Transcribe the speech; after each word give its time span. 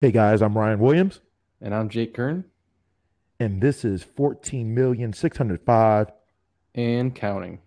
Hey 0.00 0.12
guys, 0.12 0.42
I'm 0.42 0.56
Ryan 0.56 0.78
Williams, 0.78 1.20
And 1.60 1.74
I'm 1.74 1.88
Jake 1.88 2.14
Kern 2.14 2.44
and 3.40 3.60
this 3.60 3.84
is 3.84 4.02
14,605. 4.04 6.12
and 6.74 7.14
counting. 7.14 7.60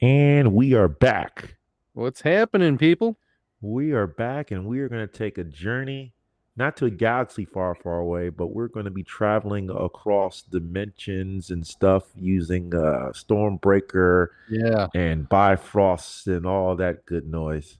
And 0.00 0.52
we 0.52 0.74
are 0.74 0.88
back. 0.88 1.56
What's 1.94 2.20
happening, 2.20 2.76
people? 2.76 3.18
We 3.60 3.92
are 3.92 4.06
back, 4.06 4.50
and 4.50 4.66
we 4.66 4.80
are 4.80 4.88
going 4.88 5.06
to 5.06 5.12
take 5.12 5.38
a 5.38 5.44
journey, 5.44 6.12
not 6.56 6.76
to 6.78 6.86
a 6.86 6.90
galaxy 6.90 7.44
far, 7.44 7.74
far 7.74 7.98
away, 7.98 8.30
but 8.30 8.48
we're 8.48 8.68
going 8.68 8.84
to 8.86 8.90
be 8.90 9.02
traveling 9.02 9.68
across 9.70 10.42
dimensions 10.42 11.50
and 11.50 11.66
stuff 11.66 12.04
using 12.16 12.74
uh, 12.74 13.10
Stormbreaker 13.12 14.28
Yeah. 14.48 14.86
and 14.94 15.28
Bifrost 15.28 16.26
and 16.28 16.46
all 16.46 16.74
that 16.76 17.04
good 17.06 17.26
noise. 17.28 17.78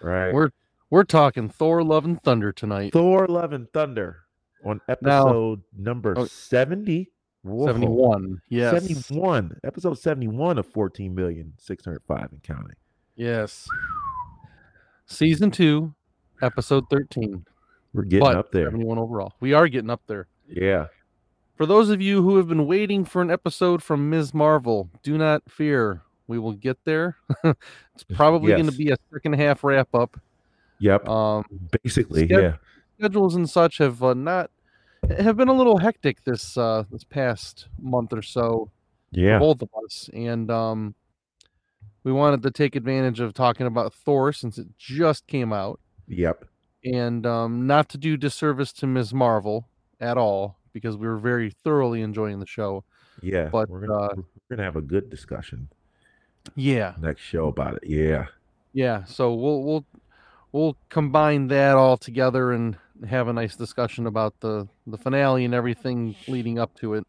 Right? 0.00 0.32
We're 0.32 0.50
we're 0.90 1.04
talking 1.04 1.48
Thor 1.48 1.82
Love 1.82 2.04
and 2.04 2.22
Thunder 2.22 2.52
tonight. 2.52 2.92
Thor 2.92 3.26
Love 3.26 3.52
and 3.52 3.70
Thunder 3.72 4.18
on 4.64 4.80
Now- 4.86 4.92
episode 5.26 5.62
number 5.76 6.14
Oh, 6.16 6.26
70. 6.26 7.10
Whoa. 7.42 7.66
71. 7.66 8.40
Yes. 8.50 8.72
71. 8.86 9.58
Episode 9.64 9.98
71 9.98 10.58
of 10.58 10.66
14,605 10.66 12.28
and 12.32 12.42
counting. 12.44 12.76
Yes. 13.16 13.66
Season 15.06 15.50
2, 15.50 15.92
episode 16.40 16.84
13. 16.90 17.44
We're 17.92 18.04
getting 18.04 18.26
but 18.26 18.36
up 18.36 18.52
there. 18.52 18.66
71 18.70 18.98
overall. 18.98 19.34
We 19.40 19.52
are 19.52 19.68
getting 19.68 19.90
up 19.90 20.02
there. 20.06 20.26
Yeah. 20.48 20.86
For 21.56 21.66
those 21.66 21.90
of 21.90 22.00
you 22.00 22.22
who 22.22 22.36
have 22.38 22.48
been 22.48 22.66
waiting 22.66 23.04
for 23.04 23.20
an 23.22 23.30
episode 23.30 23.82
from 23.82 24.08
Ms. 24.10 24.32
Marvel, 24.32 24.88
do 25.02 25.18
not 25.18 25.42
fear. 25.48 26.02
We 26.26 26.38
will 26.38 26.52
get 26.54 26.78
there. 26.84 27.16
it's 27.44 28.04
probably 28.14 28.52
going 28.52 28.70
to 28.70 28.76
be 28.76 28.90
a 28.90 28.96
second 29.12 29.34
half 29.34 29.62
wrap 29.62 29.94
up. 29.94 30.18
Yep. 30.78 31.06
Um, 31.08 31.44
Basically, 31.82 32.26
Sched- 32.26 32.42
yeah. 32.42 32.56
schedules 32.98 33.34
and 33.36 33.48
such 33.48 33.78
have 33.78 34.02
uh, 34.02 34.14
not 34.14 34.50
have 35.18 35.36
been 35.36 35.48
a 35.48 35.52
little 35.52 35.78
hectic 35.78 36.22
this 36.24 36.56
uh 36.56 36.84
this 36.90 37.02
past 37.02 37.66
month 37.80 38.12
or 38.12 38.22
so 38.22 38.70
Yeah. 39.10 39.40
both 39.40 39.60
of 39.60 39.68
us 39.84 40.08
and 40.14 40.48
um 40.48 40.94
we 42.04 42.12
wanted 42.12 42.42
to 42.44 42.52
take 42.52 42.76
advantage 42.76 43.18
of 43.18 43.34
talking 43.34 43.66
about 43.66 43.92
Thor 43.92 44.32
since 44.32 44.58
it 44.58 44.68
just 44.78 45.26
came 45.26 45.52
out 45.52 45.80
Yep. 46.06 46.44
And 46.84 47.26
um 47.26 47.66
not 47.66 47.88
to 47.90 47.98
do 47.98 48.16
disservice 48.16 48.72
to 48.72 48.86
Ms. 48.86 49.12
Marvel 49.14 49.68
at 50.00 50.16
all 50.18 50.56
because 50.72 50.96
we 50.96 51.06
were 51.06 51.18
very 51.18 51.50
thoroughly 51.50 52.02
enjoying 52.02 52.40
the 52.40 52.46
show. 52.46 52.82
Yeah. 53.20 53.48
But, 53.50 53.68
we're 53.68 53.86
gonna, 53.86 53.94
uh, 53.98 54.14
we're 54.16 54.56
gonna 54.56 54.64
have 54.64 54.76
a 54.76 54.80
good 54.80 55.10
discussion 55.10 55.68
Yeah. 56.56 56.94
next 57.00 57.20
show 57.22 57.46
about 57.48 57.74
it. 57.76 57.82
Yeah. 57.86 58.26
Yeah, 58.74 59.04
so 59.04 59.34
we'll 59.34 59.62
we'll 59.62 59.84
we'll 60.52 60.76
combine 60.88 61.48
that 61.48 61.76
all 61.76 61.98
together 61.98 62.52
and 62.52 62.76
have 63.06 63.28
a 63.28 63.32
nice 63.32 63.54
discussion 63.54 64.06
about 64.06 64.40
the 64.40 64.66
the 64.86 64.96
finale 64.96 65.44
and 65.44 65.52
everything 65.52 66.14
leading 66.26 66.58
up 66.58 66.74
to 66.76 66.94
it. 66.94 67.06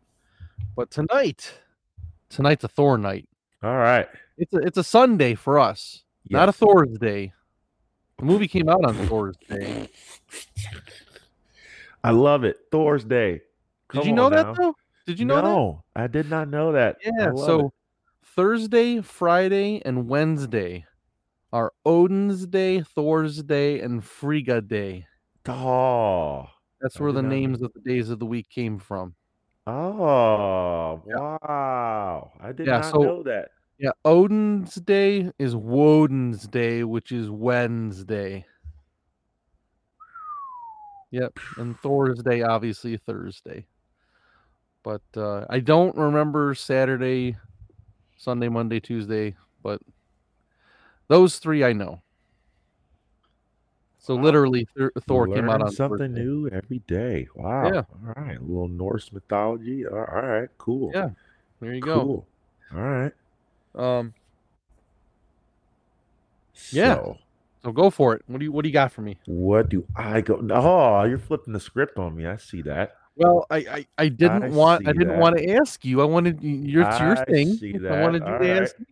But 0.76 0.92
tonight, 0.92 1.54
tonight's 2.30 2.66
a 2.66 2.68
Thor 2.68 2.98
night. 2.98 3.30
All 3.64 3.78
right. 3.78 4.08
It's 4.38 4.54
a 4.54 4.58
it's 4.58 4.78
a 4.78 4.84
Sunday 4.84 5.36
for 5.36 5.58
us, 5.58 6.04
not 6.30 6.50
a 6.50 6.52
Yes. 6.52 6.56
The 8.20 8.26
movie 8.26 8.48
came 8.48 8.70
out 8.70 8.84
on 8.86 8.94
Thor's 9.08 9.36
day. 9.50 9.90
I 12.04 12.12
love 12.12 12.44
it. 12.44 12.58
Thor's 12.72 13.04
Day. 13.06 13.42
Did 13.92 14.06
you 14.06 14.14
know 14.14 14.30
that 14.30 14.48
now. 14.48 14.54
though? 14.54 14.76
Did 15.06 15.20
you 15.20 15.26
know 15.26 15.36
that? 15.36 15.44
no, 15.44 15.84
I 15.96 16.08
did 16.08 16.30
not 16.30 16.48
know 16.50 16.72
that. 16.74 16.98
Yeah. 17.04 17.32
So 17.36 17.60
it. 17.68 17.72
Thursday, 18.36 19.02
Friday, 19.02 19.82
and 19.86 20.08
Wednesday 20.08 20.86
are 21.52 21.72
Odin's 21.86 22.46
Day, 22.48 22.82
Thor's 22.82 23.44
Day, 23.44 23.80
and 23.82 24.04
Frigga 24.04 24.62
Day. 24.62 25.06
Oh. 25.48 26.48
That's 26.82 27.00
where 27.00 27.12
the 27.12 27.22
not 27.22 27.30
know. 27.30 27.36
names 27.36 27.62
of 27.62 27.72
the 27.74 27.80
days 27.82 28.10
of 28.10 28.20
the 28.20 28.26
week 28.26 28.50
came 28.50 28.80
from. 28.80 29.16
Oh. 29.68 31.02
Wow. 31.06 32.32
I 32.42 32.52
did 32.52 32.68
Yeah, 32.68 32.80
not 32.80 32.86
so- 32.92 33.02
know 33.04 33.24
that. 33.24 33.50
Yeah, 33.84 33.92
Odin's 34.06 34.76
Day 34.76 35.30
is 35.38 35.58
Woden's 35.58 36.48
Day, 36.48 36.86
which 36.86 37.12
is 37.12 37.30
Wednesday. 37.30 38.46
Yep, 41.12 41.34
and 41.58 41.78
Thor's 41.82 42.24
Day 42.24 42.44
obviously 42.44 42.96
Thursday. 42.96 43.68
But 44.86 45.02
uh, 45.18 45.44
I 45.50 45.60
don't 45.60 45.94
remember 45.98 46.56
Saturday, 46.56 47.36
Sunday, 48.16 48.48
Monday, 48.48 48.80
Tuesday, 48.80 49.36
but 49.62 49.82
those 51.10 51.40
three 51.40 51.66
I 51.66 51.74
know. 51.74 52.02
So 54.00 54.16
Wow. 54.16 54.22
literally, 54.22 54.66
Thor, 54.78 54.94
Thor 55.06 55.28
came 55.28 55.50
out 55.50 55.62
on 55.62 55.72
something 55.74 56.14
new 56.14 56.48
every 56.48 56.80
day. 56.80 57.28
Wow. 57.36 57.66
Yeah. 57.74 57.82
All 57.92 58.14
right. 58.16 58.38
A 58.38 58.42
little 58.42 58.70
Norse 58.70 59.12
mythology. 59.12 59.86
All 59.86 59.98
all 59.98 60.22
right. 60.22 60.50
Cool. 60.58 60.94
Yeah, 60.96 61.10
There 61.60 61.74
you 61.74 61.82
go. 61.82 62.26
All 62.74 62.80
right. 62.80 63.12
Um, 63.76 64.14
Yeah. 66.72 66.96
So, 66.96 67.18
so 67.64 67.72
go 67.72 67.90
for 67.90 68.16
it. 68.16 68.24
What 68.28 68.40
do 68.40 68.46
you 68.46 68.52
What 68.52 68.64
do 68.64 68.70
you 68.70 68.74
got 68.74 68.92
for 68.92 69.02
me? 69.02 69.20
what 69.26 69.70
do 69.70 69.86
I 69.96 70.22
go? 70.22 70.46
Oh, 70.52 71.04
you're 71.04 71.18
flipping 71.18 71.54
the 71.54 71.60
script 71.60 71.98
on 71.98 72.16
me. 72.16 72.26
I 72.26 72.38
see 72.38 72.62
that. 72.64 72.96
Well, 73.16 73.46
I 73.50 73.58
I, 73.58 73.88
I 73.98 74.08
didn't 74.10 74.44
I 74.44 74.50
want 74.50 74.88
I 74.88 74.92
didn't 74.94 75.10
that. 75.10 75.20
want 75.20 75.38
to 75.38 75.50
ask 75.52 75.84
you. 75.86 76.02
I 76.02 76.06
wanted 76.06 76.42
your 76.42 76.84
your 76.84 77.16
thing. 77.26 77.60
I 77.88 78.02
wanted 78.02 78.24
you 78.26 78.34
All 78.34 78.40
to 78.40 78.50
right. 78.50 78.62
ask 78.64 78.76
me. 78.80 78.86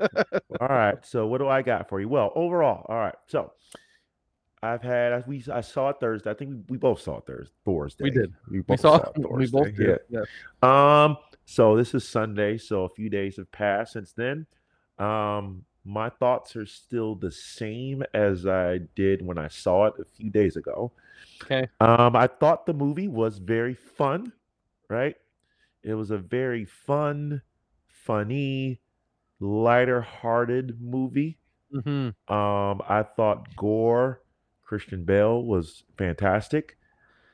All 0.60 0.68
right. 0.68 0.98
So 1.06 1.26
what 1.26 1.38
do 1.38 1.48
I 1.48 1.62
got 1.62 1.88
for 1.88 2.00
you? 2.00 2.08
Well, 2.08 2.32
overall, 2.34 2.84
all 2.88 2.96
right. 2.96 3.14
So 3.26 3.52
I've 4.62 4.82
had 4.82 5.12
I- 5.12 5.24
we 5.26 5.42
I 5.52 5.60
saw 5.60 5.88
it 5.90 5.96
Thursday. 6.00 6.30
I 6.30 6.34
think 6.34 6.50
we, 6.50 6.56
we 6.70 6.76
both 6.78 7.00
saw 7.00 7.18
it 7.18 7.26
Thursday. 7.26 7.52
Thursday. 7.64 8.04
We 8.04 8.10
did. 8.10 8.34
We 8.50 8.58
We 8.58 8.62
both 8.62 8.80
saw 8.80 8.96
it 8.96 9.12
we 9.16 9.46
both 9.46 9.74
did. 9.74 10.00
Yeah. 10.10 10.20
Yeah. 10.62 11.04
Um. 11.04 11.16
So 11.50 11.76
this 11.76 11.94
is 11.94 12.08
Sunday. 12.08 12.58
So 12.58 12.84
a 12.84 12.88
few 12.90 13.08
days 13.08 13.36
have 13.36 13.50
passed 13.50 13.94
since 13.94 14.12
then. 14.12 14.46
Um. 14.98 15.64
My 15.84 16.10
thoughts 16.10 16.54
are 16.54 16.66
still 16.66 17.14
the 17.14 17.30
same 17.32 18.02
as 18.12 18.46
I 18.46 18.80
did 18.94 19.24
when 19.24 19.38
I 19.38 19.48
saw 19.48 19.86
it 19.86 19.94
a 19.98 20.04
few 20.04 20.28
days 20.28 20.56
ago. 20.56 20.92
Okay. 21.42 21.66
Um, 21.80 22.14
I 22.14 22.26
thought 22.26 22.66
the 22.66 22.74
movie 22.74 23.08
was 23.08 23.38
very 23.38 23.72
fun, 23.72 24.34
right? 24.90 25.16
It 25.82 25.94
was 25.94 26.10
a 26.10 26.18
very 26.18 26.66
fun, 26.66 27.40
funny, 27.86 28.82
lighter-hearted 29.40 30.78
movie. 30.78 31.38
hmm 31.72 32.10
Um, 32.28 32.82
I 32.86 33.06
thought 33.16 33.56
Gorr, 33.56 34.20
Christian 34.62 35.04
Bale 35.04 35.42
was 35.42 35.84
fantastic. 35.96 36.76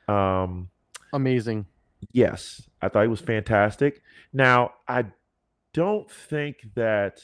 Um, 0.07 0.69
Amazing. 1.11 1.65
Yes, 2.11 2.67
I 2.81 2.89
thought 2.89 3.03
he 3.03 3.07
was 3.07 3.21
fantastic. 3.21 4.01
Now, 4.33 4.73
I 4.87 5.05
don't 5.73 6.09
think 6.09 6.57
that 6.75 7.21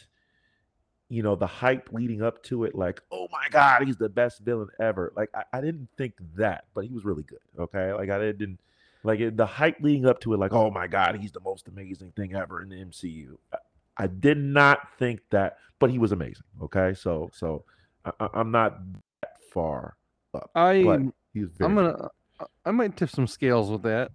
you 1.09 1.21
know 1.23 1.35
the 1.35 1.47
hype 1.47 1.89
leading 1.91 2.21
up 2.21 2.41
to 2.43 2.63
it, 2.63 2.73
like, 2.75 3.01
oh 3.11 3.27
my 3.31 3.47
god, 3.49 3.83
he's 3.85 3.97
the 3.97 4.09
best 4.09 4.39
villain 4.39 4.69
ever. 4.79 5.11
Like, 5.15 5.29
I, 5.35 5.43
I 5.53 5.61
didn't 5.61 5.89
think 5.97 6.13
that, 6.35 6.65
but 6.73 6.85
he 6.85 6.91
was 6.91 7.03
really 7.03 7.23
good. 7.23 7.39
Okay, 7.59 7.91
like 7.93 8.09
I 8.09 8.19
didn't 8.31 8.59
like 9.03 9.19
it, 9.19 9.35
the 9.35 9.45
hype 9.45 9.77
leading 9.81 10.05
up 10.05 10.19
to 10.21 10.33
it, 10.33 10.39
like, 10.39 10.53
oh 10.53 10.69
my 10.69 10.87
god, 10.87 11.17
he's 11.17 11.31
the 11.31 11.41
most 11.41 11.67
amazing 11.67 12.13
thing 12.15 12.33
ever 12.35 12.61
in 12.61 12.69
the 12.69 12.75
MCU. 12.77 13.37
I, 13.51 13.57
I 13.97 14.07
did 14.07 14.37
not 14.37 14.87
think 14.97 15.19
that, 15.31 15.57
but 15.79 15.91
he 15.91 15.97
was 15.99 16.11
amazing. 16.11 16.45
Okay, 16.61 16.93
so 16.93 17.29
so 17.33 17.65
I, 18.05 18.29
I'm 18.33 18.51
not 18.51 18.79
that 19.21 19.43
far 19.53 19.97
up, 20.33 20.49
I 20.55 20.83
but 20.83 20.99
he 21.33 21.43
very 21.43 21.69
I'm 21.69 21.75
gonna 21.75 22.09
I- 22.39 22.45
I 22.65 22.71
might 22.71 22.95
tip 22.97 23.09
some 23.09 23.27
scales 23.27 23.69
with 23.69 23.83
that 23.83 24.11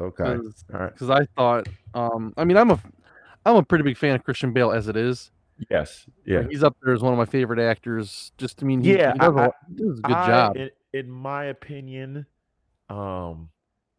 okay. 0.00 0.24
All 0.24 0.40
right. 0.80 0.92
because 0.92 1.10
I 1.10 1.26
thought 1.36 1.68
um 1.94 2.32
I 2.36 2.44
mean 2.44 2.56
I'm 2.56 2.70
a 2.70 2.80
I'm 3.46 3.56
a 3.56 3.62
pretty 3.62 3.84
big 3.84 3.96
fan 3.96 4.14
of 4.14 4.24
Christian 4.24 4.52
Bale 4.52 4.70
as 4.72 4.88
it 4.88 4.96
is. 4.96 5.30
Yes. 5.70 6.06
Yeah. 6.24 6.44
He's 6.48 6.62
up 6.62 6.76
there 6.82 6.94
as 6.94 7.02
one 7.02 7.12
of 7.12 7.18
my 7.18 7.24
favorite 7.26 7.58
actors. 7.58 8.32
Just 8.38 8.62
I 8.62 8.66
mean, 8.66 8.82
he, 8.82 8.94
Yeah, 8.96 9.12
he 9.12 9.18
does, 9.18 9.34
a 9.36 9.38
I- 9.40 9.50
he 9.68 9.74
does 9.76 9.98
a 9.98 10.02
good 10.02 10.16
I- 10.16 10.26
job. 10.26 10.56
In, 10.56 10.70
in 10.92 11.10
my 11.10 11.44
opinion, 11.44 12.26
um, 12.88 13.50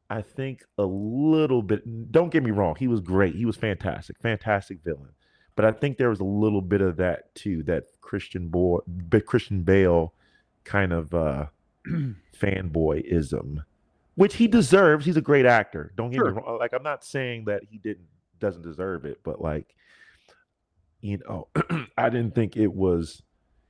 I 0.09 0.21
think 0.21 0.63
a 0.77 0.83
little 0.83 1.61
bit. 1.61 2.11
Don't 2.11 2.31
get 2.31 2.43
me 2.43 2.51
wrong; 2.51 2.75
he 2.77 2.87
was 2.87 2.99
great. 2.99 3.33
He 3.35 3.45
was 3.45 3.55
fantastic, 3.55 4.17
fantastic 4.21 4.83
villain. 4.83 5.11
But 5.55 5.63
I 5.65 5.71
think 5.71 5.97
there 5.97 6.09
was 6.09 6.19
a 6.19 6.25
little 6.25 6.61
bit 6.61 6.81
of 6.81 6.97
that 6.97 7.33
too. 7.35 7.63
That 7.63 7.85
Christian 8.01 8.49
boy, 8.49 8.79
but 8.87 9.25
Christian 9.25 9.61
Bale, 9.63 10.13
kind 10.65 10.91
of 10.91 11.13
uh, 11.13 11.45
fanboyism, 12.37 13.63
which 14.15 14.35
he 14.35 14.47
deserves. 14.47 15.05
He's 15.05 15.17
a 15.17 15.21
great 15.21 15.45
actor. 15.45 15.91
Don't 15.95 16.09
get 16.11 16.17
Sure. 16.17 16.31
me 16.31 16.41
wrong. 16.41 16.59
Like 16.59 16.73
I'm 16.73 16.83
not 16.83 17.03
saying 17.03 17.45
that 17.45 17.63
he 17.69 17.77
didn't 17.77 18.07
doesn't 18.39 18.63
deserve 18.63 19.05
it, 19.05 19.19
but 19.23 19.41
like, 19.41 19.75
you 21.01 21.19
know, 21.27 21.47
I 21.97 22.09
didn't 22.09 22.35
think 22.35 22.57
it 22.57 22.73
was 22.73 23.21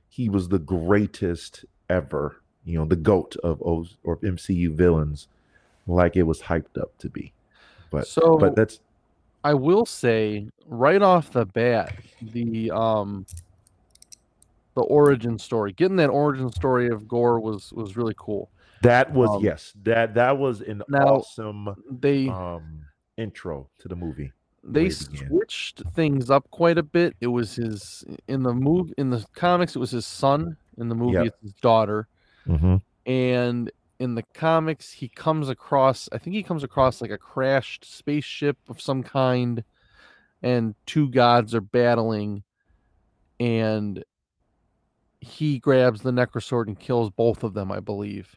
he 0.08 0.28
was 0.28 0.48
the 0.48 0.58
greatest 0.58 1.64
ever, 1.88 2.36
you 2.64 2.78
know, 2.78 2.84
the 2.84 2.96
goat 2.96 3.36
of 3.42 3.62
O's 3.62 3.96
or 4.04 4.16
MCU 4.18 4.74
villains, 4.74 5.28
like 5.86 6.16
it 6.16 6.22
was 6.24 6.40
hyped 6.40 6.80
up 6.80 6.96
to 6.98 7.08
be. 7.08 7.32
But 7.90 8.06
so 8.06 8.36
but 8.38 8.56
that's 8.56 8.80
I 9.44 9.54
will 9.54 9.86
say 9.86 10.48
right 10.66 11.02
off 11.02 11.32
the 11.32 11.44
bat, 11.46 11.94
the 12.20 12.70
um 12.70 13.26
the 14.74 14.82
origin 14.82 15.38
story, 15.38 15.72
getting 15.72 15.96
that 15.96 16.08
origin 16.08 16.50
story 16.50 16.88
of 16.88 17.06
Gorr 17.06 17.38
was 17.40 17.72
was 17.72 17.96
really 17.96 18.14
cool. 18.16 18.48
That 18.82 19.12
was 19.12 19.30
Um, 19.30 19.42
yes, 19.44 19.72
that 19.82 20.14
that 20.14 20.36
was 20.38 20.60
an 20.60 20.82
now, 20.88 21.16
awesome 21.16 21.74
They 21.90 22.28
um 22.28 22.84
intro 23.16 23.68
to 23.78 23.88
the 23.88 23.96
movie. 23.96 24.32
they 24.64 24.90
switched 24.90 25.82
things 25.94 26.30
up 26.30 26.48
quite 26.50 26.78
a 26.78 26.82
bit. 26.82 27.16
It 27.20 27.26
was 27.28 27.56
his 27.56 28.04
in 28.28 28.42
the 28.42 28.52
move 28.54 28.92
in 28.98 29.10
the 29.10 29.24
comics. 29.34 29.74
It 29.76 29.78
was 29.80 29.90
his 29.90 30.06
son. 30.06 30.56
In 30.78 30.88
the 30.88 30.94
movie, 30.94 31.14
Yep. 31.14 31.26
it's 31.26 31.40
his 31.42 31.52
daughter. 31.54 32.08
Mm-hmm. 32.46 32.76
And 33.10 33.70
in 33.98 34.14
the 34.14 34.22
comics, 34.34 34.90
he 34.92 35.08
comes 35.08 35.48
across. 35.48 36.08
I 36.12 36.18
think 36.18 36.34
he 36.34 36.42
comes 36.42 36.64
across 36.64 37.00
like 37.02 37.10
a 37.10 37.18
crashed 37.18 37.84
spaceship 37.84 38.56
of 38.68 38.80
some 38.80 39.02
kind, 39.02 39.62
and 40.42 40.74
two 40.86 41.08
gods 41.10 41.54
are 41.54 41.60
battling, 41.60 42.42
and 43.38 44.02
he 45.20 45.58
grabs 45.58 46.00
the 46.02 46.10
Necrosword 46.10 46.66
and 46.66 46.78
kills 46.80 47.10
both 47.10 47.44
of 47.44 47.54
them. 47.54 47.70
I 47.70 47.80
believe. 47.80 48.34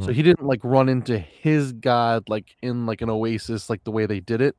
So 0.00 0.06
Mhm. 0.08 0.14
he 0.14 0.22
didn't 0.22 0.46
like 0.46 0.60
run 0.64 0.88
into 0.88 1.18
his 1.18 1.72
god 1.72 2.28
like 2.28 2.56
in 2.62 2.86
like 2.86 3.00
an 3.02 3.10
oasis 3.10 3.68
like 3.70 3.84
the 3.84 3.90
way 3.92 4.06
they 4.06 4.20
did 4.20 4.40
it 4.40 4.56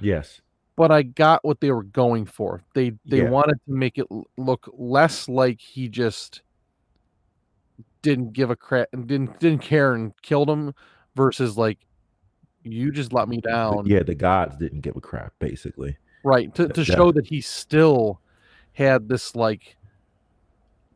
Yes. 0.00 0.40
but 0.76 0.90
I 0.92 1.02
got 1.02 1.44
what 1.44 1.60
they 1.60 1.70
were 1.72 1.82
going 1.82 2.24
for. 2.26 2.62
They 2.74 2.92
they 3.04 3.18
Yeah. 3.22 3.30
wanted 3.30 3.58
to 3.66 3.72
make 3.72 3.98
it 3.98 4.06
look 4.36 4.68
less 4.72 5.28
like 5.28 5.60
he 5.60 5.88
just 5.88 6.42
didn't 8.02 8.32
give 8.32 8.50
a 8.50 8.56
crap 8.56 8.88
and 8.92 9.06
didn't 9.06 9.40
didn't 9.40 9.62
care 9.62 9.94
and 9.94 10.12
killed 10.22 10.48
him 10.48 10.72
versus 11.16 11.56
like 11.58 11.78
you 12.62 12.90
just 12.92 13.12
let 13.12 13.28
me 13.28 13.40
down. 13.40 13.86
yeah, 13.86 14.02
the 14.02 14.14
gods 14.14 14.56
didn't 14.56 14.80
give 14.82 14.94
a 14.96 15.00
crap, 15.00 15.32
basically. 15.38 15.96
Right. 16.24 16.54
To 16.56 16.68
to 16.68 16.84
show 16.84 17.10
that 17.12 17.26
he 17.26 17.40
still 17.40 18.20
had 18.72 19.08
this 19.08 19.34
like 19.34 19.76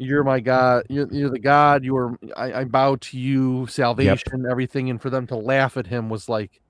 you're 0.03 0.25
my 0.25 0.41
God, 0.41 0.85
you're, 0.89 1.07
you're 1.13 1.31
the 1.31 1.39
God, 1.39 1.85
you 1.85 1.97
are 1.97 2.19
I, 2.37 2.61
I 2.61 2.65
bow 2.65 2.97
to 2.97 3.19
you, 3.19 3.67
salvation, 3.69 4.45
everything, 4.51 4.91
and 4.91 5.01
for 5.01 5.11
them 5.11 5.27
to 5.29 5.37
laugh 5.37 5.77
at 5.77 5.87
him 5.87 6.09
was 6.09 6.29
like 6.29 6.61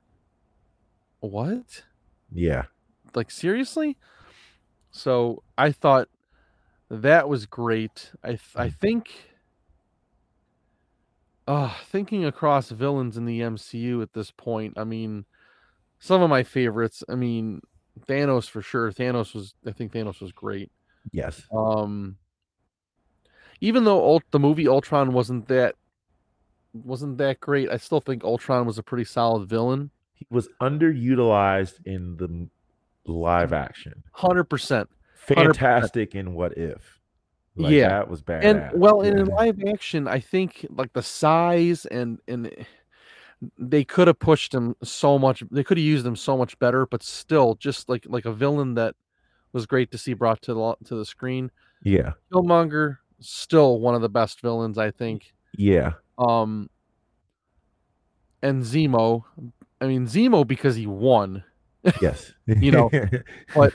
what? 1.21 1.85
Yeah. 2.35 2.65
like 3.15 3.31
seriously 3.31 3.97
so 4.91 5.43
i 5.57 5.71
thought 5.71 6.09
that 6.91 7.29
was 7.29 7.47
great 7.47 8.11
i 8.25 8.39
i 8.57 8.69
think 8.71 9.11
uh 11.47 11.73
thinking 11.91 12.25
across 12.25 12.71
villains 12.71 13.17
in 13.17 13.25
the 13.25 13.41
mcu 13.41 14.03
at 14.03 14.13
this 14.13 14.31
point 14.31 14.75
i 14.77 14.85
mean 14.85 15.25
some 15.99 16.23
of 16.23 16.31
my 16.31 16.43
favorites 16.43 17.03
i 17.09 17.15
mean 17.15 17.61
thanos 18.09 18.49
for 18.49 18.63
sure 18.63 18.91
thanos 18.93 19.35
was 19.35 19.55
i 19.67 19.71
think 19.73 19.93
thanos 19.93 20.21
was 20.21 20.33
great 20.33 20.71
Yes. 21.11 21.43
um 21.55 22.17
even 23.63 23.85
though 23.85 24.03
Ult- 24.05 24.31
the 24.31 24.39
movie 24.39 24.69
ultron 24.69 25.13
wasn't 25.13 25.49
that 25.49 25.75
wasn't 26.75 27.17
that 27.19 27.41
great 27.41 27.71
i 27.71 27.77
still 27.79 28.01
think 28.01 28.25
ultron 28.25 28.67
was 28.67 28.77
a 28.79 28.83
pretty 28.83 29.05
solid 29.05 29.49
villain 29.49 29.91
He 30.15 30.27
was 30.31 30.49
underutilized 30.61 31.79
in 31.87 32.17
the 32.17 32.49
live 33.11 33.53
action. 33.53 34.03
100% 34.17 34.87
Fantastic 35.15 36.15
in 36.15 36.35
What 36.35 36.57
If. 36.59 37.01
Like, 37.57 37.73
Yeah. 37.73 37.89
That 37.89 38.09
was 38.09 38.23
bad. 38.23 38.45
and 38.45 38.81
well 38.81 39.03
and 39.03 39.19
in 39.19 39.27
live 39.27 39.59
action 39.69 40.07
i 40.09 40.19
think 40.21 40.65
like 40.71 40.93
the 40.93 41.03
size 41.03 41.85
and 41.87 42.19
and 42.29 42.51
they 43.59 43.85
could 43.85 44.07
have 44.07 44.19
pushed 44.21 44.55
him 44.55 44.75
so 44.83 45.19
much 45.19 45.43
they 45.51 45.65
could 45.65 45.77
have 45.77 45.85
used 45.85 46.07
him 46.07 46.17
so 46.17 46.37
much 46.37 46.59
better 46.61 46.87
but 46.87 47.03
still 47.03 47.55
just 47.57 47.89
like 47.89 48.05
like 48.09 48.25
a 48.25 48.33
villain 48.33 48.75
that 48.75 48.95
was 49.53 49.67
great 49.67 49.91
to 49.91 49.99
see 49.99 50.15
brought 50.15 50.41
to 50.43 50.55
the 50.55 50.75
to 50.85 50.95
the 50.95 51.05
screen 51.05 51.51
yeah. 51.83 52.13
killmonger 52.33 52.99
still 53.23 53.81
one 53.81 53.95
of 53.95 54.03
the 54.03 54.09
best 54.09 54.41
villains 54.41 54.79
i 54.79 54.91
think 54.91 55.33
Yeah. 55.57 55.93
um 56.19 56.69
and 58.43 58.63
zemo 58.63 59.25
i 59.81 59.87
mean 59.87 60.07
zemo 60.07 60.47
because 60.47 60.77
he 60.77 60.87
won 60.87 61.43
Yes. 62.01 62.33
You 62.47 62.71
know, 62.71 62.91
but 63.57 63.73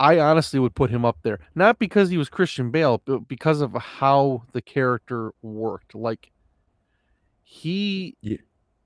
I 0.00 0.18
honestly 0.18 0.58
would 0.58 0.74
put 0.74 0.90
him 0.90 1.04
up 1.04 1.18
there, 1.22 1.38
not 1.54 1.78
because 1.78 2.08
he 2.10 2.16
was 2.18 2.28
Christian 2.28 2.72
Bale, 2.72 3.00
but 3.04 3.28
because 3.28 3.60
of 3.60 3.72
how 3.74 4.42
the 4.52 4.60
character 4.60 5.32
worked. 5.42 5.94
Like 5.94 6.32
he 7.44 8.16
Yeah. 8.20 8.38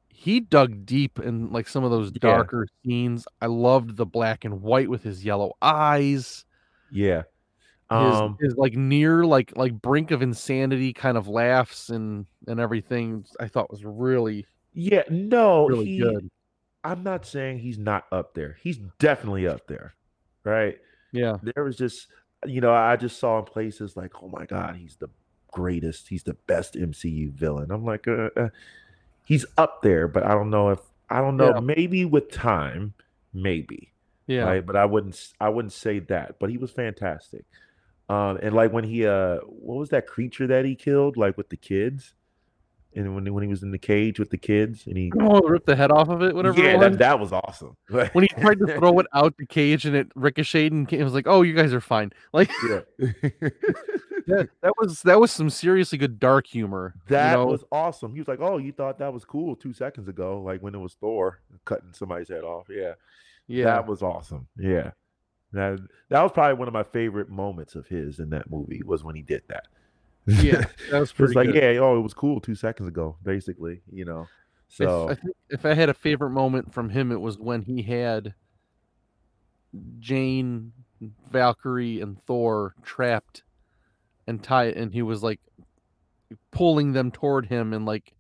he 0.09 0.41
dug 0.41 0.85
deep 0.85 1.19
in 1.21 1.51
like 1.53 1.69
some 1.69 1.85
of 1.85 1.91
those 1.91 2.11
Yeah. 2.13 2.19
darker 2.21 2.67
scenes. 2.85 3.27
I 3.41 3.47
loved 3.47 3.97
the 3.97 4.05
black 4.05 4.45
and 4.45 4.61
white 4.61 4.91
with 4.91 5.03
his 5.03 5.25
yellow 5.25 5.55
eyes, 5.63 6.45
yeah. 6.91 7.23
His, 7.91 8.17
Um, 8.17 8.39
like 8.57 8.75
near 8.75 9.25
like 9.25 9.57
like 9.57 9.81
brink 9.81 10.11
of 10.11 10.23
insanity 10.23 10.93
kind 10.93 11.17
of 11.17 11.29
laughs 11.29 11.91
and 11.91 12.27
and 12.47 12.61
everything. 12.61 13.25
I 13.41 13.49
thought 13.49 13.71
was 13.71 13.85
really 13.85 14.47
yeah. 14.73 15.03
No, 15.11 15.67
really 15.67 15.85
he, 15.87 15.99
good. 15.99 16.31
I'm 16.83 17.03
not 17.03 17.25
saying 17.27 17.59
he's 17.61 17.79
not 17.79 18.05
up 18.13 18.35
there. 18.35 18.57
He's 18.63 18.79
definitely 18.99 19.47
up 19.47 19.67
there. 19.67 19.95
Right. 20.45 20.79
Yeah, 21.13 21.37
there 21.43 21.65
was 21.65 21.77
just 21.77 22.09
you 22.47 22.61
know 22.61 22.75
i 22.75 22.95
just 22.95 23.19
saw 23.19 23.39
in 23.39 23.45
places 23.47 23.97
like 23.97 24.23
oh 24.23 24.29
my 24.29 24.45
god 24.45 24.77
he's 24.77 24.97
the 24.97 25.09
greatest 25.51 26.09
he's 26.09 26.25
the 26.25 26.35
best 26.47 26.75
mcu 26.75 27.33
villain 27.33 27.71
i'm 27.71 27.87
like 27.87 28.07
uh, 28.07 28.29
uh, 28.37 28.49
he's 29.25 29.47
up 29.57 29.81
there 29.81 30.07
but 30.09 30.25
i 30.25 30.33
don't 30.33 30.51
know 30.51 30.69
if 30.69 30.81
i 31.09 31.23
don't 31.23 31.39
know 31.39 31.55
Yeah. 31.55 31.61
maybe 31.61 32.05
with 32.05 32.31
time 32.31 32.93
maybe 33.33 33.93
yeah, 34.27 34.43
right 34.43 34.67
but 34.67 34.77
i 34.77 34.85
wouldn't 34.85 35.33
i 35.41 35.49
wouldn't 35.49 35.73
say 35.73 36.01
that 36.01 36.39
but 36.39 36.51
he 36.51 36.59
was 36.59 36.71
fantastic 36.71 37.47
um 38.09 38.39
and 38.43 38.55
like 38.55 38.73
when 38.73 38.85
he 38.85 39.07
uh 39.07 39.37
what 39.47 39.77
was 39.77 39.89
that 39.91 40.07
creature 40.07 40.47
that 40.47 40.65
he 40.65 40.75
killed 40.75 41.17
like 41.17 41.37
with 41.37 41.49
the 41.49 41.57
kids 41.57 42.15
and 42.97 43.15
when, 43.15 43.33
when 43.35 43.43
he 43.43 43.49
was 43.49 43.63
in 43.63 43.73
the 43.73 43.79
cage 43.79 44.21
with 44.21 44.31
the 44.31 44.39
kids 44.39 44.87
and 44.87 44.97
he 44.97 45.11
Oh, 45.21 45.41
rip 45.41 45.65
the 45.65 45.75
head 45.75 45.91
off 45.91 46.09
of 46.09 46.23
it, 46.23 46.35
whatever. 46.35 46.61
yeah 46.61 46.79
that, 46.79 46.99
that 46.99 47.19
was 47.19 47.33
awesome 47.33 47.77
when 47.89 48.23
he 48.23 48.29
tried 48.29 48.59
to 48.61 48.67
throw 48.79 48.99
it 49.01 49.07
out 49.15 49.37
the 49.37 49.47
cage 49.47 49.85
and 49.85 49.97
it 49.97 50.09
ricocheted 50.15 50.73
and 50.73 50.93
it 50.93 51.03
was 51.03 51.15
like, 51.15 51.27
"Oh, 51.27 51.43
you 51.43 51.55
guys 51.55 51.73
are 51.75 51.81
fine." 51.81 52.13
Like 52.33 52.51
yeah 52.69 52.81
that, 54.27 54.49
that 54.63 54.73
was 54.79 55.03
that 55.03 55.21
was 55.21 55.31
some 55.31 55.51
seriously 55.51 55.99
good 55.99 56.19
dark 56.19 56.47
humor. 56.47 56.95
That 57.09 57.33
you 57.33 57.37
know? 57.39 57.47
was 57.47 57.65
awesome. 57.73 58.13
He 58.15 58.21
was 58.21 58.29
like, 58.29 58.41
"Oh, 58.41 58.59
you 58.59 58.73
thought 58.73 58.99
that 58.99 59.13
was 59.13 59.25
cool 59.25 59.57
two 59.57 59.73
seconds 59.73 60.09
ago, 60.09 60.41
like 60.41 60.61
when 60.63 60.75
it 60.75 60.79
was 60.79 60.95
Thor 60.95 61.41
cutting 61.65 61.93
somebody's 61.93 62.29
head 62.29 62.45
off." 62.45 62.67
Yeah, 62.71 62.95
yeah, 63.47 63.65
that 63.65 63.87
was 63.87 64.03
awesome. 64.03 64.47
Yeah, 64.57 64.93
that 65.55 65.79
that 66.09 66.23
was 66.23 66.33
probably 66.33 66.55
one 66.55 66.69
of 66.69 66.75
my 66.75 66.83
favorite 66.85 67.29
moments 67.29 67.75
of 67.75 67.87
his 67.87 68.19
in 68.19 68.31
that 68.31 68.51
movie 68.51 68.83
was 68.85 69.03
when 69.05 69.15
he 69.17 69.23
did 69.23 69.43
that. 69.49 69.65
yeah, 70.27 70.65
that 70.91 71.01
was 71.01 71.13
pretty 71.13 71.35
like, 71.35 71.47
good. 71.53 71.57
yeah, 71.57 71.81
oh, 71.81 71.99
it 71.99 72.03
was 72.03 72.15
cool 72.15 72.41
two 72.41 72.55
seconds 72.55 72.89
ago, 72.89 73.17
basically. 73.23 73.83
You 73.93 74.05
know, 74.05 74.23
If- 74.69 74.77
so 74.77 75.09
I 75.09 75.15
think 75.15 75.37
if 75.51 75.65
I 75.67 75.75
had 75.75 75.89
a 75.89 75.95
favorite 75.95 76.31
moment 76.31 76.73
from 76.73 76.91
him, 76.91 77.13
it 77.13 77.21
was 77.21 77.39
when 77.39 77.63
he 77.63 77.83
had 77.83 78.35
Jane, 79.99 80.73
Valkyrie, 81.31 82.01
and 82.01 82.23
Thor 82.25 82.75
trapped 82.83 83.43
and 84.27 84.43
tied, 84.43 84.77
and 84.77 84.93
he 84.93 85.03
was 85.03 85.23
like 85.23 85.41
pulling 86.51 86.93
them 86.93 87.11
toward 87.11 87.47
him 87.47 87.73
and 87.73 87.85
like 87.85 88.15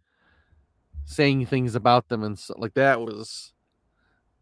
saying 1.06 1.46
things 1.46 1.74
about 1.74 2.08
them 2.08 2.22
and 2.22 2.38
so, 2.38 2.54
like 2.58 2.74
that 2.74 3.00
was 3.00 3.52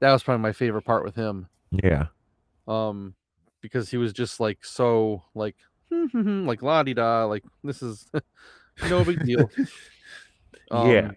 that 0.00 0.12
was 0.12 0.22
probably 0.22 0.42
my 0.42 0.52
favorite 0.52 0.82
part 0.84 1.04
with 1.04 1.14
him. 1.16 1.48
yeah, 1.70 2.06
um 2.68 3.14
because 3.60 3.90
he 3.90 3.96
was 3.96 4.12
just 4.12 4.40
like 4.40 4.64
so 4.64 5.22
like 5.34 5.56
like 6.46 6.62
la 6.62 6.82
di 6.82 6.94
da 6.94 7.24
like 7.24 7.44
this 7.62 7.82
is 7.82 8.10
no 8.88 9.04
big 9.04 9.24
deal 9.24 9.50
yeah. 10.72 11.08
Um, 11.08 11.16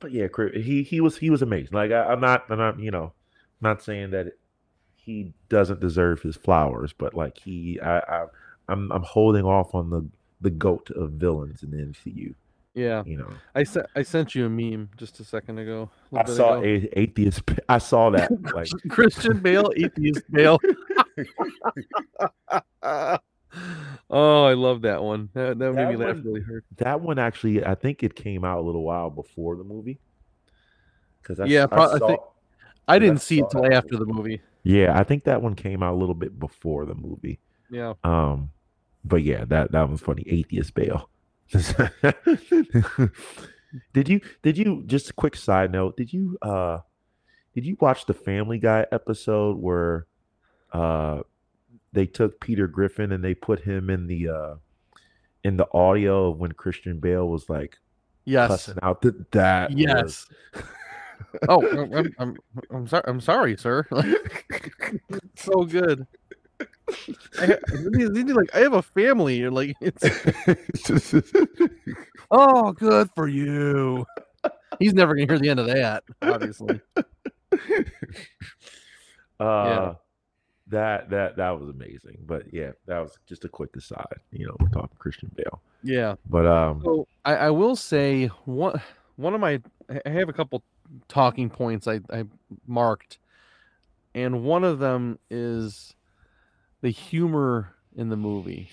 But 0.00 0.12
yeah, 0.12 0.28
he 0.54 0.82
he 0.82 1.00
was 1.00 1.16
he 1.16 1.30
was 1.30 1.42
amazing. 1.42 1.72
Like 1.72 1.90
I, 1.90 2.04
I'm 2.04 2.20
not 2.20 2.44
I'm 2.50 2.58
not 2.58 2.78
you 2.78 2.90
know 2.90 3.12
not 3.60 3.82
saying 3.82 4.10
that 4.10 4.32
he 4.96 5.32
doesn't 5.48 5.80
deserve 5.80 6.22
his 6.22 6.36
flowers, 6.36 6.92
but 6.92 7.14
like 7.14 7.38
he 7.38 7.80
I, 7.80 7.98
I 7.98 8.26
I'm 8.68 8.90
I'm 8.92 9.02
holding 9.02 9.44
off 9.44 9.74
on 9.74 9.90
the 9.90 10.06
the 10.40 10.50
goat 10.50 10.90
of 10.90 11.12
villains 11.12 11.62
in 11.62 11.70
the 11.70 11.78
MCU. 11.78 12.34
Yeah 12.74 13.02
You 13.06 13.18
know, 13.18 13.30
i 13.54 13.62
sent 13.62 13.86
i 13.94 14.02
sent 14.02 14.34
you 14.34 14.46
a 14.46 14.48
meme 14.48 14.88
just 14.96 15.20
a 15.20 15.24
second 15.24 15.58
ago 15.58 15.90
a 16.12 16.20
I 16.20 16.24
saw 16.24 16.54
ago. 16.58 16.62
a 16.64 16.88
atheist. 16.98 17.42
I 17.68 17.78
saw 17.78 18.10
that. 18.10 18.30
Like 18.54 18.68
christian 18.88 19.38
bale 19.38 19.70
atheist 19.76 20.22
bale 20.30 20.58
oh 24.10 24.44
i 24.44 24.54
love 24.54 24.82
that 24.82 25.02
one 25.02 25.28
that, 25.34 25.58
that 25.58 25.72
made 25.72 25.76
That 25.86 25.90
me 25.90 25.96
laugh 25.96 26.14
one- 26.16 26.22
really 26.24 26.40
hard 26.42 26.64
that 26.78 27.00
one 27.00 27.18
actually, 27.18 27.64
I 27.64 27.74
think 27.76 28.02
it 28.02 28.14
came 28.16 28.44
out 28.44 28.58
a 28.58 28.62
little 28.62 28.82
while 28.82 29.10
before 29.10 29.54
the 29.56 29.62
movie. 29.64 29.98
Because 31.22 31.38
I, 31.40 31.44
Yeah, 31.46 31.66
I 31.70 31.76
I 31.76 31.98
saw, 31.98 32.06
think- 32.08 32.20
i 32.88 32.98
didn't 32.98 33.16
I 33.18 33.20
see 33.20 33.38
it 33.40 33.46
till 33.50 33.72
after 33.72 33.96
the 33.96 34.06
movie 34.06 34.40
yeah, 34.66 34.98
I 34.98 35.04
think 35.04 35.24
that 35.24 35.42
one 35.42 35.54
came 35.54 35.82
out 35.82 35.92
a 35.94 35.96
little 35.96 36.14
bit 36.14 36.38
before 36.40 36.86
the 36.86 36.94
movie. 36.94 37.38
yeah 37.70 37.92
Um, 38.02 38.50
but 39.04 39.22
yeah, 39.22 39.44
that 39.46 39.72
that 39.72 39.88
was 39.90 40.00
funny. 40.00 40.24
Atheist 40.26 40.72
Bale. 40.74 41.08
did 43.92 44.08
you 44.08 44.20
did 44.42 44.56
you 44.58 44.82
just 44.86 45.10
a 45.10 45.12
quick 45.12 45.36
side 45.36 45.72
note? 45.72 45.96
Did 45.96 46.12
you 46.12 46.38
uh 46.42 46.78
did 47.54 47.64
you 47.66 47.76
watch 47.80 48.06
the 48.06 48.14
Family 48.14 48.58
Guy 48.58 48.86
episode 48.92 49.58
where 49.58 50.06
uh 50.72 51.20
they 51.92 52.06
took 52.06 52.40
Peter 52.40 52.66
Griffin 52.66 53.12
and 53.12 53.22
they 53.22 53.34
put 53.34 53.60
him 53.60 53.90
in 53.90 54.06
the 54.06 54.28
uh 54.28 54.54
in 55.44 55.56
the 55.56 55.66
audio 55.72 56.30
of 56.30 56.38
when 56.38 56.52
Christian 56.52 56.98
Bale 56.98 57.28
was 57.28 57.48
like 57.48 57.76
Yes. 58.24 58.48
cussing 58.48 58.78
out 58.82 59.02
that 59.02 59.30
that 59.32 59.70
was- 59.70 59.78
Yes. 59.78 60.26
oh, 61.48 61.66
I'm, 61.68 61.92
I'm, 61.94 62.14
I'm, 62.18 62.36
I'm 62.70 62.86
sorry. 62.88 63.02
I'm 63.06 63.20
sorry, 63.20 63.56
sir. 63.56 63.86
so 65.36 65.64
good. 65.64 66.06
I, 67.40 67.46
ha- 67.46 67.54
he's- 67.96 68.10
he's 68.16 68.24
like, 68.34 68.54
I 68.54 68.58
have 68.58 68.74
a 68.74 68.82
family. 68.82 69.42
and 69.42 69.54
like, 69.54 69.74
it's 69.80 71.14
oh, 72.30 72.72
good 72.72 73.08
for 73.14 73.28
you. 73.28 74.04
He's 74.78 74.92
never 74.94 75.14
gonna 75.14 75.26
hear 75.26 75.38
the 75.38 75.48
end 75.50 75.60
of 75.60 75.66
that, 75.66 76.04
obviously. 76.22 76.80
uh 79.40 79.94
that 80.68 81.10
that 81.10 81.36
that 81.36 81.50
was 81.60 81.68
amazing. 81.68 82.18
But 82.26 82.52
yeah, 82.52 82.72
that 82.86 82.98
was 83.00 83.18
just 83.26 83.44
a 83.44 83.48
quick 83.48 83.76
aside. 83.76 84.06
You 84.32 84.46
know, 84.46 84.56
we're 84.58 84.68
talking 84.68 84.96
Christian 84.98 85.30
Bale. 85.36 85.60
Yeah. 85.82 86.14
But 86.28 86.46
um 86.46 86.80
So 86.82 87.06
I, 87.24 87.36
I 87.36 87.50
will 87.50 87.76
say 87.76 88.26
one 88.46 88.80
one 89.16 89.34
of 89.34 89.40
my 89.40 89.60
I 89.90 90.00
I 90.06 90.08
have 90.10 90.28
a 90.28 90.32
couple 90.32 90.62
talking 91.08 91.50
points 91.50 91.86
I, 91.86 92.00
I 92.10 92.24
marked, 92.66 93.18
and 94.14 94.42
one 94.42 94.64
of 94.64 94.78
them 94.78 95.18
is 95.30 95.94
the 96.84 96.90
humor 96.90 97.74
in 97.96 98.10
the 98.10 98.16
movie, 98.16 98.68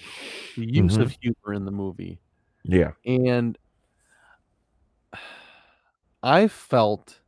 the 0.58 0.65
use 0.65 0.98
of 0.98 1.15
humor 1.22 1.53
in 1.53 1.63
the 1.63 1.72
movie, 1.72 2.20
yeah. 2.65 2.91
and 3.06 3.58
I 6.24 6.48
felt 6.50 7.20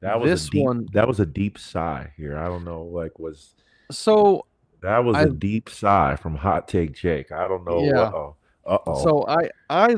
That 0.00 0.20
was 0.20 0.30
This 0.30 0.46
a 0.48 0.50
deep 0.50 0.64
one- 0.64 0.88
that 0.92 1.06
was 1.08 1.20
a 1.20 1.26
deep 1.26 1.58
sigh 1.58 2.12
here. 2.16 2.38
I 2.38 2.46
don't 2.46 2.64
know, 2.64 2.82
like 2.84 3.18
was 3.18 3.54
so 3.90 4.46
that 4.82 5.04
was 5.04 5.16
I- 5.16 5.22
a 5.24 5.28
deep 5.30 5.68
sigh 5.68 6.16
from 6.16 6.36
Hot 6.36 6.68
Take 6.68 6.92
Jake. 6.94 7.32
I 7.32 7.46
don't 7.48 7.64
know. 7.66 7.82
Yeah. 7.84 8.00
Uh 8.02 8.12
oh. 8.14 8.36
Uh 8.66 8.78
oh. 8.86 9.02
so 9.04 9.26
I 9.26 9.50
I 9.68 9.96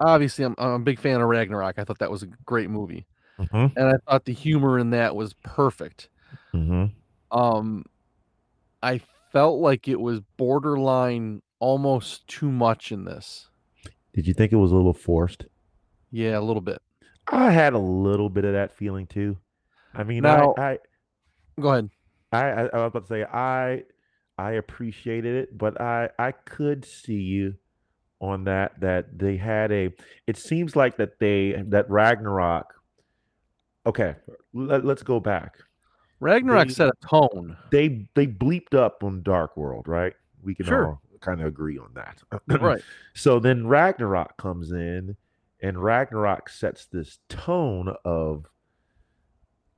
obviously 0.00 0.44
I'm, 0.44 0.54
I'm 0.58 0.70
a 0.72 0.78
big 0.78 1.00
fan 1.00 1.20
of 1.20 1.28
Ragnarok. 1.28 1.78
I 1.78 1.84
thought 1.84 1.98
that 1.98 2.10
was 2.10 2.22
a 2.22 2.26
great 2.46 2.70
movie, 2.70 3.04
hmm 3.50 3.66
and 3.76 3.88
I 3.88 3.94
thought 4.08 4.24
the 4.24 4.32
humor 4.32 4.78
in 4.78 4.90
that 4.90 5.16
was 5.16 5.32
perfect. 5.42 6.08
hmm 6.52 6.84
um 7.32 7.84
i 8.86 9.00
felt 9.32 9.60
like 9.60 9.88
it 9.88 10.00
was 10.00 10.20
borderline 10.36 11.42
almost 11.58 12.26
too 12.28 12.50
much 12.50 12.92
in 12.92 13.04
this 13.04 13.48
Did 14.14 14.26
you 14.26 14.34
think 14.34 14.52
it 14.52 14.56
was 14.56 14.72
a 14.72 14.76
little 14.76 14.94
forced? 14.94 15.46
yeah 16.10 16.38
a 16.38 16.40
little 16.40 16.62
bit 16.62 16.80
I 17.28 17.50
had 17.50 17.72
a 17.72 17.78
little 17.78 18.30
bit 18.30 18.44
of 18.44 18.52
that 18.52 18.76
feeling 18.76 19.08
too. 19.08 19.36
I 19.92 20.04
mean, 20.04 20.22
Now- 20.22 20.54
I, 20.56 20.62
I 20.72 20.78
go 21.60 21.72
ahead 21.72 21.90
I, 22.30 22.42
I, 22.50 22.60
I 22.66 22.76
was 22.84 22.90
about 22.90 23.00
to 23.00 23.06
say 23.08 23.24
I 23.24 23.82
I 24.38 24.52
appreciated 24.52 25.34
it, 25.34 25.58
but 25.58 25.80
I 25.80 26.10
I 26.18 26.30
could 26.32 26.84
see 26.84 27.14
you 27.20 27.54
on 28.20 28.44
that 28.44 28.78
that 28.80 29.18
they 29.18 29.36
had 29.36 29.72
a. 29.72 29.92
It 30.28 30.36
seems 30.36 30.76
like 30.76 30.98
that 30.98 31.18
they 31.18 31.62
that 31.68 31.90
Ragnarok. 31.90 32.74
Okay, 33.86 34.14
let, 34.52 34.84
let's 34.84 35.02
go 35.02 35.18
back. 35.18 35.56
Ragnarok 36.20 36.68
They- 36.68 36.74
set 36.74 36.88
a 36.88 37.06
tone 37.06 37.56
They 37.70 38.08
they 38.14 38.26
bleeped 38.26 38.74
up 38.74 39.02
on 39.04 39.22
Dark 39.22 39.56
World, 39.56 39.88
right? 39.88 40.14
We 40.42 40.54
can 40.54 40.66
Sure. 40.66 40.86
all 40.86 41.02
kind 41.20 41.40
of 41.40 41.46
agree 41.46 41.78
on 41.78 41.92
that. 41.94 42.22
right 42.60 42.82
So 43.14 43.38
then 43.40 43.66
Ragnarok 43.66 44.36
comes 44.36 44.70
in, 44.70 45.16
and 45.60 45.82
Ragnarok 45.82 46.48
sets 46.48 46.86
this 46.86 47.18
tone 47.28 47.94
of 48.04 48.46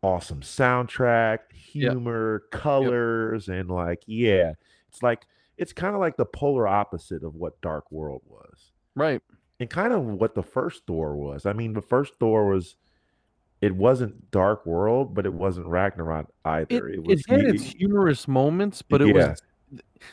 awesome 0.03 0.41
soundtrack, 0.41 1.39
humor, 1.53 2.45
colors, 2.53 3.49
and 3.49 3.71
like, 3.71 4.03
yeah, 4.07 4.53
it's 4.89 5.03
like 5.03 5.27
it's 5.57 5.73
kind 5.73 5.95
of 5.95 6.01
like 6.01 6.17
the 6.17 6.25
polar 6.27 6.69
opposite 6.69 7.25
of 7.25 7.35
what 7.35 7.61
Dark 7.61 7.91
World 7.91 8.23
was, 8.27 8.73
right 8.95 9.21
and 9.61 9.69
kind 9.69 9.93
of 9.93 10.05
what 10.05 10.35
the 10.37 10.43
first 10.43 10.83
Thor 10.87 11.17
was. 11.17 11.47
I 11.47 11.53
mean, 11.53 11.73
the 11.73 11.83
first 11.83 12.15
Thor 12.21 12.47
was. 12.49 12.77
It 13.61 13.75
wasn't 13.75 14.31
Dark 14.31 14.65
World, 14.67 15.15
but 15.15 15.27
it 15.27 15.33
wasn't 15.33 15.67
Ragnarok 15.67 16.27
either. 16.45 16.89
It, 16.89 16.95
it 16.97 17.03
was 17.03 17.25
had 17.29 17.41
y- 17.41 17.47
its 17.49 17.65
humorous 17.65 18.29
moments 18.29 18.83
but 18.83 19.03
it 19.03 19.09
Yeah. 19.09 19.31
was 19.31 19.43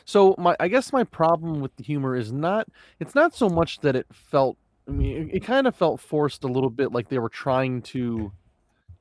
so 0.04 0.34
my 0.36 0.54
i 0.60 0.68
guess 0.68 0.92
my 0.92 1.04
problem 1.04 1.60
with 1.60 1.74
the 1.76 1.82
humor 1.82 2.14
is 2.16 2.30
not 2.32 2.66
it's 3.00 3.14
not 3.14 3.34
so 3.34 3.48
much 3.48 3.78
that 3.80 3.96
it 3.96 4.06
felt 4.12 4.58
i 4.86 4.90
mean 4.90 5.30
it, 5.30 5.36
it 5.36 5.44
kind 5.44 5.66
of 5.66 5.74
felt 5.74 5.98
forced 6.00 6.44
a 6.44 6.46
little 6.46 6.68
bit 6.68 6.92
like 6.92 7.08
they 7.08 7.18
were 7.18 7.30
trying 7.30 7.80
to 7.80 8.30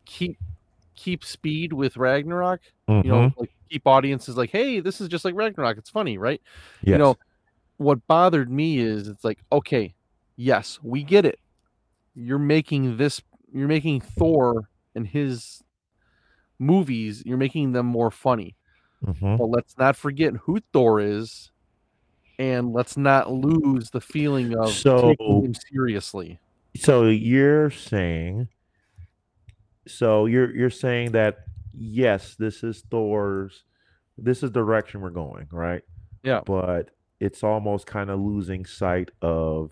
keep 0.06 0.38
keep 0.96 1.26
speed 1.26 1.74
with 1.74 1.98
ragnarok 1.98 2.62
you 2.88 3.04
know 3.04 3.28
Mhm. 3.30 3.34
like 3.38 3.52
keep 3.70 3.86
audiences 3.86 4.38
like 4.38 4.52
hey 4.52 4.80
this 4.80 5.02
is 5.02 5.10
just 5.10 5.26
like 5.26 5.36
ragnarok 5.36 5.78
it's 5.78 5.90
funny 5.90 6.18
right 6.18 6.42
yes. 6.84 6.94
you 6.94 6.98
know 6.98 7.18
what 7.78 8.06
bothered 8.08 8.50
me 8.50 8.78
is 8.78 9.08
it's 9.10 9.26
like 9.26 9.40
okay 9.52 9.94
yes 10.38 10.80
we 10.84 11.04
get 11.04 11.26
it 11.26 11.40
you're 12.14 12.40
making 12.40 12.96
this 12.96 13.22
you're 13.56 13.68
making 13.68 14.02
thor 14.02 14.70
and 14.96 15.08
his 15.08 15.64
movies 16.60 17.24
you're 17.26 17.38
making 17.38 17.72
them 17.72 17.86
more 17.86 18.12
funny 18.12 18.56
Mhm. 19.04 19.38
but 19.38 19.46
let's 19.50 19.78
not 19.78 19.96
forget 19.96 20.34
who 20.36 20.60
thor 20.74 21.00
is 21.00 21.52
and 22.40 22.74
let's 22.74 22.98
not 22.98 23.32
lose 23.32 23.90
the 23.92 24.02
feeling 24.02 24.56
of 24.58 24.70
So- 24.72 25.10
taking 25.12 25.46
him 25.46 25.54
seriously 25.54 26.40
So 26.78 27.06
you're 27.08 27.70
saying 27.72 28.50
so 29.88 30.26
you're 30.26 30.54
you're 30.56 30.70
saying 30.70 31.12
that 31.12 31.46
yes, 31.78 32.36
this 32.36 32.64
is 32.64 32.82
Thor's 32.90 33.64
this 34.18 34.38
is 34.44 34.52
the 34.52 34.60
direction 34.62 35.02
we're 35.02 35.10
going, 35.10 35.48
right? 35.52 35.84
Yeah. 36.24 36.42
But 36.46 36.90
it's 37.20 37.44
almost 37.44 37.86
kind 37.86 38.10
of 38.10 38.20
losing 38.20 38.66
sight 38.66 39.12
of 39.22 39.72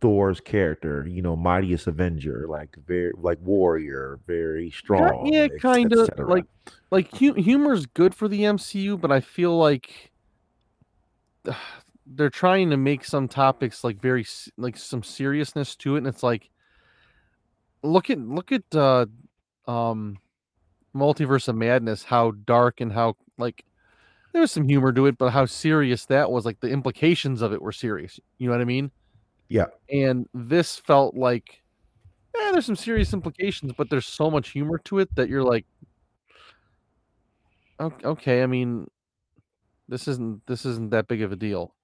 Thor's 0.00 0.40
character, 0.40 1.06
you 1.08 1.22
know, 1.22 1.36
mightiest 1.36 1.86
Avenger, 1.86 2.46
like 2.48 2.76
very 2.86 3.12
like 3.16 3.38
warrior, 3.40 4.18
very 4.26 4.70
strong. 4.70 5.26
yeah 5.32 5.48
et- 5.52 5.60
kind 5.60 5.92
of 5.92 6.10
like 6.18 6.44
like 6.90 7.14
hu- 7.16 7.34
is 7.72 7.86
good 7.86 8.14
for 8.14 8.28
the 8.28 8.40
mcu 8.40 9.00
but 9.00 9.10
i 9.10 9.20
feel 9.20 9.56
like 9.56 10.12
they're 12.06 12.30
trying 12.30 12.70
to 12.70 12.76
make 12.76 13.04
some 13.04 13.26
topics 13.26 13.82
like 13.82 14.00
very 14.00 14.24
like 14.56 14.76
some 14.76 15.02
seriousness 15.02 15.74
to 15.76 15.96
it 15.96 15.98
and 15.98 16.06
it's 16.06 16.22
like 16.22 16.50
look 17.82 18.10
at 18.10 18.18
look 18.18 18.52
at 18.52 18.62
uh 18.74 19.06
um 19.66 20.18
multiverse 20.94 21.48
of 21.48 21.56
madness 21.56 22.04
how 22.04 22.30
dark 22.30 22.80
and 22.80 22.92
how 22.92 23.16
like 23.38 23.64
there 24.32 24.40
was 24.40 24.52
some 24.52 24.68
humor 24.68 24.92
to 24.92 25.06
it 25.06 25.18
but 25.18 25.30
how 25.30 25.44
serious 25.44 26.06
that 26.06 26.30
was 26.30 26.44
like 26.44 26.60
the 26.60 26.68
implications 26.68 27.42
of 27.42 27.52
it 27.52 27.60
were 27.60 27.72
serious 27.72 28.20
you 28.38 28.46
know 28.46 28.52
what 28.52 28.60
i 28.60 28.64
mean 28.64 28.90
Yeah. 29.48 29.66
and 29.90 30.28
this 30.34 30.76
felt 30.76 31.14
like 31.14 31.62
yeah 32.34 32.50
there's 32.52 32.66
some 32.66 32.76
serious 32.76 33.12
implications 33.12 33.72
but 33.76 33.90
there's 33.90 34.06
so 34.06 34.30
much 34.30 34.50
humor 34.50 34.78
to 34.84 34.98
it 34.98 35.14
that 35.14 35.28
you're 35.28 35.42
like 35.42 35.64
"Ok- 37.78 38.04
okay 38.04 38.42
i 38.42 38.46
mean 38.46 38.88
this 39.88 40.08
isn't 40.08 40.44
this 40.46 40.66
isn't 40.66 40.90
that 40.90 41.08
big 41.08 41.22
of 41.22 41.32
a 41.32 41.36
deal 41.36 41.74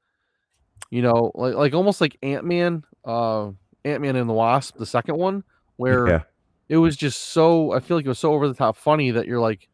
you 0.90 1.02
know 1.02 1.30
like 1.34 1.54
like 1.54 1.74
almost 1.74 2.00
like 2.00 2.16
ant-man 2.22 2.82
uh 3.04 3.50
ant-man 3.84 4.16
and 4.16 4.28
the 4.28 4.34
wasp 4.34 4.76
the 4.76 4.86
second 4.86 5.16
one 5.16 5.44
where 5.76 6.08
yeah. 6.08 6.22
it 6.68 6.76
was 6.76 6.96
just 6.96 7.30
so 7.30 7.72
i 7.72 7.80
feel 7.80 7.96
like 7.96 8.04
it 8.04 8.08
was 8.08 8.18
so 8.18 8.32
over 8.32 8.48
the 8.48 8.54
top 8.54 8.76
funny 8.76 9.10
that 9.10 9.26
you're 9.26 9.40
like 9.40 9.68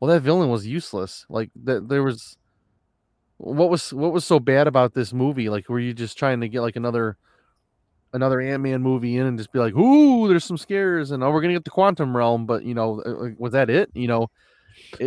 well 0.00 0.10
that 0.12 0.20
villain 0.20 0.48
was 0.48 0.66
useless 0.66 1.24
like 1.28 1.50
that 1.64 1.88
there 1.88 2.02
was 2.02 2.36
what 3.38 3.68
was 3.68 3.92
what 3.92 4.12
was 4.12 4.24
so 4.24 4.40
bad 4.40 4.66
about 4.66 4.94
this 4.94 5.12
movie 5.12 5.48
like 5.48 5.68
were 5.68 5.80
you 5.80 5.92
just 5.92 6.16
trying 6.18 6.40
to 6.40 6.48
get 6.48 6.62
like 6.62 6.76
another 6.76 7.16
another 8.12 8.40
ant-man 8.40 8.80
movie 8.80 9.18
in 9.18 9.26
and 9.26 9.36
just 9.36 9.52
be 9.52 9.58
like 9.58 9.74
ooh 9.74 10.26
there's 10.26 10.44
some 10.44 10.56
scares 10.56 11.10
and 11.10 11.22
oh 11.22 11.30
we're 11.30 11.40
gonna 11.42 11.52
get 11.52 11.64
the 11.64 11.70
quantum 11.70 12.16
realm 12.16 12.46
but 12.46 12.64
you 12.64 12.74
know 12.74 13.02
uh, 13.02 13.28
was 13.38 13.52
that 13.52 13.68
it 13.68 13.90
you 13.94 14.08
know 14.08 14.28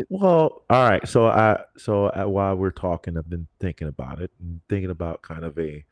Well, 0.10 0.64
all 0.70 0.90
right. 0.90 1.08
So 1.08 1.28
I 1.28 1.62
so 1.78 2.08
uh, 2.08 2.26
while 2.26 2.56
we're 2.56 2.72
talking, 2.72 3.18
I've 3.18 3.30
been 3.30 3.48
thinking 3.60 3.88
about 3.88 4.22
it 4.22 4.32
and 4.40 4.62
thinking 4.70 4.90
about 4.90 5.22
kind 5.22 5.44
of 5.44 5.58
a 5.58 5.84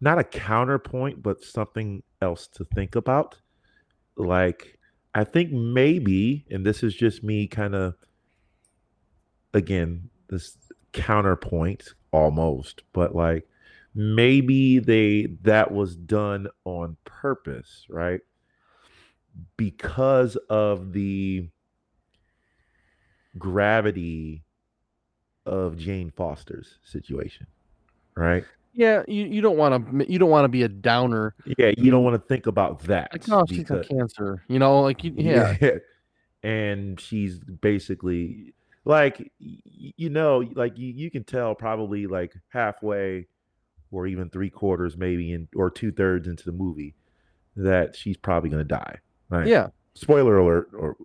not 0.00 0.18
a 0.18 0.24
counterpoint, 0.24 1.22
but 1.22 1.42
something 1.42 2.02
else 2.20 2.48
to 2.48 2.64
think 2.74 2.94
about. 2.96 3.38
Like 4.16 4.78
I 5.14 5.24
think 5.24 5.52
maybe, 5.52 6.44
and 6.50 6.64
this 6.64 6.82
is 6.82 6.94
just 6.94 7.22
me 7.22 7.46
kind 7.46 7.74
of 7.74 7.94
again, 9.54 10.10
this 10.28 10.56
counterpoint 10.92 11.94
almost, 12.12 12.82
but 12.92 13.14
like 13.14 13.46
maybe 13.94 14.78
they 14.78 15.28
that 15.42 15.72
was 15.72 15.96
done 15.96 16.48
on 16.64 16.96
purpose, 17.04 17.86
right? 17.88 18.20
Because 19.56 20.36
of 20.48 20.92
the 20.92 21.48
gravity 23.38 24.44
of 25.46 25.76
Jane 25.76 26.10
Foster's 26.10 26.78
situation, 26.84 27.46
right? 28.14 28.44
Yeah, 28.74 29.02
you, 29.06 29.24
you 29.24 29.40
don't 29.42 29.56
want 29.58 29.98
to 29.98 30.10
you 30.10 30.18
don't 30.18 30.30
want 30.30 30.44
to 30.44 30.48
be 30.48 30.62
a 30.62 30.68
downer. 30.68 31.34
Yeah, 31.58 31.72
you 31.76 31.90
don't 31.90 32.04
want 32.04 32.14
to 32.14 32.26
think 32.26 32.46
about 32.46 32.80
that. 32.84 33.10
Like, 33.12 33.28
oh, 33.30 33.44
she's 33.48 33.64
got 33.64 33.86
cancer. 33.88 34.42
You 34.48 34.58
know, 34.58 34.80
like 34.80 35.04
you, 35.04 35.12
yeah. 35.16 35.56
yeah. 35.60 35.70
And 36.44 36.98
she's 36.98 37.38
basically 37.38 38.52
like 38.84 39.30
you 39.38 40.10
know, 40.10 40.44
like 40.54 40.76
you, 40.78 40.92
you 40.92 41.10
can 41.10 41.24
tell 41.24 41.54
probably 41.54 42.06
like 42.06 42.34
halfway 42.48 43.26
or 43.90 44.06
even 44.06 44.28
three 44.30 44.50
quarters 44.50 44.96
maybe 44.96 45.32
in 45.32 45.48
or 45.54 45.70
two 45.70 45.92
thirds 45.92 46.26
into 46.26 46.44
the 46.44 46.52
movie 46.52 46.94
that 47.56 47.94
she's 47.94 48.16
probably 48.16 48.50
gonna 48.50 48.64
die. 48.64 48.96
Right. 49.28 49.46
Yeah. 49.46 49.68
Spoiler 49.94 50.38
alert 50.38 50.70
or 50.72 50.96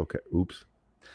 okay, 0.00 0.18
oops. 0.34 0.64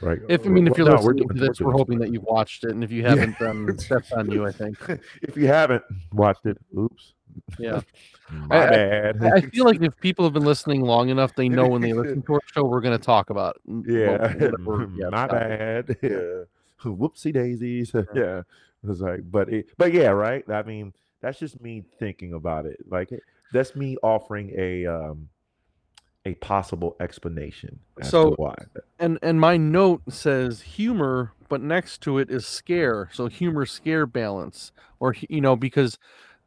Right. 0.01 0.19
If 0.29 0.45
I 0.45 0.49
mean, 0.49 0.67
if 0.67 0.77
you're 0.77 0.87
No, 0.87 0.95
listening 0.95 1.27
doing- 1.27 1.29
to 1.29 1.47
this, 1.47 1.61
we're, 1.61 1.71
hoping 1.73 1.99
that 1.99 2.11
you've 2.11 2.23
watched 2.23 2.63
it, 2.63 2.71
and 2.71 2.83
if 2.83 2.91
you 2.91 3.03
haven't, 3.05 3.37
then 3.39 3.65
that's 3.89 4.11
on 4.11 4.31
you. 4.31 4.45
I 4.45 4.51
think. 4.51 4.77
if 5.21 5.37
you 5.37 5.47
haven't 5.47 5.83
watched 6.11 6.45
it, 6.45 6.57
oops. 6.77 7.13
Yeah. 7.59 7.81
My 8.31 8.65
I- 8.65 8.69
bad. 8.69 9.23
I 9.23 9.35
I 9.37 9.41
feel 9.41 9.65
like 9.65 9.81
if 9.81 9.97
people 9.99 10.25
have 10.25 10.33
been 10.33 10.45
listening 10.45 10.81
long 10.81 11.09
enough, 11.09 11.35
they 11.35 11.49
know 11.49 11.67
when 11.67 11.81
they 11.81 11.93
listen 11.93 12.21
to 12.23 12.33
our 12.35 12.41
show, 12.53 12.63
we're 12.63 12.81
going 12.81 12.97
to 12.97 13.03
talk 13.03 13.29
about. 13.29 13.57
it. 13.57 13.61
Well, 13.65 13.83
Yeah. 13.87 14.87
Yeah, 14.95 15.09
my 15.09 15.27
bad. 15.27 15.97
Yeah, 16.01 16.43
whoopsie 16.83 17.33
daisies. 17.33 17.91
Yeah, 18.13 18.39
it 18.39 18.45
was 18.87 19.01
like, 19.01 19.29
but 19.29 19.49
it, 19.53 19.67
but 19.77 19.93
yeah, 19.93 20.07
right. 20.09 20.43
I 20.49 20.63
mean, 20.63 20.93
that's 21.21 21.37
just 21.39 21.61
me 21.61 21.83
thinking 21.99 22.33
about 22.33 22.65
it. 22.65 22.77
Like, 22.89 23.09
that's 23.53 23.75
me 23.75 23.97
offering 24.01 24.51
a 24.57 24.85
um 24.87 25.29
a 26.25 26.35
possible 26.35 26.95
explanation 26.99 27.79
as 27.99 28.09
So- 28.09 28.31
to 28.31 28.35
why. 28.41 28.55
And 28.99 29.17
and 29.21 29.39
my 29.39 29.57
note 29.57 30.01
says 30.09 30.61
humor, 30.61 31.33
but 31.49 31.61
next 31.61 32.01
to 32.01 32.17
it 32.19 32.29
is 32.31 32.45
scare. 32.47 33.09
So 33.11 33.27
humor 33.27 33.65
scare 33.65 34.05
balance, 34.05 34.71
or 34.99 35.15
you 35.29 35.41
know, 35.41 35.55
because 35.55 35.97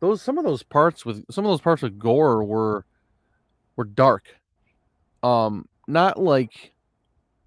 those 0.04 0.22
some 0.22 0.38
of 0.38 0.44
those 0.44 0.62
parts 0.62 1.04
with 1.06 1.24
some 1.30 1.44
of 1.44 1.50
those 1.50 1.60
parts 1.60 1.82
with 1.82 1.98
Gorr 1.98 2.44
were 2.44 2.84
were 3.76 3.84
dark, 3.84 4.36
um, 5.22 5.66
not 5.88 6.18
like 6.20 6.74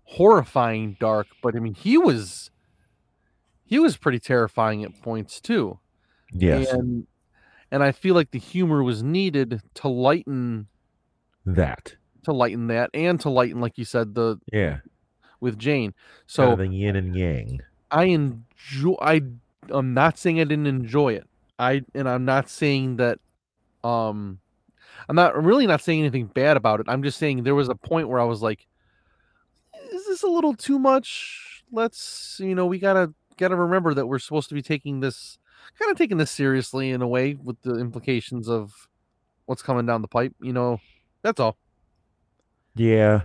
horrifying 0.04 0.98
dark, 1.00 1.28
but 1.42 1.56
I 1.56 1.60
mean 1.60 1.74
he 1.74 1.98
was 1.98 2.52
he 3.66 3.80
was 3.80 3.98
pretty 3.98 4.20
terrifying 4.20 4.84
at 4.84 5.02
points 5.02 5.40
too. 5.42 5.80
Yes, 6.32 6.72
and 6.72 7.08
and 7.72 7.84
I 7.84 7.92
feel 7.92 8.16
like 8.16 8.32
the 8.32 8.40
humor 8.40 8.84
was 8.84 9.04
needed 9.04 9.62
to 9.76 9.88
lighten 9.88 10.68
that. 11.46 11.96
to 12.24 12.34
lighten 12.34 12.68
that 12.68 12.90
and 12.94 13.20
to 13.22 13.30
lighten, 13.30 13.62
like 13.62 13.78
you 13.78 13.86
said, 13.86 14.16
the 14.16 14.38
Yeah. 14.52 14.80
with 15.40 15.58
Jane. 15.58 15.94
So 16.26 16.52
So 16.52 16.56
the 16.56 16.68
yin 16.68 16.96
and 16.96 17.16
yang. 17.16 17.60
I 17.92 18.06
enjoy. 18.06 18.96
I 19.02 19.22
I'm 19.70 19.94
not 19.94 20.18
saying 20.18 20.40
I 20.40 20.46
didn't 20.46 20.68
enjoy 20.68 21.14
it. 21.14 21.27
I 21.60 21.82
and 21.94 22.08
I'm 22.08 22.26
not 22.26 22.50
saying 22.50 22.98
that. 22.98 23.20
Um, 23.84 24.40
I'm 25.10 25.16
not 25.16 25.36
I'm 25.36 25.46
really 25.46 25.68
not 25.68 25.82
saying 25.82 26.00
anything 26.00 26.26
bad 26.26 26.58
about 26.58 26.80
it. 26.80 26.88
I'm 26.90 27.04
just 27.04 27.18
saying 27.18 27.44
there 27.44 27.56
was 27.56 27.70
a 27.70 27.76
point 27.76 28.10
where 28.10 28.20
I 28.20 28.24
was 28.26 28.42
like, 28.42 28.68
"Is 29.92 30.06
this 30.08 30.24
a 30.24 30.28
little 30.28 30.54
too 30.54 30.80
much?" 30.80 31.64
Let's 31.72 32.40
you 32.44 32.56
know 32.56 32.66
we 32.66 32.80
gotta 32.80 33.14
gotta 33.38 33.56
remember 33.56 33.94
that 33.94 34.08
we're 34.08 34.20
supposed 34.20 34.50
to 34.50 34.56
be 34.56 34.62
taking 34.62 35.00
this 35.00 35.38
kind 35.80 35.92
of 35.92 35.98
taking 35.98 36.18
this 36.18 36.32
seriously 36.32 36.92
in 36.92 37.02
a 37.02 37.08
way 37.08 37.36
with 37.36 37.62
the 37.62 37.76
implications 37.80 38.50
of 38.50 38.88
what's 39.46 39.62
coming 39.62 39.86
down 39.86 40.02
the 40.02 40.08
pipe. 40.08 40.34
You 40.42 40.54
know, 40.54 40.80
that's 41.22 41.40
all. 41.40 41.58
Yeah, 42.76 43.22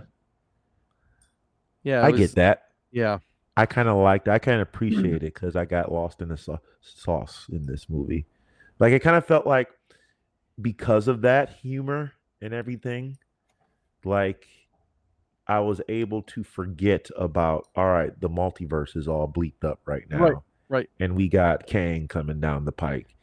Yeah, 1.83 2.01
I 2.01 2.09
was- 2.09 2.19
get 2.19 2.35
that. 2.35 2.69
Yeah, 2.91 3.19
I 3.55 3.65
kind 3.65 3.87
of 3.87 3.97
liked. 3.97 4.27
I 4.27 4.39
kind 4.39 4.61
of 4.61 4.67
mm-hmm. 4.67 4.75
appreciate 4.75 5.23
it 5.23 5.33
because 5.33 5.55
I 5.55 5.65
got 5.65 5.91
lost 5.91 6.21
in 6.21 6.29
the 6.29 6.37
sau- 6.37 6.61
sauce 6.81 7.45
in 7.51 7.65
this 7.65 7.89
movie. 7.89 8.25
Like 8.79 8.93
it 8.93 8.99
kind 8.99 9.15
of 9.15 9.25
felt 9.25 9.45
like 9.45 9.69
because 10.61 11.07
of 11.07 11.21
that 11.21 11.49
humor 11.49 12.13
and 12.41 12.53
everything, 12.53 13.17
like 14.03 14.47
I 15.47 15.59
was 15.59 15.81
able 15.89 16.21
to 16.23 16.43
forget 16.43 17.09
about. 17.17 17.67
All 17.75 17.85
right, 17.85 18.19
the 18.19 18.29
multiverse 18.29 18.95
is 18.95 19.07
all 19.07 19.27
bleeped 19.27 19.63
up 19.63 19.79
right 19.85 20.03
now, 20.09 20.19
Right, 20.19 20.33
right. 20.69 20.89
And 20.99 21.15
we 21.15 21.27
got 21.27 21.67
Kang 21.67 22.07
coming 22.07 22.39
down 22.39 22.65
the 22.65 22.71
pike, 22.71 23.15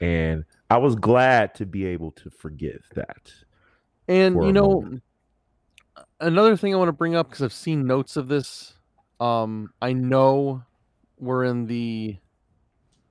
and 0.00 0.44
I 0.70 0.78
was 0.78 0.94
glad 0.94 1.54
to 1.56 1.66
be 1.66 1.86
able 1.86 2.12
to 2.12 2.30
forgive 2.30 2.82
that. 2.94 3.32
And 4.08 4.36
for 4.36 4.46
you 4.46 4.52
know, 4.52 4.80
moment. 4.80 5.02
another 6.20 6.56
thing 6.56 6.74
I 6.74 6.78
want 6.78 6.88
to 6.88 6.92
bring 6.92 7.14
up 7.14 7.28
because 7.28 7.42
I've 7.42 7.52
seen 7.52 7.86
notes 7.86 8.16
of 8.16 8.28
this. 8.28 8.73
Um, 9.20 9.70
I 9.80 9.92
know 9.92 10.62
we're 11.18 11.44
in 11.44 11.66
the 11.66 12.16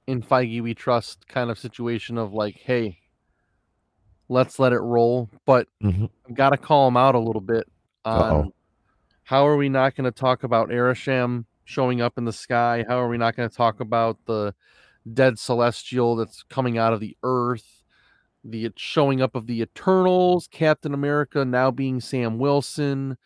in 0.06 0.22
Feige 0.22 0.62
we 0.62 0.74
trust 0.74 1.28
kind 1.28 1.50
of 1.50 1.58
situation 1.58 2.18
of 2.18 2.34
like, 2.34 2.58
hey, 2.58 3.00
let's 4.30 4.60
let 4.60 4.74
it 4.74 4.80
roll, 4.80 5.30
but 5.46 5.68
Mhm. 5.82 6.10
I've 6.28 6.36
got 6.36 6.50
to 6.50 6.58
call 6.58 6.88
him 6.88 6.98
out 6.98 7.16
a 7.16 7.20
little 7.20 7.42
bit 7.42 7.68
on 8.06 8.22
Uh-oh. 8.22 8.54
how 9.24 9.48
are 9.48 9.56
we 9.56 9.70
not 9.70 9.96
going 9.96 10.06
to 10.06 10.12
talk 10.12 10.44
about 10.44 10.70
Arishem 10.70 11.46
showing 11.63 12.02
up 12.02 12.18
in 12.18 12.26
the 12.26 12.34
sky? 12.34 12.84
How 12.88 13.00
are 13.00 13.08
we 13.08 13.18
not 13.18 13.36
going 13.36 13.50
to 13.50 13.56
talk 13.56 13.80
about 13.80 14.18
the 14.26 14.54
dead 15.13 15.39
celestial 15.39 16.16
that's 16.18 16.44
coming 16.44 16.78
out 16.78 16.92
of 16.94 17.00
the 17.00 17.16
earth? 17.24 17.84
The 18.44 18.72
showing 18.76 19.22
up 19.22 19.36
of 19.36 19.48
the 19.48 19.62
Eternals, 19.62 20.50
Captain 20.52 20.94
America 20.94 21.46
now 21.46 21.72
being 21.72 22.02
Sam 22.02 22.38
Wilson. 22.39 23.18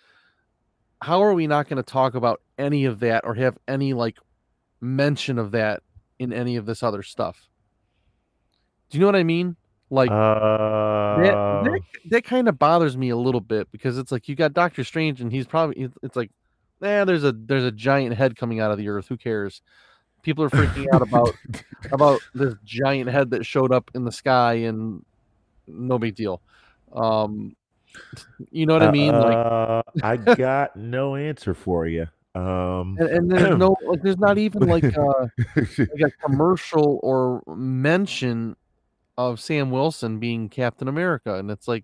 How 1.01 1.21
are 1.23 1.33
we 1.33 1.47
not 1.47 1.67
going 1.67 1.77
to 1.77 1.83
talk 1.83 2.15
about 2.15 2.41
any 2.57 2.85
of 2.85 2.99
that 3.01 3.23
or 3.25 3.35
have 3.35 3.57
any 3.67 3.93
like 3.93 4.17
mention 4.81 5.37
of 5.37 5.51
that 5.51 5.83
in 6.19 6.33
any 6.33 6.55
of 6.55 6.65
this 6.65 6.81
other 6.83 7.03
stuff? 7.03 7.47
Do 8.89 8.97
you 8.97 9.01
know 9.01 9.07
what 9.07 9.15
I 9.15 9.23
mean? 9.23 9.55
Like 9.89 10.09
Uh, 10.11 11.21
that, 11.21 11.63
that, 11.63 11.81
that 12.09 12.23
kind 12.23 12.47
of 12.49 12.59
bothers 12.59 12.97
me 12.97 13.09
a 13.09 13.17
little 13.17 13.41
bit 13.41 13.71
because 13.71 13.97
it's 13.97 14.11
like 14.11 14.27
you 14.27 14.35
got 14.35 14.53
Doctor 14.53 14.83
Strange 14.83 15.21
and 15.21 15.31
he's 15.31 15.45
probably 15.45 15.83
it's- 15.83 16.15
like, 16.15 16.31
eh, 16.81 17.05
there's 17.05 17.23
a 17.23 17.31
there's 17.31 17.63
a 17.63 17.71
giant 17.71 18.15
head 18.15 18.35
coming 18.35 18.59
out 18.59 18.71
of 18.71 18.77
the 18.77 18.89
earth. 18.89 19.07
Who 19.07 19.17
cares? 19.17 19.61
People 20.23 20.43
are 20.43 20.49
freaking 20.49 20.87
out 20.93 21.01
about 21.01 21.33
about 21.91 22.19
this 22.33 22.55
giant 22.65 23.09
head 23.09 23.29
that 23.31 23.45
showed 23.45 23.71
up 23.71 23.89
in 23.95 24.03
the 24.03 24.11
sky 24.11 24.53
and 24.55 25.05
no 25.67 25.97
big 25.99 26.15
deal. 26.15 26.41
Um, 26.91 27.55
you 28.51 28.65
know 28.65 28.73
what 28.73 28.83
I 28.83 28.91
mean? 28.91 29.13
Like, 29.13 29.35
Uh, 29.35 29.83
I 30.03 30.17
got 30.17 30.75
no 30.75 31.15
answer 31.15 31.53
for 31.53 31.87
you. 31.87 32.07
Um, 32.35 32.97
and, 32.99 33.09
and 33.09 33.31
there's 33.31 33.57
no 33.57 33.75
like, 33.85 34.01
there's 34.03 34.17
not 34.17 34.37
even 34.37 34.67
like 34.67 34.83
a, 34.83 35.31
like 35.57 36.01
a 36.01 36.11
commercial 36.23 36.99
or 37.01 37.41
mention 37.55 38.55
of 39.17 39.39
Sam 39.39 39.71
Wilson 39.71 40.19
being 40.19 40.47
Captain 40.49 40.87
America, 40.87 41.35
and 41.35 41.49
it's 41.49 41.67
like, 41.67 41.83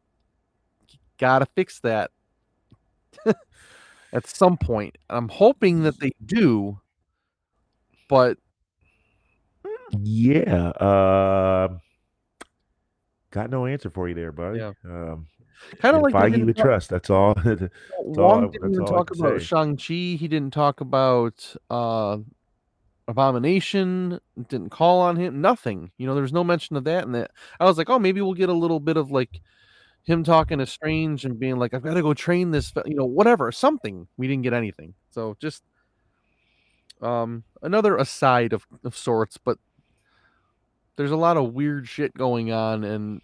gotta 1.17 1.47
fix 1.55 1.79
that 1.79 2.11
at 4.13 4.27
some 4.27 4.57
point. 4.57 4.97
I'm 5.09 5.29
hoping 5.29 5.83
that 5.83 5.99
they 5.99 6.11
do, 6.23 6.79
but 8.07 8.37
yeah. 9.97 10.69
Uh, 10.69 11.77
got 13.31 13.49
no 13.49 13.65
answer 13.65 13.89
for 13.89 14.07
you 14.07 14.15
there, 14.15 14.31
buddy. 14.31 14.59
Yeah. 14.59 14.73
Um, 14.85 15.27
kind 15.79 15.95
of 15.95 16.01
like 16.01 16.13
Feige 16.13 16.45
we 16.45 16.53
talk- 16.53 16.65
trust. 16.65 16.89
That's 16.89 17.09
all. 17.09 17.35
all 17.45 17.69
Wong 17.99 18.45
I- 18.45 18.47
didn't 18.49 18.73
that's 18.73 18.89
talk 18.89 19.11
about. 19.11 19.41
Shang 19.41 19.77
Chi. 19.77 19.93
He 19.93 20.27
didn't 20.27 20.51
talk 20.51 20.81
about 20.81 21.55
uh, 21.69 22.17
Abomination. 23.07 24.19
Didn't 24.47 24.69
call 24.69 25.01
on 25.01 25.15
him. 25.15 25.41
Nothing. 25.41 25.91
You 25.97 26.07
know, 26.07 26.13
there 26.13 26.21
was 26.21 26.33
no 26.33 26.43
mention 26.43 26.75
of 26.75 26.83
that. 26.85 27.05
And 27.05 27.13
that 27.15 27.31
I 27.59 27.65
was 27.65 27.77
like, 27.77 27.89
oh, 27.89 27.99
maybe 27.99 28.21
we'll 28.21 28.33
get 28.33 28.49
a 28.49 28.53
little 28.53 28.79
bit 28.79 28.97
of 28.97 29.11
like 29.11 29.41
him 30.03 30.23
talking 30.23 30.59
to 30.59 30.65
Strange 30.65 31.25
and 31.25 31.39
being 31.39 31.57
like, 31.57 31.73
I've 31.73 31.83
got 31.83 31.93
to 31.95 32.01
go 32.01 32.13
train 32.13 32.51
this. 32.51 32.71
You 32.85 32.95
know, 32.95 33.05
whatever. 33.05 33.51
Something. 33.51 34.07
We 34.17 34.27
didn't 34.27 34.43
get 34.43 34.53
anything. 34.53 34.93
So 35.11 35.35
just 35.39 35.63
um 37.01 37.43
another 37.61 37.97
aside 37.97 38.53
of, 38.53 38.65
of 38.85 38.95
sorts, 38.95 39.37
but 39.37 39.57
there's 40.95 41.11
a 41.11 41.17
lot 41.17 41.37
of 41.37 41.53
weird 41.53 41.87
shit 41.87 42.13
going 42.13 42.51
on 42.51 42.83
and 42.83 43.21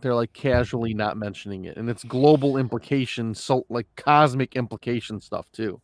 they're 0.00 0.14
like 0.14 0.32
casually 0.32 0.94
not 0.94 1.16
mentioning 1.16 1.64
it 1.64 1.76
and 1.76 1.90
it's 1.90 2.04
global 2.04 2.56
implications 2.58 3.42
so 3.42 3.64
like 3.68 3.86
cosmic 3.96 4.56
implication 4.56 5.20
stuff 5.20 5.50
too 5.52 5.80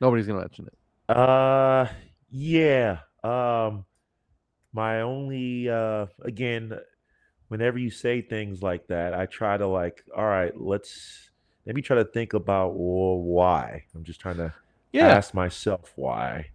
nobody's 0.00 0.26
gonna 0.26 0.40
mention 0.40 0.66
it 0.66 0.74
Uh, 1.08 1.86
yeah. 2.30 3.00
Um, 3.22 3.84
my 4.72 5.02
only 5.02 5.68
uh, 5.68 6.06
again, 6.22 6.78
whenever 7.48 7.78
you 7.78 7.90
say 7.90 8.22
things 8.22 8.62
like 8.62 8.88
that, 8.88 9.14
I 9.14 9.26
try 9.26 9.56
to 9.56 9.66
like, 9.66 10.04
all 10.16 10.26
right, 10.26 10.58
let's 10.60 11.30
let 11.66 11.76
me 11.76 11.82
try 11.82 11.96
to 11.98 12.04
think 12.04 12.34
about 12.34 12.74
well, 12.74 13.18
why. 13.18 13.84
I'm 13.94 14.04
just 14.04 14.20
trying 14.20 14.38
to 14.38 14.54
yeah 14.92 15.18
ask 15.18 15.34
myself 15.34 15.92
why. 15.96 16.50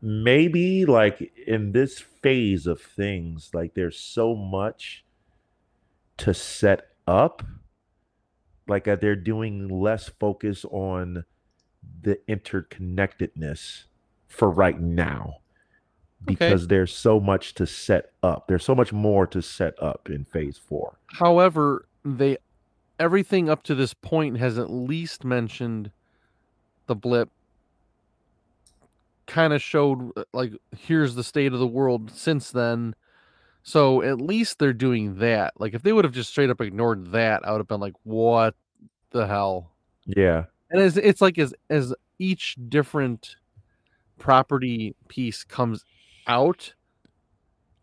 Maybe 0.00 0.86
like 0.86 1.32
in 1.46 1.72
this 1.72 1.98
phase 2.00 2.66
of 2.66 2.80
things, 2.80 3.50
like 3.54 3.74
there's 3.74 3.98
so 3.98 4.34
much 4.36 5.04
to 6.18 6.34
set 6.34 6.88
up, 7.06 7.42
like 8.66 8.86
uh, 8.86 8.96
they're 8.96 9.16
doing 9.16 9.68
less 9.68 10.08
focus 10.08 10.64
on 10.66 11.24
the 12.02 12.18
interconnectedness 12.28 13.84
for 14.26 14.50
right 14.50 14.80
now. 14.80 15.38
because 16.24 16.66
there's 16.66 16.94
so 16.94 17.20
much 17.20 17.54
to 17.54 17.66
set 17.66 18.12
up. 18.22 18.48
There's 18.48 18.64
so 18.64 18.74
much 18.74 18.92
more 18.92 19.26
to 19.28 19.40
set 19.40 19.80
up 19.82 20.10
in 20.10 20.24
phase 20.24 20.58
four. 20.58 20.98
However, 21.06 21.86
they 22.04 22.38
everything 22.98 23.48
up 23.48 23.62
to 23.62 23.74
this 23.74 23.94
point 23.94 24.36
has 24.38 24.58
at 24.58 24.68
least 24.68 25.24
mentioned 25.24 25.92
the 26.86 26.96
blip 26.96 27.30
kind 29.26 29.52
of 29.52 29.62
showed 29.62 30.10
uh, 30.16 30.24
like 30.32 30.52
here's 30.76 31.14
the 31.14 31.22
state 31.22 31.52
of 31.52 31.60
the 31.60 31.66
world 31.66 32.10
since 32.10 32.50
then 32.50 32.94
so 33.68 34.00
at 34.02 34.18
least 34.18 34.58
they're 34.58 34.72
doing 34.72 35.16
that 35.18 35.52
like 35.58 35.74
if 35.74 35.82
they 35.82 35.92
would 35.92 36.04
have 36.06 36.14
just 36.14 36.30
straight 36.30 36.48
up 36.48 36.60
ignored 36.60 37.12
that 37.12 37.46
i 37.46 37.52
would 37.52 37.58
have 37.58 37.68
been 37.68 37.80
like 37.80 37.94
what 38.02 38.54
the 39.10 39.26
hell 39.26 39.72
Yeah. 40.06 40.44
and 40.70 40.80
it's, 40.80 40.96
it's 40.96 41.20
like 41.20 41.38
as 41.38 41.52
as 41.68 41.94
each 42.18 42.56
different 42.68 43.36
property 44.18 44.96
piece 45.08 45.44
comes 45.44 45.84
out 46.26 46.72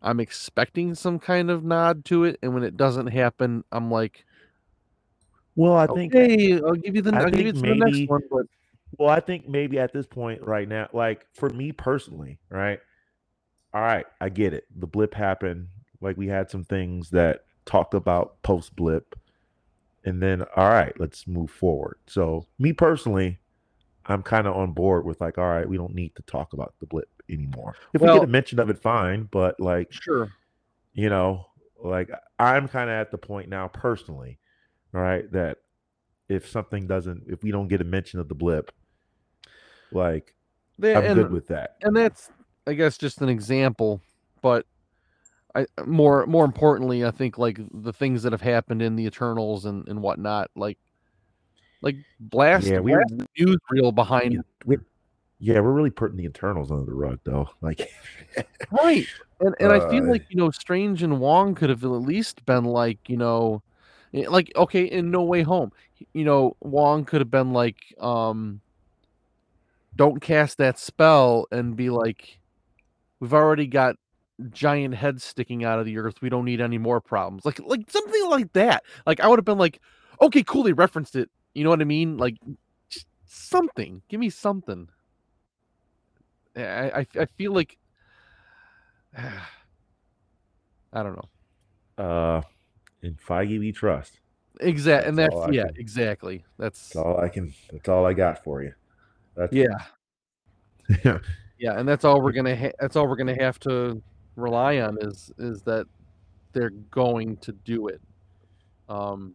i'm 0.02 0.18
expecting 0.18 0.94
some 0.94 1.20
kind 1.20 1.50
of 1.50 1.62
nod 1.64 2.04
to 2.06 2.24
it 2.24 2.36
and 2.42 2.52
when 2.52 2.64
it 2.64 2.76
doesn't 2.76 3.06
happen 3.06 3.62
i'm 3.70 3.88
like 3.90 4.24
Well, 5.54 5.76
I 5.76 5.86
think 5.86 6.14
okay 6.14 6.54
i'll 6.54 6.74
give 6.74 6.96
you 6.96 7.02
the 7.02 7.14
I 7.14 7.22
i'll 7.22 7.30
give 7.30 7.46
you 7.46 7.52
to 7.52 7.60
the 7.60 7.74
next 7.76 8.08
one 8.08 8.22
but 8.30 8.46
Well, 8.98 9.08
I 9.08 9.20
think 9.20 9.48
maybe 9.48 9.78
at 9.78 9.92
this 9.92 10.06
point 10.06 10.42
right 10.42 10.68
now, 10.68 10.88
like 10.92 11.26
for 11.34 11.50
me 11.50 11.70
personally, 11.72 12.38
right? 12.50 12.80
All 13.74 13.82
right, 13.82 14.06
I 14.20 14.30
get 14.30 14.54
it. 14.54 14.64
The 14.74 14.86
blip 14.86 15.12
happened. 15.12 15.68
Like 16.00 16.16
we 16.16 16.28
had 16.28 16.50
some 16.50 16.64
things 16.64 17.10
that 17.10 17.40
talked 17.64 17.94
about 17.94 18.42
post 18.42 18.74
blip. 18.76 19.14
And 20.04 20.22
then 20.22 20.42
all 20.56 20.68
right, 20.68 20.98
let's 21.00 21.26
move 21.26 21.50
forward. 21.50 21.98
So 22.06 22.46
me 22.58 22.72
personally, 22.72 23.38
I'm 24.06 24.22
kind 24.22 24.46
of 24.46 24.54
on 24.56 24.72
board 24.72 25.04
with 25.04 25.20
like, 25.20 25.36
all 25.36 25.48
right, 25.48 25.68
we 25.68 25.76
don't 25.76 25.94
need 25.94 26.14
to 26.16 26.22
talk 26.22 26.52
about 26.52 26.74
the 26.78 26.86
blip 26.86 27.08
anymore. 27.28 27.74
If 27.92 28.00
we 28.00 28.06
get 28.06 28.22
a 28.22 28.26
mention 28.26 28.60
of 28.60 28.70
it, 28.70 28.78
fine. 28.78 29.28
But 29.32 29.58
like, 29.58 29.92
sure 29.92 30.30
you 30.96 31.10
know, 31.10 31.46
like 31.80 32.10
I'm 32.38 32.66
kind 32.66 32.90
of 32.90 32.94
at 32.94 33.10
the 33.12 33.18
point 33.18 33.48
now 33.48 33.68
personally, 33.68 34.38
right, 34.92 35.30
that 35.30 35.58
if 36.28 36.48
something 36.48 36.88
doesn't, 36.88 37.24
if 37.28 37.42
we 37.42 37.52
don't 37.52 37.68
get 37.68 37.82
a 37.82 37.84
mention 37.84 38.18
of 38.18 38.28
the 38.28 38.34
blip, 38.34 38.72
like 39.92 40.34
Yeah, 40.78 40.98
I'm 40.98 41.04
and, 41.04 41.14
good 41.14 41.30
with 41.30 41.46
that. 41.48 41.76
and 41.82 41.94
that's 41.94 42.30
I 42.66 42.72
guess 42.72 42.98
just 42.98 43.20
an 43.20 43.28
example, 43.28 44.00
but 44.42 44.66
I 45.56 45.66
more 45.86 46.26
more 46.26 46.44
importantly, 46.44 47.04
I 47.04 47.10
think 47.10 47.38
like 47.38 47.58
the 47.72 47.92
things 47.92 48.22
that 48.22 48.32
have 48.32 48.42
happened 48.42 48.82
in 48.82 48.94
the 48.96 49.06
Eternals 49.06 49.64
and, 49.64 49.88
and 49.88 50.02
whatnot, 50.02 50.50
like 50.54 50.78
like 51.80 51.96
blast, 52.20 52.66
Yeah, 52.66 52.80
we- 52.80 52.92
blast 52.92 53.14
newsreel 53.38 53.94
behind 53.94 54.34
Yeah, 54.34 54.40
we, 54.64 54.78
yeah, 55.38 55.60
we're 55.60 55.72
really 55.72 55.90
putting 55.90 56.16
the 56.16 56.24
Eternals 56.24 56.70
under 56.70 56.84
the 56.84 56.94
rug, 56.94 57.20
though. 57.24 57.48
Like, 57.60 57.90
right. 58.70 59.06
And 59.40 59.54
and 59.60 59.72
I 59.72 59.90
feel 59.90 60.04
Uh, 60.04 60.08
like 60.12 60.24
you 60.28 60.36
know, 60.36 60.50
Strange 60.50 61.02
and 61.02 61.20
Wong 61.20 61.54
could 61.54 61.70
have 61.70 61.84
at 61.84 61.88
least 61.88 62.44
been 62.46 62.64
like 62.64 62.98
you 63.08 63.16
know, 63.16 63.62
eh, 64.14 64.26
like 64.28 64.52
okay, 64.56 64.84
in 64.84 65.10
No 65.10 65.22
Way 65.22 65.42
Home, 65.42 65.72
you 66.12 66.24
know, 66.24 66.56
Wong 66.60 67.04
could 67.04 67.20
have 67.20 67.30
been 67.30 67.52
like, 67.52 67.76
um, 68.00 68.60
don't 69.94 70.20
cast 70.20 70.58
that 70.58 70.78
spell 70.78 71.46
and 71.50 71.76
be 71.76 71.90
like, 71.90 72.38
we've 73.20 73.34
already 73.34 73.66
got 73.66 73.96
giant 74.50 74.94
heads 74.94 75.24
sticking 75.24 75.64
out 75.64 75.78
of 75.78 75.86
the 75.86 75.98
earth. 75.98 76.20
We 76.20 76.28
don't 76.28 76.44
need 76.44 76.60
any 76.60 76.78
more 76.78 77.00
problems. 77.00 77.44
Like 77.44 77.60
like 77.60 77.90
something 77.90 78.28
like 78.28 78.52
that. 78.54 78.84
Like 79.06 79.20
I 79.20 79.28
would 79.28 79.38
have 79.38 79.44
been 79.44 79.58
like, 79.58 79.80
okay, 80.20 80.42
cool. 80.42 80.62
They 80.62 80.72
referenced 80.72 81.16
it. 81.16 81.30
You 81.54 81.64
know 81.64 81.70
what 81.70 81.80
I 81.80 81.84
mean? 81.84 82.16
Like 82.18 82.36
just 82.88 83.06
something. 83.26 84.02
Give 84.08 84.20
me 84.20 84.30
something. 84.30 84.88
I 86.56 86.90
I, 86.90 87.06
I 87.20 87.26
feel 87.36 87.52
like. 87.52 87.78
I 90.92 91.02
don't 91.02 91.16
know. 91.16 92.04
uh, 92.04 92.42
in 93.02 93.14
Feige 93.16 93.58
we 93.58 93.72
trust. 93.72 94.20
Exactly, 94.60 95.08
and 95.10 95.18
That's 95.18 95.34
that's 95.34 95.52
yeah, 95.52 95.64
can- 95.64 95.74
exactly. 95.76 96.44
That's 96.58 96.88
That's 96.90 96.96
all 96.96 97.20
I 97.20 97.28
can. 97.28 97.52
That's 97.70 97.88
all 97.88 98.06
I 98.06 98.14
got 98.14 98.42
for 98.42 98.62
you. 98.62 98.72
That's 99.34 99.52
yeah, 99.52 99.66
yeah. 101.04 101.18
yeah, 101.58 101.78
and 101.78 101.86
that's 101.86 102.04
all 102.06 102.22
we're 102.22 102.32
gonna. 102.38 102.56
Ha- 102.56 102.72
that's 102.80 102.96
all 102.96 103.06
we're 103.06 103.16
gonna 103.16 103.36
have 103.42 103.58
to 103.60 104.02
rely 104.36 104.78
on 104.80 104.98
is 105.00 105.32
is 105.38 105.62
that 105.62 105.86
they're 106.52 106.70
going 106.70 107.36
to 107.38 107.52
do 107.52 107.88
it. 107.88 108.00
Um. 108.88 109.34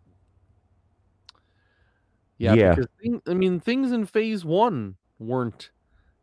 Yeah, 2.37 2.53
Yeah. 2.53 2.69
because 2.75 2.87
thing, 3.01 3.21
I 3.27 3.33
mean, 3.33 3.59
things 3.59 3.91
in 3.91 4.05
Phase 4.05 4.43
One 4.43 4.95
weren't 5.19 5.69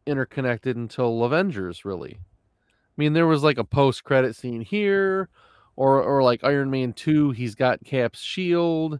interconnected 0.06 0.76
until 0.76 1.22
Avengers, 1.24 1.84
really. 1.84 2.18
I 2.18 2.94
mean, 2.96 3.12
there 3.12 3.26
was 3.26 3.44
like 3.44 3.58
a 3.58 3.64
post-credit 3.64 4.34
scene 4.34 4.60
here, 4.60 5.28
or 5.76 6.02
or 6.02 6.22
like 6.22 6.42
Iron 6.42 6.70
Man 6.70 6.92
Two, 6.92 7.30
he's 7.30 7.54
got 7.54 7.84
Cap's 7.84 8.20
shield. 8.20 8.98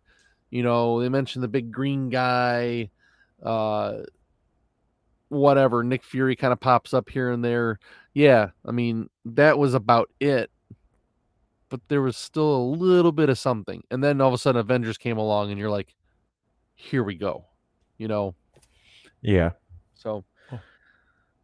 You 0.50 0.62
know, 0.62 1.00
they 1.00 1.08
mentioned 1.08 1.42
the 1.42 1.48
big 1.48 1.72
green 1.72 2.08
guy. 2.08 2.90
Uh, 3.42 3.98
whatever. 5.28 5.82
Nick 5.84 6.04
Fury 6.04 6.36
kind 6.36 6.52
of 6.52 6.60
pops 6.60 6.94
up 6.94 7.08
here 7.08 7.30
and 7.30 7.44
there. 7.44 7.78
Yeah, 8.18 8.48
I 8.66 8.72
mean, 8.72 9.11
that 9.26 9.59
was 9.59 9.74
about 9.74 10.11
it. 10.18 10.50
But 11.68 11.83
there 11.87 12.02
was 12.02 12.16
still 12.16 12.57
a 12.57 12.66
little 12.74 13.12
bit 13.12 13.28
of 13.28 13.38
something. 13.38 13.85
And 13.92 14.02
then 14.02 14.20
all 14.20 14.26
of 14.26 14.35
a 14.35 14.38
sudden 14.38 14.59
Avengers 14.59 14.98
came 14.98 15.18
along 15.18 15.52
and 15.52 15.61
you're 15.61 15.70
like, 15.70 15.94
here 16.74 17.04
we 17.04 17.14
go. 17.14 17.44
You 17.96 18.09
know, 18.09 18.35
Yeah. 19.22 19.50
so 19.94 20.24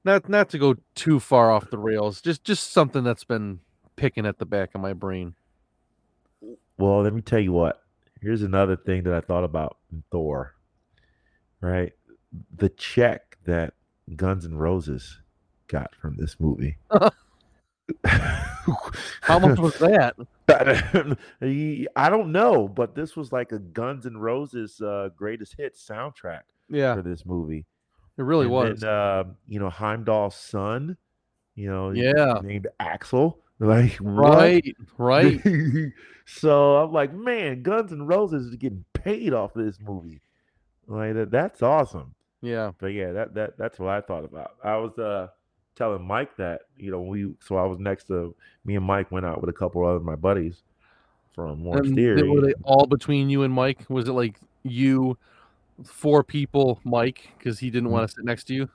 not 0.04 0.28
not 0.28 0.48
to 0.50 0.58
go 0.58 0.74
too 0.96 1.20
far 1.20 1.52
off 1.52 1.70
the 1.70 1.78
rails, 1.78 2.20
just 2.20 2.42
just 2.42 2.72
something 2.72 3.04
that's 3.04 3.22
been 3.24 3.60
picking 3.94 4.26
at 4.26 4.38
the 4.38 4.46
back 4.46 4.70
of 4.74 4.80
my 4.80 4.94
brain. 4.94 5.36
Well, 6.76 7.02
let 7.02 7.14
me 7.14 7.22
tell 7.22 7.38
you 7.38 7.52
what. 7.52 7.84
Here's 8.20 8.42
another 8.42 8.74
thing 8.74 9.04
that 9.04 9.14
I 9.14 9.20
thought 9.20 9.44
about 9.44 9.76
in 9.92 10.02
Thor. 10.10 10.56
Right, 11.60 11.92
the 12.56 12.68
check 12.68 13.38
that 13.46 13.74
Guns 14.16 14.44
N' 14.44 14.56
Roses 14.56 15.20
got 15.74 15.94
from 15.96 16.14
this 16.16 16.36
movie. 16.38 16.76
How 19.22 19.38
much 19.38 19.58
was 19.58 19.76
that? 19.78 20.14
I 21.96 22.08
don't 22.10 22.32
know, 22.32 22.68
but 22.68 22.94
this 22.94 23.16
was 23.16 23.32
like 23.32 23.52
a 23.52 23.58
Guns 23.58 24.06
N' 24.06 24.16
Roses 24.16 24.80
uh, 24.80 25.08
greatest 25.16 25.54
hits 25.58 25.86
soundtrack 25.86 26.42
Yeah, 26.68 26.94
for 26.94 27.02
this 27.02 27.26
movie. 27.26 27.66
it 28.16 28.22
really 28.22 28.46
And 28.46 28.52
was. 28.54 28.80
Then, 28.80 28.88
uh, 28.90 29.24
you 29.46 29.58
know, 29.58 29.68
Heimdall's 29.68 30.36
son, 30.36 30.96
you 31.56 31.68
know, 31.68 31.90
Yeah. 31.90 32.40
named 32.42 32.68
Axel. 32.80 33.38
Like, 33.58 33.92
what? 33.96 34.36
Right, 34.38 34.76
right. 34.98 35.40
so 36.26 36.76
I'm 36.76 36.92
like, 36.92 37.12
man, 37.12 37.62
Guns 37.62 37.92
N' 37.92 38.06
Roses 38.06 38.46
is 38.46 38.56
getting 38.56 38.84
paid 38.92 39.32
off 39.32 39.56
of 39.56 39.64
this 39.64 39.78
movie. 39.80 40.20
Like 40.86 41.14
that, 41.14 41.30
that's 41.30 41.62
awesome. 41.62 42.14
Yeah. 42.42 42.72
But 42.78 42.88
yeah, 42.88 43.12
that 43.12 43.34
that 43.34 43.56
that's 43.56 43.78
what 43.78 43.88
I 43.90 44.00
thought 44.02 44.24
about. 44.24 44.52
I 44.62 44.76
was 44.76 44.98
uh 44.98 45.28
telling 45.76 46.06
Mike 46.06 46.36
that, 46.36 46.62
you 46.76 46.90
know, 46.90 47.00
we 47.02 47.34
so 47.40 47.56
I 47.56 47.64
was 47.66 47.78
next 47.78 48.04
to 48.08 48.34
me 48.64 48.76
and 48.76 48.84
Mike 48.84 49.10
went 49.10 49.26
out 49.26 49.40
with 49.40 49.50
a 49.50 49.52
couple 49.54 49.88
of 49.88 50.04
my 50.04 50.14
buddies 50.14 50.62
from 51.34 51.66
Orange 51.66 51.88
And 51.88 51.96
Theory. 51.96 52.22
they- 52.22 52.28
were 52.28 52.40
they 52.40 52.54
all 52.62 52.86
between 52.86 53.28
you 53.30 53.42
and 53.42 53.52
Mike? 53.52 53.84
Was 53.88 54.08
it 54.08 54.12
like 54.12 54.36
you, 54.62 55.18
four 55.84 56.22
people, 56.22 56.78
Mike, 56.84 57.28
because 57.38 57.58
he 57.58 57.68
Mm. 57.68 57.72
didn't 57.72 57.90
want 57.90 58.08
to 58.08 58.14
sit 58.14 58.24
next 58.24 58.44
to 58.44 58.54
you? 58.54 58.68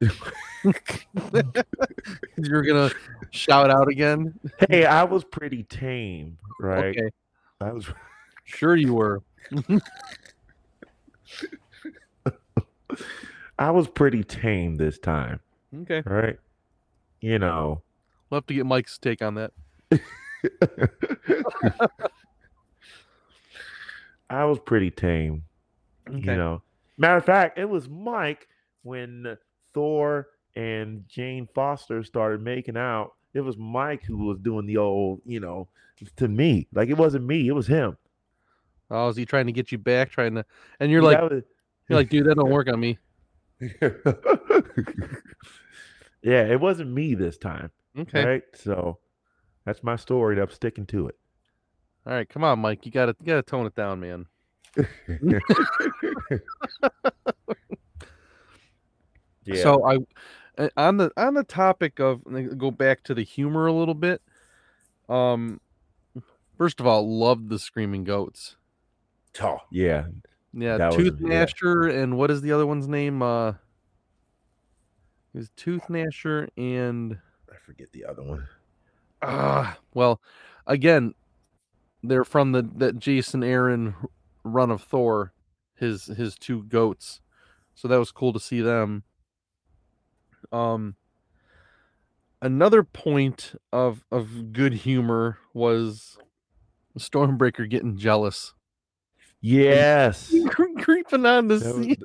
You're 2.36 2.62
gonna 2.62 2.90
shout 3.30 3.70
out 3.70 3.88
again. 3.88 4.38
hey, 4.68 4.84
I 4.84 5.04
was 5.04 5.24
pretty 5.24 5.62
tame, 5.64 6.36
right? 6.60 6.96
Okay, 6.96 7.08
I 7.60 7.72
was 7.72 7.86
sure 8.44 8.76
you 8.76 8.94
were. 8.94 9.22
I 13.58 13.70
was 13.70 13.88
pretty 13.88 14.24
tame 14.24 14.76
this 14.76 14.98
time, 14.98 15.40
Okay, 15.82 16.02
right? 16.06 16.38
You 17.20 17.38
know. 17.38 17.82
we'll 18.30 18.38
have 18.38 18.46
to 18.46 18.54
get 18.54 18.66
Mike's 18.66 18.98
take 18.98 19.22
on 19.22 19.34
that. 19.34 19.52
I 24.30 24.44
was 24.44 24.58
pretty 24.58 24.90
tame. 24.90 25.44
Okay. 26.08 26.18
You 26.18 26.36
know. 26.36 26.62
Matter 26.98 27.16
of 27.16 27.24
fact, 27.24 27.58
it 27.58 27.68
was 27.68 27.88
Mike 27.88 28.46
when 28.82 29.36
Thor 29.72 30.28
and 30.54 31.04
Jane 31.08 31.48
Foster 31.54 32.04
started 32.04 32.42
making 32.42 32.76
out. 32.76 33.12
It 33.32 33.40
was 33.40 33.56
Mike 33.56 34.02
who 34.04 34.18
was 34.18 34.38
doing 34.38 34.66
the 34.66 34.76
old, 34.76 35.20
you 35.26 35.40
know, 35.40 35.68
to 36.16 36.28
me. 36.28 36.68
Like 36.72 36.88
it 36.88 36.96
wasn't 36.96 37.26
me, 37.26 37.48
it 37.48 37.52
was 37.52 37.66
him. 37.66 37.96
Oh, 38.90 39.08
is 39.08 39.16
he 39.16 39.24
trying 39.24 39.46
to 39.46 39.52
get 39.52 39.72
you 39.72 39.78
back? 39.78 40.10
Trying 40.10 40.34
to, 40.36 40.44
and 40.78 40.90
you're 40.90 41.02
like, 41.02 41.20
was- 41.20 41.42
you're 41.88 41.98
like, 41.98 42.10
dude, 42.10 42.26
that 42.26 42.36
don't 42.36 42.50
work 42.50 42.68
on 42.68 42.78
me. 42.80 42.98
yeah, 46.24 46.44
it 46.46 46.60
wasn't 46.60 46.90
me 46.90 47.14
this 47.14 47.38
time. 47.38 47.70
Okay, 47.96 48.24
Right. 48.24 48.42
So 48.54 48.98
that's 49.64 49.84
my 49.84 49.96
story. 49.96 50.34
and 50.34 50.42
I'm 50.42 50.50
sticking 50.50 50.86
to 50.86 51.08
it. 51.08 51.16
all 52.06 52.12
right, 52.12 52.28
come 52.28 52.42
on, 52.42 52.58
Mike, 52.58 52.84
you 52.86 52.92
gotta, 52.92 53.14
you 53.20 53.26
gotta 53.26 53.42
tone 53.42 53.66
it 53.66 53.74
down, 53.74 54.00
man. 54.00 54.26
yeah. 59.44 59.62
So 59.62 59.86
I, 59.86 59.98
uh, 60.58 60.68
on 60.76 60.96
the 60.96 61.10
on 61.16 61.34
the 61.34 61.44
topic 61.44 62.00
of 62.00 62.22
go 62.56 62.70
back 62.70 63.02
to 63.04 63.14
the 63.14 63.22
humor 63.22 63.66
a 63.66 63.72
little 63.72 63.94
bit. 63.94 64.22
Um, 65.08 65.60
first 66.56 66.80
of 66.80 66.86
all, 66.86 67.18
loved 67.18 67.48
the 67.48 67.58
screaming 67.58 68.04
goats. 68.04 68.56
Oh 69.42 69.58
yeah, 69.70 70.06
yeah. 70.52 70.90
Tooth 70.90 71.18
Gnasher 71.20 71.92
yeah. 71.92 72.00
and 72.00 72.16
what 72.16 72.30
is 72.30 72.40
the 72.40 72.52
other 72.52 72.66
one's 72.66 72.88
name? 72.88 73.22
Uh, 73.22 73.54
it 75.34 75.38
was 75.38 75.50
Tooth 75.56 75.88
Gnasher 75.88 76.48
and 76.56 77.18
I 77.50 77.56
forget 77.64 77.92
the 77.92 78.04
other 78.04 78.22
one. 78.22 78.46
Ah, 79.20 79.72
uh, 79.72 79.74
well, 79.92 80.20
again, 80.66 81.14
they're 82.02 82.24
from 82.24 82.52
the 82.52 82.62
that 82.76 82.98
Jason 82.98 83.42
Aaron 83.42 83.94
run 84.44 84.70
of 84.70 84.82
Thor, 84.82 85.32
his 85.74 86.06
his 86.06 86.36
two 86.36 86.62
goats. 86.64 87.20
So 87.74 87.88
that 87.88 87.98
was 87.98 88.12
cool 88.12 88.32
to 88.32 88.40
see 88.40 88.60
them. 88.60 89.02
Um 90.52 90.94
another 92.40 92.84
point 92.84 93.54
of 93.72 94.04
of 94.12 94.52
good 94.52 94.74
humor 94.74 95.38
was 95.52 96.18
Stormbreaker 96.98 97.68
getting 97.68 97.96
jealous. 97.96 98.54
Yes. 99.46 100.34
creeping 100.78 101.26
on 101.26 101.48
the 101.48 101.60
scene. 101.60 101.96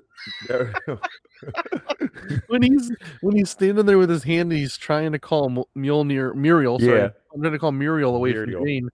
when 2.47 2.61
he's 2.61 2.91
when 3.21 3.37
he's 3.37 3.49
standing 3.49 3.85
there 3.85 3.97
with 3.97 4.09
his 4.09 4.23
hand 4.23 4.51
and 4.51 4.59
he's 4.59 4.75
trying 4.75 5.13
to 5.13 5.19
call 5.19 5.65
Mjolnir 5.77 6.35
Muriel. 6.35 6.79
Sorry, 6.79 6.99
yeah. 6.99 7.09
I'm 7.33 7.41
gonna 7.41 7.57
call 7.57 7.71
Muriel 7.71 8.13
away 8.13 8.33
Muriel. 8.33 8.59
from 8.59 8.67
Jane. 8.67 8.89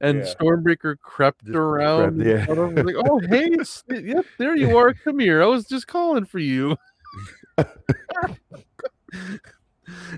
And 0.00 0.18
yeah. 0.20 0.32
Stormbreaker 0.32 0.94
crept 1.00 1.44
just 1.44 1.56
around. 1.56 2.22
Crept, 2.22 2.48
yeah. 2.48 2.82
like, 2.84 2.94
oh 3.04 3.18
hey, 3.18 3.50
yep, 3.88 4.24
there 4.38 4.54
you 4.54 4.78
are. 4.78 4.94
Come 4.94 5.18
here. 5.18 5.42
I 5.42 5.46
was 5.46 5.66
just 5.66 5.88
calling 5.88 6.24
for 6.24 6.38
you. 6.38 6.76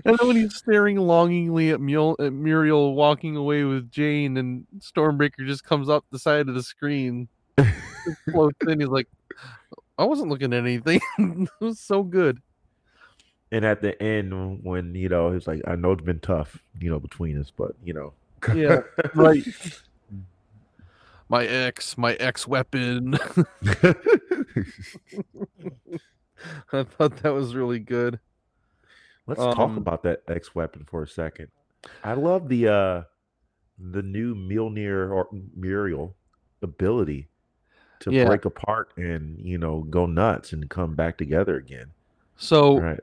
And 0.03 0.17
then 0.19 0.27
when 0.27 0.35
he's 0.35 0.57
staring 0.57 0.97
longingly 0.97 1.69
at, 1.69 1.79
Mule, 1.79 2.17
at 2.19 2.33
Muriel 2.33 2.93
walking 2.93 3.37
away 3.37 3.63
with 3.63 3.89
Jane, 3.89 4.35
and 4.35 4.65
Stormbreaker 4.79 5.47
just 5.47 5.63
comes 5.63 5.87
up 5.87 6.03
the 6.11 6.19
side 6.19 6.49
of 6.49 6.55
the 6.55 6.61
screen, 6.61 7.29
floats 8.31 8.57
in. 8.67 8.79
He's 8.79 8.89
like, 8.89 9.07
"I 9.97 10.05
wasn't 10.05 10.29
looking 10.29 10.53
at 10.53 10.59
anything. 10.59 11.01
it 11.17 11.49
was 11.59 11.79
so 11.79 12.03
good." 12.03 12.41
And 13.51 13.65
at 13.65 13.81
the 13.81 14.01
end, 14.01 14.63
when 14.63 14.95
you 14.95 15.09
know, 15.09 15.31
he's 15.31 15.47
like, 15.47 15.61
"I 15.67 15.75
know 15.75 15.91
it's 15.91 16.03
been 16.03 16.19
tough, 16.19 16.57
you 16.79 16.89
know, 16.89 16.99
between 16.99 17.39
us, 17.39 17.51
but 17.55 17.75
you 17.83 17.93
know." 17.93 18.13
yeah, 18.55 18.81
right. 19.15 19.43
My 21.29 21.45
ex, 21.45 21.97
my 21.97 22.15
ex 22.15 22.45
weapon. 22.45 23.17
I 26.73 26.83
thought 26.83 27.15
that 27.23 27.33
was 27.33 27.55
really 27.55 27.79
good. 27.79 28.19
Let's 29.27 29.39
um, 29.39 29.55
talk 29.55 29.77
about 29.77 30.03
that 30.03 30.23
X 30.27 30.53
weapon 30.53 30.85
for 30.89 31.03
a 31.03 31.07
second. 31.07 31.47
I 32.03 32.15
love 32.15 32.49
the 32.49 32.67
uh 32.67 33.03
the 33.79 34.01
new 34.01 34.35
Mjolnir 34.35 35.09
or 35.09 35.29
Muriel 35.55 36.15
ability 36.61 37.29
to 38.01 38.11
yeah. 38.11 38.25
break 38.25 38.45
apart 38.45 38.91
and 38.97 39.39
you 39.39 39.57
know 39.57 39.81
go 39.89 40.05
nuts 40.05 40.53
and 40.53 40.69
come 40.69 40.95
back 40.95 41.17
together 41.17 41.55
again. 41.55 41.91
So 42.35 42.79
right. 42.79 42.99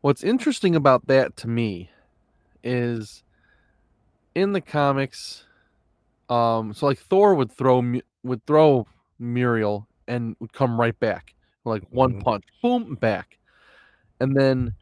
what's 0.00 0.22
interesting 0.22 0.76
about 0.76 1.06
that 1.06 1.36
to 1.38 1.48
me 1.48 1.90
is 2.62 3.22
in 4.34 4.52
the 4.52 4.60
comics 4.60 5.44
um 6.30 6.72
so 6.72 6.86
like 6.86 6.98
Thor 6.98 7.34
would 7.34 7.52
throw 7.52 8.00
would 8.22 8.44
throw 8.46 8.86
Muriel 9.18 9.86
and 10.08 10.34
would 10.40 10.52
come 10.52 10.80
right 10.80 10.98
back 10.98 11.34
like 11.64 11.82
one 11.90 12.12
mm-hmm. 12.12 12.20
punch 12.20 12.44
boom 12.62 12.94
back 12.94 13.38
and 14.20 14.34
then 14.34 14.74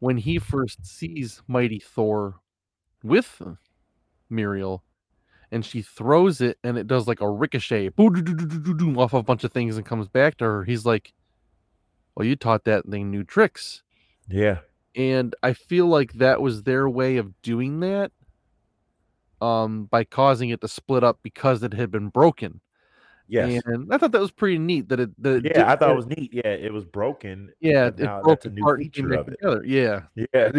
when 0.00 0.18
he 0.18 0.38
first 0.38 0.84
sees 0.84 1.42
Mighty 1.48 1.78
Thor 1.78 2.34
with 3.02 3.40
Muriel, 4.28 4.82
and 5.54 5.64
she 5.64 5.82
throws 5.82 6.40
it, 6.40 6.58
and 6.64 6.76
it 6.76 6.88
does 6.88 7.06
like 7.06 7.20
a 7.20 7.30
ricochet 7.30 7.88
off 7.96 9.12
of 9.12 9.14
a 9.14 9.22
bunch 9.22 9.44
of 9.44 9.52
things 9.52 9.76
and 9.76 9.86
comes 9.86 10.08
back 10.08 10.36
to 10.38 10.44
her. 10.44 10.64
He's 10.64 10.84
like, 10.84 11.14
"Well, 12.14 12.26
you 12.26 12.34
taught 12.34 12.64
that 12.64 12.84
thing 12.86 13.12
new 13.12 13.22
tricks." 13.22 13.84
Yeah, 14.28 14.58
and 14.96 15.34
I 15.44 15.52
feel 15.52 15.86
like 15.86 16.14
that 16.14 16.42
was 16.42 16.64
their 16.64 16.88
way 16.88 17.18
of 17.18 17.40
doing 17.42 17.78
that, 17.80 18.10
um, 19.40 19.84
by 19.84 20.02
causing 20.02 20.50
it 20.50 20.60
to 20.60 20.68
split 20.68 21.04
up 21.04 21.20
because 21.22 21.62
it 21.62 21.72
had 21.72 21.92
been 21.92 22.08
broken. 22.08 22.60
Yes, 23.28 23.62
and 23.64 23.94
I 23.94 23.98
thought 23.98 24.10
that 24.10 24.20
was 24.20 24.32
pretty 24.32 24.58
neat. 24.58 24.88
That 24.88 24.98
it, 24.98 25.22
that 25.22 25.44
yeah, 25.44 25.70
I 25.70 25.76
thought 25.76 25.90
it 25.90 25.96
was 25.96 26.08
neat. 26.08 26.34
Yeah, 26.34 26.48
it 26.48 26.72
was 26.72 26.84
broken. 26.84 27.52
Yeah, 27.60 27.86
it 27.86 27.96
broke 27.96 28.26
that's 28.26 28.46
a 28.46 28.50
new 28.50 28.76
feature 28.76 29.14
of 29.14 29.28
it. 29.28 29.38
Together. 29.40 29.62
Yeah, 29.64 30.00
yeah, 30.34 30.50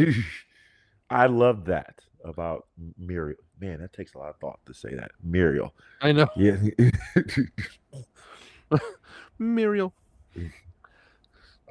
I 1.10 1.26
love 1.26 1.66
that 1.66 2.00
about 2.24 2.68
Muriel. 2.98 3.45
Man, 3.60 3.80
that 3.80 3.94
takes 3.94 4.14
a 4.16 4.18
lot 4.18 4.30
of 4.30 4.38
thought 4.38 4.60
to 4.66 4.74
say 4.74 4.94
that 4.96 5.12
Muriel. 5.24 5.74
I 6.02 6.12
know. 6.12 6.28
Yeah, 6.36 6.58
Muriel. 9.40 9.94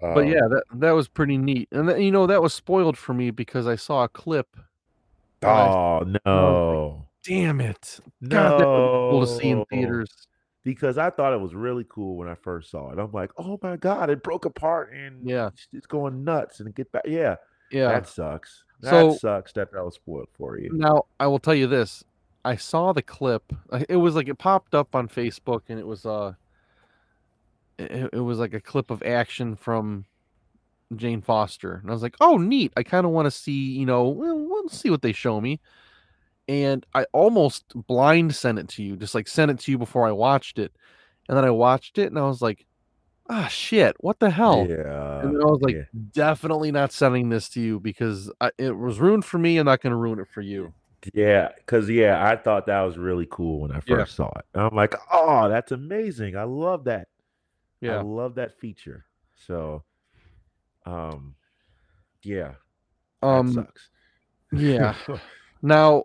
but 0.01 0.19
um, 0.19 0.27
yeah, 0.27 0.49
that 0.49 0.63
that 0.75 0.93
was 0.93 1.09
pretty 1.09 1.39
neat, 1.39 1.69
and 1.73 2.03
you 2.03 2.11
know 2.11 2.27
that 2.27 2.43
was 2.43 2.55
spoiled 2.55 2.97
for 2.97 3.15
me 3.15 3.31
because 3.31 3.67
I 3.67 3.77
saw 3.77 4.05
a 4.05 4.09
clip. 4.09 4.57
Oh 5.43 6.05
no! 6.25 7.07
Damn 7.23 7.61
it! 7.61 8.01
God, 8.27 8.59
no. 8.59 8.59
that 8.59 8.67
was 8.67 9.11
cool 9.11 9.21
to 9.21 9.43
see 9.43 9.51
in 9.51 9.65
theaters 9.67 10.11
because 10.65 10.97
I 10.99 11.11
thought 11.11 11.35
it 11.35 11.41
was 11.41 11.55
really 11.55 11.85
cool 11.89 12.17
when 12.17 12.29
I 12.29 12.35
first 12.35 12.71
saw 12.71 12.91
it. 12.91 12.99
I'm 12.99 13.13
like, 13.13 13.31
oh 13.37 13.59
my 13.63 13.77
god, 13.77 14.11
it 14.11 14.23
broke 14.23 14.47
apart 14.47 14.93
and 14.93 15.29
yeah, 15.29 15.51
it's 15.73 15.87
going 15.87 16.25
nuts 16.25 16.61
and 16.61 16.75
get 16.75 16.91
back. 16.91 17.05
Yeah, 17.07 17.37
yeah, 17.71 17.89
that 17.89 18.09
sucks. 18.09 18.64
That 18.81 18.91
so, 18.91 19.17
sucks 19.17 19.53
that 19.53 19.73
that 19.73 19.85
was 19.85 19.95
spoiled 19.95 20.29
for 20.37 20.59
you. 20.59 20.71
Now 20.73 21.07
I 21.19 21.27
will 21.27 21.39
tell 21.39 21.55
you 21.55 21.67
this: 21.67 22.05
I 22.45 22.57
saw 22.57 22.93
the 22.93 23.03
clip. 23.03 23.53
It 23.89 23.97
was 23.97 24.15
like 24.15 24.29
it 24.29 24.39
popped 24.39 24.75
up 24.75 24.95
on 24.95 25.09
Facebook, 25.09 25.63
and 25.69 25.79
it 25.79 25.87
was 25.87 26.05
uh, 26.05 26.35
it, 27.79 28.11
it 28.13 28.21
was 28.21 28.39
like 28.39 28.55
a 28.55 28.61
clip 28.61 28.91
of 28.91 29.03
action 29.03 29.57
from 29.57 30.05
Jane 30.95 31.23
Foster, 31.23 31.75
and 31.83 31.91
I 31.91 31.93
was 31.93 32.03
like, 32.03 32.17
oh 32.21 32.37
neat. 32.37 32.73
I 32.77 32.83
kind 32.83 33.07
of 33.07 33.13
want 33.13 33.27
to 33.27 33.31
see, 33.31 33.73
you 33.73 33.87
know, 33.87 34.09
well, 34.09 34.39
we'll 34.39 34.69
see 34.69 34.91
what 34.91 35.03
they 35.03 35.13
show 35.13 35.41
me 35.41 35.61
and 36.49 36.85
I 36.95 37.07
almost 37.13 37.65
blind 37.87 38.35
sent 38.35 38.59
it 38.59 38.69
to 38.71 38.83
you, 38.83 38.97
just 38.97 39.15
like 39.15 39.29
sent 39.29 39.51
it 39.51 39.59
to 39.61 39.71
you 39.71 39.79
before 39.79 40.07
I 40.07 40.13
watched 40.13 40.59
it. 40.59 40.73
And 41.29 41.37
then 41.37 41.45
I 41.45 41.51
watched 41.51 41.99
it 41.99 42.09
and 42.09 42.19
I 42.19 42.27
was 42.27 42.43
like, 42.43 42.67
ah, 43.29 43.47
shit, 43.49 43.97
what 44.01 44.21
the 44.21 44.31
hell? 44.31 44.67
Yeah. 44.69 45.21
And 45.21 45.35
then 45.35 45.43
I 45.43 45.47
was 45.47 45.61
like, 45.63 45.75
yeah. 45.75 45.83
definitely 46.13 46.73
not 46.73 46.93
sending 46.93 47.29
this 47.29 47.49
to 47.51 47.61
you 47.61 47.81
because 47.81 48.31
I, 48.41 48.51
it 48.59 48.77
was 48.77 49.01
ruined 49.01 49.25
for 49.25 49.39
me. 49.39 49.57
I'm 49.59 49.67
not 49.67 49.83
going 49.83 49.93
to 49.93 49.97
ruin 49.97 50.19
it 50.19 50.29
for 50.29 50.41
you. 50.41 50.73
Yeah. 51.13 51.51
Cause 51.67 51.91
yeah, 51.91 52.27
I 52.27 52.37
thought 52.37 52.67
that 52.67 52.81
was 52.81 52.97
really 52.97 53.29
cool 53.31 53.61
when 53.61 53.73
I 53.73 53.81
first 53.81 54.13
yeah. 54.13 54.27
saw 54.27 54.31
it. 54.39 54.45
I'm 54.55 54.75
like, 54.75 54.95
oh, 55.13 55.49
that's 55.49 55.73
amazing. 55.73 56.37
I 56.37 56.45
love 56.45 56.85
that. 56.85 57.09
Yeah. 57.81 57.99
I 57.99 58.03
love 58.03 58.37
that 58.37 58.59
feature. 58.59 59.05
So, 59.47 59.83
um, 60.87 61.35
yeah. 62.23 62.55
Um, 63.23 63.53
sucks. 63.53 63.91
Yeah. 64.53 64.95
now, 65.63 66.05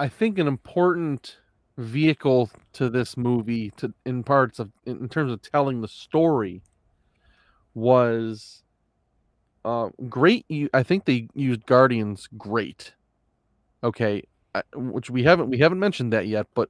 I 0.00 0.08
think 0.08 0.38
an 0.38 0.48
important 0.48 1.36
vehicle 1.78 2.50
to 2.74 2.90
this 2.90 3.16
movie 3.16 3.70
to 3.76 3.92
in 4.04 4.22
parts 4.22 4.58
of 4.58 4.70
in 4.84 5.08
terms 5.08 5.32
of 5.32 5.40
telling 5.42 5.80
the 5.80 5.88
story 5.88 6.62
was 7.74 8.62
uh 9.64 9.88
great 10.08 10.44
I 10.74 10.82
think 10.82 11.04
they 11.04 11.28
used 11.34 11.66
Guardians 11.66 12.28
great. 12.36 12.92
Okay, 13.84 14.22
which 14.74 15.10
we 15.10 15.22
haven't 15.24 15.48
we 15.50 15.58
haven't 15.58 15.80
mentioned 15.80 16.12
that 16.12 16.26
yet, 16.26 16.46
but 16.54 16.68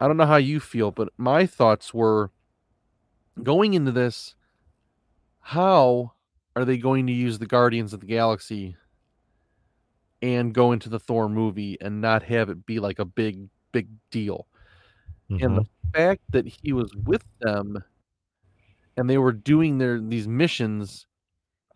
I 0.00 0.06
don't 0.06 0.16
know 0.16 0.26
how 0.26 0.36
you 0.36 0.60
feel, 0.60 0.90
but 0.90 1.08
my 1.16 1.46
thoughts 1.46 1.92
were 1.92 2.30
going 3.42 3.74
into 3.74 3.92
this 3.92 4.34
how 5.40 6.12
are 6.54 6.64
they 6.64 6.78
going 6.78 7.06
to 7.06 7.12
use 7.12 7.38
the 7.38 7.46
Guardians 7.46 7.92
of 7.92 8.00
the 8.00 8.06
Galaxy 8.06 8.76
and 10.22 10.54
go 10.54 10.72
into 10.72 10.88
the 10.88 10.98
Thor 10.98 11.28
movie 11.28 11.76
and 11.80 12.00
not 12.00 12.22
have 12.24 12.50
it 12.50 12.66
be 12.66 12.78
like 12.78 12.98
a 12.98 13.04
big, 13.04 13.48
big 13.72 13.88
deal. 14.10 14.46
Mm-hmm. 15.30 15.44
And 15.44 15.56
the 15.56 15.62
mm-hmm. 15.62 15.90
fact 15.94 16.22
that 16.30 16.46
he 16.46 16.72
was 16.72 16.94
with 17.04 17.24
them 17.40 17.82
and 18.96 19.08
they 19.08 19.18
were 19.18 19.32
doing 19.32 19.78
their 19.78 20.00
these 20.00 20.28
missions, 20.28 21.06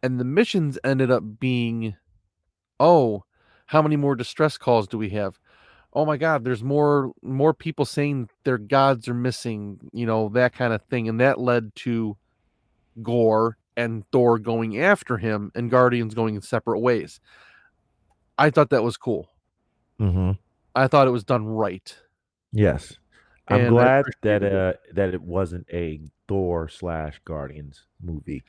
and 0.02 0.20
the 0.20 0.24
missions 0.24 0.78
ended 0.84 1.10
up 1.10 1.22
being, 1.38 1.96
oh, 2.80 3.24
how 3.66 3.80
many 3.80 3.96
more 3.96 4.14
distress 4.14 4.58
calls 4.58 4.86
do 4.86 4.98
we 4.98 5.10
have? 5.10 5.38
Oh 5.92 6.04
my 6.04 6.16
God, 6.16 6.44
there's 6.44 6.62
more 6.62 7.12
more 7.22 7.54
people 7.54 7.84
saying 7.84 8.28
their 8.42 8.58
gods 8.58 9.08
are 9.08 9.14
missing, 9.14 9.78
you 9.92 10.06
know, 10.06 10.28
that 10.30 10.52
kind 10.52 10.72
of 10.72 10.82
thing. 10.82 11.08
And 11.08 11.20
that 11.20 11.40
led 11.40 11.74
to 11.76 12.16
Gorr 13.02 13.56
and 13.76 14.04
Thor 14.10 14.38
going 14.38 14.80
after 14.80 15.16
him 15.16 15.50
and 15.54 15.70
Guardians 15.70 16.14
going 16.14 16.34
in 16.34 16.42
separate 16.42 16.80
ways. 16.80 17.20
I 18.36 18.50
thought 18.50 18.70
that 18.70 18.82
was 18.82 18.96
cool. 18.96 19.28
Mm-hmm. 20.00 20.32
I 20.74 20.88
thought 20.88 21.06
it 21.06 21.12
was 21.12 21.24
done 21.24 21.46
right. 21.46 21.94
Yes, 22.52 22.96
I'm 23.48 23.60
and 23.60 23.68
glad 23.70 24.04
that 24.22 24.42
uh 24.42 24.74
that 24.92 25.14
it 25.14 25.22
wasn't 25.22 25.66
a 25.72 26.00
Thor 26.28 26.68
slash 26.68 27.20
Guardians 27.24 27.84
movie. 28.02 28.44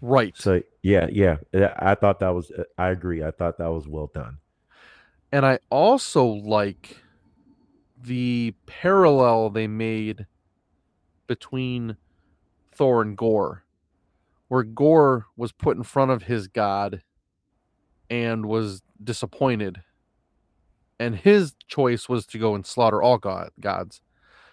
Right. 0.00 0.36
So 0.36 0.62
yeah, 0.82 1.06
yeah, 1.10 1.36
I 1.78 1.94
thought 1.94 2.20
that 2.20 2.30
was. 2.30 2.50
uh, 2.50 2.64
I 2.78 2.88
agree. 2.88 3.22
I 3.22 3.30
thought 3.30 3.58
that 3.58 3.70
was 3.70 3.86
well 3.86 4.10
done. 4.12 4.38
And 5.32 5.46
I 5.46 5.58
also 5.70 6.24
like 6.24 6.96
the 8.02 8.54
parallel 8.66 9.50
they 9.50 9.66
made 9.66 10.26
between 11.26 11.96
Thor 12.72 13.02
and 13.02 13.16
Gorr, 13.16 13.64
where 14.48 14.64
Gorr 14.64 15.26
was 15.36 15.52
put 15.52 15.76
in 15.76 15.82
front 15.82 16.10
of 16.10 16.24
his 16.24 16.48
god 16.48 17.02
and 18.08 18.46
was 18.46 18.82
disappointed. 19.02 19.82
And 21.00 21.16
his 21.16 21.54
choice 21.66 22.08
was 22.08 22.26
to 22.26 22.38
go 22.38 22.54
and 22.54 22.64
slaughter 22.64 23.02
all 23.02 23.18
god- 23.18 23.50
gods. 23.58 24.02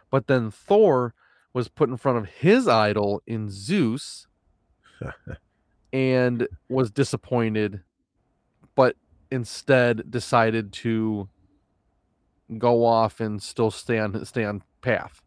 But 0.09 0.27
then 0.27 0.49
Thor 0.49 1.13
was 1.53 1.67
put 1.67 1.89
in 1.89 1.97
front 1.97 2.17
of 2.17 2.25
his 2.25 2.67
idol 2.67 3.21
in 3.27 3.49
Zeus 3.49 4.27
and 5.93 6.47
was 6.69 6.89
disappointed, 6.89 7.81
but 8.75 8.95
instead 9.29 10.09
decided 10.09 10.71
to 10.71 11.27
go 12.57 12.85
off 12.85 13.19
and 13.19 13.43
still 13.43 13.69
stay 13.71 13.99
on 13.99 14.23
stay 14.25 14.45
on 14.45 14.63
path. 14.81 15.21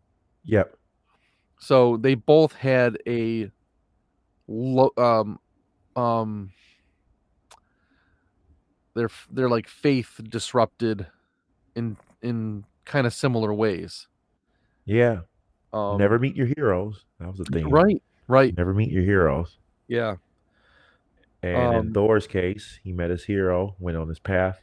Yep. 0.45 0.75
So 1.59 1.99
they 1.99 2.15
both 2.15 2.55
had 2.55 2.97
a 3.07 3.51
lo- 4.49 4.95
um 4.97 5.39
um 5.97 6.53
their 8.95 9.09
they're 9.31 9.49
like 9.49 9.69
faith 9.69 10.21
disrupted 10.29 11.07
in 11.75 11.97
in 12.23 12.65
kind 12.85 13.07
of 13.07 13.13
similar 13.15 13.53
ways. 13.55 14.07
Yeah. 14.85 15.21
Um, 15.73 15.99
Never 15.99 16.19
meet 16.19 16.35
your 16.37 16.47
heroes. 16.57 17.05
That 17.21 17.29
was 17.29 17.39
the 17.39 17.45
thing. 17.45 17.69
right, 17.71 18.03
right, 18.27 18.57
Never 18.57 18.75
meet 18.75 18.91
your 18.91 19.05
heroes. 19.05 19.57
yeah, 19.87 20.17
And 21.43 21.57
Um, 21.57 21.75
in 21.87 21.95
Thor's 21.95 22.27
case, 22.27 22.81
he 22.83 22.93
met 22.93 23.11
his 23.11 23.25
hero, 23.25 23.77
went 23.79 23.97
on 23.97 24.09
his 24.09 24.19
path, 24.19 24.61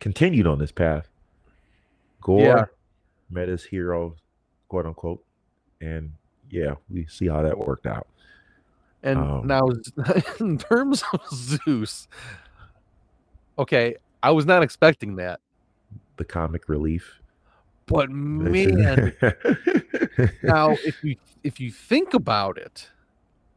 continued 0.00 0.46
on 0.46 0.58
this 0.58 0.72
path. 0.72 1.08
Gorr 2.22 2.40
Yeah. 2.42 2.64
met 3.28 3.48
his 3.48 3.64
hero, 3.64 4.16
quote 4.68 4.86
unquote, 4.86 5.22
and 5.82 6.12
yeah, 6.50 6.76
we 6.88 7.04
see 7.06 7.28
how 7.28 7.42
that 7.42 7.58
worked 7.58 7.86
out. 7.86 8.06
And 9.02 9.18
Um, 9.18 9.46
now, 9.46 9.68
in 10.40 10.56
terms 10.56 11.04
of 11.12 11.20
Zeus, 11.34 12.08
okay, 13.58 13.96
I 14.22 14.30
was 14.30 14.46
not 14.46 14.62
expecting 14.62 15.16
that, 15.16 15.40
The 16.16 16.24
comic 16.24 16.68
relief. 16.68 17.20
but 17.86 18.10
man, 18.10 19.12
now 20.42 20.70
if 20.84 20.96
you 21.02 21.16
if 21.44 21.60
you 21.60 21.70
think 21.70 22.14
about 22.14 22.58
it 22.58 22.90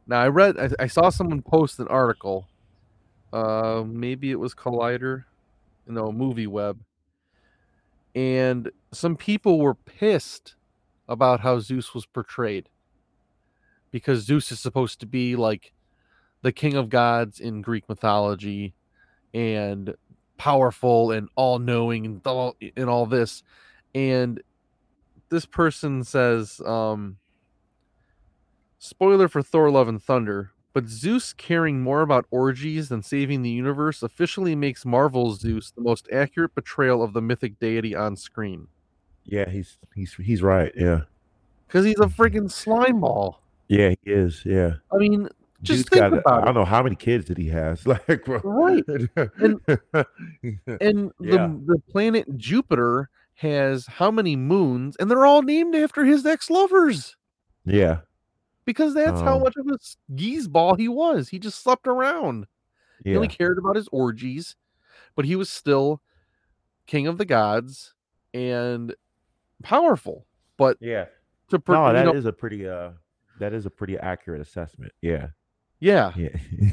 now 0.06 0.20
i 0.20 0.28
read 0.28 0.56
i, 0.58 0.70
I 0.84 0.86
saw 0.86 1.08
someone 1.08 1.42
post 1.42 1.80
an 1.80 1.88
article 1.88 2.46
uh 3.32 3.82
maybe 3.86 4.30
it 4.30 4.38
was 4.38 4.54
collider 4.54 5.24
you 5.86 5.94
know, 5.94 6.12
movie 6.12 6.46
web 6.46 6.78
and 8.14 8.70
some 8.92 9.16
people 9.16 9.58
were 9.58 9.74
pissed 9.74 10.54
about 11.08 11.40
how 11.40 11.58
zeus 11.58 11.94
was 11.94 12.06
portrayed 12.06 12.68
because 13.90 14.20
zeus 14.24 14.52
is 14.52 14.60
supposed 14.60 15.00
to 15.00 15.06
be 15.06 15.34
like 15.34 15.72
the 16.42 16.52
king 16.52 16.74
of 16.76 16.88
gods 16.88 17.40
in 17.40 17.60
greek 17.62 17.88
mythology 17.88 18.74
and 19.34 19.94
powerful 20.38 21.10
and 21.12 21.28
all-knowing 21.36 22.06
and 22.06 22.26
all, 22.26 22.56
and 22.76 22.88
all 22.88 23.04
this 23.06 23.42
and 23.94 24.42
this 25.28 25.44
person 25.44 26.02
says 26.02 26.60
um 26.64 27.16
spoiler 28.78 29.28
for 29.28 29.42
thor 29.42 29.70
love 29.70 29.86
and 29.88 30.02
thunder 30.02 30.50
but 30.72 30.88
zeus 30.88 31.32
caring 31.34 31.82
more 31.82 32.00
about 32.00 32.24
orgies 32.30 32.88
than 32.88 33.02
saving 33.02 33.42
the 33.42 33.50
universe 33.50 34.02
officially 34.02 34.54
makes 34.56 34.86
marvel's 34.86 35.40
zeus 35.40 35.70
the 35.72 35.82
most 35.82 36.08
accurate 36.10 36.54
portrayal 36.54 37.02
of 37.02 37.12
the 37.12 37.20
mythic 37.20 37.58
deity 37.58 37.94
on 37.94 38.16
screen 38.16 38.66
yeah, 39.26 39.48
he's 39.48 39.76
he's 39.94 40.14
he's 40.14 40.42
right. 40.42 40.72
Yeah. 40.74 41.02
because 41.68 41.84
he's 41.84 42.00
a 42.00 42.06
freaking 42.06 42.50
slime 42.50 43.00
ball 43.00 43.42
Yeah, 43.68 43.90
he 43.90 44.10
is. 44.10 44.42
Yeah. 44.46 44.76
i 44.92 44.96
mean 44.96 45.28
just 45.62 45.78
Dude's 45.84 45.88
think 45.90 46.00
got, 46.00 46.12
about 46.18 46.42
I 46.42 46.44
don't 46.46 46.54
know 46.54 46.64
how 46.64 46.82
many 46.82 46.96
kids 46.96 47.26
did 47.26 47.36
he 47.38 47.48
has. 47.48 47.86
Like 47.86 48.24
bro. 48.24 48.40
Right. 48.44 48.84
And 48.88 49.60
yeah. 51.20 51.46
the, 51.46 51.62
the 51.66 51.82
planet 51.90 52.36
jupiter 52.36 53.10
has 53.34 53.86
how 53.86 54.10
many 54.10 54.36
moons 54.36 54.96
and 54.98 55.10
they're 55.10 55.26
all 55.26 55.42
named 55.42 55.74
after 55.74 56.04
his 56.04 56.26
ex-lovers 56.26 57.16
Yeah. 57.64 58.00
because 58.66 58.92
that's 58.94 59.20
how 59.20 59.36
Um, 59.36 59.42
much 59.42 59.54
of 59.56 59.66
a 59.68 59.78
geese 60.14 60.46
ball 60.46 60.74
he 60.74 60.88
was 60.88 61.28
he 61.28 61.38
just 61.38 61.62
slept 61.62 61.86
around 61.86 62.46
He 63.04 63.10
Yeah. 63.10 63.16
only 63.16 63.28
cared 63.28 63.56
about 63.58 63.76
his 63.76 63.88
orgies, 63.92 64.56
but 65.16 65.24
he 65.24 65.36
was 65.36 65.48
still 65.48 66.02
king 66.86 67.06
of 67.06 67.16
the 67.18 67.24
gods 67.24 67.94
and 68.34 68.94
powerful. 69.62 70.26
But 70.58 70.76
Yeah. 70.80 71.06
to 71.48 71.58
per- 71.58 71.72
No, 71.72 71.86
you 71.88 71.92
that 71.94 72.14
is 72.14 72.24
know, 72.24 72.28
a 72.30 72.32
pretty 72.32 72.68
uh 72.68 72.90
that 73.38 73.54
is 73.54 73.64
a 73.64 73.70
pretty 73.70 73.98
accurate 73.98 74.42
assessment. 74.42 74.92
Yeah. 75.00 75.28
Yeah, 75.80 76.12
Yeah. 76.16 76.28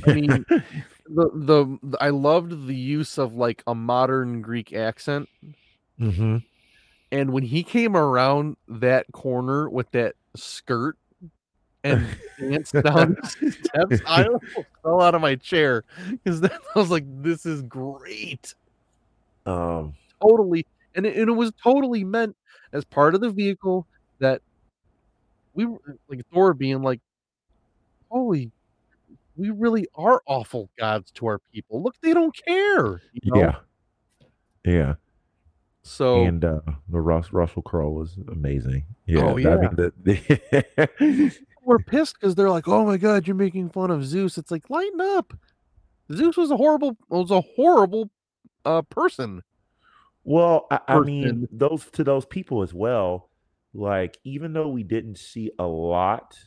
I 0.06 0.14
mean- 0.14 0.46
the, 1.10 1.30
the 1.34 1.78
the 1.84 1.98
I 2.04 2.10
loved 2.10 2.68
the 2.68 2.76
use 2.76 3.18
of 3.18 3.34
like 3.34 3.64
a 3.68 3.74
modern 3.76 4.42
Greek 4.42 4.74
accent, 4.74 5.30
hmm 5.98 6.38
and 7.12 7.32
when 7.32 7.44
he 7.44 7.64
came 7.64 7.96
around 7.96 8.58
that 8.68 9.06
corner 9.14 9.70
with 9.70 9.90
that 9.92 10.16
skirt 10.36 10.98
and 11.86 12.06
danced 12.38 12.74
down 12.84 13.16
the 13.42 13.52
steps, 13.52 14.02
I 14.06 14.26
almost 14.26 14.68
fell 14.84 15.02
out 15.02 15.16
of 15.16 15.22
my 15.22 15.36
chair 15.36 15.86
because 16.12 16.44
I 16.44 16.50
was 16.76 16.92
like, 16.92 17.06
"This 17.24 17.46
is 17.46 17.62
great." 17.64 18.54
um 19.46 19.94
totally 20.22 20.66
and 20.96 21.06
it, 21.06 21.16
and 21.16 21.30
it 21.30 21.34
was 21.34 21.52
totally 21.64 22.04
meant 22.04 22.36
as 22.74 22.84
part 22.84 23.16
of 23.16 23.22
the 23.22 23.30
vehicle 23.30 23.88
that 24.20 24.42
we 25.54 25.66
were 25.66 25.80
like 26.10 26.22
Thor 26.34 26.54
being 26.54 26.82
like, 26.82 27.00
holy, 28.10 28.52
we 29.38 29.52
really 29.52 29.88
are 29.96 30.22
awful 30.26 30.70
gods 30.78 31.12
to 31.12 31.28
our 31.28 31.40
people. 31.54 31.82
Look, 31.84 31.96
they 32.02 32.14
don't 32.14 32.36
care. 32.46 33.02
you 33.14 33.32
know? 33.32 33.40
yeah. 33.40 33.56
Yeah. 34.66 34.94
So 35.84 36.24
and 36.24 36.44
uh 36.44 36.60
the 36.90 37.00
Russ 37.00 37.32
Russell 37.32 37.62
Crowe 37.62 37.92
was 37.92 38.18
amazing. 38.30 38.84
Yeah. 39.06 39.24
Oh, 39.24 39.38
I 39.38 39.40
yeah. 39.40 39.56
mean 39.56 39.76
the, 39.76 39.94
the 40.04 41.40
we're 41.64 41.80
pissed 41.80 42.20
because 42.20 42.36
they're 42.36 42.50
like, 42.50 42.68
oh 42.68 42.86
my 42.86 42.98
god, 42.98 43.26
you're 43.26 43.36
making 43.36 43.70
fun 43.70 43.92
of 43.92 44.06
Zeus. 44.06 44.38
It's 44.38 44.52
like 44.52 44.70
lighten 44.70 45.00
up. 45.00 45.34
Zeus 46.12 46.36
was 46.36 46.52
a 46.52 46.58
horrible 46.58 46.98
was 47.08 47.32
a 47.32 47.42
horrible 47.56 48.10
uh 48.66 48.82
person. 48.82 49.44
Well, 50.26 50.68
I, 50.70 50.80
I 50.90 51.00
mean, 51.00 51.48
those 51.54 51.86
to 51.94 52.04
those 52.04 52.26
people 52.26 52.62
as 52.62 52.74
well. 52.74 53.30
Like, 53.74 54.18
even 54.26 54.52
though 54.52 54.68
we 54.68 54.84
didn't 54.84 55.18
see 55.18 55.52
a 55.58 55.66
lot 55.66 56.38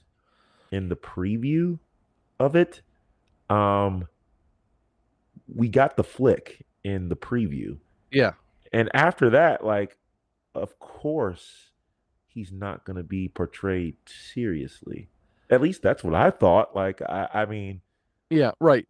in 0.71 0.91
the 0.91 0.97
preview 0.97 1.79
of 2.41 2.57
it, 2.57 2.83
um, 3.49 4.09
we 5.55 5.69
got 5.69 5.97
the 5.97 6.03
flick 6.05 6.65
in 6.83 7.09
the 7.09 7.17
preview, 7.17 7.79
Yeah. 8.11 8.33
and 8.73 8.91
after 8.95 9.31
that, 9.31 9.65
like, 9.65 9.97
of 10.55 10.79
course, 10.81 11.71
he's 12.27 12.51
not 12.51 12.85
going 12.85 12.97
to 12.97 13.03
be 13.03 13.29
portrayed 13.29 13.97
seriously. 14.07 15.09
At 15.51 15.61
least 15.61 15.83
that's 15.83 16.03
what 16.03 16.15
I 16.15 16.31
thought. 16.31 16.75
Like, 16.75 17.03
I, 17.03 17.29
I 17.35 17.47
mean, 17.47 17.81
Yeah, 18.31 18.53
right. 18.61 18.87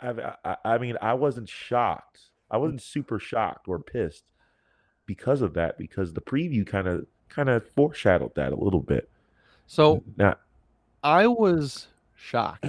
I, 0.00 0.34
I, 0.44 0.56
I 0.64 0.78
mean, 0.78 0.96
I 1.02 1.14
wasn't 1.14 1.48
shocked. 1.48 2.20
I 2.50 2.56
wasn't 2.56 2.82
super 2.82 3.18
shocked 3.18 3.68
or 3.68 3.78
pissed 3.78 4.24
because 5.06 5.42
of 5.42 5.54
that, 5.54 5.76
because 5.78 6.12
the 6.12 6.20
preview 6.20 6.66
kind 6.66 6.86
of 6.88 7.06
kind 7.28 7.48
of 7.48 7.66
foreshadowed 7.70 8.34
that 8.36 8.52
a 8.52 8.56
little 8.56 8.80
bit. 8.80 9.08
So 9.66 10.02
Now, 10.16 10.36
I 11.02 11.26
was 11.26 11.88
shocked. 12.22 12.66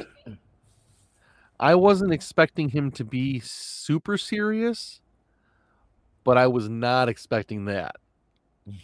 I 1.60 1.76
wasn't 1.76 2.12
expecting 2.12 2.70
him 2.70 2.92
to 2.92 3.06
be 3.06 3.40
super 3.40 4.18
serious, 4.18 5.00
but 6.24 6.38
I 6.38 6.48
was 6.48 6.68
not 6.68 7.08
expecting 7.08 7.66
that. 7.66 7.96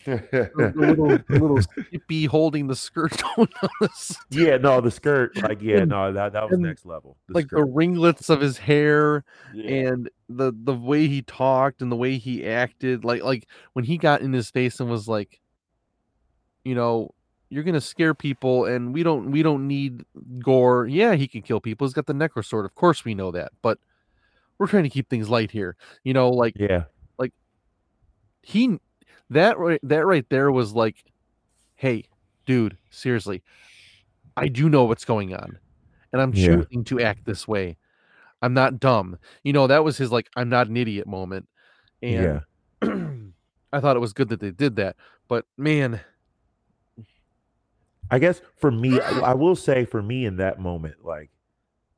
The, 0.05 0.51
little, 0.75 1.07
the 1.07 1.23
little 1.29 1.61
skippy 1.61 2.25
holding 2.25 2.67
the 2.67 2.75
skirt 2.75 3.23
on 3.37 3.47
the 3.79 4.17
yeah, 4.29 4.57
no, 4.57 4.81
the 4.81 4.91
skirt, 4.91 5.41
like, 5.41 5.61
yeah, 5.61 5.77
And- 5.77 5.89
no, 5.89 6.11
that 6.11 6.33
that 6.33 6.49
was 6.49 6.59
next 6.59 6.85
level. 6.85 7.17
The 7.27 7.33
like 7.33 7.49
the 7.49 7.63
ringlets 7.63 8.29
of 8.29 8.41
his 8.41 8.57
hair 8.57 9.23
yeah. 9.53 9.87
and 9.87 10.09
the 10.27 10.53
the 10.63 10.73
way 10.73 11.07
he 11.07 11.21
talked 11.21 11.81
and 11.81 11.91
the 11.91 11.95
way 11.95 12.17
he 12.17 12.45
acted 12.45 13.05
like 13.05 13.23
like 13.23 13.47
when 13.73 13.85
he 13.85 13.97
got 13.97 14.21
in 14.21 14.33
his 14.33 14.51
face 14.51 14.79
and 14.79 14.89
was 14.89 15.07
like 15.07 15.39
you 16.65 16.75
know 16.75 17.13
you're 17.49 17.63
gonna 17.63 17.81
scare 17.81 18.13
people 18.13 18.65
and 18.65 18.93
we 18.93 19.03
don't 19.03 19.31
we 19.31 19.41
don't 19.43 19.67
need 19.67 20.03
Gorr 20.43 20.85
yeah 20.87 21.15
he 21.15 21.27
can 21.27 21.41
kill 21.41 21.59
people 21.59 21.87
he's 21.87 21.93
got 21.93 22.05
the 22.05 22.13
Necrosword 22.13 22.65
of 22.65 22.75
course 22.75 23.03
we 23.05 23.15
know 23.15 23.31
that 23.31 23.51
but 23.61 23.77
we're 24.57 24.67
trying 24.67 24.83
to 24.83 24.89
keep 24.89 25.09
things 25.09 25.29
light 25.29 25.51
here 25.51 25.75
you 26.03 26.13
know 26.13 26.29
like 26.29 26.55
yeah, 26.59 26.83
like 27.17 27.33
he 28.41 28.77
that 29.29 29.57
right 29.57 29.79
that 29.83 30.05
right 30.05 30.25
there 30.29 30.51
was 30.51 30.73
like 30.73 31.03
hey 31.75 32.03
dude 32.45 32.77
seriously 32.89 33.43
I 34.39 34.47
do 34.47 34.69
know 34.69 34.85
what's 34.85 35.03
going 35.05 35.33
on, 35.33 35.59
and 36.13 36.21
I'm 36.21 36.31
Yeah. 36.31 36.63
choosing 36.63 36.83
to 36.85 37.01
act 37.01 37.25
this 37.25 37.47
way. 37.47 37.77
I'm 38.41 38.53
not 38.53 38.79
dumb. 38.79 39.17
You 39.43 39.51
know, 39.51 39.67
that 39.67 39.83
was 39.83 39.97
his 39.97 40.11
like 40.11 40.29
I'm 40.37 40.47
not 40.47 40.67
an 40.67 40.77
idiot 40.77 41.07
moment. 41.07 41.47
And 42.01 42.41
Yeah. 42.81 43.31
I 43.73 43.79
thought 43.81 43.97
it 43.97 43.99
was 43.99 44.13
good 44.13 44.29
that 44.29 44.39
they 44.39 44.51
did 44.51 44.77
that. 44.77 44.95
But 45.27 45.45
man, 45.57 45.99
I 48.11 48.19
guess 48.19 48.41
for 48.57 48.71
me, 48.71 48.99
I 48.99 49.19
I 49.31 49.33
will 49.33 49.55
say 49.55 49.85
for 49.85 50.01
me 50.01 50.25
in 50.25 50.37
that 50.37 50.59
moment, 50.59 51.03
like, 51.03 51.29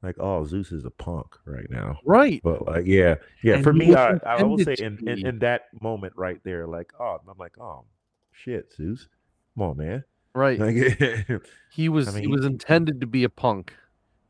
like 0.02 0.18
oh, 0.20 0.46
Zeus 0.46 0.72
is 0.72 0.86
a 0.86 0.92
punk 0.92 1.38
right 1.46 1.70
now. 1.70 2.00
right. 2.06 2.42
But 2.44 2.66
like, 2.66 2.86
yeah, 2.86 3.16
yeah. 3.44 3.56
And 3.56 3.64
For 3.64 3.74
me, 3.74 3.96
I, 3.96 4.20
I 4.26 4.44
will 4.44 4.60
say 4.60 4.76
in, 4.80 5.08
in 5.08 5.26
in 5.28 5.40
that 5.40 5.66
moment 5.82 6.14
right 6.16 6.40
there, 6.44 6.68
like, 6.68 6.94
oh, 7.00 7.18
I'm 7.28 7.38
like, 7.38 7.58
oh, 7.60 7.86
shit, 8.32 8.74
Zeus, 8.74 9.08
come 9.56 9.70
on, 9.70 9.78
man. 9.78 10.04
Right. 10.34 10.60
Like, 10.60 11.42
He 11.72 11.90
was 11.90 12.14
mean, 12.14 12.24
he 12.24 12.28
was 12.28 12.46
intended 12.46 13.02
to 13.02 13.08
be 13.08 13.24
a 13.24 13.30
punk 13.30 13.74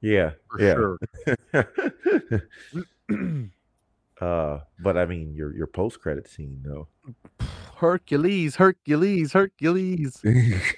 yeah, 0.02 0.32
for 0.50 0.62
yeah. 0.62 0.74
sure. 0.74 0.98
uh, 4.22 4.60
but 4.80 4.98
I 4.98 5.06
mean, 5.06 5.34
your 5.36 5.56
your 5.56 5.68
post 5.68 6.02
credit 6.02 6.28
scene 6.28 6.64
though. 6.66 6.88
Hercules, 7.82 8.58
Hercules, 8.58 9.34
Hercules. 9.34 10.22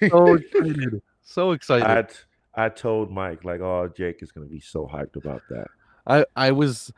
So 0.10 0.34
excited. 0.36 1.02
So 1.22 1.52
excited. 1.52 1.86
I 1.86 2.02
t- 2.04 2.16
I 2.56 2.70
told 2.70 3.12
Mike 3.12 3.44
like, 3.44 3.60
oh, 3.60 3.92
Jake 3.94 4.24
is 4.24 4.32
gonna 4.32 4.46
be 4.46 4.62
so 4.62 4.88
hyped 4.88 5.18
about 5.18 5.42
that. 5.50 5.68
I 6.08 6.26
I 6.34 6.52
was 6.52 6.94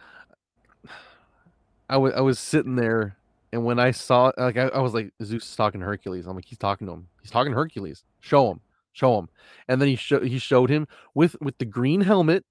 I 1.89 1.97
was 1.97 2.13
I 2.13 2.21
was 2.21 2.37
sitting 2.37 2.75
there 2.75 3.17
and 3.51 3.65
when 3.65 3.79
I 3.79 3.89
saw 3.89 4.31
like 4.37 4.57
I, 4.57 4.67
I 4.67 4.79
was 4.79 4.93
like 4.93 5.11
Zeus 5.23 5.49
is 5.49 5.55
talking 5.55 5.81
to 5.81 5.87
Hercules. 5.87 6.27
I'm 6.27 6.35
like 6.35 6.45
he's 6.45 6.59
talking 6.59 6.85
to 6.85 6.93
him. 6.93 7.07
He's 7.23 7.31
talking 7.31 7.51
to 7.51 7.57
Hercules. 7.57 8.03
Show 8.19 8.51
him. 8.51 8.59
Show 8.93 9.17
him. 9.17 9.29
And 9.67 9.81
then 9.81 9.87
he 9.87 9.95
showed 9.95 10.27
he 10.27 10.37
showed 10.37 10.69
him 10.69 10.87
with 11.15 11.35
with 11.41 11.57
the 11.57 11.65
green 11.65 12.01
helmet 12.01 12.45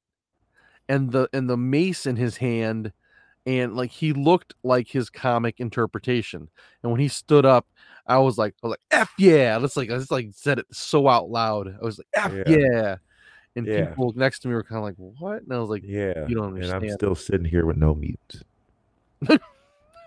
and 0.89 1.13
the 1.13 1.29
and 1.33 1.49
the 1.49 1.57
mace 1.57 2.05
in 2.05 2.17
his 2.17 2.39
hand 2.39 2.93
and 3.47 3.77
like 3.77 3.91
he 3.91 4.13
looked 4.13 4.55
like 4.63 4.89
his 4.89 5.11
comic 5.11 5.61
interpretation. 5.61 6.49
And 6.83 6.93
when 6.93 7.01
he 7.01 7.09
stood 7.09 7.45
up, 7.45 7.67
I 8.07 8.19
was 8.19 8.39
like 8.39 8.55
I 8.63 8.67
was 8.67 8.71
like 8.73 8.81
F 8.91 9.11
yeah. 9.19 9.59
That's 9.59 9.77
like 9.77 9.91
I 9.91 9.97
just 9.99 10.11
like 10.11 10.29
said 10.33 10.59
it 10.59 10.67
so 10.73 11.09
out 11.09 11.31
loud. 11.31 11.69
I 11.69 11.85
was 11.85 11.99
like 11.99 12.09
F 12.15 12.33
Yeah. 12.33 12.57
yeah. 12.57 12.97
And 13.57 13.67
Yeah. 13.67 13.87
people 13.87 14.13
next 14.17 14.41
to 14.41 14.49
me 14.49 14.55
were 14.55 14.65
kind 14.65 14.79
of 14.79 14.85
like, 14.85 14.97
what? 14.97 15.43
And 15.43 15.53
I 15.53 15.59
was 15.59 15.71
like, 15.71 15.83
Yeah, 15.85 16.27
You 16.27 16.37
don't 16.37 16.61
and 16.61 16.71
I'm 16.73 16.89
still 16.91 17.15
sitting 17.15 17.45
here 17.47 17.67
with 17.67 17.77
no 17.77 17.95
mutants. 17.95 18.43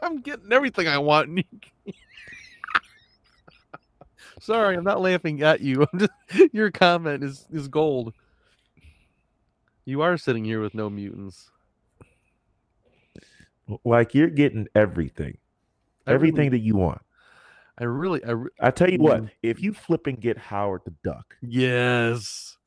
I'm 0.02 0.22
getting 0.22 0.52
everything 0.52 0.88
I 0.88 0.98
want. 0.98 1.30
Sorry, 4.40 4.76
I'm 4.78 4.84
not 4.84 5.02
laughing 5.02 5.42
at 5.42 5.62
you. 5.62 5.86
I'm 5.94 6.00
just 6.00 6.54
your 6.54 6.72
comment 6.72 7.24
is 7.24 7.48
is 7.52 7.68
gold. 7.68 8.14
You 9.86 10.02
are 10.02 10.18
sitting 10.18 10.44
here 10.44 10.62
with 10.62 10.74
no 10.74 10.90
mutants. 10.90 11.50
Like 13.84 14.14
you're 14.16 14.30
getting 14.30 14.68
everything, 14.76 15.38
I 16.06 16.12
really- 16.12 16.16
everything 16.30 16.50
that 16.52 16.60
you 16.60 16.76
want. 16.76 17.02
I 17.80 17.84
really, 17.84 18.24
I 18.24 18.32
re- 18.32 18.50
I 18.60 18.72
tell 18.72 18.90
you 18.90 18.98
what, 19.00 19.24
Mm. 19.24 19.30
if 19.44 19.62
you 19.62 19.72
flip 19.74 20.08
and 20.08 20.20
get 20.20 20.38
Howard 20.38 20.82
the 20.86 20.94
Duck, 21.04 21.38
yes. 21.42 22.58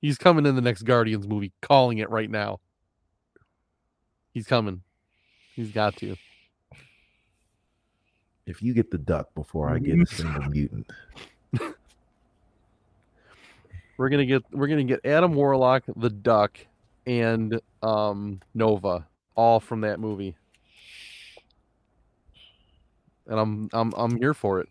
He's 0.00 0.18
coming 0.18 0.44
in 0.46 0.54
the 0.56 0.60
next 0.60 0.82
Guardians 0.82 1.26
movie, 1.28 1.52
calling 1.62 1.98
it 1.98 2.10
right 2.10 2.28
now. 2.30 2.60
He's 4.32 4.46
coming. 4.46 4.82
He's 5.54 5.70
got 5.70 5.96
to. 5.98 6.16
if 8.46 8.60
you 8.62 8.74
get 8.74 8.90
the 8.90 8.98
duck 8.98 9.32
before 9.34 9.70
I 9.70 9.78
get 9.78 9.98
a 9.98 10.04
single 10.06 10.42
mutant, 10.50 10.90
We're 13.96 14.08
gonna 14.08 14.26
get 14.26 14.42
we're 14.50 14.66
gonna 14.66 14.84
get 14.84 15.00
Adam 15.06 15.34
Warlock, 15.34 15.84
the 15.96 16.10
Duck, 16.10 16.58
and 17.06 17.60
um 17.82 18.40
Nova, 18.52 19.06
all 19.34 19.60
from 19.60 19.80
that 19.82 20.00
movie. 20.00 20.36
And 23.26 23.38
I'm 23.38 23.68
I'm 23.72 23.92
I'm 23.96 24.16
here 24.16 24.34
for 24.34 24.60
it. 24.60 24.68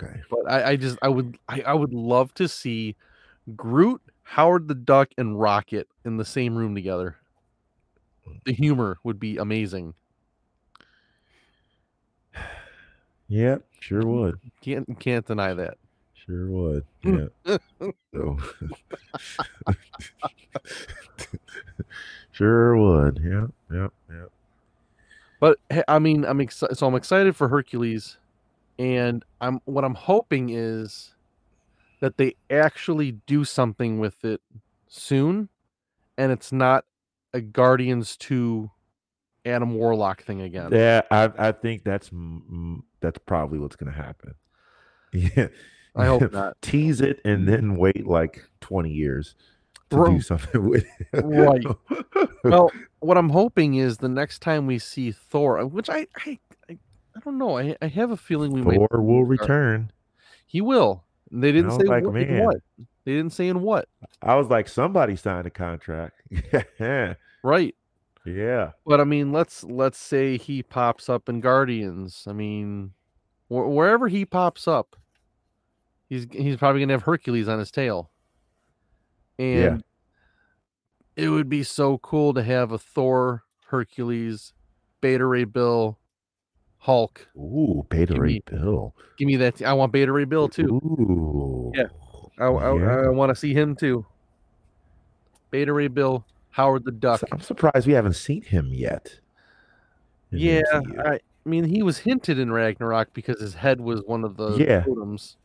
okay, 0.00 0.20
But 0.30 0.50
I, 0.50 0.70
I 0.70 0.76
just 0.76 0.98
I 1.02 1.08
would 1.08 1.38
I, 1.48 1.62
I 1.62 1.74
would 1.74 1.92
love 1.92 2.32
to 2.34 2.48
see 2.48 2.96
Groot, 3.56 4.00
Howard 4.22 4.68
the 4.68 4.74
Duck, 4.74 5.08
and 5.18 5.38
Rocket 5.40 5.88
in 6.04 6.16
the 6.16 6.24
same 6.24 6.56
room 6.56 6.74
together. 6.74 7.16
The 8.44 8.52
humor 8.52 8.98
would 9.04 9.18
be 9.18 9.36
amazing. 9.36 9.94
yeah, 13.28 13.58
sure 13.80 14.06
would, 14.06 14.40
Can't 14.60 14.98
can't 15.00 15.26
deny 15.26 15.54
that. 15.54 15.78
Sure 16.28 16.46
would, 16.46 16.84
hmm. 17.02 17.26
yeah. 17.46 17.58
So, 18.14 18.38
sure 22.32 22.76
would, 22.76 23.20
yeah, 23.24 23.46
yeah, 23.72 23.88
yeah. 24.10 24.24
But 25.40 25.58
I 25.86 25.98
mean, 25.98 26.24
I'm 26.24 26.40
excited. 26.40 26.76
So 26.76 26.86
I'm 26.86 26.94
excited 26.94 27.36
for 27.36 27.48
Hercules, 27.48 28.18
and 28.78 29.24
I'm 29.40 29.60
what 29.64 29.84
I'm 29.84 29.94
hoping 29.94 30.50
is 30.50 31.14
that 32.00 32.16
they 32.16 32.34
actually 32.50 33.12
do 33.26 33.44
something 33.44 33.98
with 33.98 34.24
it 34.24 34.40
soon, 34.88 35.48
and 36.16 36.32
it's 36.32 36.52
not 36.52 36.84
a 37.32 37.40
Guardians 37.40 38.16
two 38.16 38.70
Adam 39.44 39.74
Warlock 39.74 40.22
thing 40.22 40.40
again. 40.40 40.70
Yeah, 40.72 41.02
I 41.10 41.30
I 41.38 41.52
think 41.52 41.84
that's 41.84 42.10
that's 43.00 43.18
probably 43.26 43.58
what's 43.58 43.76
gonna 43.76 43.92
happen. 43.92 44.34
Yeah, 45.10 45.48
I 45.98 46.06
hope 46.06 46.32
not. 46.32 46.56
Tease 46.62 47.00
it 47.00 47.20
and 47.24 47.46
then 47.48 47.76
wait 47.76 48.06
like 48.06 48.44
twenty 48.60 48.90
years 48.90 49.34
to 49.90 49.96
Bro. 49.96 50.10
do 50.12 50.20
something 50.20 50.68
with 50.68 50.84
it. 51.12 51.24
Right. 51.24 51.64
Well, 52.44 52.70
what 53.00 53.18
I'm 53.18 53.28
hoping 53.30 53.74
is 53.74 53.98
the 53.98 54.08
next 54.08 54.38
time 54.40 54.66
we 54.66 54.78
see 54.78 55.10
Thor, 55.12 55.58
uh, 55.58 55.64
which 55.66 55.90
I 55.90 56.06
I 56.24 56.38
I, 56.70 56.78
I 57.16 57.20
don't 57.24 57.36
know, 57.36 57.58
I, 57.58 57.76
I 57.82 57.88
have 57.88 58.10
a 58.12 58.16
feeling 58.16 58.52
we 58.52 58.62
might 58.62 58.76
Thor 58.76 59.02
will 59.02 59.24
return. 59.24 59.90
He 60.46 60.60
will. 60.60 61.04
They 61.30 61.52
didn't 61.52 61.72
say 61.72 61.84
like, 61.84 62.04
what, 62.04 62.14
man. 62.14 62.44
what. 62.44 62.56
They 63.04 63.12
didn't 63.14 63.32
say 63.32 63.48
in 63.48 63.60
what. 63.60 63.88
I 64.22 64.36
was 64.36 64.46
like, 64.48 64.68
somebody 64.68 65.16
signed 65.16 65.46
a 65.46 65.50
contract. 65.50 66.22
yeah, 66.80 67.14
Right. 67.42 67.74
yeah, 68.24 68.70
But 68.86 69.00
I 69.00 69.04
mean, 69.04 69.32
let's 69.32 69.64
let's 69.64 69.98
say 69.98 70.38
he 70.38 70.62
pops 70.62 71.08
up 71.08 71.28
in 71.28 71.40
Guardians. 71.40 72.24
I 72.26 72.32
mean, 72.32 72.92
wh- 73.48 73.68
wherever 73.68 74.08
he 74.08 74.24
pops 74.24 74.66
up, 74.68 74.96
he's 76.08 76.26
he's 76.30 76.56
probably 76.56 76.80
gonna 76.80 76.92
have 76.94 77.02
Hercules 77.02 77.48
on 77.48 77.58
his 77.58 77.70
tail. 77.70 78.10
And 79.38 79.84
it 81.16 81.28
would 81.28 81.48
be 81.48 81.62
so 81.62 81.98
cool 81.98 82.34
to 82.34 82.42
have 82.42 82.72
a 82.72 82.78
Thor, 82.78 83.44
Hercules, 83.66 84.52
Beta 85.00 85.24
Ray 85.26 85.44
Bill, 85.44 85.98
Hulk. 86.78 87.28
Ooh, 87.36 87.86
Beta 87.88 88.14
Give 88.14 88.22
Ray 88.22 88.32
me- 88.34 88.42
Bill. 88.46 88.94
Give 89.16 89.26
me 89.26 89.36
that. 89.36 89.62
I 89.62 89.72
want 89.74 89.92
Beta 89.92 90.12
Ray 90.12 90.24
Bill 90.24 90.48
too. 90.48 90.66
Ooh, 90.82 91.72
Yeah. 91.74 91.84
I, 92.38 92.46
I, 92.46 92.76
Yeah. 92.76 93.00
I 93.06 93.08
want 93.10 93.30
to 93.30 93.34
see 93.36 93.52
him 93.54 93.76
too. 93.76 94.04
Beta 95.50 95.72
Ray 95.72 95.88
Bill, 95.88 96.24
Howard 96.50 96.84
the 96.84 96.92
Duck. 96.92 97.22
I'm 97.32 97.40
surprised 97.40 97.86
we 97.86 97.92
haven't 97.94 98.14
seen 98.14 98.42
him 98.42 98.72
yet. 98.72 99.18
Yeah, 100.30 100.62
I, 101.04 101.14
I 101.14 101.20
mean, 101.46 101.64
he 101.64 101.82
was 101.82 101.98
hinted 101.98 102.38
in 102.38 102.52
Ragnarok 102.52 103.14
because 103.14 103.40
his 103.40 103.54
head 103.54 103.80
was 103.80 104.02
one 104.04 104.24
of 104.24 104.36
the 104.36 104.56
Yeah. 104.56 104.82
totems. 104.82 105.36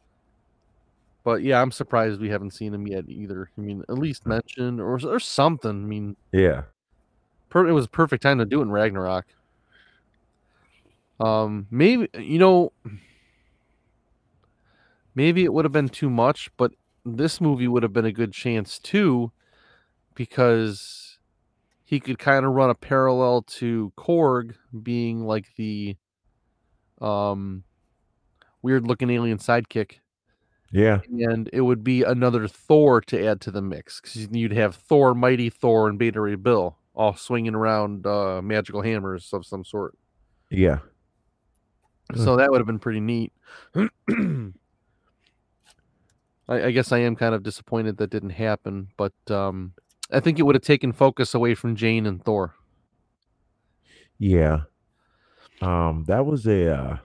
But 1.23 1.41
yeah, 1.41 1.61
I'm 1.61 1.71
surprised 1.71 2.19
we 2.19 2.29
haven't 2.29 2.51
seen 2.51 2.73
him 2.73 2.85
yet 2.85 3.05
either. 3.07 3.49
I 3.57 3.61
mean, 3.61 3.83
at 3.87 3.97
least 3.97 4.25
mentioned 4.25 4.81
or 4.81 4.99
or 5.05 5.19
something. 5.19 5.69
I 5.69 5.73
mean, 5.73 6.17
yeah, 6.31 6.63
per, 7.49 7.67
it 7.67 7.71
was 7.71 7.85
a 7.85 7.89
perfect 7.89 8.23
time 8.23 8.39
to 8.39 8.45
do 8.45 8.59
it 8.59 8.63
in 8.63 8.71
Ragnarok. 8.71 9.25
Um, 11.19 11.67
maybe 11.71 12.09
you 12.17 12.39
know, 12.39 12.73
maybe 15.15 15.45
it 15.45 15.53
would 15.53 15.63
have 15.63 15.71
been 15.71 15.89
too 15.89 16.09
much, 16.09 16.51
but 16.57 16.73
this 17.05 17.39
movie 17.39 17.67
would 17.67 17.83
have 17.83 17.93
been 17.93 18.05
a 18.05 18.11
good 18.11 18.33
chance 18.33 18.77
too, 18.77 19.31
because 20.15 21.19
he 21.85 22.01
could 22.01 22.19
kind 22.19 22.45
of 22.45 22.51
run 22.51 22.69
a 22.69 22.75
parallel 22.75 23.43
to 23.43 23.93
Korg 23.97 24.55
being 24.81 25.25
like 25.25 25.55
the 25.55 25.95
um 26.99 27.63
weird 28.61 28.87
looking 28.87 29.09
alien 29.09 29.37
sidekick 29.37 29.99
yeah, 30.73 31.01
and 31.07 31.49
it 31.53 31.61
would 31.61 31.83
be 31.83 32.01
another 32.01 32.47
Thor 32.47 32.99
to 33.01 33.25
add 33.25 33.39
to 33.41 33.51
the 33.51 33.61
mix 33.61 34.01
because 34.01 34.27
you'd 34.31 34.53
have 34.53 34.75
Thor, 34.75 35.13
Mighty 35.13 35.51
Thor, 35.51 35.87
and 35.87 35.99
Beta 35.99 36.19
Ray 36.19 36.33
Bill 36.33 36.77
all 36.95 37.15
swinging 37.15 37.53
around 37.53 38.07
uh, 38.07 38.41
magical 38.41 38.81
hammers 38.81 39.29
of 39.33 39.45
some 39.45 39.63
sort. 39.63 39.95
yeah. 40.49 40.79
So 42.15 42.35
that 42.35 42.51
would 42.51 42.59
have 42.59 42.67
been 42.67 42.79
pretty 42.79 42.99
neat. 42.99 43.33
I, 43.75 44.51
I 46.47 46.71
guess 46.71 46.91
I 46.91 46.99
am 46.99 47.15
kind 47.15 47.33
of 47.33 47.43
disappointed 47.43 47.97
that 47.97 48.09
didn't 48.09 48.31
happen, 48.31 48.89
but 48.97 49.13
um, 49.29 49.73
I 50.11 50.19
think 50.19 50.37
it 50.37 50.43
would 50.43 50.55
have 50.55 50.63
taken 50.63 50.91
focus 50.91 51.33
away 51.33 51.55
from 51.55 51.75
Jane 51.75 52.05
and 52.05 52.23
Thor. 52.23 52.55
Yeah. 54.19 54.61
Um, 55.61 56.03
that 56.07 56.25
was 56.25 56.45
a 56.45 56.99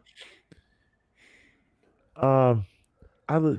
uh, 2.17 2.25
um 2.25 2.67
I 3.29 3.57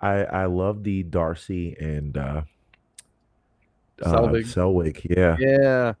I 0.00 0.24
I 0.24 0.44
love 0.46 0.84
the 0.84 1.02
Darcy 1.02 1.76
and 1.78 2.16
uh 2.16 2.42
uh 4.02 4.12
Selvig. 4.12 4.44
Selwick. 4.46 5.04
Yeah. 5.16 5.36
Yeah. 5.38 5.92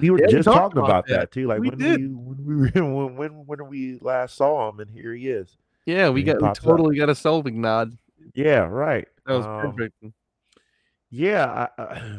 We 0.00 0.10
were 0.10 0.20
Yeah, 0.20 0.26
just 0.28 0.44
talked 0.44 0.74
talking 0.74 0.78
about 0.78 1.06
that. 1.08 1.14
that 1.20 1.30
too. 1.32 1.46
Like 1.46 1.60
We 1.60 1.70
when 1.70 1.78
did. 1.78 2.00
we 2.00 2.08
when 2.08 2.44
we 2.46 2.70
when 2.80 3.16
when 3.16 3.46
when 3.46 3.68
we 3.68 3.98
last 4.00 4.36
saw 4.36 4.68
him 4.70 4.80
and 4.80 4.90
here 4.90 5.12
he 5.14 5.28
is. 5.28 5.56
Yeah, 5.86 6.10
we 6.10 6.22
got 6.22 6.36
we 6.36 6.42
pops 6.42 6.60
up. 6.60 6.64
totally 6.64 6.96
got 6.96 7.08
a 7.08 7.12
Selvig 7.12 7.54
nod. 7.54 7.96
Yeah, 8.34 8.60
right. 8.60 9.08
That 9.26 9.34
was 9.34 9.46
Um, 9.46 9.74
perfect. 9.74 10.04
Yeah, 11.10 11.68
I, 11.76 11.82
I, 11.82 12.18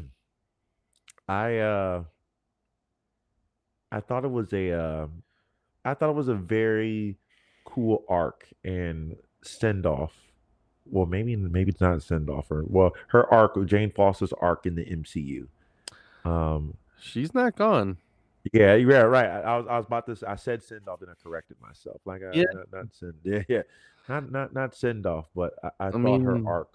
I 1.28 1.58
uh 1.60 2.04
I 3.92 4.00
thought 4.02 4.26
it 4.26 4.32
was 4.32 4.52
a 4.54 4.72
uh, 4.72 5.08
I 5.86 5.94
thought 5.94 6.10
it 6.10 6.16
was 6.16 6.28
a 6.28 6.36
very 6.36 7.18
cool 7.64 8.04
arc 8.10 8.48
and 8.64 9.16
send 9.44 9.86
off. 9.86 10.14
Well, 10.86 11.06
maybe 11.06 11.36
maybe 11.36 11.72
it's 11.72 11.82
not 11.82 11.96
a 11.98 12.02
send 12.02 12.30
off 12.30 12.52
or 12.52 12.64
well, 12.68 12.94
her 13.08 13.32
arc, 13.34 13.64
Jane 13.66 13.92
Foster's 13.92 14.34
arc 14.34 14.66
in 14.66 14.76
the 14.76 14.84
MCU. 14.86 15.48
Um, 16.26 16.76
She's 17.00 17.34
not 17.34 17.56
gone. 17.56 17.98
yeah, 18.52 18.76
yeah, 18.76 19.02
right. 19.02 19.26
I, 19.28 19.40
I 19.42 19.58
was 19.58 19.68
I 19.70 19.78
was 19.78 19.86
about 19.86 20.06
to. 20.08 20.30
I 20.30 20.36
said 20.36 20.62
send 20.64 20.88
off, 20.90 21.02
and 21.02 21.10
I 21.10 21.14
corrected 21.24 21.58
myself. 21.62 22.02
Like, 22.06 22.22
I, 22.24 22.36
Yeah. 22.36 22.44
not, 22.54 22.66
not 22.74 22.86
send. 22.92 23.14
Yeah, 23.24 23.44
yeah, 23.48 23.62
not 24.10 24.32
not 24.32 24.54
not 24.54 24.76
send 24.76 25.06
off. 25.06 25.28
But 25.36 25.54
I, 25.64 25.70
I, 25.88 25.92
thought 25.92 26.00
mean- 26.00 26.24
her 26.24 26.42
arc 26.46 26.70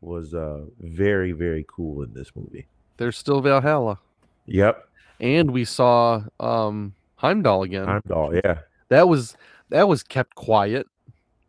was 0.00 0.32
uh 0.34 0.64
very 0.80 1.32
very 1.32 1.64
cool 1.68 2.02
in 2.02 2.12
this 2.14 2.30
movie. 2.36 2.66
There's 2.98 3.16
still 3.18 3.40
Valhalla. 3.40 3.98
Yep, 4.46 4.88
And 5.20 5.50
we 5.52 5.64
saw 5.64 6.22
um 6.40 6.94
Heimdall 7.16 7.62
again. 7.64 7.84
Heimdall. 7.86 8.34
Yeah, 8.34 8.60
that 8.88 9.08
was 9.08 9.36
that 9.70 9.88
was 9.88 10.02
kept 10.02 10.34
quiet 10.34 10.86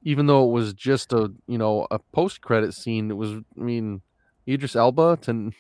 even 0.04 0.26
though 0.28 0.48
it 0.48 0.52
was 0.52 0.74
just 0.74 1.14
a 1.14 1.32
you 1.48 1.58
know 1.58 1.88
a 1.92 2.00
post 2.00 2.42
credit 2.42 2.74
scene 2.74 3.12
it 3.12 3.18
was 3.18 3.32
i 3.34 3.62
mean 3.62 4.02
idris 4.48 4.76
elba 4.76 5.18
to 5.22 5.52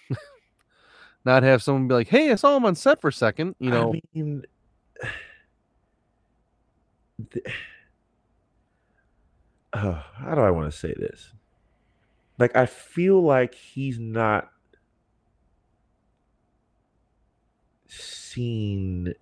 not 1.25 1.43
have 1.43 1.61
someone 1.61 1.87
be 1.87 1.93
like 1.93 2.07
hey 2.07 2.31
i 2.31 2.35
saw 2.35 2.55
him 2.55 2.65
on 2.65 2.75
set 2.75 3.01
for 3.01 3.09
a 3.09 3.13
second 3.13 3.55
you 3.59 3.69
know 3.69 3.89
I 3.89 4.01
mean, 4.13 4.43
uh, 9.73 10.01
how 10.15 10.35
do 10.35 10.41
I 10.41 10.51
want 10.51 10.71
to 10.71 10.77
say 10.77 10.93
this? 10.93 11.31
Like, 12.37 12.55
I 12.55 12.65
feel 12.65 13.21
like 13.21 13.53
he's 13.53 13.99
not 13.99 14.49
seen 17.87 19.13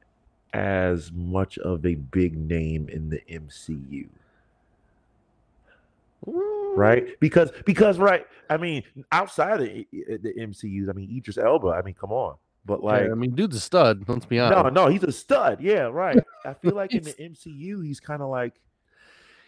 as 0.53 1.11
much 1.11 1.57
of 1.57 1.85
a 1.85 1.95
big 1.95 2.37
name 2.37 2.89
in 2.89 3.09
the 3.09 3.21
MCU, 3.29 4.07
right? 6.27 7.19
Because 7.19 7.51
because 7.65 7.97
right, 7.99 8.25
I 8.49 8.57
mean, 8.57 8.83
outside 9.11 9.61
of 9.61 9.67
eh, 9.67 9.83
eh, 9.93 10.03
the, 10.07 10.17
the 10.23 10.33
MCUs, 10.47 10.89
I 10.89 10.93
mean, 10.93 11.15
Idris 11.15 11.37
Elba, 11.37 11.69
I 11.69 11.81
mean, 11.81 11.93
come 11.95 12.11
on, 12.11 12.35
but 12.65 12.79
Yeah, 12.81 12.85
like. 12.85 13.11
i 13.11 13.15
mean 13.15 13.35
dude's 13.35 13.55
a 13.55 13.59
stud 13.59 14.03
let's 14.07 14.25
be 14.25 14.39
honest 14.39 14.63
No, 14.75 14.83
no, 14.83 14.89
he's 14.89 15.03
a 15.03 15.11
stud. 15.11 15.61
Yeah, 15.61 15.83
right. 15.91 16.19
I 16.45 16.53
feel 16.53 16.73
like 16.73 16.93
in 16.93 17.03
the 17.03 17.13
MCU, 17.13 17.83
he's 17.85 17.99
kind 17.99 18.21
of 18.21 18.29
like 18.29 18.59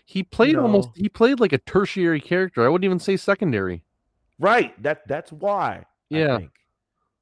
he 0.05 0.23
played 0.23 0.55
almost 0.55 0.87
know. 0.89 0.93
he 0.95 1.07
played 1.09 1.39
like 1.39 1.53
a 1.53 1.59
tertiary 1.59 2.19
character 2.19 2.65
i 2.65 2.67
wouldn't 2.69 2.85
even 2.85 2.99
say 2.99 3.15
secondary 3.15 3.83
right. 4.39 4.81
That 4.81 5.07
that's 5.07 5.31
why. 5.31 5.85
I 6.11 6.17
Yeah. 6.17 6.37
think. 6.37 6.51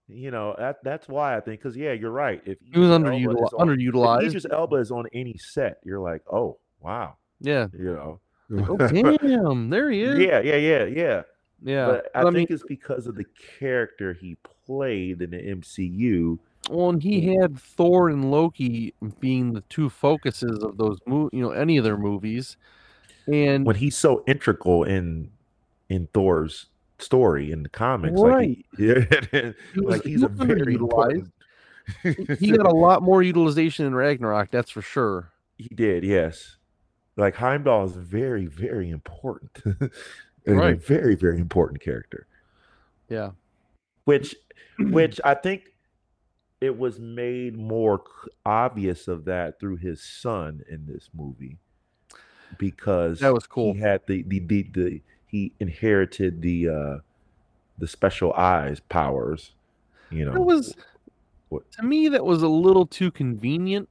You 0.10 0.32
know 0.32 0.55
that 0.58 0.78
that's 0.86 1.10
why 1.10 1.36
I 1.36 1.41
think 1.41 1.60
because 1.62 1.76
yeah, 1.76 1.91
you're 1.91 2.12
right. 2.12 2.41
If 2.45 2.60
he 2.62 2.80
was 2.80 2.89
underutilized 2.89 3.47
if 3.47 3.60
underutilized 3.60 4.24
Idris 4.28 4.45
Elba 4.49 4.78
is 4.78 4.89
on 4.89 5.05
any 5.12 5.36
set, 5.38 5.80
you're 5.84 5.99
like, 5.99 6.22
oh 6.32 6.60
wow, 6.80 7.18
yeah 7.41 7.68
you 7.78 7.91
know. 7.91 8.22
Like, 8.49 8.69
oh 8.69 8.77
damn 9.21 9.69
there 9.69 9.89
he 9.89 10.01
is 10.01 10.19
yeah, 10.19 10.39
yeah, 10.39 10.55
yeah, 10.55 10.85
yeah. 10.85 11.21
yeah 11.63 11.85
But 11.87 12.11
I, 12.15 12.23
But 12.23 12.33
think 12.33 12.51
it's 12.51 12.63
because 12.63 13.07
of 13.07 13.15
the 13.15 13.25
character 13.59 14.13
he 14.13 14.37
played 14.65 15.21
in 15.21 15.31
the 15.31 15.37
MCU. 15.37 16.39
Well, 16.69 16.89
and 16.89 17.01
he 17.01 17.35
had 17.35 17.59
Thor 17.59 18.09
and 18.09 18.31
Loki 18.31 18.93
being 19.19 19.53
the 19.53 19.61
two 19.69 19.89
focuses 19.89 20.63
of 20.63 20.77
those 20.77 20.99
mo- 21.05 21.29
you 21.31 21.41
know, 21.41 21.51
any 21.51 21.77
of 21.77 21.83
their 21.83 21.97
movies. 21.97 22.57
And 23.27 23.65
when 23.65 23.75
he's 23.75 23.97
so 23.97 24.23
integral 24.27 24.83
in 24.83 25.31
in 25.89 26.07
Thor's 26.13 26.67
story 26.99 27.51
in 27.51 27.63
the 27.63 27.69
comics. 27.69 28.19
Right. 28.19 28.65
Like, 28.77 28.77
he, 28.77 28.85
yeah, 28.85 29.51
like 29.75 30.03
he's 30.03 30.23
a 30.23 30.27
very 30.27 30.75
important. 30.75 31.31
He 32.39 32.51
got 32.51 32.65
a 32.65 32.75
lot 32.75 33.01
more 33.01 33.23
utilization 33.23 33.85
in 33.85 33.95
Ragnarok, 33.95 34.51
that's 34.51 34.69
for 34.69 34.81
sure. 34.81 35.31
He 35.57 35.69
did, 35.73 36.03
yes. 36.03 36.57
Like 37.18 37.36
Heimdall 37.36 37.86
is 37.86 37.93
very, 37.93 38.45
very 38.45 38.89
important. 38.89 39.51
and 39.65 39.91
a 40.45 40.53
Right. 40.53 40.82
very, 40.82 41.15
very 41.15 41.39
important 41.39 41.82
character. 41.82 42.28
Yeah. 43.09 43.32
Which, 44.05 44.36
which 44.80 45.20
I 45.26 45.34
think 45.34 45.74
it 46.61 46.78
was 46.78 46.99
made 46.99 47.57
more 47.57 48.03
obvious 48.45 49.07
of 49.07 49.26
that 49.26 49.59
through 49.59 49.78
his 49.78 50.01
son 50.01 50.61
in 50.70 50.86
this 50.88 51.09
movie, 51.13 51.57
because 52.57 53.20
That 53.20 53.34
was 53.34 53.45
cool. 53.47 53.74
He 53.74 53.80
had 53.80 54.01
the 54.07 54.24
the 54.24 54.39
the, 54.39 54.63
the 54.63 55.01
he 55.28 55.51
inherited 55.59 56.41
the 56.41 56.70
uh 56.70 56.97
the 57.78 57.88
special 57.88 58.34
eyes 58.34 58.80
powers. 58.80 59.53
You 60.09 60.26
know, 60.26 60.34
That 60.34 60.41
was 60.41 60.76
what- 61.49 61.70
to 61.74 61.84
me 61.84 62.07
that 62.09 62.26
was 62.26 62.41
a 62.41 62.47
little 62.47 62.86
too 62.88 63.11
convenient. 63.11 63.89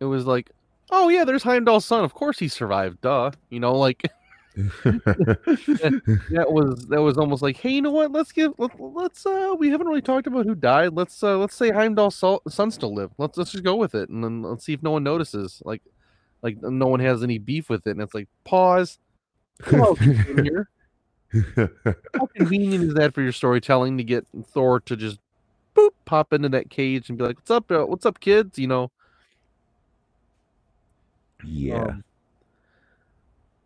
It 0.00 0.04
was 0.04 0.24
like, 0.26 0.50
oh 0.90 1.08
yeah, 1.08 1.24
there's 1.24 1.42
Heimdall's 1.42 1.84
son. 1.84 2.04
Of 2.04 2.14
course 2.14 2.38
he 2.38 2.48
survived. 2.48 3.00
Duh. 3.00 3.30
You 3.50 3.60
know, 3.60 3.72
like 3.72 4.02
that 4.56 6.46
was 6.48 6.86
that 6.86 7.00
was 7.00 7.16
almost 7.16 7.42
like, 7.42 7.56
hey, 7.56 7.70
you 7.70 7.82
know 7.82 7.92
what? 7.92 8.10
Let's 8.12 8.32
give 8.32 8.52
let, 8.58 8.78
let's 8.80 9.24
uh 9.24 9.54
we 9.58 9.70
haven't 9.70 9.86
really 9.86 10.02
talked 10.02 10.26
about 10.26 10.46
who 10.46 10.54
died. 10.54 10.94
Let's 10.94 11.22
uh 11.22 11.38
let's 11.38 11.54
say 11.54 11.70
Heimdall's 11.70 12.16
so- 12.16 12.42
son 12.48 12.70
still 12.70 12.94
lived. 12.94 13.14
Let's 13.18 13.38
let's 13.38 13.52
just 13.52 13.64
go 13.64 13.76
with 13.76 13.94
it 13.94 14.08
and 14.08 14.22
then 14.24 14.42
let's 14.42 14.64
see 14.64 14.72
if 14.72 14.82
no 14.82 14.92
one 14.92 15.04
notices. 15.04 15.62
Like 15.64 15.82
like 16.42 16.60
no 16.62 16.86
one 16.86 17.00
has 17.00 17.22
any 17.22 17.38
beef 17.38 17.68
with 17.70 17.86
it. 17.86 17.90
And 17.90 18.02
it's 18.02 18.14
like 18.14 18.28
pause. 18.44 18.98
Hello, 19.64 19.94
here. 19.94 20.68
How 21.56 22.26
convenient 22.34 22.84
is 22.84 22.94
that 22.94 23.12
for 23.14 23.22
your 23.22 23.32
storytelling 23.32 23.98
to 23.98 24.04
get 24.04 24.24
Thor 24.52 24.80
to 24.80 24.96
just 24.96 25.18
boop 25.76 25.90
pop 26.04 26.32
into 26.32 26.48
that 26.50 26.70
cage 26.70 27.08
and 27.08 27.18
be 27.18 27.24
like, 27.24 27.36
"What's 27.36 27.50
up? 27.50 27.70
Uh, 27.70 27.84
what's 27.86 28.06
up, 28.06 28.20
kids?" 28.20 28.58
You 28.58 28.68
know. 28.68 28.90
Yeah, 31.44 31.82
um, 31.82 32.04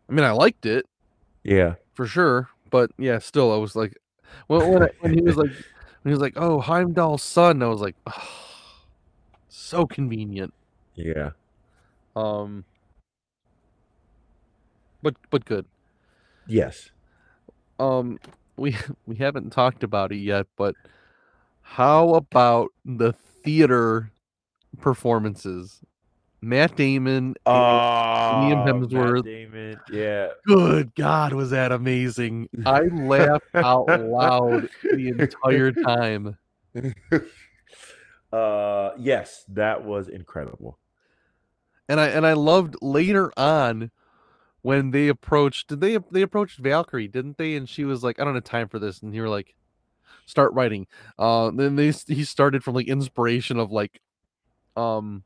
I 0.08 0.12
mean, 0.12 0.24
I 0.24 0.32
liked 0.32 0.66
it 0.66 0.86
yeah. 1.44 1.74
for 1.94 2.06
sure, 2.06 2.48
but 2.70 2.90
yeah, 2.98 3.18
still, 3.18 3.52
I 3.52 3.56
was 3.56 3.74
like, 3.74 3.96
when 4.46 4.72
when, 4.72 4.82
I, 4.82 4.88
when 5.00 5.14
he 5.14 5.22
was 5.22 5.36
like, 5.36 5.50
when 6.02 6.10
he 6.10 6.10
was 6.10 6.20
like, 6.20 6.34
"Oh, 6.36 6.60
Heimdall's 6.60 7.22
son," 7.22 7.62
I 7.62 7.68
was 7.68 7.80
like, 7.80 7.96
oh, 8.06 8.28
so 9.48 9.86
convenient. 9.86 10.52
Yeah. 10.94 11.30
Um, 12.14 12.64
but 15.02 15.16
but 15.30 15.44
good. 15.44 15.66
Yes. 16.46 16.90
Um, 17.78 18.18
we 18.56 18.76
we 19.06 19.16
haven't 19.16 19.50
talked 19.50 19.82
about 19.82 20.12
it 20.12 20.16
yet, 20.16 20.46
but 20.56 20.74
how 21.62 22.14
about 22.14 22.70
the 22.84 23.12
theater 23.12 24.10
performances? 24.80 25.80
Matt 26.42 26.74
Damon. 26.74 27.36
Oh, 27.46 27.52
Liam 27.52 28.64
Matt 28.64 28.74
Hemsworth. 28.74 29.24
Damon. 29.24 29.80
Yeah. 29.90 30.30
Good 30.44 30.92
God, 30.96 31.32
was 31.32 31.50
that 31.50 31.70
amazing? 31.70 32.48
I 32.66 32.80
laughed 32.80 33.46
out 33.54 33.86
loud 33.88 34.68
the 34.82 35.08
entire 35.08 35.70
time. 35.70 36.36
uh 38.32 38.90
yes, 38.98 39.44
that 39.48 39.84
was 39.84 40.08
incredible. 40.08 40.78
And 41.88 42.00
I 42.00 42.08
and 42.08 42.26
I 42.26 42.32
loved 42.32 42.76
later 42.82 43.32
on 43.36 43.92
when 44.62 44.90
they 44.90 45.06
approached 45.08 45.68
did 45.68 45.80
they 45.80 45.98
they 46.10 46.22
approached 46.22 46.58
Valkyrie, 46.58 47.08
didn't 47.08 47.38
they? 47.38 47.54
And 47.54 47.68
she 47.68 47.84
was 47.84 48.02
like, 48.02 48.18
I 48.18 48.24
don't 48.24 48.34
have 48.34 48.42
time 48.42 48.68
for 48.68 48.80
this. 48.80 49.00
And 49.00 49.14
you 49.14 49.22
were 49.22 49.28
like, 49.28 49.54
start 50.26 50.52
writing. 50.54 50.88
Uh 51.20 51.52
then 51.52 51.76
they 51.76 51.92
he 51.92 52.24
started 52.24 52.64
from 52.64 52.74
like 52.74 52.88
inspiration 52.88 53.60
of 53.60 53.70
like 53.70 54.00
um 54.76 55.22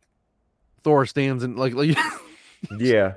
Thor 0.87 1.05
stands 1.05 1.43
and 1.43 1.59
like 1.59 1.75
like 1.75 1.99
Yeah. 2.79 3.15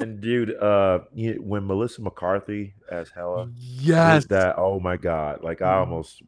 and 0.00 0.22
dude, 0.22 0.56
uh 0.56 1.00
you, 1.12 1.34
when 1.42 1.66
Melissa 1.66 2.00
McCarthy 2.00 2.72
as 2.90 3.10
Hela 3.10 3.50
yes 3.54 4.24
that, 4.28 4.54
oh 4.56 4.80
my 4.80 4.96
god, 4.96 5.44
like 5.44 5.60
I 5.60 5.74
almost 5.74 6.22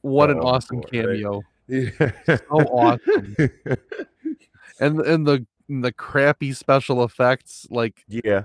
what 0.00 0.30
an 0.30 0.38
awesome 0.38 0.78
right? 0.78 0.90
cameo. 0.90 1.42
yeah. 1.68 1.90
So 2.26 2.46
awesome. 2.50 3.36
And 4.80 5.00
and 5.00 5.26
the 5.26 5.46
the 5.68 5.92
crappy 5.92 6.52
special 6.52 7.04
effects 7.04 7.66
like 7.70 8.02
yeah. 8.08 8.44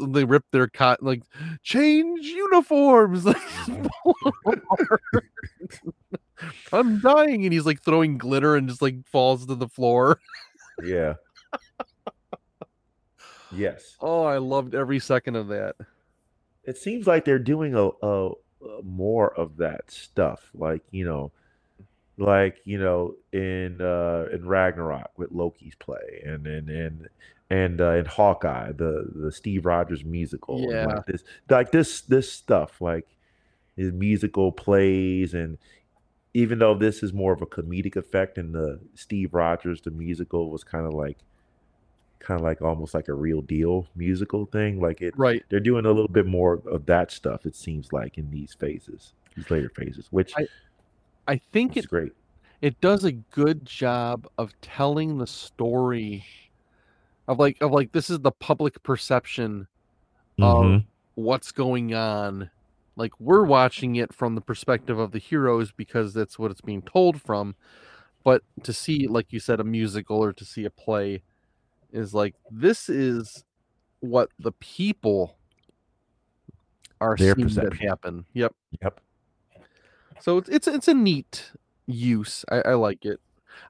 they 0.00 0.24
rip 0.24 0.44
their 0.50 0.66
cot 0.66 1.02
like 1.02 1.22
change 1.62 2.26
uniforms 2.26 3.24
i'm 6.72 7.00
dying 7.00 7.44
and 7.44 7.52
he's 7.52 7.66
like 7.66 7.82
throwing 7.82 8.18
glitter 8.18 8.56
and 8.56 8.68
just 8.68 8.82
like 8.82 8.96
falls 9.06 9.46
to 9.46 9.54
the 9.54 9.68
floor 9.68 10.18
Yeah. 10.82 11.14
Yes. 13.54 13.96
Oh, 14.00 14.24
I 14.24 14.38
loved 14.38 14.74
every 14.74 14.98
second 14.98 15.36
of 15.36 15.48
that. 15.48 15.76
It 16.64 16.78
seems 16.78 17.06
like 17.06 17.24
they're 17.24 17.38
doing 17.38 17.74
a, 17.74 17.90
a, 18.02 18.30
a 18.30 18.82
more 18.82 19.34
of 19.34 19.58
that 19.58 19.90
stuff. 19.90 20.48
Like, 20.54 20.82
you 20.90 21.04
know, 21.04 21.32
like, 22.16 22.60
you 22.64 22.78
know, 22.78 23.14
in 23.32 23.80
uh 23.80 24.26
in 24.32 24.46
Ragnarok 24.46 25.10
with 25.16 25.32
Loki's 25.32 25.74
play 25.74 26.22
and 26.24 26.46
and 26.46 26.70
and 26.70 27.08
and 27.50 27.80
uh, 27.80 27.90
in 27.92 28.06
Hawkeye, 28.06 28.72
the 28.72 29.10
the 29.14 29.30
Steve 29.32 29.66
Rogers 29.66 30.04
musical. 30.04 30.72
Yeah. 30.72 30.86
like 30.86 31.06
this 31.06 31.24
like 31.50 31.72
this 31.72 32.00
this 32.02 32.32
stuff, 32.32 32.80
like 32.80 33.06
his 33.76 33.92
musical 33.92 34.52
plays 34.52 35.34
and 35.34 35.58
even 36.34 36.58
though 36.58 36.74
this 36.74 37.02
is 37.02 37.12
more 37.12 37.32
of 37.32 37.42
a 37.42 37.46
comedic 37.46 37.96
effect 37.96 38.38
and 38.38 38.54
the 38.54 38.80
Steve 38.94 39.34
Rogers 39.34 39.80
the 39.80 39.90
musical 39.90 40.50
was 40.50 40.64
kind 40.64 40.86
of 40.86 40.94
like 40.94 41.18
kind 42.18 42.38
of 42.40 42.44
like 42.44 42.62
almost 42.62 42.94
like 42.94 43.08
a 43.08 43.14
real 43.14 43.42
deal 43.42 43.86
musical 43.96 44.46
thing 44.46 44.80
like 44.80 45.02
it 45.02 45.12
Right. 45.18 45.42
they're 45.48 45.58
doing 45.60 45.84
a 45.86 45.88
little 45.90 46.06
bit 46.08 46.26
more 46.26 46.62
of 46.70 46.86
that 46.86 47.10
stuff 47.10 47.44
it 47.46 47.56
seems 47.56 47.92
like 47.92 48.16
in 48.16 48.30
these 48.30 48.54
phases 48.54 49.12
these 49.34 49.50
later 49.50 49.68
phases 49.74 50.06
which 50.10 50.32
I- 50.36 50.46
I 51.26 51.36
think 51.52 51.76
is 51.76 51.84
it 51.84 51.90
great 51.90 52.12
it 52.60 52.80
does 52.80 53.04
a 53.04 53.10
good 53.12 53.64
job 53.64 54.28
of 54.38 54.52
telling 54.60 55.18
the 55.18 55.26
story 55.26 56.24
of 57.26 57.40
like 57.40 57.60
of 57.60 57.72
like 57.72 57.90
this 57.90 58.08
is 58.08 58.20
the 58.20 58.30
public 58.30 58.80
perception 58.84 59.66
of 60.40 60.64
Mhm. 60.64 60.84
what's 61.16 61.50
going 61.52 61.92
on. 61.94 62.50
Like 62.96 63.12
we're 63.18 63.44
watching 63.44 63.96
it 63.96 64.12
from 64.12 64.34
the 64.34 64.40
perspective 64.40 64.98
of 64.98 65.12
the 65.12 65.18
heroes 65.18 65.72
because 65.72 66.12
that's 66.12 66.38
what 66.38 66.50
it's 66.50 66.60
being 66.60 66.82
told 66.82 67.20
from. 67.20 67.54
But 68.24 68.42
to 68.62 68.72
see, 68.72 69.08
like 69.08 69.32
you 69.32 69.40
said, 69.40 69.60
a 69.60 69.64
musical 69.64 70.22
or 70.22 70.32
to 70.32 70.44
see 70.44 70.64
a 70.64 70.70
play 70.70 71.22
is 71.92 72.14
like 72.14 72.34
this 72.50 72.88
is 72.88 73.44
what 74.00 74.30
the 74.38 74.52
people 74.52 75.36
are 77.00 77.16
Their 77.16 77.34
seeing 77.34 77.48
that 77.48 77.74
happen. 77.74 78.24
Yep. 78.34 78.54
yep 78.82 79.00
So 80.20 80.38
it's 80.38 80.48
it's 80.48 80.68
it's 80.68 80.88
a 80.88 80.94
neat 80.94 81.52
use. 81.86 82.44
I, 82.50 82.60
I 82.60 82.74
like 82.74 83.04
it. 83.04 83.20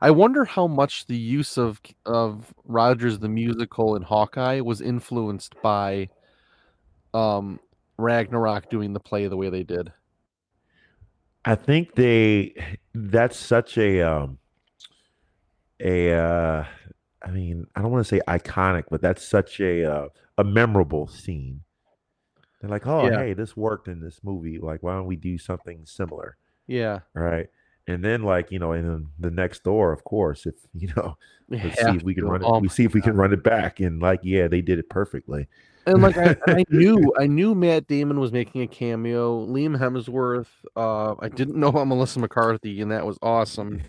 I 0.00 0.10
wonder 0.10 0.44
how 0.44 0.66
much 0.66 1.06
the 1.06 1.16
use 1.16 1.56
of 1.56 1.80
of 2.04 2.52
Rogers 2.64 3.18
the 3.18 3.28
musical 3.28 3.96
in 3.96 4.02
Hawkeye 4.02 4.60
was 4.60 4.80
influenced 4.80 5.54
by 5.62 6.08
um 7.14 7.58
Ragnarok 7.98 8.70
doing 8.70 8.92
the 8.92 9.00
play 9.00 9.26
the 9.26 9.36
way 9.36 9.50
they 9.50 9.62
did. 9.62 9.92
i 11.44 11.54
think 11.54 11.94
they 11.94 12.54
that's 12.94 13.36
such 13.36 13.76
a 13.78 14.00
um 14.00 14.38
a 15.80 16.12
uh 16.12 16.64
i 17.24 17.30
mean 17.30 17.66
i 17.74 17.82
don't 17.82 17.90
want 17.90 18.04
to 18.06 18.08
say 18.16 18.20
iconic 18.28 18.84
but 18.90 19.00
that's 19.02 19.26
such 19.26 19.60
a 19.60 19.84
uh, 19.84 20.08
a 20.38 20.44
memorable 20.44 21.06
scene 21.08 21.60
they're 22.60 22.70
like 22.70 22.86
oh 22.86 23.08
Yeah. 23.08 23.18
hey 23.18 23.34
this 23.34 23.56
worked 23.56 23.88
in 23.88 24.00
this 24.00 24.20
movie 24.22 24.58
like 24.58 24.82
why 24.82 24.94
don't 24.94 25.06
we 25.06 25.16
do 25.16 25.36
something 25.38 25.84
similar 25.84 26.36
Yeah. 26.68 27.00
right 27.14 27.48
and 27.88 28.04
then 28.04 28.22
like 28.22 28.52
you 28.52 28.60
know 28.60 28.72
in 28.72 29.08
the 29.18 29.30
next 29.30 29.64
door 29.64 29.92
of 29.92 30.04
course 30.04 30.46
if 30.46 30.54
you 30.74 30.92
know 30.96 31.16
we 31.48 31.58
let's 31.58 31.82
see 31.82 31.96
if 31.96 32.02
we 32.04 32.14
can 32.14 32.24
run 32.24 32.42
it 32.42 32.46
Oh 32.46 32.60
we 32.60 32.68
see 32.68 32.84
if 32.84 32.94
we 32.94 33.00
God. 33.00 33.08
can 33.08 33.16
run 33.16 33.32
it 33.32 33.42
back 33.42 33.80
and 33.80 34.00
like 34.00 34.20
yeah 34.22 34.46
they 34.46 34.60
did 34.62 34.78
it 34.78 34.88
perfectly 34.88 35.48
And 35.86 36.02
like 36.02 36.16
I, 36.16 36.36
I 36.46 36.64
knew 36.70 37.12
I 37.18 37.26
knew 37.26 37.54
Matt 37.54 37.86
Damon 37.86 38.20
was 38.20 38.32
making 38.32 38.62
a 38.62 38.66
cameo. 38.66 39.46
Liam 39.46 39.76
Hemsworth. 39.78 40.48
Uh, 40.76 41.14
I 41.20 41.28
didn't 41.28 41.56
know 41.56 41.68
about 41.68 41.88
Melissa 41.88 42.20
McCarthy, 42.20 42.80
and 42.80 42.90
that 42.90 43.06
was 43.06 43.18
awesome. 43.22 43.82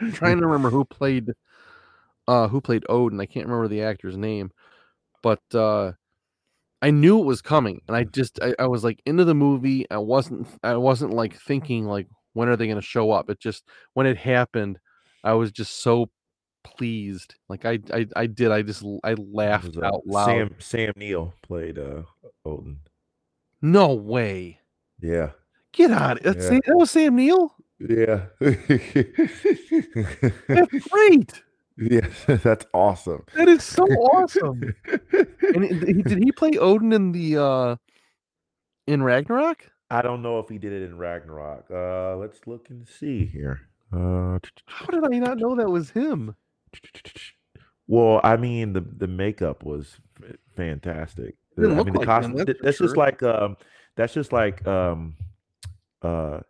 I'm 0.00 0.12
trying 0.12 0.38
to 0.38 0.46
remember 0.46 0.70
who 0.70 0.84
played 0.84 1.32
uh 2.26 2.48
who 2.48 2.60
played 2.60 2.84
Odin. 2.88 3.20
I 3.20 3.26
can't 3.26 3.46
remember 3.46 3.68
the 3.68 3.82
actor's 3.82 4.16
name, 4.16 4.50
but 5.22 5.42
uh 5.54 5.92
I 6.80 6.90
knew 6.92 7.18
it 7.18 7.24
was 7.24 7.42
coming, 7.42 7.80
and 7.88 7.96
I 7.96 8.04
just 8.04 8.38
I, 8.40 8.54
I 8.58 8.66
was 8.66 8.84
like 8.84 9.02
into 9.04 9.24
the 9.24 9.34
movie. 9.34 9.86
I 9.90 9.98
wasn't 9.98 10.46
I 10.62 10.76
wasn't 10.76 11.12
like 11.12 11.34
thinking 11.34 11.86
like 11.86 12.06
when 12.34 12.48
are 12.48 12.56
they 12.56 12.66
going 12.66 12.76
to 12.76 12.82
show 12.82 13.10
up. 13.10 13.30
It 13.30 13.40
just 13.40 13.64
when 13.94 14.06
it 14.06 14.16
happened, 14.16 14.78
I 15.24 15.32
was 15.34 15.50
just 15.50 15.82
so 15.82 16.10
pleased. 16.64 17.34
Like 17.48 17.64
I 17.64 17.78
I, 17.92 18.06
I 18.16 18.26
did. 18.26 18.50
I 18.50 18.62
just 18.62 18.84
I 19.04 19.14
laughed 19.14 19.76
uh, 19.76 19.84
out 19.86 20.06
loud. 20.06 20.26
Sam 20.26 20.54
Sam 20.58 20.92
Neill 20.96 21.34
played 21.42 21.78
uh 21.78 22.02
Odin. 22.44 22.78
No 23.62 23.94
way. 23.94 24.60
Yeah. 25.00 25.30
Get 25.72 25.90
out! 25.90 26.22
That's 26.22 26.42
Yeah. 26.44 26.48
Sam, 26.50 26.60
that 26.66 26.76
was 26.76 26.90
Sam 26.90 27.16
Neill. 27.16 27.54
Yeah. 27.80 28.26
That's 30.48 30.88
great. 30.88 31.42
yes, 31.76 32.24
that's 32.42 32.66
awesome. 32.74 33.22
That 33.34 33.48
is 33.48 33.62
so 33.62 33.84
awesome. 33.84 34.74
And 35.54 35.64
he- 35.86 36.02
did 36.02 36.18
he 36.24 36.32
play 36.32 36.52
Odin 36.58 36.92
in 36.92 37.12
the 37.12 37.36
uh 37.40 37.76
in 38.86 39.02
Ragnarok? 39.02 39.70
I 39.90 40.02
don't 40.02 40.22
know 40.22 40.38
if 40.40 40.48
he 40.48 40.58
did 40.58 40.72
it 40.72 40.82
in 40.82 40.98
Ragnarok. 40.98 41.66
Uh 41.70 42.16
let's 42.16 42.40
look 42.46 42.68
and 42.70 42.86
see 42.88 43.26
here. 43.26 43.60
Uh 43.92 44.38
How 44.66 44.86
did 44.86 45.04
I 45.04 45.18
not 45.18 45.38
know 45.38 45.54
that 45.56 45.70
was 45.70 45.90
him? 45.90 46.34
Well, 47.86 48.20
I 48.22 48.36
mean 48.36 48.74
the 48.74 48.80
the 48.80 49.08
makeup 49.08 49.64
was 49.64 49.98
fantastic. 50.56 51.36
Uh, 51.58 51.70
I 51.70 51.82
mean 51.82 51.92
the 51.92 52.00
like 52.00 52.06
costume 52.06 52.36
that's 52.36 52.60
that's 52.62 52.78
just 52.78 52.94
sure. 52.94 52.96
like 52.96 53.22
um 53.22 53.56
that's 53.96 54.12
just 54.12 54.32
like 54.32 54.66
um 54.66 55.16
uh 56.02 56.40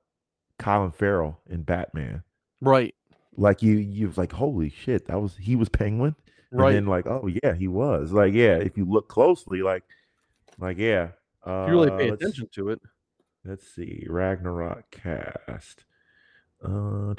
Colin 0.58 0.90
Farrell 0.90 1.38
in 1.48 1.62
Batman. 1.62 2.24
Right, 2.60 2.94
Like 3.36 3.62
you 3.62 3.76
you 3.76 4.08
was 4.08 4.18
like 4.18 4.32
holy 4.32 4.70
shit, 4.70 5.06
that 5.06 5.20
was 5.20 5.36
he 5.36 5.54
was 5.54 5.68
Penguin? 5.68 6.16
And 6.50 6.60
right. 6.60 6.72
then 6.72 6.86
like 6.86 7.06
oh 7.06 7.28
yeah, 7.42 7.54
he 7.54 7.68
was. 7.68 8.10
Like 8.10 8.32
yeah, 8.32 8.56
if 8.56 8.76
you 8.76 8.84
look 8.84 9.08
closely 9.08 9.62
like 9.62 9.84
like 10.58 10.78
yeah. 10.78 11.10
Uh 11.46 11.66
if 11.66 11.68
you 11.68 11.80
really 11.80 11.90
pay 11.90 12.08
attention 12.08 12.48
to 12.54 12.70
it. 12.70 12.80
Let's 13.44 13.66
see. 13.66 14.04
Ragnarok 14.08 14.90
cast. 14.90 15.84
Uh, 16.62 17.14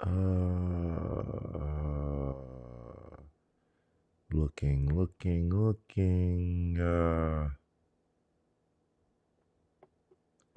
uh, 0.00 0.06
looking, 4.32 4.94
looking, 4.94 5.50
looking. 5.50 6.80
Uh, 6.80 7.48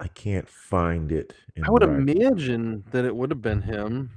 I 0.00 0.08
can't 0.08 0.48
find 0.48 1.12
it. 1.12 1.34
in 1.56 1.64
I 1.64 1.70
would 1.70 1.82
imagine 1.82 2.84
that 2.90 3.04
it 3.04 3.14
would 3.14 3.30
have 3.30 3.42
been 3.42 3.62
him. 3.62 4.10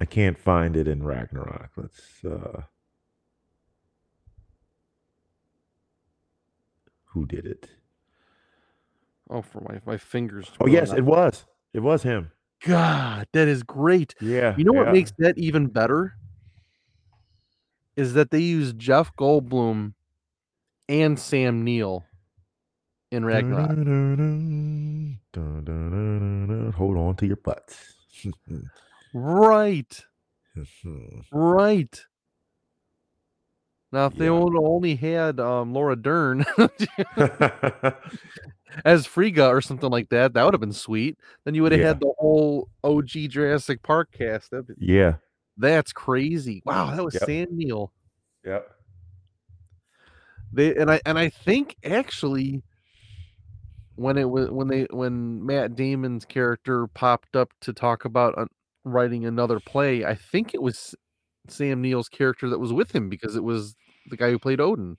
I 0.00 0.04
can't 0.04 0.38
find 0.38 0.76
it 0.76 0.86
in 0.86 1.02
Ragnarok. 1.02 1.70
Let's. 1.76 2.24
uh 2.24 2.62
Who 7.06 7.26
did 7.26 7.46
it? 7.46 7.70
Oh, 9.28 9.42
for 9.42 9.60
my 9.60 9.80
my 9.84 9.96
fingers. 9.96 10.50
Oh 10.60 10.66
yes, 10.66 10.92
it 10.92 11.04
was. 11.04 11.44
It 11.74 11.80
was 11.80 12.02
him. 12.02 12.30
God, 12.64 13.26
that 13.32 13.48
is 13.48 13.62
great. 13.62 14.14
Yeah. 14.20 14.54
You 14.56 14.64
know 14.64 14.72
what 14.72 14.92
makes 14.92 15.12
that 15.18 15.36
even 15.36 15.66
better? 15.66 16.14
Is 17.96 18.14
that 18.14 18.30
they 18.30 18.40
use 18.40 18.72
Jeff 18.72 19.14
Goldblum 19.16 19.94
and 20.88 21.18
Sam 21.18 21.64
Neill 21.64 22.04
in 23.10 23.24
Ragnarok. 23.24 23.70
Hold 26.74 26.96
on 26.96 27.16
to 27.16 27.26
your 27.26 27.36
butts. 27.36 27.94
Right, 29.14 29.98
right. 31.32 32.04
Now, 33.96 34.06
if 34.06 34.14
they 34.16 34.26
Yeah. 34.26 34.32
would 34.38 34.54
only 34.58 34.94
had 34.94 35.40
um, 35.40 35.72
Laura 35.72 35.96
Dern 35.96 36.44
as 38.84 39.06
Frigga 39.06 39.48
or 39.48 39.62
something 39.62 39.88
like 39.90 40.10
that, 40.10 40.34
that 40.34 40.44
would 40.44 40.52
have 40.52 40.60
been 40.60 40.74
sweet. 40.74 41.16
Then 41.44 41.54
you 41.54 41.62
would 41.62 41.72
have 41.72 41.80
Yeah. 41.80 41.86
had 41.88 42.00
the 42.00 42.12
whole 42.18 42.68
OG 42.84 43.26
Jurassic 43.28 43.82
Park 43.82 44.10
cast. 44.12 44.50
That'd 44.50 44.66
be- 44.66 44.74
yeah. 44.80 45.14
that's 45.56 45.94
crazy. 45.94 46.60
Wow, 46.66 46.94
that 46.94 47.02
was 47.02 47.14
Yep. 47.14 47.22
Sam 47.24 47.46
Neill. 47.52 47.90
Yep. 48.44 48.70
They 50.52 50.76
and 50.76 50.90
I 50.90 51.00
and 51.06 51.18
I 51.18 51.30
think 51.30 51.76
actually 51.82 52.62
when 53.94 54.18
it 54.18 54.28
was 54.28 54.50
when 54.50 54.68
they 54.68 54.82
when 54.90 55.42
Matt 55.46 55.74
Damon's 55.74 56.26
character 56.26 56.86
popped 56.88 57.34
up 57.34 57.48
to 57.62 57.72
talk 57.72 58.04
about 58.04 58.36
uh, 58.36 58.44
writing 58.84 59.24
another 59.24 59.58
play, 59.58 60.04
I 60.04 60.14
think 60.14 60.52
it 60.52 60.60
was 60.60 60.94
Sam 61.48 61.80
Neill's 61.80 62.10
character 62.10 62.50
that 62.50 62.58
was 62.58 62.74
with 62.74 62.94
him 62.94 63.08
because 63.08 63.36
it 63.36 63.42
was 63.42 63.74
the 64.08 64.16
guy 64.16 64.30
who 64.30 64.38
played 64.38 64.60
Odin. 64.60 64.96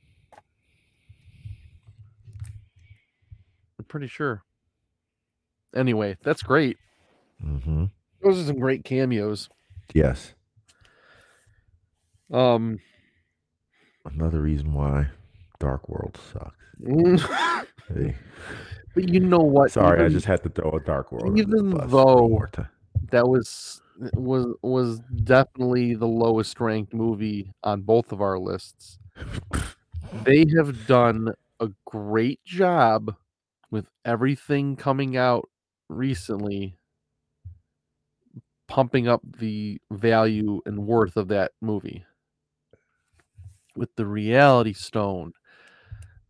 I'm 3.80 3.86
pretty 3.86 4.08
sure. 4.08 4.44
Anyway, 5.76 6.18
that's 6.24 6.42
great. 6.42 6.78
hmm 7.42 7.86
Those 8.24 8.40
are 8.42 8.46
some 8.48 8.60
great 8.60 8.84
cameos. 8.84 9.50
Yes. 9.94 10.34
Um, 12.32 12.80
Another 14.06 14.42
reason 14.42 14.74
why 14.74 15.08
Dark 15.60 15.88
World 15.90 16.18
sucks. 16.34 16.56
They- 17.90 18.16
But 18.94 19.08
you 19.14 19.22
know 19.22 19.38
what? 19.40 19.72
Sorry, 19.72 20.04
I 20.04 20.10
just 20.10 20.26
had 20.26 20.44
to 20.44 20.50
throw 20.50 20.72
a 20.72 20.80
Dark 20.82 21.12
World. 21.12 21.38
even 21.40 21.70
though- 21.70 22.48
that 23.12 23.28
was 23.28 23.82
was 24.14 24.56
was 24.62 25.00
definitely 25.24 25.96
the 25.96 26.08
lowest 26.08 26.60
ranked 26.60 26.94
movie 26.94 27.52
on 27.64 27.82
both 27.82 28.12
of 28.12 28.22
our 28.22 28.38
lists. 28.38 29.00
They 30.24 30.46
have 30.56 30.88
done 30.88 31.34
a 31.60 31.70
great 31.86 32.44
job 32.46 33.16
with 33.72 33.88
everything 34.06 34.76
coming 34.76 35.18
out 35.18 35.50
recently 35.90 36.78
pumping 38.68 39.08
up 39.08 39.22
the 39.40 39.80
value 39.92 40.62
and 40.66 40.86
worth 40.86 41.18
of 41.18 41.30
that 41.30 41.52
movie. 41.62 42.06
With 43.76 43.96
the 43.96 44.06
reality 44.06 44.74
stone 44.74 45.34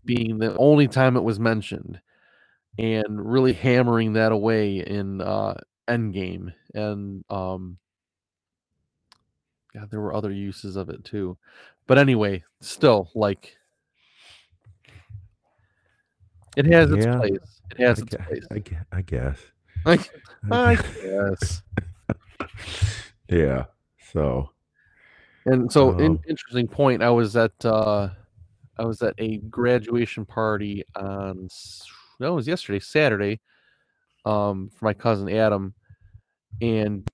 being 0.05 0.37
the 0.37 0.55
only 0.57 0.87
time 0.87 1.17
it 1.17 1.23
was 1.23 1.39
mentioned 1.39 1.99
and 2.77 3.31
really 3.31 3.53
hammering 3.53 4.13
that 4.13 4.31
away 4.31 4.77
in 4.79 5.21
uh 5.21 5.55
Endgame 5.87 6.53
and 6.73 7.23
um 7.29 7.77
God, 9.73 9.89
there 9.91 10.01
were 10.01 10.13
other 10.13 10.31
uses 10.31 10.75
of 10.75 10.89
it 10.89 11.03
too. 11.03 11.37
But 11.87 11.97
anyway, 11.97 12.43
still 12.61 13.09
like 13.15 13.57
it 16.55 16.65
has 16.65 16.91
its 16.91 17.05
Yeah, 17.05 17.17
place. 17.19 17.61
It 17.71 17.79
has 17.79 17.99
I, 17.99 18.01
its 18.01 18.15
gue- 18.15 18.25
place. 18.25 18.47
I, 18.51 18.59
gue- 18.59 18.85
I 18.91 19.01
guess. 19.01 19.39
Like, 19.85 20.11
I 20.51 20.75
guess. 20.75 20.91
guess. 21.01 21.61
yeah. 23.29 23.65
So 24.11 24.49
And 25.45 25.71
so, 25.71 25.97
in, 25.97 26.13
Um, 26.13 26.19
interesting 26.27 26.67
point. 26.67 27.01
I 27.03 27.09
was 27.09 27.35
at 27.37 27.53
uh, 27.63 28.09
I 28.77 28.85
was 28.85 29.01
at 29.01 29.13
a 29.17 29.37
graduation 29.37 30.25
party 30.25 30.83
on 30.95 31.47
no, 32.19 32.31
it 32.31 32.35
was 32.35 32.47
yesterday, 32.47 32.79
Saturday, 32.79 33.39
um, 34.25 34.69
for 34.75 34.85
my 34.85 34.93
cousin 34.93 35.29
Adam, 35.29 35.73
and 36.61 37.07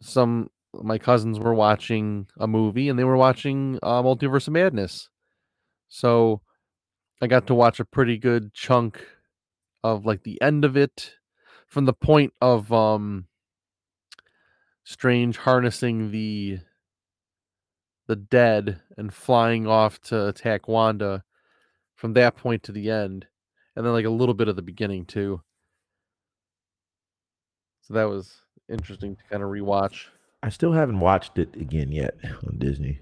some 0.00 0.50
my 0.74 0.98
cousins 0.98 1.38
were 1.38 1.54
watching 1.54 2.26
a 2.38 2.46
movie, 2.46 2.88
and 2.88 2.98
they 2.98 3.04
were 3.04 3.16
watching 3.16 3.78
uh, 3.82 4.02
Multiverse 4.02 4.46
of 4.46 4.52
Madness. 4.52 5.08
So, 5.88 6.42
I 7.22 7.26
got 7.26 7.46
to 7.46 7.54
watch 7.54 7.80
a 7.80 7.84
pretty 7.84 8.18
good 8.18 8.52
chunk 8.52 9.04
of 9.82 10.04
like 10.04 10.22
the 10.24 10.40
end 10.42 10.64
of 10.64 10.76
it, 10.76 11.14
from 11.66 11.84
the 11.86 11.92
point 11.92 12.32
of 12.40 12.72
um, 12.72 13.26
Strange 14.84 15.36
harnessing 15.36 16.12
the 16.12 16.60
the 18.06 18.16
dead 18.16 18.80
and 18.96 19.12
flying 19.12 19.66
off 19.66 20.00
to 20.00 20.28
attack 20.28 20.66
Wanda 20.66 21.24
from 21.94 22.14
that 22.14 22.36
point 22.36 22.62
to 22.62 22.72
the 22.72 22.90
end, 22.90 23.26
and 23.76 23.84
then 23.84 23.92
like 23.92 24.06
a 24.06 24.10
little 24.10 24.34
bit 24.34 24.48
of 24.48 24.56
the 24.56 24.62
beginning 24.62 25.04
too. 25.04 25.42
So 27.82 27.92
that 27.92 28.08
was 28.08 28.44
interesting 28.68 29.16
to 29.16 29.22
kind 29.30 29.42
of 29.42 29.50
rewatch. 29.50 30.06
I 30.42 30.50
still 30.50 30.72
haven't 30.72 31.00
watched 31.00 31.38
it 31.38 31.54
again 31.56 31.90
yet 31.90 32.14
on 32.46 32.58
Disney. 32.58 33.00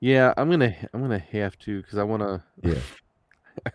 Yeah, 0.00 0.32
I'm 0.36 0.50
gonna 0.50 0.74
I'm 0.92 1.00
gonna 1.00 1.18
have 1.18 1.58
to 1.60 1.82
because 1.82 1.98
I 1.98 2.04
wanna 2.04 2.44
Yeah. 2.62 2.80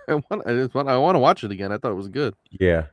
I 0.07 0.15
want 0.15 0.47
I 0.47 0.53
just 0.53 0.73
want 0.73 0.87
I 0.89 0.97
want 0.97 1.15
to 1.15 1.19
watch 1.19 1.43
it 1.43 1.51
again. 1.51 1.71
I 1.71 1.77
thought 1.77 1.91
it 1.91 1.95
was 1.95 2.07
good. 2.07 2.35
Yeah. 2.51 2.87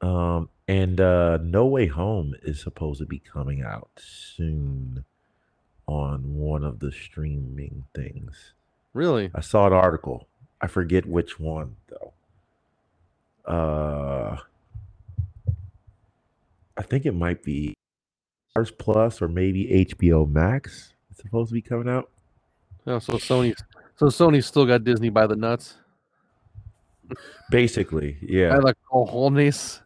Um, 0.00 0.48
and 0.68 1.00
uh 1.00 1.38
No 1.42 1.66
Way 1.66 1.86
Home 1.86 2.34
is 2.42 2.60
supposed 2.60 3.00
to 3.00 3.06
be 3.06 3.18
coming 3.18 3.62
out 3.62 3.90
soon 3.98 5.04
on 5.86 6.36
one 6.36 6.64
of 6.64 6.78
the 6.78 6.92
streaming 6.92 7.84
things. 7.94 8.54
Really? 8.94 9.30
I 9.34 9.40
saw 9.40 9.66
an 9.66 9.72
article. 9.72 10.28
I 10.60 10.68
forget 10.68 11.06
which 11.06 11.40
one 11.40 11.76
though. 11.88 12.12
Uh 13.52 14.36
I 16.80 16.82
think 16.82 17.04
it 17.04 17.14
might 17.14 17.42
be 17.42 17.76
Stars 18.48 18.70
Plus 18.70 19.20
or 19.20 19.28
maybe 19.28 19.84
HBO 19.86 20.26
Max. 20.26 20.94
It's 21.10 21.20
supposed 21.20 21.50
to 21.50 21.54
be 21.54 21.60
coming 21.60 21.90
out. 21.90 22.08
Oh, 22.86 22.98
so 22.98 23.12
Sony 23.18 23.54
so 23.96 24.06
Sony's 24.06 24.46
still 24.46 24.64
got 24.64 24.82
Disney 24.82 25.10
by 25.10 25.26
the 25.26 25.36
nuts. 25.36 25.76
Basically, 27.50 28.16
yeah. 28.22 28.58
By 28.58 28.70
the 28.70 28.76
cojones. 28.90 29.80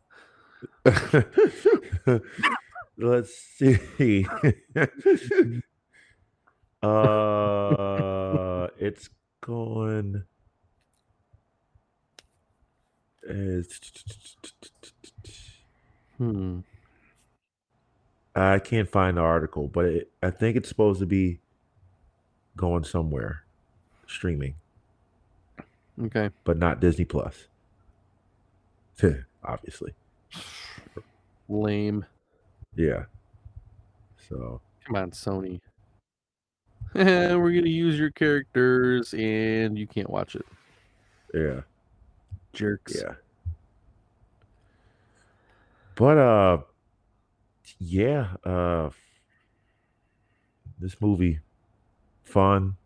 Let's 2.96 3.36
see. 3.56 4.24
uh, 6.80 8.68
it's 8.78 9.08
going. 9.40 10.22
It's, 13.24 13.80
Hmm. 16.18 16.60
I 18.36 18.58
can't 18.58 18.88
find 18.90 19.16
the 19.16 19.20
article, 19.22 19.68
but 19.68 19.84
it, 19.84 20.10
I 20.22 20.30
think 20.30 20.56
it's 20.56 20.68
supposed 20.68 21.00
to 21.00 21.06
be 21.06 21.38
going 22.56 22.82
somewhere, 22.84 23.44
streaming, 24.06 24.54
Okay. 26.02 26.30
but 26.44 26.56
not 26.58 26.80
Disney 26.80 27.04
Plus. 27.04 27.46
Obviously, 29.44 29.92
Lame. 31.48 32.04
yeah. 32.76 33.04
So 34.28 34.60
Come 34.86 34.96
on, 34.96 35.10
Sony. 35.12 35.60
We're 36.94 37.36
gonna 37.52 37.68
use 37.68 37.98
your 37.98 38.10
characters, 38.10 39.12
and 39.14 39.76
you 39.78 39.86
can't 39.86 40.08
watch 40.08 40.34
it, 40.36 40.46
yeah. 41.34 41.60
jerks. 42.52 42.96
Yeah. 43.02 43.14
But 45.96 46.18
uh 46.18 46.58
yeah, 47.78 48.36
uh 48.44 48.90
this 50.78 51.00
movie 51.00 51.40
fun. 52.24 52.76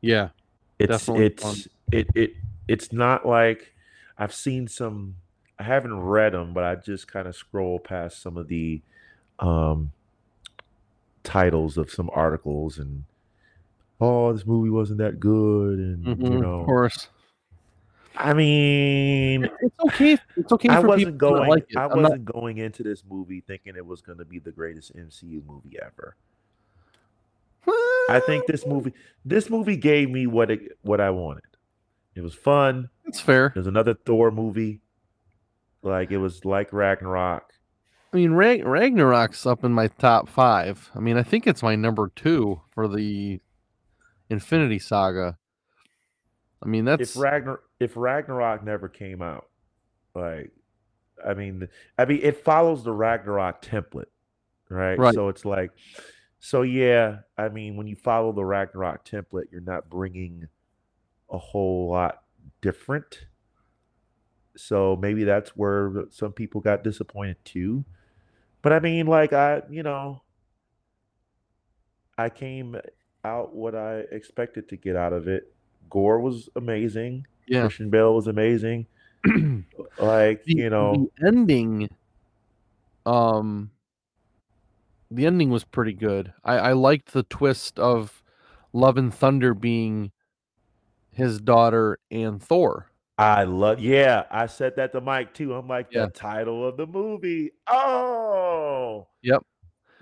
Yeah. 0.00 0.30
It's 0.78 1.08
it's 1.08 1.42
fun. 1.42 1.56
it 1.92 2.08
it 2.14 2.32
it's 2.68 2.92
not 2.92 3.26
like 3.26 3.74
I've 4.18 4.34
seen 4.34 4.68
some 4.68 5.16
I 5.58 5.62
haven't 5.62 5.98
read 6.00 6.32
them, 6.32 6.52
but 6.52 6.64
I 6.64 6.74
just 6.76 7.08
kind 7.08 7.26
of 7.26 7.34
scroll 7.36 7.78
past 7.78 8.20
some 8.20 8.36
of 8.36 8.48
the 8.48 8.82
um 9.38 9.92
titles 11.22 11.76
of 11.76 11.90
some 11.90 12.10
articles 12.12 12.78
and 12.78 13.04
oh, 14.00 14.32
this 14.32 14.46
movie 14.46 14.70
wasn't 14.70 14.98
that 14.98 15.18
good 15.18 15.78
and 15.78 16.04
Mhm, 16.04 16.30
you 16.30 16.38
know 16.38 16.60
of 16.60 16.66
course. 16.66 17.08
I 18.16 18.32
mean 18.34 19.44
It's 19.60 19.74
okay. 19.84 20.18
It's 20.36 20.52
okay 20.52 20.68
I 20.68 20.80
wasn't 20.80 21.18
going. 21.18 21.48
like 21.48 21.66
it. 21.68 21.76
I 21.76 21.84
I'm 21.84 21.88
not- 21.90 22.10
wasn't 22.10 22.24
going 22.24 22.58
into 22.58 22.82
this 22.82 23.02
movie 23.08 23.42
thinking 23.46 23.74
it 23.76 23.84
was 23.86 24.00
going 24.00 24.18
to 24.18 24.24
be 24.24 24.38
the 24.38 24.52
greatest 24.52 24.96
MCU 24.96 25.44
movie 25.46 25.76
ever. 25.82 26.16
I 28.08 28.20
think 28.24 28.46
this 28.46 28.64
movie, 28.64 28.92
this 29.24 29.50
movie 29.50 29.76
gave 29.76 30.08
me 30.10 30.26
what 30.28 30.50
it, 30.52 30.78
what 30.82 31.00
I 31.00 31.10
wanted. 31.10 31.42
It 32.14 32.20
was 32.20 32.34
fun. 32.34 32.88
it's 33.04 33.20
fair. 33.20 33.50
There's 33.52 33.66
another 33.66 33.94
Thor 33.94 34.30
movie. 34.30 34.80
Like 35.82 36.10
it 36.12 36.18
was 36.18 36.44
like 36.44 36.72
Ragnarok. 36.72 37.52
I 38.12 38.16
mean, 38.16 38.32
Rag- 38.32 38.64
Ragnarok's 38.64 39.44
up 39.46 39.64
in 39.64 39.72
my 39.72 39.88
top 39.88 40.28
five. 40.28 40.90
I 40.94 41.00
mean, 41.00 41.16
I 41.18 41.22
think 41.24 41.46
it's 41.46 41.62
my 41.62 41.74
number 41.76 42.10
two 42.14 42.60
for 42.70 42.86
the 42.88 43.40
Infinity 44.30 44.78
Saga. 44.78 45.36
I 46.62 46.68
mean, 46.68 46.84
that's 46.84 47.16
If 47.16 47.22
Ragnar, 47.22 47.60
if 47.78 47.96
Ragnarok 47.96 48.64
never 48.64 48.88
came 48.88 49.22
out, 49.22 49.48
like, 50.14 50.52
I 51.26 51.34
mean, 51.34 51.68
I 51.98 52.04
mean, 52.04 52.20
it 52.22 52.44
follows 52.44 52.84
the 52.84 52.92
Ragnarok 52.92 53.62
template, 53.62 54.06
right? 54.68 54.98
Right. 54.98 55.14
So 55.14 55.28
it's 55.28 55.44
like, 55.44 55.70
so 56.38 56.62
yeah, 56.62 57.18
I 57.36 57.48
mean, 57.48 57.76
when 57.76 57.86
you 57.86 57.96
follow 57.96 58.32
the 58.32 58.44
Ragnarok 58.44 59.04
template, 59.04 59.50
you're 59.50 59.60
not 59.60 59.90
bringing 59.90 60.48
a 61.30 61.38
whole 61.38 61.90
lot 61.90 62.22
different. 62.60 63.26
So 64.56 64.96
maybe 64.96 65.24
that's 65.24 65.50
where 65.50 66.04
some 66.10 66.32
people 66.32 66.60
got 66.60 66.84
disappointed 66.84 67.36
too. 67.44 67.84
But 68.62 68.72
I 68.72 68.80
mean, 68.80 69.06
like, 69.06 69.32
I, 69.32 69.62
you 69.70 69.82
know, 69.82 70.22
I 72.16 72.30
came 72.30 72.76
out 73.24 73.54
what 73.54 73.74
I 73.74 74.04
expected 74.10 74.68
to 74.70 74.76
get 74.76 74.96
out 74.96 75.12
of 75.12 75.28
it. 75.28 75.52
Gorr 75.90 76.20
was 76.20 76.48
amazing. 76.56 77.26
yeah. 77.46 77.62
Christian 77.62 77.90
Bale 77.90 78.14
was 78.14 78.26
amazing. 78.26 78.86
Like, 79.98 80.44
the, 80.44 80.54
you 80.54 80.68
know, 80.70 81.08
the 81.20 81.26
ending 81.26 81.88
um 83.06 83.70
the 85.10 85.24
ending 85.24 85.48
was 85.48 85.64
pretty 85.64 85.92
good 85.94 86.32
i 86.44 86.58
i 86.58 86.72
liked 86.72 87.12
the 87.12 87.22
twist 87.22 87.78
of 87.78 88.22
love 88.72 88.98
and 88.98 89.14
thunder 89.14 89.54
being 89.54 90.10
his 91.12 91.40
daughter 91.40 91.98
and 92.10 92.42
thor 92.42 92.90
I 93.18 93.44
love 93.44 93.80
yeah, 93.80 94.24
I 94.30 94.44
said 94.44 94.76
that 94.76 94.92
to 94.92 95.00
Mike 95.00 95.32
too. 95.32 95.54
I'm 95.54 95.66
like 95.66 95.86
Yeah. 95.90 96.04
the 96.04 96.12
title 96.12 96.68
of 96.68 96.76
the 96.76 96.86
movie. 96.86 97.52
Oh 97.66 99.06
Yep. 99.22 99.42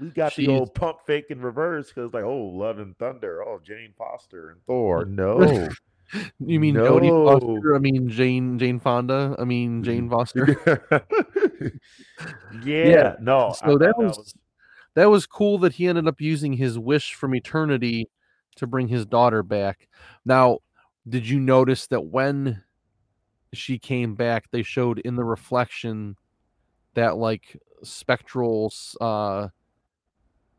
We 0.00 0.10
got 0.10 0.32
She's- 0.32 0.46
the 0.48 0.52
old 0.52 0.74
pump 0.74 0.98
fake 1.06 1.26
in 1.30 1.40
reverse 1.40 1.88
because 1.88 2.12
like, 2.12 2.24
oh, 2.24 2.46
Love 2.46 2.78
and 2.78 2.96
Thunder, 2.98 3.42
oh, 3.44 3.60
Jane 3.62 3.92
Foster 3.96 4.50
and 4.50 4.60
Thor. 4.66 5.04
No. 5.08 5.68
You 6.38 6.60
mean 6.60 6.74
Jodie 6.74 7.08
No. 7.08 7.40
Foster? 7.40 7.74
I 7.74 7.78
mean 7.78 8.08
Jane 8.08 8.58
Jane 8.58 8.78
Fonda? 8.78 9.34
I 9.38 9.44
mean 9.44 9.82
Jane 9.82 10.08
Foster. 10.10 10.60
yeah, 12.62 13.16
no. 13.20 13.48
I 13.48 13.52
so 13.52 13.66
thought 13.66 13.80
that 13.80 13.96
was 13.98 14.34
that 14.94 15.06
was 15.06 15.26
cool 15.26 15.58
that 15.58 15.72
he 15.72 15.88
ended 15.88 16.06
up 16.06 16.20
using 16.20 16.52
his 16.52 16.78
wish 16.78 17.14
from 17.14 17.34
eternity 17.34 18.10
to 18.56 18.66
bring 18.66 18.86
his 18.88 19.06
daughter 19.06 19.42
back. 19.42 19.88
Now, 20.24 20.58
did 21.08 21.28
you 21.28 21.40
notice 21.40 21.86
that 21.88 22.02
when 22.04 22.62
she 23.52 23.78
came 23.78 24.14
back, 24.14 24.50
they 24.50 24.62
showed 24.62 25.00
in 25.00 25.16
the 25.16 25.24
reflection 25.24 26.16
that 26.94 27.16
like 27.16 27.60
spectral 27.82 28.72
uh 29.00 29.48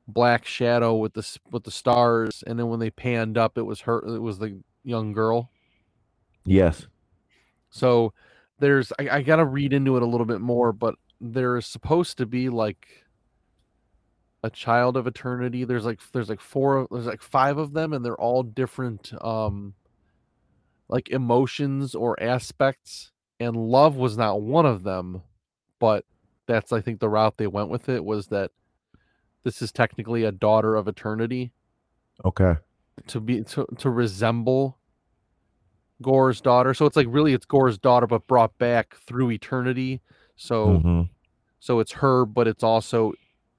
black 0.07 0.45
shadow 0.45 0.95
with 0.95 1.13
the 1.13 1.39
with 1.51 1.63
the 1.63 1.71
stars 1.71 2.43
and 2.47 2.59
then 2.59 2.67
when 2.67 2.79
they 2.79 2.91
panned 2.91 3.37
up 3.37 3.57
it 3.57 3.63
was 3.63 3.81
her 3.81 3.99
it 4.05 4.21
was 4.21 4.39
the 4.39 4.59
young 4.83 5.13
girl. 5.13 5.51
yes. 6.45 6.87
So 7.69 8.13
there's 8.59 8.91
I, 8.99 9.09
I 9.17 9.21
gotta 9.21 9.45
read 9.45 9.73
into 9.73 9.97
it 9.97 10.03
a 10.03 10.07
little 10.07 10.25
bit 10.27 10.41
more, 10.41 10.73
but 10.73 10.95
there 11.21 11.57
is 11.57 11.65
supposed 11.67 12.17
to 12.19 12.25
be 12.25 12.49
like 12.49 12.87
a 14.43 14.49
child 14.49 14.97
of 14.97 15.07
eternity. 15.07 15.65
There's 15.65 15.85
like 15.85 16.01
there's 16.13 16.29
like 16.29 16.41
four 16.41 16.87
there's 16.91 17.07
like 17.07 17.21
five 17.23 17.57
of 17.57 17.73
them 17.73 17.93
and 17.93 18.05
they're 18.05 18.15
all 18.19 18.43
different 18.43 19.13
um 19.23 19.75
like 20.89 21.09
emotions 21.09 21.95
or 21.95 22.21
aspects. 22.21 23.11
And 23.39 23.55
love 23.57 23.97
was 23.97 24.17
not 24.17 24.41
one 24.41 24.65
of 24.65 24.83
them, 24.83 25.23
but 25.79 26.05
that's 26.47 26.71
I 26.73 26.81
think 26.81 26.99
the 26.99 27.09
route 27.09 27.37
they 27.37 27.47
went 27.47 27.69
with 27.69 27.89
it 27.89 28.03
was 28.05 28.27
that 28.27 28.51
this 29.45 29.61
is 29.61 29.71
technically 29.71 30.23
a 30.25 30.31
daughter 30.33 30.75
of 30.75 30.89
eternity 30.89 31.51
Okay. 32.25 32.55
to 33.07 33.19
be 33.21 33.43
to, 33.43 33.65
to 33.77 33.89
resemble 33.89 34.77
Gorr's 36.01 36.41
daughter. 36.41 36.73
So 36.73 36.85
it's 36.85 36.97
like 36.97 37.07
really 37.09 37.33
it's 37.33 37.45
Gorr's 37.45 37.77
daughter 37.77 38.07
but 38.07 38.27
brought 38.27 38.57
back 38.57 38.95
through 39.07 39.31
eternity. 39.31 40.01
So 40.35 40.79
Mhm. 40.79 41.09
so 41.59 41.79
it's 41.79 41.93
her 41.93 42.25
but 42.25 42.47
it's 42.47 42.63
also 42.63 43.13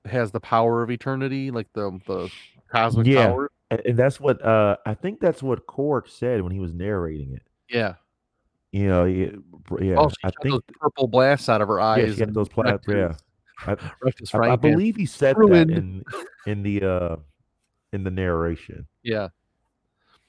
has 0.05 0.30
the 0.32 0.41
power 0.41 0.82
of 0.82 0.91
eternity, 0.91 1.51
like 1.51 1.72
the 1.72 1.99
the 2.07 2.30
cosmic 2.68 3.07
Yeah. 3.07 3.28
power. 3.28 3.51
And, 3.70 3.80
and 3.87 3.97
that's 3.97 4.20
what 4.20 4.45
uh 4.45 4.76
I 4.84 4.95
think 4.95 5.20
that's 5.20 5.43
what 5.43 5.66
Korg 5.66 6.09
said 6.09 6.43
when 6.43 6.53
he 6.53 6.59
was 6.61 6.74
narrating 6.74 7.32
it. 7.32 7.43
Yeah. 7.70 7.95
You 8.72 8.89
know, 8.89 9.05
yeah, 9.07 9.30
yeah. 9.80 9.95
oh, 9.97 10.09
she 10.11 10.16
I 10.24 10.30
think 10.43 10.53
those 10.53 10.61
purple 10.80 11.07
blasts 11.09 11.49
out 11.49 11.62
of 11.62 11.68
her 11.68 11.80
eyes. 11.80 12.09
yeah, 12.09 12.14
she 12.14 12.20
had 12.20 12.34
those 12.34 12.49
pla- 12.51 12.76
yeah. 12.89 13.14
I, 13.66 13.76
I, 14.34 14.38
I 14.52 14.57
believe 14.57 14.96
he 14.96 15.07
said 15.07 15.36
Ruined. 15.38 15.70
that 15.70 15.76
in 15.76 16.04
in 16.46 16.62
the 16.62 16.82
uh 16.82 17.16
in 17.92 18.04
the 18.04 18.11
narration. 18.11 18.86
Yeah. 19.02 19.28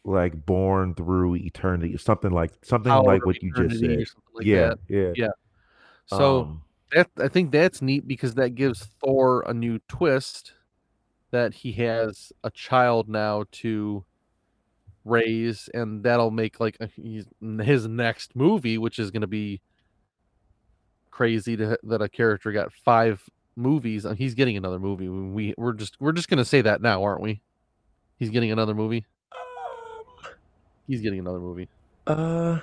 Like 0.04 0.46
born 0.46 0.96
through 0.96 1.36
eternity 1.36 1.94
or 1.94 1.98
something 1.98 2.32
like 2.32 2.52
something 2.64 2.90
Power 2.92 3.04
like 3.04 3.26
what 3.26 3.42
you 3.44 3.52
just 3.54 3.80
said. 3.80 4.06
like 4.34 4.46
yeah, 4.46 4.70
that. 4.70 4.80
yeah. 4.88 5.12
Yeah. 5.16 5.32
So 6.06 6.42
Um, 6.42 6.62
that 6.94 7.10
I 7.20 7.28
think 7.28 7.52
that's 7.52 7.82
neat 7.82 8.08
because 8.08 8.36
that 8.36 8.56
gives 8.56 8.86
Thor 9.02 9.44
a 9.48 9.54
new 9.54 9.80
twist 9.90 10.54
that 11.32 11.54
he 11.54 11.74
has 11.74 12.32
a 12.46 12.52
child 12.52 13.10
now 13.10 13.44
to 13.52 14.06
raise, 15.04 15.70
and 15.74 16.04
that'll 16.04 16.32
make 16.32 16.62
like 16.62 16.78
a, 16.80 16.88
his 16.88 17.88
next 17.90 18.34
movie, 18.34 18.78
which 18.78 19.00
is 19.00 19.12
going 19.12 19.22
to 19.22 19.28
be 19.28 19.60
crazy 21.18 21.58
to, 21.58 21.78
that 21.84 22.02
a 22.02 22.08
character 22.08 22.52
got 22.52 22.72
five 22.72 23.28
movies. 23.56 24.06
and 24.06 24.16
He's 24.18 24.36
getting 24.36 24.56
another 24.56 24.80
movie. 24.80 25.10
We 25.10 25.56
we're 25.58 25.74
just 25.74 25.98
we're 26.00 26.12
just 26.12 26.30
going 26.30 26.38
to 26.38 26.46
say 26.46 26.62
that 26.62 26.80
now, 26.80 27.04
aren't 27.04 27.22
we? 27.22 27.42
He's 28.20 28.30
getting 28.30 28.52
another 28.52 28.76
movie. 28.76 29.06
He's 30.88 31.02
getting 31.02 31.20
another 31.20 31.40
movie. 31.40 31.68
uh 32.06 32.60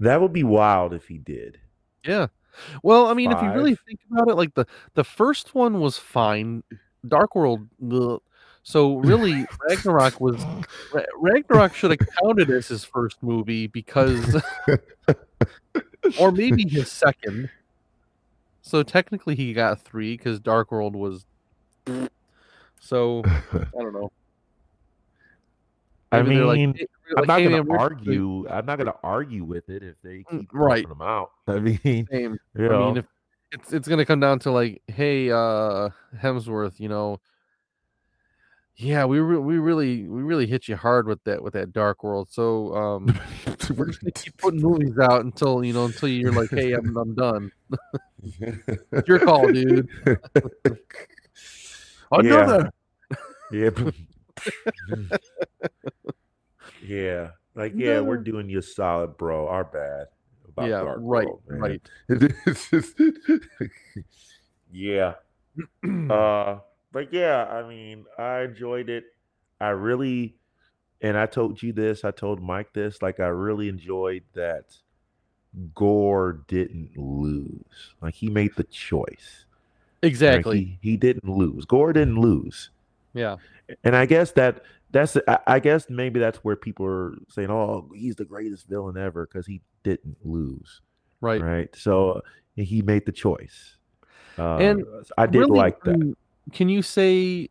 that 0.00 0.20
would 0.20 0.32
be 0.32 0.44
wild 0.44 0.94
if 0.94 1.06
he 1.08 1.18
did. 1.18 1.58
Yeah. 2.04 2.28
Well, 2.82 3.06
I 3.06 3.14
mean, 3.14 3.30
if 3.32 3.42
you 3.42 3.50
really 3.52 3.76
think 3.86 4.00
about 4.10 4.28
it, 4.28 4.34
like 4.36 4.54
the 4.54 4.66
the 4.94 5.04
first 5.04 5.54
one 5.54 5.80
was 5.80 5.98
fine. 5.98 6.62
Dark 7.06 7.34
World, 7.34 7.68
ugh. 7.92 8.20
so 8.62 8.96
really 8.98 9.46
Ragnarok 9.68 10.20
was 10.20 10.44
Ragnarok 11.20 11.74
should 11.74 11.90
have 11.92 12.08
counted 12.22 12.50
as 12.50 12.66
his 12.68 12.84
first 12.84 13.22
movie 13.22 13.68
because, 13.68 14.42
or 16.20 16.32
maybe 16.32 16.68
his 16.68 16.90
second. 16.90 17.48
So 18.62 18.82
technically, 18.82 19.34
he 19.34 19.52
got 19.52 19.80
three 19.80 20.16
because 20.16 20.40
Dark 20.40 20.70
World 20.72 20.94
was. 20.94 21.24
So 22.80 23.22
I 23.52 23.64
don't 23.74 23.92
know. 23.92 24.10
I 26.10 26.22
Maybe 26.22 26.36
they're 26.36 26.46
like, 26.46 26.56
mean, 26.56 26.74
"Hey," 26.74 26.86
I'm 27.16 27.20
like, 27.22 27.26
not 27.28 27.38
"Hey, 27.40 27.44
gonna 27.44 27.56
man, 27.58 27.66
we're- 27.66 27.78
argue. 27.78 28.46
I'm 28.48 28.64
not 28.66 28.78
gonna 28.78 28.94
argue 29.02 29.44
with 29.44 29.68
it 29.68 29.82
if 29.82 29.96
they 30.02 30.24
Mm, 30.30 30.40
keep 30.40 30.50
right. 30.52 30.84
pumping 30.84 30.98
them 30.98 31.06
out. 31.06 31.30
I 31.48 31.58
mean, 31.60 32.06
Same. 32.10 32.38
you 32.56 32.70
I 32.72 32.78
mean, 32.78 32.96
if 32.98 33.04
it's 33.52 33.72
it's 33.72 33.88
gonna 33.88 34.06
come 34.06 34.20
down 34.20 34.38
to 34.40 34.50
like, 34.50 34.82
hey, 34.86 35.30
uh, 35.30 35.90
Hemsworth, 36.16 36.80
you 36.80 36.88
know, 36.88 37.20
yeah, 38.76 39.04
we 39.04 39.18
re- 39.18 39.38
we 39.38 39.58
really 39.58 40.08
we 40.08 40.22
really 40.22 40.46
hit 40.46 40.68
you 40.68 40.76
hard 40.76 41.06
with 41.06 41.22
that 41.24 41.42
with 41.42 41.52
that 41.54 41.72
Dark 41.72 42.02
World. 42.04 42.28
So 42.30 42.74
um, 42.74 43.06
we're 43.76 43.86
just 43.86 44.00
gonna 44.00 44.12
keep 44.12 44.36
putting 44.38 44.60
movies 44.60 44.98
out 44.98 45.24
until 45.24 45.64
you 45.64 45.72
know 45.72 45.84
until 45.86 46.08
you're 46.08 46.32
like, 46.32 46.50
hey, 46.50 46.72
I'm 46.72 46.96
I'm 46.96 47.14
done. 47.14 47.52
It's 48.92 49.08
your 49.08 49.18
call, 49.20 49.50
dude. 49.52 49.88
Another. 52.10 52.70
yeah, 53.52 53.70
but- 53.70 53.94
yeah, 56.82 57.30
like 57.54 57.72
yeah, 57.76 58.00
we're 58.00 58.16
doing 58.18 58.48
you 58.48 58.58
a 58.58 58.62
solid, 58.62 59.16
bro. 59.16 59.48
Our 59.48 59.64
bad. 59.64 60.06
About 60.48 60.68
Yeah, 60.68 60.80
Dark 60.80 60.98
right, 61.02 61.26
World, 61.26 61.42
right. 61.48 61.82
Yeah. 64.72 65.14
Uh, 66.08 66.60
but 66.92 67.12
yeah, 67.12 67.44
I 67.44 67.68
mean, 67.68 68.04
I 68.16 68.42
enjoyed 68.42 68.88
it. 68.88 69.04
I 69.60 69.70
really, 69.70 70.37
and 71.00 71.16
I 71.16 71.26
told 71.26 71.62
you 71.62 71.72
this, 71.72 72.04
I 72.04 72.10
told 72.10 72.42
Mike 72.42 72.72
this, 72.72 73.02
like 73.02 73.20
I 73.20 73.28
really 73.28 73.68
enjoyed 73.68 74.24
that 74.34 74.76
Gorr 75.74 76.40
didn't 76.48 76.96
lose. 76.96 77.94
Like 78.00 78.14
he 78.14 78.28
made 78.28 78.54
the 78.56 78.64
choice. 78.64 79.44
Like, 80.02 80.10
exactly. 80.10 80.78
he, 80.80 80.90
he 80.92 80.96
didn't 80.96 81.28
lose. 81.28 81.64
Gorr 81.64 81.92
didn't 81.92 82.18
lose. 82.20 82.70
Yeah. 83.14 83.36
And 83.84 83.96
I 83.96 84.06
guess 84.06 84.32
that 84.32 84.62
that's 84.90 85.16
I, 85.26 85.38
I 85.46 85.58
guess 85.60 85.90
maybe 85.90 86.18
that's 86.20 86.38
where 86.38 86.56
people 86.56 86.86
are 86.86 87.14
saying, 87.28 87.50
"Oh, 87.50 87.90
he's 87.94 88.16
the 88.16 88.24
greatest 88.24 88.66
villain 88.68 88.96
ever" 88.96 89.26
because 89.26 89.46
he 89.46 89.60
didn't 89.82 90.16
lose, 90.24 90.80
Right. 91.20 91.40
right? 91.40 91.76
So 91.76 92.22
he 92.56 92.80
made 92.82 93.04
the 93.04 93.12
choice. 93.12 93.76
Uh, 94.38 94.56
And 94.56 94.84
I 95.18 95.26
did 95.26 95.40
Really, 95.40 95.58
like 95.58 95.82
that. 95.84 96.14
Can 96.52 96.68
you 96.68 96.82
say 96.82 97.48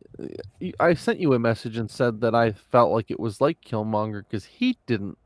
I 0.80 0.94
sent 0.94 1.20
you 1.20 1.32
a 1.32 1.38
message 1.38 1.76
and 1.76 1.90
said 1.90 2.20
that 2.20 2.34
I 2.34 2.52
felt 2.52 2.92
like 2.92 3.10
it 3.10 3.20
was 3.20 3.40
like 3.40 3.60
Killmonger 3.60 4.24
because 4.24 4.44
he 4.44 4.78
didn't 4.86 5.18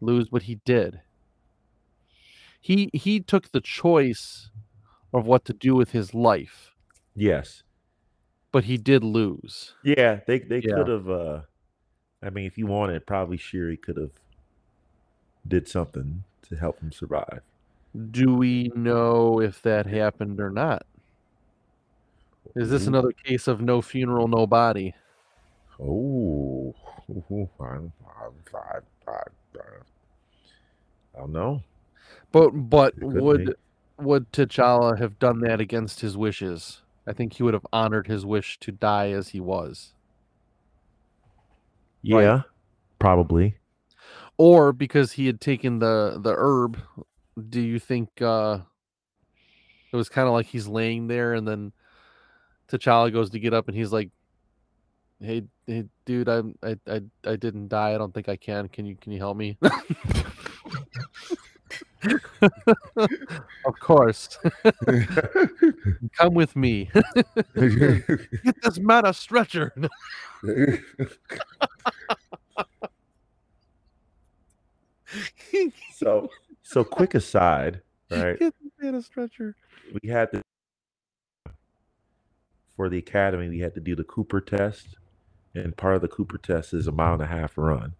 lose, 0.00 0.28
but 0.28 0.42
he 0.42 0.56
did. 0.64 1.00
He 2.60 2.90
he 2.92 3.20
took 3.20 3.50
the 3.50 3.60
choice 3.60 4.50
of 5.12 5.26
what 5.26 5.44
to 5.46 5.52
do 5.52 5.74
with 5.74 5.90
his 5.90 6.14
life, 6.14 6.70
Yes. 7.14 7.62
but 8.52 8.64
he 8.64 8.76
did 8.76 9.02
lose. 9.02 9.74
Yeah, 9.82 10.20
they 10.26 10.38
they 10.38 10.60
Yeah. 10.60 10.74
could 10.76 10.88
have. 10.88 11.08
uh 11.10 11.40
I 12.22 12.30
mean, 12.30 12.46
if 12.46 12.56
you 12.56 12.66
wanted, 12.66 13.04
probably 13.04 13.36
Shuri 13.36 13.76
could 13.76 13.96
have 13.96 14.12
did 15.46 15.66
something 15.68 16.22
to 16.42 16.54
help 16.56 16.78
him 16.80 16.92
survive. 16.92 17.42
Do 18.12 18.34
we 18.36 18.70
know 18.76 19.40
if 19.40 19.60
that 19.62 19.86
happened 19.86 20.40
or 20.40 20.50
not? 20.50 20.86
Is 22.54 22.68
this 22.70 22.86
another 22.86 23.12
case 23.12 23.48
of 23.48 23.60
no 23.60 23.80
funeral, 23.80 24.28
no 24.28 24.46
body? 24.46 24.94
Oh. 25.80 26.74
I 31.14 31.18
don't 31.18 31.32
know. 31.32 31.62
But 32.30 32.50
but 32.50 32.94
would 33.00 33.46
be. 33.46 33.52
would 33.98 34.32
T'Challa 34.32 34.98
have 34.98 35.18
done 35.18 35.40
that 35.40 35.60
against 35.60 36.00
his 36.00 36.16
wishes? 36.16 36.82
I 37.06 37.12
think 37.12 37.34
he 37.34 37.42
would 37.42 37.54
have 37.54 37.66
honored 37.72 38.06
his 38.06 38.24
wish 38.24 38.58
to 38.60 38.72
die 38.72 39.10
as 39.10 39.30
he 39.30 39.40
was. 39.40 39.92
Right. 42.08 42.22
Yeah, 42.22 42.42
probably. 42.98 43.56
Or 44.38 44.72
because 44.72 45.12
he 45.12 45.26
had 45.26 45.40
taken 45.40 45.78
the 45.78 46.18
the 46.20 46.34
herb, 46.36 46.78
do 47.48 47.60
you 47.60 47.78
think 47.78 48.20
uh 48.20 48.58
it 49.92 49.96
was 49.96 50.08
kind 50.08 50.26
of 50.26 50.32
like 50.32 50.46
he's 50.46 50.66
laying 50.66 51.06
there 51.06 51.34
and 51.34 51.46
then 51.46 51.72
T'Challa 52.72 53.12
goes 53.12 53.30
to 53.30 53.38
get 53.38 53.52
up 53.52 53.68
and 53.68 53.76
he's 53.76 53.92
like, 53.92 54.10
"Hey, 55.20 55.42
hey 55.66 55.84
dude, 56.06 56.28
I'm, 56.28 56.56
I, 56.62 56.76
I, 56.88 57.02
I 57.24 57.36
didn't 57.36 57.68
die. 57.68 57.94
I 57.94 57.98
don't 57.98 58.14
think 58.14 58.28
I 58.28 58.36
can. 58.36 58.68
Can 58.68 58.86
you, 58.86 58.96
can 58.96 59.12
you 59.12 59.18
help 59.18 59.36
me?" 59.36 59.58
of 63.66 63.78
course. 63.80 64.38
Come 66.18 66.34
with 66.34 66.56
me. 66.56 66.90
Get 67.54 68.62
this 68.62 68.78
man 68.78 69.06
a 69.06 69.14
stretcher. 69.14 69.72
so, 75.94 76.30
so 76.62 76.84
quick 76.84 77.14
aside, 77.14 77.82
right? 78.10 78.38
Get 78.38 78.54
this 78.60 78.72
man 78.80 78.94
a 78.94 79.02
stretcher. 79.02 79.54
We 80.02 80.08
had 80.08 80.30
this 80.32 80.42
for 82.76 82.88
the 82.88 82.98
academy. 82.98 83.48
We 83.48 83.60
had 83.60 83.74
to 83.74 83.80
do 83.80 83.94
the 83.94 84.04
Cooper 84.04 84.40
test, 84.40 84.96
and 85.54 85.76
part 85.76 85.96
of 85.96 86.02
the 86.02 86.08
Cooper 86.08 86.38
test 86.38 86.74
is 86.74 86.86
a 86.86 86.92
mile 86.92 87.14
and 87.14 87.22
a 87.22 87.26
half 87.26 87.56
run, 87.56 87.94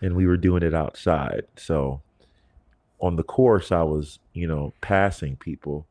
and 0.00 0.14
we 0.14 0.26
were 0.26 0.36
doing 0.36 0.62
it 0.62 0.74
outside. 0.74 1.44
So 1.56 2.02
on 3.00 3.16
the 3.16 3.22
course, 3.22 3.72
I 3.72 3.82
was 3.82 4.18
you 4.32 4.46
know 4.46 4.72
passing 4.80 5.36
people. 5.36 5.86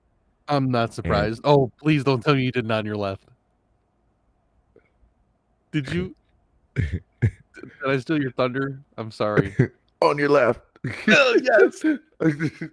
I'm 0.47 0.69
not 0.69 0.93
surprised. 0.93 1.41
oh, 1.45 1.71
please 1.81 2.03
don't 2.03 2.21
tell 2.21 2.35
me 2.35 2.43
you 2.43 2.51
did 2.51 2.65
not 2.65 2.79
on 2.79 2.85
your 2.85 2.97
left. 2.97 3.23
Did 5.71 5.91
you? 5.91 6.15
did 6.75 7.01
I 7.87 7.97
steal 7.97 8.21
your 8.21 8.31
thunder? 8.31 8.79
I'm 8.97 9.09
sorry. 9.09 9.55
on 10.01 10.17
your 10.17 10.29
left. 10.29 10.61
Oh, 11.07 11.39
yes. 11.41 11.83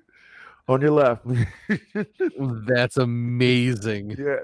on 0.69 0.81
your 0.81 0.91
left. 0.91 1.25
That's 2.67 2.97
amazing. 2.97 4.17
yeah. 4.19 4.37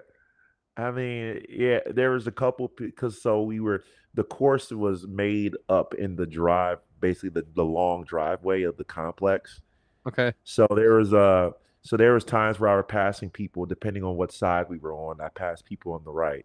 I 0.76 0.90
mean, 0.90 1.44
yeah, 1.48 1.80
there 1.86 2.10
was 2.10 2.26
a 2.26 2.32
couple 2.32 2.70
because 2.76 3.20
so 3.22 3.42
we 3.42 3.60
were 3.60 3.82
the 4.14 4.24
course 4.24 4.70
was 4.70 5.06
made 5.06 5.54
up 5.68 5.94
in 5.94 6.16
the 6.16 6.26
drive, 6.26 6.78
basically 7.00 7.30
the, 7.30 7.46
the 7.54 7.64
long 7.64 8.04
driveway 8.04 8.62
of 8.62 8.76
the 8.76 8.84
complex. 8.84 9.60
Okay. 10.06 10.32
So 10.44 10.66
there 10.70 10.94
was 10.94 11.14
uh 11.14 11.50
so 11.82 11.96
there 11.96 12.14
was 12.14 12.24
times 12.24 12.58
where 12.58 12.70
I 12.70 12.76
was 12.76 12.84
passing 12.88 13.30
people 13.30 13.64
depending 13.64 14.04
on 14.04 14.16
what 14.16 14.32
side 14.32 14.66
we 14.68 14.78
were 14.78 14.92
on. 14.92 15.20
I 15.20 15.28
passed 15.28 15.64
people 15.64 15.92
on 15.92 16.04
the 16.04 16.12
right. 16.12 16.44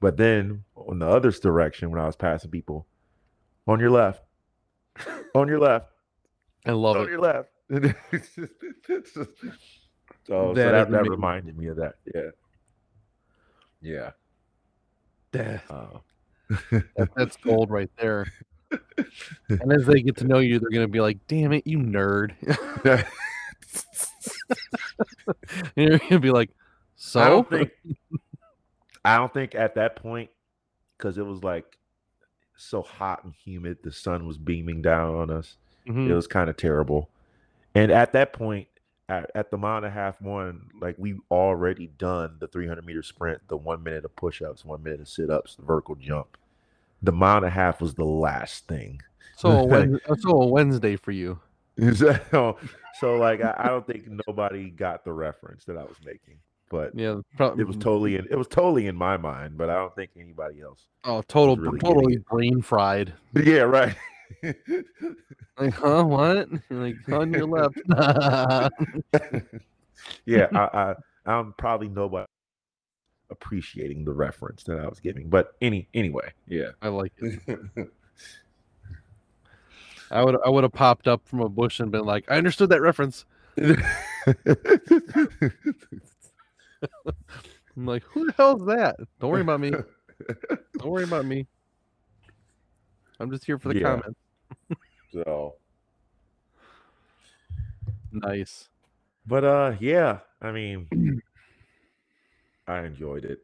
But 0.00 0.16
then 0.16 0.64
on 0.76 0.98
the 0.98 1.08
other 1.08 1.30
direction 1.30 1.90
when 1.90 2.00
I 2.00 2.06
was 2.06 2.16
passing 2.16 2.50
people, 2.50 2.86
on 3.66 3.80
your 3.80 3.90
left. 3.90 4.22
on 5.34 5.48
your 5.48 5.58
left. 5.58 5.88
I 6.66 6.72
love 6.72 6.96
on 6.96 7.02
it. 7.02 7.04
On 7.04 7.10
your 7.10 7.20
left. 7.20 7.48
so 9.12 9.26
so 10.24 10.54
That 10.54 10.72
that, 10.72 10.86
is 10.86 10.92
that 10.92 11.08
reminded 11.08 11.56
me 11.56 11.68
of 11.68 11.76
that. 11.76 11.94
Yeah. 12.14 12.30
Yeah. 13.86 14.10
That- 15.32 15.62
Uh, 15.70 15.98
that- 16.70 17.10
that's 17.16 17.36
gold 17.36 17.70
right 17.70 17.90
there. 17.98 18.26
And 19.48 19.72
as 19.72 19.86
they 19.86 20.02
get 20.02 20.16
to 20.16 20.24
know 20.24 20.38
you, 20.40 20.58
they're 20.58 20.70
gonna 20.70 20.88
be 20.88 21.00
like, 21.00 21.18
"Damn 21.28 21.52
it, 21.52 21.66
you 21.68 21.78
nerd!" 21.78 22.32
and 25.76 25.88
you're 25.90 25.98
gonna 25.98 26.18
be 26.20 26.30
like, 26.30 26.50
"So." 26.96 27.20
I 27.20 27.28
don't 27.28 27.48
think 27.48 27.70
I 29.04 29.16
don't 29.18 29.32
think 29.32 29.54
at 29.54 29.76
that 29.76 29.96
point 29.96 30.30
because 30.98 31.16
it 31.18 31.24
was 31.24 31.44
like 31.44 31.78
so 32.56 32.82
hot 32.82 33.22
and 33.24 33.34
humid, 33.34 33.78
the 33.84 33.92
sun 33.92 34.26
was 34.26 34.36
beaming 34.38 34.82
down 34.82 35.14
on 35.14 35.30
us. 35.30 35.56
Mhm. 35.86 36.08
It 36.08 36.14
was 36.14 36.26
kind 36.26 36.50
of 36.50 36.56
terrible. 36.56 37.08
And 37.74 37.92
at 37.92 38.12
that 38.14 38.32
point, 38.32 38.66
at, 39.08 39.30
at 39.34 39.50
the 39.50 39.56
mile 39.56 39.78
and 39.78 39.86
a 39.86 39.90
half 39.90 40.20
one, 40.20 40.68
like 40.80 40.96
we 40.98 41.16
already 41.30 41.86
done 41.98 42.36
the 42.40 42.48
300 42.48 42.84
meter 42.84 43.02
sprint, 43.02 43.40
the 43.48 43.56
one 43.56 43.82
minute 43.82 44.04
of 44.04 44.14
push 44.16 44.42
ups, 44.42 44.64
one 44.64 44.82
minute 44.82 45.00
of 45.00 45.08
sit 45.08 45.30
ups, 45.30 45.54
the 45.56 45.62
vertical 45.62 45.94
jump. 45.94 46.36
The 47.02 47.12
mile 47.12 47.38
and 47.38 47.46
a 47.46 47.50
half 47.50 47.80
was 47.80 47.94
the 47.94 48.04
last 48.04 48.66
thing. 48.66 49.00
So 49.36 49.50
a 49.50 49.64
Wednesday, 49.66 50.04
uh, 50.08 50.16
so 50.18 50.30
a 50.42 50.46
Wednesday 50.46 50.96
for 50.96 51.12
you. 51.12 51.38
so, 51.94 52.56
so 53.00 53.16
like 53.16 53.42
I, 53.42 53.54
I 53.58 53.68
don't 53.68 53.86
think 53.86 54.08
nobody 54.26 54.70
got 54.70 55.04
the 55.04 55.12
reference 55.12 55.64
that 55.66 55.76
I 55.76 55.84
was 55.84 55.96
making, 56.04 56.38
but 56.70 56.92
Yeah, 56.94 57.20
probably. 57.36 57.62
it 57.62 57.66
was 57.66 57.76
totally 57.76 58.16
in 58.16 58.26
it 58.30 58.36
was 58.36 58.48
totally 58.48 58.86
in 58.88 58.96
my 58.96 59.16
mind, 59.16 59.56
but 59.56 59.70
I 59.70 59.74
don't 59.74 59.94
think 59.94 60.10
anybody 60.18 60.62
else. 60.62 60.86
Oh, 61.04 61.22
total, 61.22 61.56
really 61.56 61.78
totally 61.78 62.16
brain 62.30 62.60
fried. 62.62 63.12
Yeah, 63.34 63.60
right. 63.60 63.94
Like, 65.58 65.74
huh? 65.74 66.04
What? 66.04 66.48
Like 66.70 66.96
on 67.10 67.32
your 67.32 67.46
left. 67.46 67.80
yeah, 70.26 70.48
I, 70.54 70.58
I 70.58 70.94
I'm 71.26 71.54
probably 71.56 71.88
nobody 71.88 72.26
appreciating 73.30 74.04
the 74.04 74.12
reference 74.12 74.62
that 74.64 74.78
I 74.78 74.86
was 74.86 75.00
giving. 75.00 75.28
But 75.28 75.54
any 75.60 75.88
anyway, 75.94 76.32
yeah. 76.46 76.70
I 76.82 76.88
like 76.88 77.12
it. 77.18 77.40
I 80.10 80.24
would 80.24 80.36
I 80.44 80.50
would 80.50 80.64
have 80.64 80.72
popped 80.72 81.08
up 81.08 81.26
from 81.26 81.40
a 81.40 81.48
bush 81.48 81.80
and 81.80 81.90
been 81.90 82.04
like, 82.04 82.30
I 82.30 82.36
understood 82.36 82.68
that 82.70 82.80
reference. 82.80 83.24
I'm 83.58 83.82
like, 87.86 88.04
who 88.04 88.26
the 88.26 88.34
hell 88.36 88.56
is 88.56 88.66
that? 88.66 88.96
Don't 89.20 89.30
worry 89.30 89.40
about 89.40 89.60
me. 89.60 89.70
Don't 89.70 90.90
worry 90.90 91.04
about 91.04 91.24
me. 91.24 91.46
I'm 93.20 93.30
just 93.30 93.44
here 93.44 93.58
for 93.58 93.68
the 93.68 93.74
Yeah. 93.74 93.82
comments. 93.84 94.18
so 95.12 95.56
Nice. 98.10 98.68
but 99.26 99.44
uh 99.44 99.76
yeah, 99.80 100.20
I 100.40 100.52
mean 100.52 100.88
I 102.66 102.80
enjoyed 102.80 103.24
it. 103.24 103.40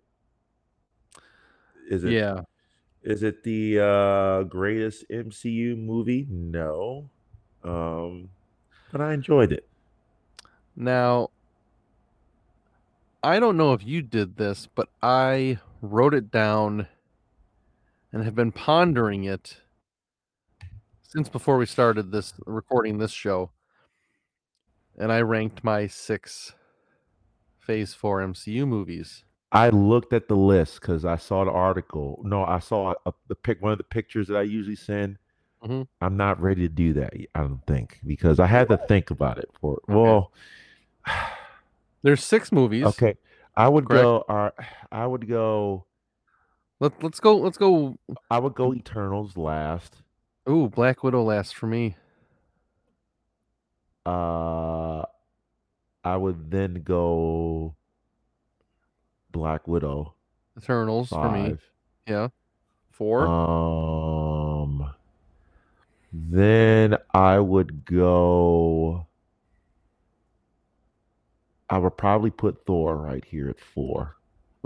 Is 1.88 2.04
it 2.04 2.10
Yeah. 2.12 2.42
is 3.02 3.22
it 3.22 3.42
the 3.44 3.80
uh 3.80 4.42
greatest 4.44 5.04
MCU 5.10 5.76
movie? 5.76 6.26
No. 6.30 7.10
Um 7.64 8.30
but 8.90 9.00
I 9.00 9.14
enjoyed 9.14 9.52
it. 9.52 9.68
Now, 10.76 11.30
I 13.22 13.40
don't 13.40 13.56
know 13.56 13.72
if 13.72 13.82
you 13.84 14.02
did 14.02 14.36
this, 14.36 14.66
but 14.66 14.88
I 15.02 15.58
wrote 15.80 16.14
it 16.14 16.30
down 16.30 16.88
and 18.12 18.22
have 18.24 18.34
been 18.34 18.52
pondering 18.52 19.24
it 19.24 19.61
since 21.12 21.28
before 21.28 21.58
we 21.58 21.66
started 21.66 22.10
this 22.10 22.32
recording 22.46 22.96
this 22.96 23.10
show. 23.10 23.50
And 24.98 25.12
I 25.12 25.20
ranked 25.20 25.62
my 25.62 25.86
six 25.86 26.54
Phase 27.58 27.92
4 27.92 28.20
MCU 28.28 28.66
movies. 28.66 29.24
I 29.52 29.68
looked 29.68 30.14
at 30.14 30.28
the 30.28 30.34
list 30.36 30.80
because 30.80 31.04
I 31.04 31.16
saw 31.16 31.44
the 31.44 31.50
article. 31.50 32.22
No, 32.24 32.44
I 32.44 32.58
saw 32.60 32.94
a, 33.04 33.12
the 33.28 33.34
pic, 33.34 33.60
one 33.60 33.72
of 33.72 33.78
the 33.78 33.84
pictures 33.84 34.26
that 34.28 34.36
I 34.36 34.42
usually 34.42 34.76
send. 34.76 35.18
Mhm. 35.62 35.86
I'm 36.00 36.16
not 36.16 36.40
ready 36.40 36.62
to 36.62 36.68
do 36.68 36.94
that. 36.94 37.12
I 37.34 37.40
don't 37.40 37.64
think 37.66 38.00
because 38.06 38.40
I 38.40 38.46
had 38.46 38.68
to 38.70 38.78
think 38.88 39.10
about 39.10 39.36
it. 39.38 39.50
For 39.60 39.80
well, 39.86 40.32
There's 42.02 42.24
six 42.24 42.50
movies. 42.50 42.84
okay, 42.86 43.16
I 43.54 43.68
would 43.68 43.86
Correct. 43.86 44.02
go. 44.02 44.20
Uh, 44.28 44.50
I 44.90 45.06
would 45.06 45.28
go. 45.28 45.84
Let, 46.80 47.00
let's 47.02 47.20
go. 47.20 47.36
Let's 47.36 47.58
go. 47.58 47.96
I 48.30 48.38
would 48.40 48.54
go 48.54 48.74
Eternals 48.74 49.36
last. 49.36 50.01
Ooh, 50.48 50.68
Black 50.68 51.04
Widow 51.04 51.22
last 51.22 51.54
for 51.54 51.66
me. 51.66 51.96
Uh, 54.04 55.02
I 56.04 56.16
would 56.16 56.50
then 56.50 56.82
go 56.82 57.76
Black 59.30 59.68
Widow 59.68 60.14
Eternals 60.58 61.10
for 61.10 61.30
me. 61.30 61.56
Yeah. 62.06 62.28
Four. 62.90 63.26
Um, 63.26 64.92
then 66.12 66.96
I 67.14 67.38
would 67.38 67.84
go. 67.84 69.06
I 71.70 71.78
would 71.78 71.96
probably 71.96 72.30
put 72.30 72.66
Thor 72.66 72.96
right 72.96 73.24
here 73.24 73.48
at 73.48 73.58
four. 73.60 74.16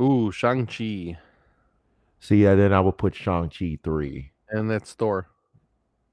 Ooh, 0.00 0.32
Shang-Chi. 0.32 1.18
See, 2.18 2.42
yeah, 2.42 2.54
then 2.54 2.72
I 2.72 2.80
would 2.80 2.98
put 2.98 3.14
Shang 3.14 3.48
Chi 3.48 3.78
three. 3.84 4.32
And 4.48 4.68
that's 4.70 4.92
Thor. 4.94 5.28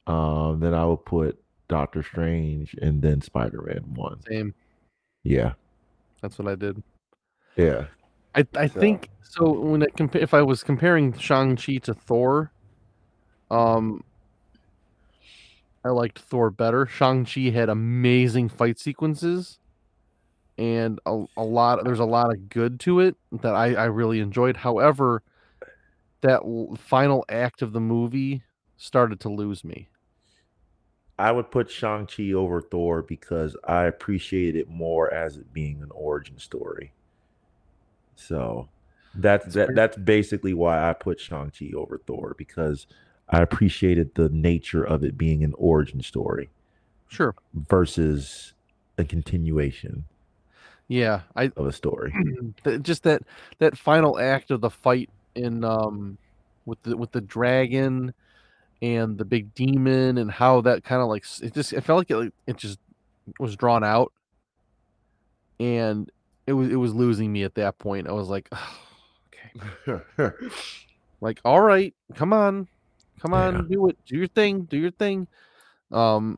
Um, 0.08 0.60
then 0.60 0.74
I 0.74 0.86
would 0.86 1.06
put 1.06 1.40
Doctor 1.70 2.04
Strange 2.04 2.74
and 2.82 3.02
then 3.02 3.22
Spider 3.22 3.62
Man 3.62 3.84
one. 3.96 4.22
Same. 4.24 4.54
Yeah, 5.24 5.54
That's 6.22 6.38
what 6.38 6.48
I 6.50 6.56
did. 6.56 6.84
yeah. 7.56 7.86
I, 8.36 8.46
I 8.58 8.68
So- 8.68 8.80
think 8.80 9.10
so. 9.22 9.52
When 9.52 9.82
it 9.82 9.96
compa- 9.96 10.22
if 10.22 10.34
I 10.34 10.42
was 10.42 10.64
comparing 10.64 11.14
Shang 11.14 11.56
Chi 11.56 11.78
to 11.84 11.94
Thor, 11.94 12.52
um, 13.50 14.04
I 15.86 15.90
liked 15.90 16.20
Thor 16.20 16.50
better. 16.50 16.86
Shang 16.86 17.26
Chi 17.26 17.50
had 17.52 17.70
amazing 17.70 18.50
fight 18.50 18.80
sequences, 18.80 19.60
and 20.58 21.00
a, 21.06 21.26
a 21.38 21.44
lot. 21.44 21.84
There's 21.86 22.00
a 22.00 22.06
lot 22.06 22.32
of 22.34 22.50
good 22.50 22.80
to 22.82 23.00
it 23.00 23.16
that 23.32 23.56
I 23.56 23.74
I 23.76 23.86
really 23.86 24.20
enjoyed. 24.20 24.58
However, 24.58 25.24
that 26.22 26.42
l- 26.44 26.76
final 26.80 27.24
act 27.30 27.62
of 27.62 27.72
the 27.74 27.80
movie 27.82 28.44
started 28.78 29.20
to 29.22 29.30
lose 29.30 29.64
me. 29.64 29.88
I 31.18 31.32
would 31.32 31.52
put 31.52 31.70
Shang 31.70 32.08
Chi 32.08 32.32
over 32.34 32.62
Thor 32.62 33.02
because 33.04 33.56
I 33.68 33.86
appreciated 33.86 34.60
it 34.62 34.70
more 34.70 35.14
as 35.14 35.38
it 35.38 35.54
being 35.54 35.82
an 35.84 35.92
origin 35.92 36.40
story. 36.40 36.94
So 38.16 38.70
that's 39.14 39.46
That's 39.46 39.56
that. 39.56 39.76
That's 39.76 39.98
basically 39.98 40.54
why 40.54 40.90
I 40.90 40.94
put 40.94 41.20
Shang 41.20 41.52
Chi 41.58 41.72
over 41.76 42.00
Thor 42.00 42.36
because 42.38 42.88
I 43.30 43.42
appreciated 43.42 44.16
the 44.16 44.30
nature 44.30 44.84
of 44.84 45.04
it 45.04 45.18
being 45.18 45.44
an 45.44 45.54
origin 45.58 46.02
story 46.02 46.50
Sure. 47.08 47.36
versus 47.54 48.54
a 48.98 49.04
continuation 49.04 50.06
Yeah, 50.88 51.22
I 51.36 51.52
of 51.56 51.66
a 51.68 51.72
story. 51.72 52.14
just 52.82 53.04
that 53.04 53.22
that 53.60 53.78
final 53.78 54.20
act 54.20 54.52
of 54.52 54.62
the 54.62 54.70
fight 54.70 55.10
in 55.36 55.64
um 55.64 56.18
with 56.66 56.82
the 56.84 56.98
with 56.98 57.12
the 57.12 57.22
dragon 57.22 58.14
and 58.84 59.18
the 59.18 59.24
big 59.26 59.56
demon 59.56 60.18
and 60.20 60.30
how 60.30 60.60
that 60.62 60.84
kind 60.84 61.02
of 61.02 61.08
like 61.08 61.24
it 61.42 61.54
just 61.54 61.72
it 61.74 61.82
felt 61.82 62.00
like 62.00 62.12
it, 62.12 62.18
like, 62.18 62.34
it 62.46 62.58
just 62.58 62.78
was 63.40 63.56
drawn 63.56 63.84
out, 63.84 64.12
and 65.60 66.12
it 66.46 66.54
was 66.54 66.70
it 66.70 66.76
was 66.76 66.94
losing 66.94 67.32
me 67.32 67.44
at 67.44 67.56
that 67.56 67.80
point. 67.80 68.08
I 68.08 68.12
was 68.12 68.28
like, 68.28 68.50
okay, 69.88 70.32
like 71.22 71.40
all 71.46 71.62
right, 71.62 71.94
come 72.16 72.34
on, 72.34 72.68
come 73.22 73.34
on, 73.34 73.56
Yeah. 73.56 73.62
do 73.70 73.88
it, 73.90 73.98
do 74.06 74.18
your 74.18 74.28
thing, 74.28 74.64
do 74.64 74.78
your 74.78 74.92
thing. 74.92 75.28
Um, 75.92 76.38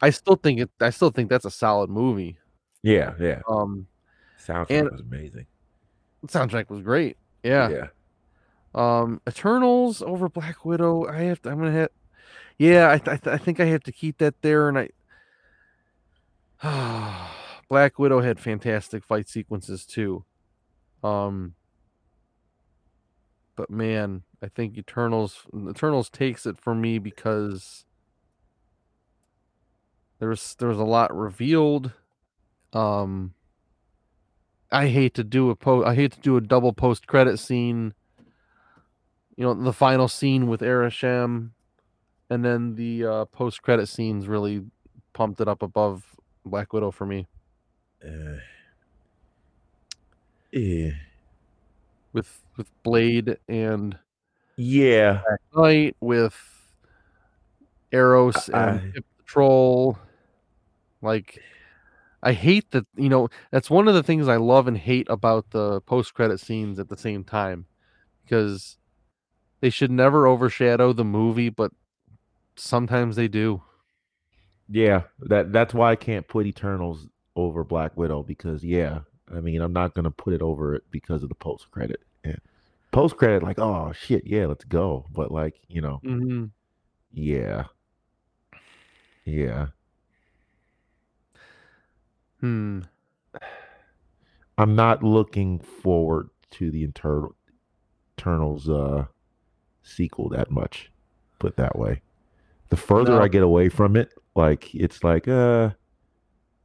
I 0.00 0.10
still 0.10 0.36
think 0.36 0.60
it. 0.60 0.70
I 0.80 0.90
still 0.90 1.10
think 1.10 1.30
that's 1.30 1.44
a 1.44 1.50
solid 1.50 1.90
movie. 1.90 2.36
yeah, 2.82 3.14
yeah. 3.18 3.40
Um, 3.48 3.86
Soundtrack 4.44 4.90
was 4.90 5.00
amazing. 5.00 5.46
the 6.22 6.28
soundtrack 6.28 6.68
was 6.68 6.82
great. 6.82 7.16
Yeah. 7.44 7.68
yeah. 7.68 7.86
Um, 8.74 9.20
Eternals 9.28 10.02
over 10.02 10.28
Black 10.28 10.64
Widow. 10.64 11.06
I 11.06 11.22
have 11.22 11.42
to. 11.42 11.50
I'm 11.50 11.58
gonna 11.58 11.72
have. 11.72 11.90
Yeah, 12.58 12.90
I 12.90 12.98
th- 12.98 13.08
I, 13.08 13.16
th- 13.16 13.34
I 13.34 13.38
think 13.38 13.60
I 13.60 13.66
have 13.66 13.82
to 13.84 13.92
keep 13.92 14.18
that 14.18 14.40
there, 14.42 14.68
and 14.68 14.88
I. 16.62 17.28
Black 17.68 17.98
Widow 17.98 18.20
had 18.20 18.40
fantastic 18.40 19.04
fight 19.04 19.28
sequences 19.28 19.84
too. 19.84 20.24
Um. 21.02 21.54
But 23.56 23.68
man, 23.68 24.22
I 24.42 24.48
think 24.48 24.78
Eternals 24.78 25.46
Eternals 25.54 26.08
takes 26.08 26.46
it 26.46 26.58
for 26.58 26.74
me 26.74 26.98
because 26.98 27.84
there 30.18 30.30
was 30.30 30.56
there 30.58 30.68
was 30.68 30.78
a 30.78 30.84
lot 30.84 31.14
revealed. 31.16 31.92
Um. 32.72 33.34
I 34.70 34.88
hate 34.88 35.12
to 35.14 35.24
do 35.24 35.50
a 35.50 35.56
po- 35.56 35.84
I 35.84 35.94
hate 35.94 36.12
to 36.12 36.20
do 36.20 36.38
a 36.38 36.40
double 36.40 36.72
post 36.72 37.06
credit 37.06 37.38
scene 37.38 37.92
you 39.36 39.44
know 39.44 39.54
the 39.54 39.72
final 39.72 40.08
scene 40.08 40.46
with 40.46 40.60
Arishem, 40.60 41.50
and 42.30 42.44
then 42.44 42.74
the 42.76 43.04
uh, 43.06 43.24
post 43.26 43.62
credit 43.62 43.88
scenes 43.88 44.28
really 44.28 44.64
pumped 45.12 45.40
it 45.40 45.48
up 45.48 45.62
above 45.62 46.04
Black 46.44 46.72
Widow 46.72 46.90
for 46.90 47.06
me. 47.06 47.28
Uh, 48.04 48.38
yeah. 50.52 50.90
With 52.12 52.42
with 52.56 52.70
Blade 52.82 53.38
and 53.48 53.98
Yeah. 54.56 55.22
Knight, 55.54 55.96
with 56.00 56.36
Eros 57.92 58.48
and 58.48 58.80
Hip 58.94 59.04
Patrol, 59.18 59.98
like 61.02 61.38
I 62.22 62.32
hate 62.32 62.70
that. 62.72 62.86
You 62.96 63.08
know 63.08 63.28
that's 63.50 63.70
one 63.70 63.88
of 63.88 63.94
the 63.94 64.02
things 64.02 64.28
I 64.28 64.36
love 64.36 64.68
and 64.68 64.76
hate 64.78 65.06
about 65.10 65.50
the 65.50 65.80
post 65.82 66.14
credit 66.14 66.40
scenes 66.40 66.78
at 66.78 66.88
the 66.88 66.96
same 66.96 67.24
time, 67.24 67.66
because 68.24 68.78
they 69.62 69.70
should 69.70 69.92
never 69.92 70.26
overshadow 70.26 70.92
the 70.92 71.04
movie, 71.04 71.48
but 71.48 71.70
sometimes 72.56 73.14
they 73.16 73.28
do. 73.28 73.62
Yeah. 74.68 75.02
That 75.20 75.52
that's 75.52 75.72
why 75.72 75.92
I 75.92 75.96
can't 75.96 76.26
put 76.26 76.46
Eternals 76.46 77.06
over 77.36 77.62
Black 77.64 77.96
Widow 77.96 78.24
because 78.24 78.62
yeah, 78.64 79.00
I 79.34 79.40
mean 79.40 79.62
I'm 79.62 79.72
not 79.72 79.94
gonna 79.94 80.10
put 80.10 80.34
it 80.34 80.42
over 80.42 80.74
it 80.74 80.82
because 80.90 81.22
of 81.22 81.28
the 81.28 81.34
post 81.36 81.70
credit. 81.70 82.00
Yeah. 82.24 82.36
Post 82.90 83.16
credit, 83.16 83.42
like, 83.44 83.58
oh 83.60 83.92
shit, 83.92 84.26
yeah, 84.26 84.46
let's 84.46 84.64
go. 84.64 85.06
But 85.12 85.30
like, 85.30 85.60
you 85.68 85.80
know, 85.80 86.00
Mm-hmm. 86.04 86.46
yeah. 87.12 87.66
Yeah. 89.24 89.68
Hmm. 92.40 92.80
I'm 94.58 94.74
not 94.74 95.04
looking 95.04 95.60
forward 95.60 96.30
to 96.50 96.70
the 96.72 96.82
internal 96.82 97.36
Eternals 98.18 98.68
uh 98.68 99.06
sequel 99.82 100.28
that 100.30 100.50
much. 100.50 100.90
Put 101.38 101.56
that 101.56 101.78
way. 101.78 102.02
The 102.68 102.76
further 102.76 103.16
No. 103.16 103.22
I 103.22 103.28
get 103.28 103.42
away 103.42 103.68
from 103.68 103.96
it, 103.96 104.12
like 104.34 104.74
it's 104.74 105.04
like 105.04 105.28
uh 105.28 105.70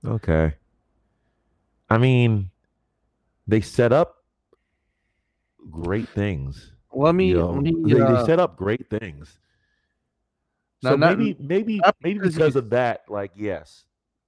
okay. 0.06 0.54
I 1.90 1.98
mean, 1.98 2.52
they 3.48 3.62
set 3.62 3.92
up 3.94 4.18
great 5.70 6.10
things. 6.10 6.74
Let 6.94 7.16
me. 7.16 7.28
you 7.30 7.36
know? 7.36 7.52
let 7.52 7.64
me, 7.64 7.76
they, 7.84 7.94
they 7.94 8.02
uh, 8.02 8.26
set 8.26 8.40
up 8.40 8.58
great 8.58 8.90
things. 8.90 9.40
So 10.84 10.96
not- 10.96 11.18
maybe 11.18 11.36
maybe 11.40 11.82
maybe 12.02 12.20
because 12.20 12.56
of 12.56 12.70
that, 12.70 13.04
like 13.10 13.32
yes, 13.36 13.86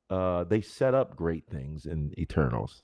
uh, 0.09 0.43
they 0.45 0.61
set 0.61 0.93
up 0.93 1.15
great 1.15 1.45
things 1.49 1.85
in 1.85 2.13
Eternals, 2.17 2.83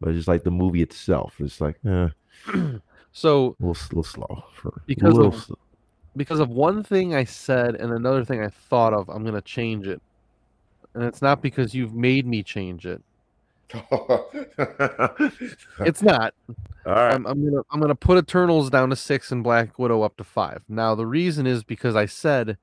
but 0.00 0.10
it's 0.10 0.16
just 0.16 0.28
like 0.28 0.44
the 0.44 0.50
movie 0.50 0.82
itself. 0.82 1.34
It's 1.38 1.60
like 1.60 1.76
eh, 1.86 2.08
so 3.12 3.56
a 3.60 3.62
little, 3.62 3.74
s- 3.76 3.88
little 3.90 4.02
slow 4.02 4.44
for 4.54 4.82
Because 4.86 5.18
of- 5.18 5.50
because 6.16 6.40
of 6.40 6.50
one 6.50 6.82
thing 6.82 7.14
I 7.14 7.24
said 7.24 7.74
and 7.76 7.90
another 7.92 8.24
thing 8.24 8.42
I 8.42 8.48
thought 8.48 8.92
of, 8.92 9.08
I'm 9.08 9.24
gonna 9.24 9.40
change 9.40 9.86
it, 9.86 10.00
and 10.94 11.04
it's 11.04 11.22
not 11.22 11.40
because 11.40 11.74
you've 11.74 11.94
made 11.94 12.26
me 12.26 12.42
change 12.42 12.86
it. 12.86 13.02
It's 15.80 16.02
not. 16.02 16.34
All 16.84 16.92
right. 16.92 17.14
I'm, 17.14 17.26
I'm 17.26 17.44
gonna 17.44 17.62
I'm 17.70 17.80
gonna 17.80 17.94
put 17.94 18.18
Eternals 18.18 18.70
down 18.70 18.90
to 18.90 18.96
six 18.96 19.32
and 19.32 19.42
Black 19.42 19.78
Widow 19.78 20.02
up 20.02 20.16
to 20.18 20.24
five. 20.24 20.62
Now 20.68 20.94
the 20.94 21.06
reason 21.06 21.46
is 21.46 21.64
because 21.64 21.96
I 21.96 22.06
said 22.06 22.58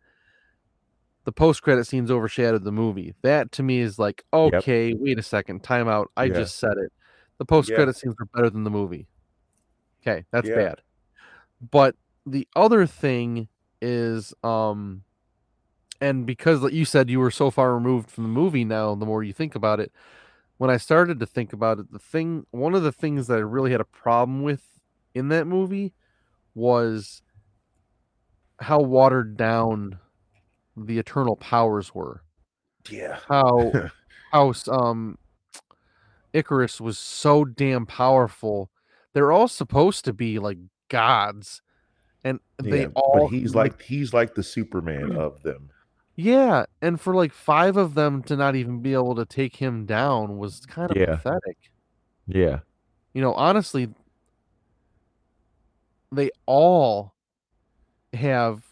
the 1.25 1.31
post 1.31 1.61
credit 1.63 1.85
scenes 1.87 2.11
overshadowed 2.11 2.63
the 2.63 2.71
movie. 2.71 3.13
That 3.21 3.51
to 3.53 3.63
me 3.63 3.79
is 3.79 3.97
like 3.99 4.23
Yep. 4.33 4.53
okay, 4.55 4.93
wait 4.93 5.17
a 5.19 5.23
second, 5.23 5.63
time 5.63 5.87
out. 5.87 6.11
I 6.15 6.25
Yeah. 6.25 6.35
just 6.35 6.57
said 6.57 6.77
it. 6.77 6.91
The 7.39 7.45
post 7.45 7.73
credit 7.73 7.95
scenes 7.95 8.15
are 8.19 8.25
better 8.25 8.49
than 8.49 8.63
the 8.63 8.69
movie. 8.69 9.07
Okay, 10.01 10.25
that's 10.31 10.47
Yeah. 10.47 10.55
bad. 10.55 10.81
But 11.71 11.95
the 12.25 12.47
other 12.55 12.85
thing 12.85 13.47
is 13.81 14.33
um 14.43 15.03
and 16.01 16.25
because 16.25 16.61
like 16.61 16.73
you 16.73 16.85
said 16.85 17.09
you 17.09 17.19
were 17.19 17.31
so 17.31 17.49
far 17.49 17.73
removed 17.73 18.09
from 18.09 18.23
the 18.23 18.29
movie 18.29 18.65
now 18.65 18.93
the 18.95 19.05
more 19.05 19.23
you 19.23 19.33
think 19.33 19.55
about 19.55 19.79
it 19.79 19.91
when 20.57 20.69
i 20.69 20.75
started 20.77 21.19
to 21.19 21.25
think 21.25 21.53
about 21.53 21.79
it 21.79 21.91
the 21.91 21.99
thing 21.99 22.45
one 22.51 22.75
of 22.75 22.83
the 22.83 22.91
things 22.91 23.27
that 23.27 23.35
i 23.35 23.41
really 23.41 23.71
had 23.71 23.81
a 23.81 23.85
problem 23.85 24.43
with 24.43 24.81
in 25.13 25.29
that 25.29 25.47
movie 25.47 25.93
was 26.53 27.21
how 28.59 28.79
watered 28.79 29.37
down 29.37 29.97
the 30.75 30.99
eternal 30.99 31.37
powers 31.37 31.95
were 31.95 32.21
yeah. 32.89 33.19
how 33.29 33.71
how 34.31 34.53
um 34.69 35.17
ikaris 36.33 36.81
was 36.81 36.97
so 36.97 37.45
damn 37.45 37.85
powerful 37.85 38.69
they're 39.13 39.31
all 39.31 39.47
supposed 39.47 40.05
to 40.05 40.13
be 40.13 40.39
like 40.39 40.57
gods 40.89 41.61
and 42.23 42.39
they 42.61 42.85
Yeah, 42.85 42.89
all 42.95 43.29
but 43.29 43.31
he's 43.31 43.55
like 43.55 43.81
he's 43.81 44.13
like 44.13 44.35
the 44.35 44.43
Superman 44.43 45.15
of 45.17 45.41
them. 45.43 45.69
Yeah, 46.15 46.65
and 46.81 46.99
for 46.99 47.15
like 47.15 47.31
five 47.31 47.77
of 47.77 47.93
them 47.93 48.21
to 48.23 48.35
not 48.35 48.55
even 48.55 48.81
be 48.81 48.93
able 48.93 49.15
to 49.15 49.25
take 49.25 49.55
him 49.55 49.85
down 49.85 50.37
was 50.37 50.59
kind 50.65 50.91
of 50.91 50.97
Yeah. 50.97 51.15
pathetic. 51.15 51.57
Yeah. 52.27 52.59
You 53.13 53.21
know, 53.21 53.33
honestly, 53.33 53.89
they 56.11 56.29
all 56.45 57.13
have 58.13 58.63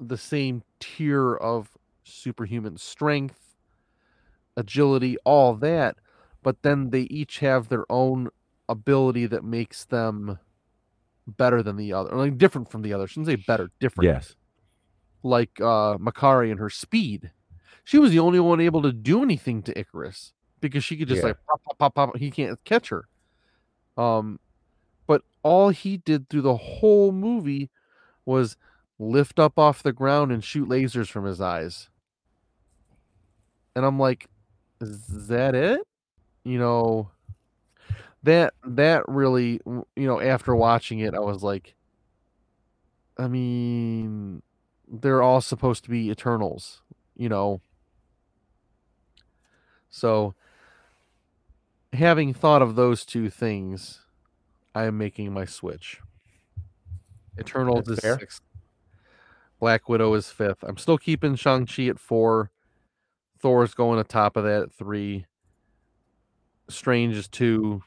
the 0.00 0.16
same 0.16 0.62
tier 0.80 1.34
of 1.34 1.76
superhuman 2.04 2.76
strength, 2.76 3.54
agility, 4.56 5.16
all 5.24 5.54
that, 5.54 5.96
but 6.42 6.62
then 6.62 6.90
they 6.90 7.02
each 7.02 7.40
have 7.40 7.68
their 7.68 7.84
own 7.90 8.28
ability 8.68 9.26
that 9.26 9.44
makes 9.44 9.84
them 9.84 10.38
better 11.26 11.62
than 11.62 11.76
the 11.76 11.92
other, 11.92 12.14
like 12.16 12.38
different 12.38 12.70
from 12.70 12.82
the 12.82 12.92
other. 12.92 13.04
I 13.04 13.06
shouldn't 13.06 13.26
say 13.26 13.36
better, 13.36 13.70
different. 13.80 14.08
Yes. 14.10 14.34
like 15.22 15.50
uh 15.60 15.96
Makkari 15.98 16.50
and 16.50 16.60
her 16.60 16.70
speed. 16.70 17.30
She 17.84 17.98
was 17.98 18.10
the 18.10 18.18
only 18.18 18.40
one 18.40 18.60
able 18.60 18.82
to 18.82 18.92
do 18.92 19.22
anything 19.22 19.62
to 19.62 19.74
Ikaris 19.74 20.32
because 20.60 20.84
she 20.84 20.96
could 20.96 21.08
just 21.08 21.20
Yeah. 21.20 21.28
like 21.28 21.36
pop, 21.46 21.62
pop, 21.64 21.78
pop, 21.78 21.94
pop. 21.94 22.16
He 22.16 22.30
can't 22.30 22.62
catch 22.64 22.88
her. 22.90 23.06
Um, 23.96 24.38
but 25.06 25.22
all 25.42 25.68
he 25.70 25.98
did 25.98 26.28
through 26.28 26.42
the 26.42 26.56
whole 26.56 27.12
movie 27.12 27.70
was 28.24 28.56
lift 28.98 29.38
up 29.38 29.58
off 29.58 29.82
the 29.82 29.92
ground 29.92 30.32
and 30.32 30.42
shoot 30.42 30.68
lasers 30.68 31.08
from 31.10 31.24
his 31.26 31.40
eyes. 31.40 31.90
And 33.76 33.84
I'm 33.84 33.98
like, 33.98 34.28
is 34.80 35.28
that 35.28 35.54
it? 35.54 35.80
You 36.44 36.58
know, 36.58 37.10
that 38.24 38.54
that 38.66 39.04
really, 39.08 39.60
you 39.64 40.06
know, 40.06 40.20
after 40.20 40.54
watching 40.54 40.98
it, 41.00 41.14
I 41.14 41.20
was 41.20 41.42
like, 41.42 41.74
I 43.18 43.28
mean, 43.28 44.42
they're 44.88 45.22
all 45.22 45.40
supposed 45.40 45.84
to 45.84 45.90
be 45.90 46.10
Eternals, 46.10 46.82
you 47.16 47.28
know. 47.28 47.60
So, 49.90 50.34
having 51.92 52.34
thought 52.34 52.62
of 52.62 52.74
those 52.74 53.04
two 53.04 53.30
things, 53.30 54.00
I 54.74 54.84
am 54.84 54.98
making 54.98 55.32
my 55.32 55.44
switch. 55.44 56.00
Eternals 57.38 57.84
That's 57.86 57.98
is 57.98 58.00
fair. 58.00 58.18
sixth. 58.18 58.40
Black 59.60 59.88
Widow 59.88 60.12
is 60.14 60.30
fifth. 60.30 60.62
I'm 60.62 60.76
still 60.76 60.98
keeping 60.98 61.36
Shang-Chi 61.36 61.84
at 61.84 61.98
four. 61.98 62.50
Thor's 63.38 63.74
going 63.74 63.98
atop 64.00 64.36
of 64.36 64.44
that 64.44 64.62
at 64.62 64.72
three. 64.72 65.26
Strange 66.68 67.16
is 67.16 67.28
two. 67.28 67.82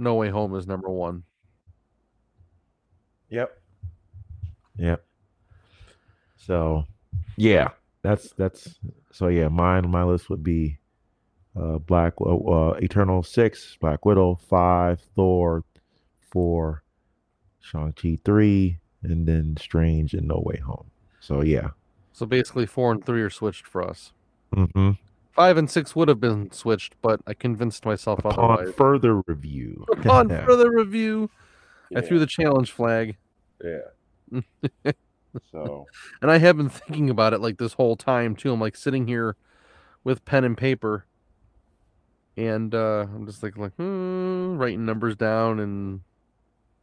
No 0.00 0.14
Way 0.14 0.30
Home 0.30 0.56
is 0.56 0.66
number 0.66 0.88
one. 0.88 1.24
Yep. 3.28 3.56
Yep. 4.78 5.04
So, 6.38 6.84
yeah, 7.36 7.68
that's 8.02 8.32
that's 8.32 8.80
so 9.12 9.28
yeah. 9.28 9.48
Mine 9.48 9.90
my 9.90 10.02
list 10.02 10.30
would 10.30 10.42
be 10.42 10.78
uh, 11.54 11.78
Black 11.78 12.14
uh, 12.20 12.34
uh, 12.34 12.70
Eternal 12.80 13.22
six, 13.22 13.76
Black 13.78 14.06
Widow 14.06 14.40
five, 14.48 15.00
Thor 15.14 15.64
four, 16.30 16.82
Shang 17.60 17.92
Chi 17.92 18.18
three, 18.24 18.78
and 19.02 19.28
then 19.28 19.56
Strange 19.60 20.14
and 20.14 20.26
No 20.26 20.42
Way 20.44 20.56
Home. 20.58 20.90
So 21.20 21.42
yeah. 21.42 21.70
So 22.12 22.24
basically, 22.24 22.66
four 22.66 22.90
and 22.90 23.04
three 23.04 23.20
are 23.20 23.30
switched 23.30 23.66
for 23.66 23.86
us. 23.86 24.12
Mm-hmm. 24.54 24.92
Five 25.32 25.56
and 25.56 25.70
six 25.70 25.94
would 25.94 26.08
have 26.08 26.20
been 26.20 26.50
switched, 26.50 26.94
but 27.02 27.20
I 27.26 27.34
convinced 27.34 27.84
myself 27.84 28.18
Upon 28.20 28.32
otherwise. 28.58 28.74
further 28.74 29.22
review. 29.26 29.86
Upon 29.92 30.28
further 30.46 30.70
review, 30.70 31.30
I 31.94 32.00
threw 32.00 32.18
the 32.18 32.26
challenge 32.26 32.72
flag, 32.72 33.16
Yeah. 33.64 34.40
so 35.52 35.86
and 36.22 36.30
I 36.30 36.38
have 36.38 36.56
been 36.56 36.68
thinking 36.68 37.10
about 37.10 37.32
it 37.32 37.40
like 37.40 37.58
this 37.58 37.72
whole 37.74 37.96
time 37.96 38.34
too. 38.36 38.52
I'm 38.52 38.60
like 38.60 38.76
sitting 38.76 39.06
here 39.06 39.36
with 40.04 40.24
pen 40.24 40.44
and 40.44 40.56
paper, 40.56 41.04
and 42.36 42.74
uh, 42.74 43.06
I'm 43.14 43.26
just 43.26 43.42
like 43.42 43.56
like 43.56 43.72
hmm, 43.74 44.56
writing 44.56 44.84
numbers 44.84 45.16
down 45.16 45.58
and 45.60 46.00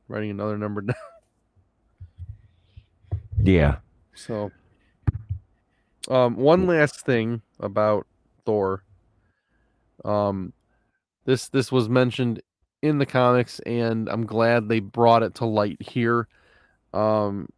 writing 0.07 0.32
another 0.32 0.57
number 0.57 0.82
down. 0.82 0.95
yeah. 3.41 3.78
So, 4.14 4.52
um, 6.10 6.36
one 6.36 6.65
last 6.65 7.06
thing 7.06 7.41
about 7.60 8.07
Thor. 8.48 8.82
Um, 10.06 10.53
this 11.26 11.49
this 11.49 11.69
was 11.69 11.90
mentioned 11.90 12.41
in 12.82 12.98
the 12.98 13.06
comics, 13.06 13.60
and 13.65 14.07
I'm 14.07 14.26
glad 14.26 14.69
they 14.69 14.80
brought 14.80 15.22
it 15.22 15.36
to 15.36 15.45
light 15.45 15.82
here. 15.82 16.30
Um, 16.94 17.49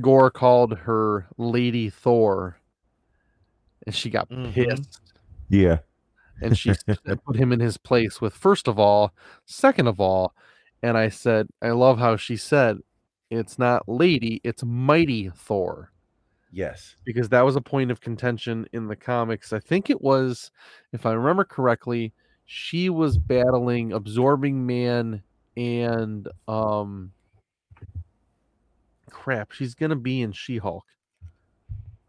Gorr 0.00 0.30
called 0.30 0.78
her 0.78 1.26
Lady 1.36 1.90
Thor, 1.90 2.56
and 3.84 3.94
she 3.94 4.08
got 4.08 4.30
Mhm. 4.30 4.54
pissed, 4.54 5.02
Yeah. 5.50 5.80
and 6.40 6.56
she 6.56 6.72
put 7.26 7.36
him 7.36 7.52
in 7.52 7.60
his 7.60 7.76
place 7.76 8.22
with 8.22 8.32
first 8.32 8.66
of 8.68 8.78
all, 8.78 9.12
second 9.44 9.86
of 9.86 10.00
all, 10.00 10.34
and 10.82 10.96
I 10.96 11.10
said, 11.10 11.48
I 11.60 11.72
love 11.72 11.98
how 11.98 12.16
she 12.16 12.38
said, 12.38 12.78
"It's 13.28 13.58
not 13.58 13.86
Lady, 13.86 14.40
it's 14.44 14.64
Mighty 14.64 15.28
Thor." 15.28 15.90
Yes. 16.54 16.94
because 17.04 17.28
that 17.30 17.44
was 17.44 17.56
a 17.56 17.60
point 17.60 17.90
of 17.90 18.00
contention 18.00 18.66
in 18.72 18.86
the 18.86 18.94
comics. 18.96 19.52
I 19.52 19.58
think 19.58 19.90
it 19.90 20.00
was, 20.00 20.52
if 20.92 21.04
I 21.04 21.12
remember 21.12 21.44
correctly, 21.44 22.12
she 22.46 22.90
was 22.90 23.18
battling 23.18 23.92
Absorbing 23.92 24.64
Man 24.64 25.22
and 25.56 26.28
um 26.48 27.12
crap, 29.10 29.52
she's 29.52 29.74
gonna 29.74 29.96
be 29.96 30.22
in 30.22 30.32
She-Hulk. 30.32 30.84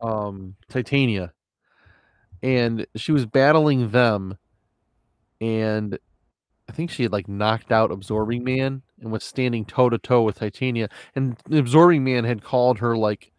Um 0.02 0.56
Titania. 0.70 1.34
And 2.44 2.86
she 2.96 3.12
was 3.12 3.26
battling 3.26 3.90
them 3.90 4.38
and 5.42 5.98
I 6.70 6.72
think 6.74 6.92
she 6.92 7.04
had 7.04 7.12
like 7.12 7.28
knocked 7.28 7.72
out 7.72 7.92
Absorbing 7.92 8.44
Man 8.44 8.82
and 9.02 9.12
was 9.12 9.24
standing 9.24 9.66
toe 9.66 9.90
to 9.90 9.98
toe 9.98 10.24
with 10.24 10.38
Titania. 10.40 10.90
And 11.16 11.38
Absorbing 11.52 12.04
Man 12.04 12.24
had 12.26 12.44
called 12.44 12.80
her 12.80 12.98
like 12.98 13.32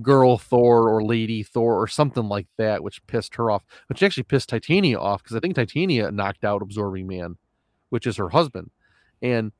girl 0.00 0.38
Thor 0.38 0.88
or 0.88 1.04
lady 1.04 1.42
Thor 1.42 1.80
or 1.80 1.86
something 1.86 2.28
like 2.28 2.46
that, 2.56 2.82
which 2.82 3.06
pissed 3.06 3.34
her 3.34 3.50
off. 3.50 3.64
Which 3.88 4.02
actually 4.02 4.22
pissed 4.24 4.48
Titania 4.48 4.98
off 4.98 5.22
because 5.22 5.36
I 5.36 5.40
think 5.40 5.54
Titania 5.54 6.10
knocked 6.10 6.44
out 6.44 6.62
Absorbing 6.62 7.06
Man, 7.06 7.36
which 7.90 8.06
is 8.06 8.16
her 8.16 8.30
husband. 8.30 8.70
And 9.20 9.52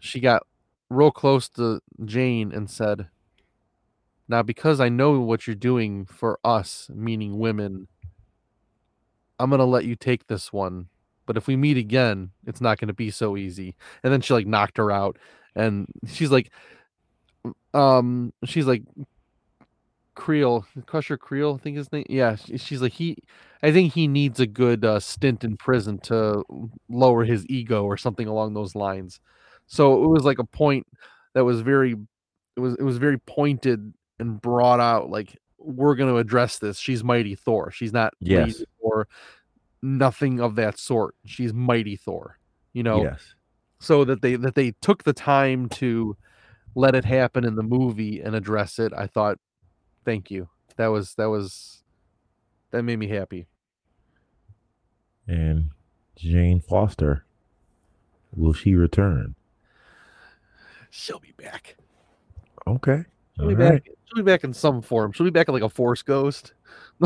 she 0.00 0.20
got 0.20 0.42
real 0.90 1.10
close 1.10 1.48
to 1.50 1.80
Jane 2.04 2.52
and 2.52 2.70
said, 2.70 3.08
Now, 4.28 4.42
because 4.42 4.80
I 4.80 4.88
know 4.88 5.20
what 5.20 5.46
you're 5.46 5.56
doing 5.56 6.06
for 6.06 6.38
us, 6.44 6.88
meaning 6.94 7.38
women, 7.38 7.88
I'm 9.38 9.50
going 9.50 9.58
to 9.58 9.64
let 9.64 9.84
you 9.84 9.96
take 9.96 10.26
this 10.26 10.52
one. 10.52 10.88
But 11.26 11.36
if 11.36 11.46
we 11.46 11.56
meet 11.56 11.78
again, 11.78 12.30
it's 12.46 12.60
not 12.60 12.78
going 12.78 12.88
to 12.88 12.94
be 12.94 13.10
so 13.10 13.36
easy. 13.36 13.76
And 14.02 14.12
then 14.12 14.20
she 14.20 14.34
like 14.34 14.46
knocked 14.46 14.76
her 14.76 14.90
out. 14.90 15.18
And 15.56 15.86
she's 16.06 16.30
like, 16.30 16.50
um, 17.72 18.32
she's 18.44 18.66
like, 18.66 18.82
Creel, 20.14 20.66
Crusher 20.86 21.16
Creel, 21.16 21.56
I 21.58 21.62
think 21.62 21.76
his 21.76 21.90
name. 21.92 22.06
Yeah, 22.08 22.36
she's 22.36 22.80
like 22.82 22.92
he. 22.92 23.16
I 23.62 23.72
think 23.72 23.92
he 23.94 24.06
needs 24.08 24.40
a 24.40 24.46
good 24.46 24.84
uh, 24.84 25.00
stint 25.00 25.42
in 25.44 25.56
prison 25.56 25.98
to 26.00 26.42
lower 26.88 27.24
his 27.24 27.46
ego 27.48 27.84
or 27.84 27.96
something 27.96 28.26
along 28.26 28.54
those 28.54 28.74
lines. 28.74 29.20
So 29.66 30.04
it 30.04 30.08
was 30.08 30.24
like 30.24 30.38
a 30.38 30.44
point 30.44 30.86
that 31.34 31.44
was 31.44 31.62
very, 31.62 31.96
it 32.56 32.60
was 32.60 32.74
it 32.76 32.82
was 32.82 32.98
very 32.98 33.18
pointed 33.18 33.92
and 34.18 34.40
brought 34.40 34.80
out. 34.80 35.08
Like 35.10 35.38
we're 35.58 35.94
going 35.94 36.12
to 36.12 36.18
address 36.18 36.58
this. 36.58 36.78
She's 36.78 37.02
mighty 37.02 37.34
Thor. 37.34 37.70
She's 37.70 37.92
not 37.92 38.12
Yes. 38.20 38.62
Thor. 38.82 39.08
Nothing 39.82 40.40
of 40.40 40.56
that 40.56 40.78
sort. 40.78 41.14
She's 41.24 41.52
mighty 41.52 41.96
Thor. 41.96 42.38
You 42.72 42.82
know 42.82 43.02
Yes. 43.04 43.34
so 43.78 44.04
that 44.04 44.20
they 44.20 44.34
that 44.36 44.54
they 44.56 44.72
took 44.82 45.04
the 45.04 45.12
time 45.12 45.68
to 45.70 46.16
let 46.74 46.94
it 46.96 47.04
happen 47.04 47.44
in 47.44 47.54
the 47.54 47.62
movie 47.62 48.20
and 48.20 48.34
address 48.34 48.80
it 48.80 48.92
i 48.96 49.06
thought 49.06 49.38
thank 50.04 50.30
you 50.30 50.48
that 50.76 50.88
was 50.88 51.14
that 51.14 51.26
was 51.30 51.82
that 52.70 52.82
made 52.82 52.98
me 52.98 53.08
happy 53.08 53.46
And 55.26 55.70
Jane 56.16 56.60
Foster. 56.60 57.24
Will 58.36 58.52
she 58.52 58.74
return? 58.74 59.34
she'll 60.90 61.18
be 61.20 61.32
back 61.36 61.76
Okay. 62.66 63.04
she'll 63.36 63.48
be 63.48 63.54
All 63.54 63.58
back 63.58 63.84
she'll 64.06 64.22
be 64.24 64.30
back 64.30 64.44
in 64.44 64.52
some 64.52 64.80
form 64.82 65.12
she'll 65.12 65.24
be 65.26 65.30
back 65.30 65.48
in 65.48 65.54
like 65.54 65.62
a 65.62 65.68
force 65.68 66.02
ghost 66.02 66.52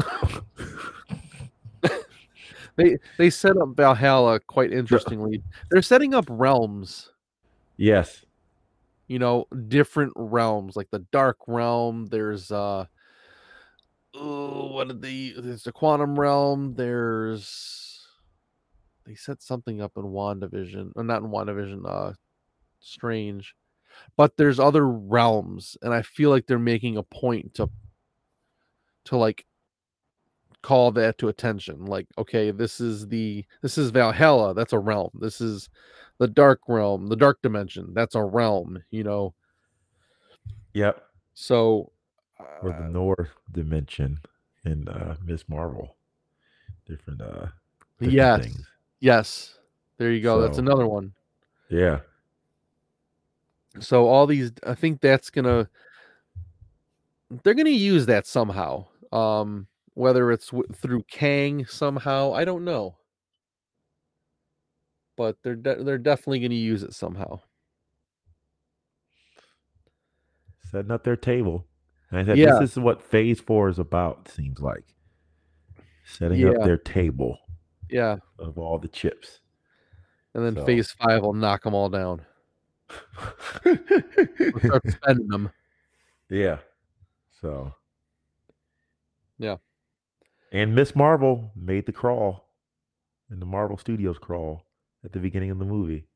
they 2.76 2.96
they 3.16 3.30
set 3.30 3.56
up 3.56 3.70
valhalla 3.76 4.38
quite 4.40 4.72
interestingly 4.72 5.42
they're 5.70 5.82
setting 5.82 6.14
up 6.14 6.24
realms 6.28 7.10
Yes. 7.80 8.24
You 9.08 9.18
know 9.18 9.46
different 9.68 10.12
realms 10.16 10.76
like 10.76 10.90
the 10.90 11.04
dark 11.10 11.38
realm 11.46 12.06
there's 12.06 12.52
uh 12.52 12.84
oh, 14.14 14.72
what 14.72 14.88
did 14.88 15.02
they 15.02 15.34
there's 15.36 15.64
the 15.64 15.72
quantum 15.72 16.18
realm 16.18 16.74
there's 16.74 18.06
they 19.06 19.14
set 19.14 19.42
something 19.42 19.80
up 19.80 19.92
in 19.96 20.04
wandavision 20.04 20.92
or 20.94 21.02
not 21.02 21.22
in 21.22 21.28
wandavision 21.28 21.82
uh 21.86 22.12
strange 22.80 23.54
but 24.16 24.36
there's 24.36 24.60
other 24.60 24.86
realms 24.86 25.76
and 25.82 25.92
i 25.92 26.02
feel 26.02 26.30
like 26.30 26.46
they're 26.46 26.58
making 26.58 26.96
a 26.96 27.02
point 27.02 27.54
to 27.54 27.68
to 29.04 29.16
like 29.16 29.44
call 30.62 30.90
that 30.90 31.16
to 31.18 31.28
attention 31.28 31.84
like 31.86 32.06
okay 32.18 32.50
this 32.50 32.80
is 32.80 33.06
the 33.08 33.44
this 33.62 33.78
is 33.78 33.90
valhalla 33.90 34.52
that's 34.54 34.72
a 34.72 34.78
realm 34.78 35.10
this 35.20 35.40
is 35.40 35.68
the 36.18 36.26
dark 36.26 36.60
realm 36.68 37.06
the 37.06 37.16
dark 37.16 37.40
dimension 37.42 37.92
that's 37.94 38.14
a 38.16 38.22
realm 38.22 38.82
you 38.90 39.04
know 39.04 39.32
Yep. 40.74 41.02
so 41.34 41.92
Or 42.62 42.70
the 42.70 42.84
uh, 42.84 42.88
Noor 42.88 43.30
dimension 43.52 44.18
in 44.64 44.86
uh, 44.88 45.16
Miss 45.24 45.48
Marvel. 45.48 45.96
Different 46.86 47.20
uh 47.22 47.46
different 47.98 48.14
yes 48.14 48.40
things. 48.42 48.66
yes 49.00 49.58
there 49.98 50.10
you 50.12 50.20
go 50.22 50.40
that's 50.40 50.58
another 50.58 50.86
one 50.88 51.12
Yeah. 51.68 52.00
so 53.80 54.06
all 54.08 54.26
these 54.26 54.52
i 54.66 54.74
think 54.74 55.00
that's 55.00 55.30
gonna 55.30 55.68
they're 57.42 57.54
gonna 57.54 57.70
use 57.70 58.06
that 58.06 58.26
somehow 58.26 58.86
um 59.12 59.66
whether 59.98 60.30
it's 60.30 60.46
w- 60.46 60.68
through 60.72 61.02
kang 61.10 61.66
somehow 61.66 62.32
i 62.32 62.44
don't 62.44 62.64
know 62.64 62.96
but 65.16 65.36
they're 65.42 65.56
de- 65.56 65.82
they're 65.82 65.98
definitely 65.98 66.38
gonna 66.38 66.54
use 66.54 66.82
it 66.82 66.94
somehow 66.94 67.40
Setting 70.70 70.90
up 70.90 71.02
their 71.02 71.16
table. 71.16 71.66
And 72.10 72.20
I 72.20 72.24
said 72.26 72.36
Yeah. 72.36 72.58
this 72.60 72.72
is 72.72 72.78
what 72.78 73.00
phase 73.02 73.40
four 73.40 73.70
is 73.70 73.78
about, 73.78 74.28
seems 74.28 74.60
like. 74.60 74.84
Setting 76.04 76.40
Yeah. 76.40 76.50
up 76.50 76.64
their 76.64 76.76
table 76.76 77.38
yeah 77.90 78.18
of 78.38 78.58
all 78.58 78.78
the 78.78 78.86
chips. 78.88 79.40
and 80.34 80.44
then 80.44 80.54
So- 80.56 80.66
phase 80.66 80.92
five 80.92 81.22
will 81.22 81.32
knock 81.32 81.62
them 81.62 81.72
all 81.74 81.88
down 81.88 82.24
We'll 83.64 84.60
start 84.60 84.82
spending 84.90 85.28
them 85.28 85.50
yeah. 86.28 86.58
So 87.40 87.74
Yeah. 89.38 89.56
And 90.52 90.74
Miss 90.74 90.96
Marvel 90.96 91.52
made 91.54 91.86
the 91.86 91.92
crawl 91.92 92.48
in 93.30 93.40
the 93.40 93.46
Marvel 93.46 93.76
Studios 93.76 94.18
crawl 94.18 94.62
at 95.04 95.12
the 95.12 95.18
beginning 95.18 95.50
of 95.50 95.58
the 95.58 95.64
movie. 95.64 96.06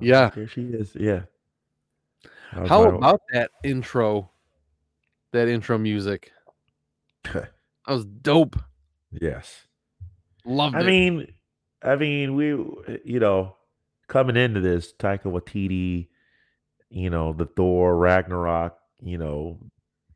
Yeah. 0.00 0.24
like, 0.24 0.34
there 0.34 0.48
she 0.48 0.62
is. 0.62 0.94
Yeah. 0.94 1.22
How 2.50 2.84
about 2.84 3.22
that 3.32 3.50
intro 3.64 4.30
that 5.32 5.48
intro 5.48 5.76
music 5.76 6.30
that 7.24 7.50
was 7.88 8.04
dope 8.04 8.56
yes. 9.10 9.66
loved 10.44 10.76
I 10.76 10.80
it 10.80 10.86
mean, 10.86 11.34
I 11.82 11.96
mean, 11.96 12.36
we, 12.36 12.46
you 13.04 13.18
know, 13.18 13.56
coming 14.06 14.36
into 14.36 14.60
this, 14.60 14.92
Taika 14.92 15.24
Waititi, 15.24 16.08
you 16.88 17.10
know, 17.10 17.32
the 17.32 17.46
Thor 17.46 17.96
Ragnarok, 17.96 18.78
you 19.00 19.18
know, 19.18 19.58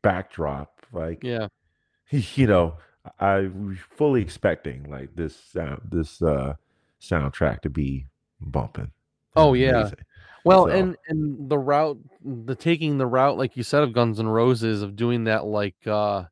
backdrop, 0.01 0.85
like, 0.93 1.23
yeah 1.23 1.47
you 2.09 2.47
know, 2.47 2.77
I 3.19 3.41
was 3.47 3.77
fully 3.89 4.21
expecting 4.21 4.89
like 4.89 5.15
this 5.15 5.35
sound 5.35 5.81
this 5.85 6.21
uh 6.21 6.55
soundtrack 7.01 7.61
to 7.61 7.69
be 7.69 8.07
bumping. 8.41 8.91
Oh 9.35 9.53
yeah. 9.53 9.81
Amazing. 9.81 9.97
Well, 10.45 10.65
So 10.65 10.71
and 10.71 10.95
and 11.07 11.49
the 11.49 11.57
route 11.57 11.99
the 12.23 12.55
taking 12.55 12.97
the 12.97 13.05
route 13.07 13.37
like 13.37 13.57
you 13.57 13.63
said 13.63 13.83
of 13.83 13.93
Guns 13.93 14.19
N' 14.19 14.27
Roses 14.27 14.81
of 14.81 14.95
doing 14.95 15.25
that 15.25 15.45
like 15.45 15.75
uh 15.85 16.23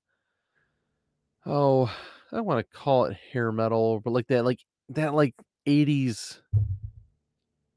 oh, 1.45 1.85
I 2.31 2.35
don't 2.35 2.45
want 2.45 2.59
to 2.59 2.77
call 2.77 3.05
it 3.05 3.17
hair 3.31 3.51
metal, 3.51 3.99
but 3.99 4.11
like 4.11 4.27
that 4.27 4.45
like 4.45 4.59
that 4.89 5.13
like 5.13 5.35
80s 5.65 6.39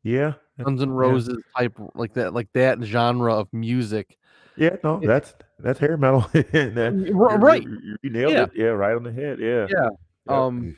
yeah, 0.03 0.35
yeah, 0.57 0.65
Guns 0.65 0.81
N' 0.83 0.89
yeah. 0.89 0.95
Roses 0.95 1.39
type 1.57 1.79
like 1.95 2.15
that 2.15 2.33
like 2.33 2.49
that 2.55 2.83
genre 2.83 3.35
of 3.35 3.53
music. 3.53 4.17
Yeah, 4.57 4.77
no, 4.83 5.01
It, 5.03 5.07
that's 5.07 5.35
that's 5.63 5.79
hair 5.79 5.97
metal. 5.97 6.23
That 6.33 7.05
you 7.07 7.15
right. 7.17 7.63
you 7.63 7.97
you 8.03 8.11
nailed 8.11 8.33
Yeah. 8.33 8.43
it. 8.45 8.51
Yeah, 8.55 8.67
right 8.67 8.95
on 8.95 9.03
the 9.03 9.13
head. 9.13 9.39
Yeah. 9.39 9.67
Yeah. 9.69 9.89
Um 10.29 10.77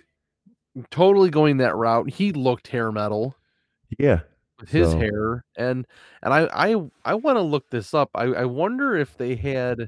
totally 0.90 1.30
going 1.30 1.58
that 1.58 1.76
route. 1.76 2.10
He 2.10 2.32
looked 2.32 2.68
hair 2.68 2.90
metal 2.92 3.36
Yeah. 3.98 4.20
with 4.60 4.70
his 4.70 4.90
So 4.92 4.98
hair 4.98 5.44
and 5.56 5.86
and 6.22 6.32
I 6.34 6.48
I 6.52 6.90
I 7.04 7.14
want 7.14 7.36
to 7.36 7.42
look 7.42 7.68
this 7.70 7.94
up. 7.94 8.10
I 8.14 8.24
I 8.24 8.44
wonder 8.44 8.96
if 8.96 9.16
they 9.16 9.34
had 9.36 9.78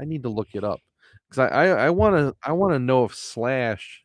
I 0.00 0.04
need 0.04 0.22
to 0.24 0.28
look 0.28 0.48
it 0.54 0.64
up 0.64 0.80
because 1.28 1.38
I 1.38 1.48
I, 1.48 1.86
I 1.86 1.90
want 1.90 2.16
to 2.16 2.34
I 2.42 2.52
want 2.52 2.72
to 2.72 2.78
know 2.78 3.04
if 3.04 3.14
Slash 3.14 4.04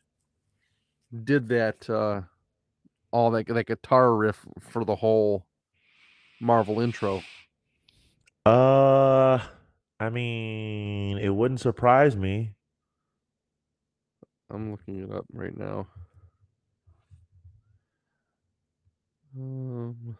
did 1.24 1.48
that 1.48 1.90
uh 1.90 2.22
all 3.10 3.32
that 3.32 3.46
that 3.48 3.66
guitar 3.66 4.14
riff 4.14 4.46
for 4.60 4.84
the 4.84 4.94
whole 4.94 5.44
Marvel 6.40 6.80
intro. 6.80 7.22
Uh 8.46 9.38
I 9.98 10.08
mean, 10.10 11.18
it 11.18 11.28
wouldn't 11.30 11.60
surprise 11.60 12.16
me. 12.16 12.54
I'm 14.50 14.70
looking 14.70 15.02
it 15.02 15.10
up 15.10 15.26
right 15.32 15.56
now. 15.56 15.86
Um, 19.36 20.18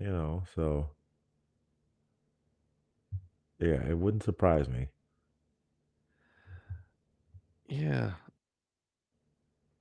You 0.00 0.08
know, 0.08 0.42
so 0.54 0.90
yeah, 3.60 3.86
it 3.88 3.96
wouldn't 3.98 4.22
surprise 4.24 4.68
me. 4.68 4.88
yeah, 7.68 8.12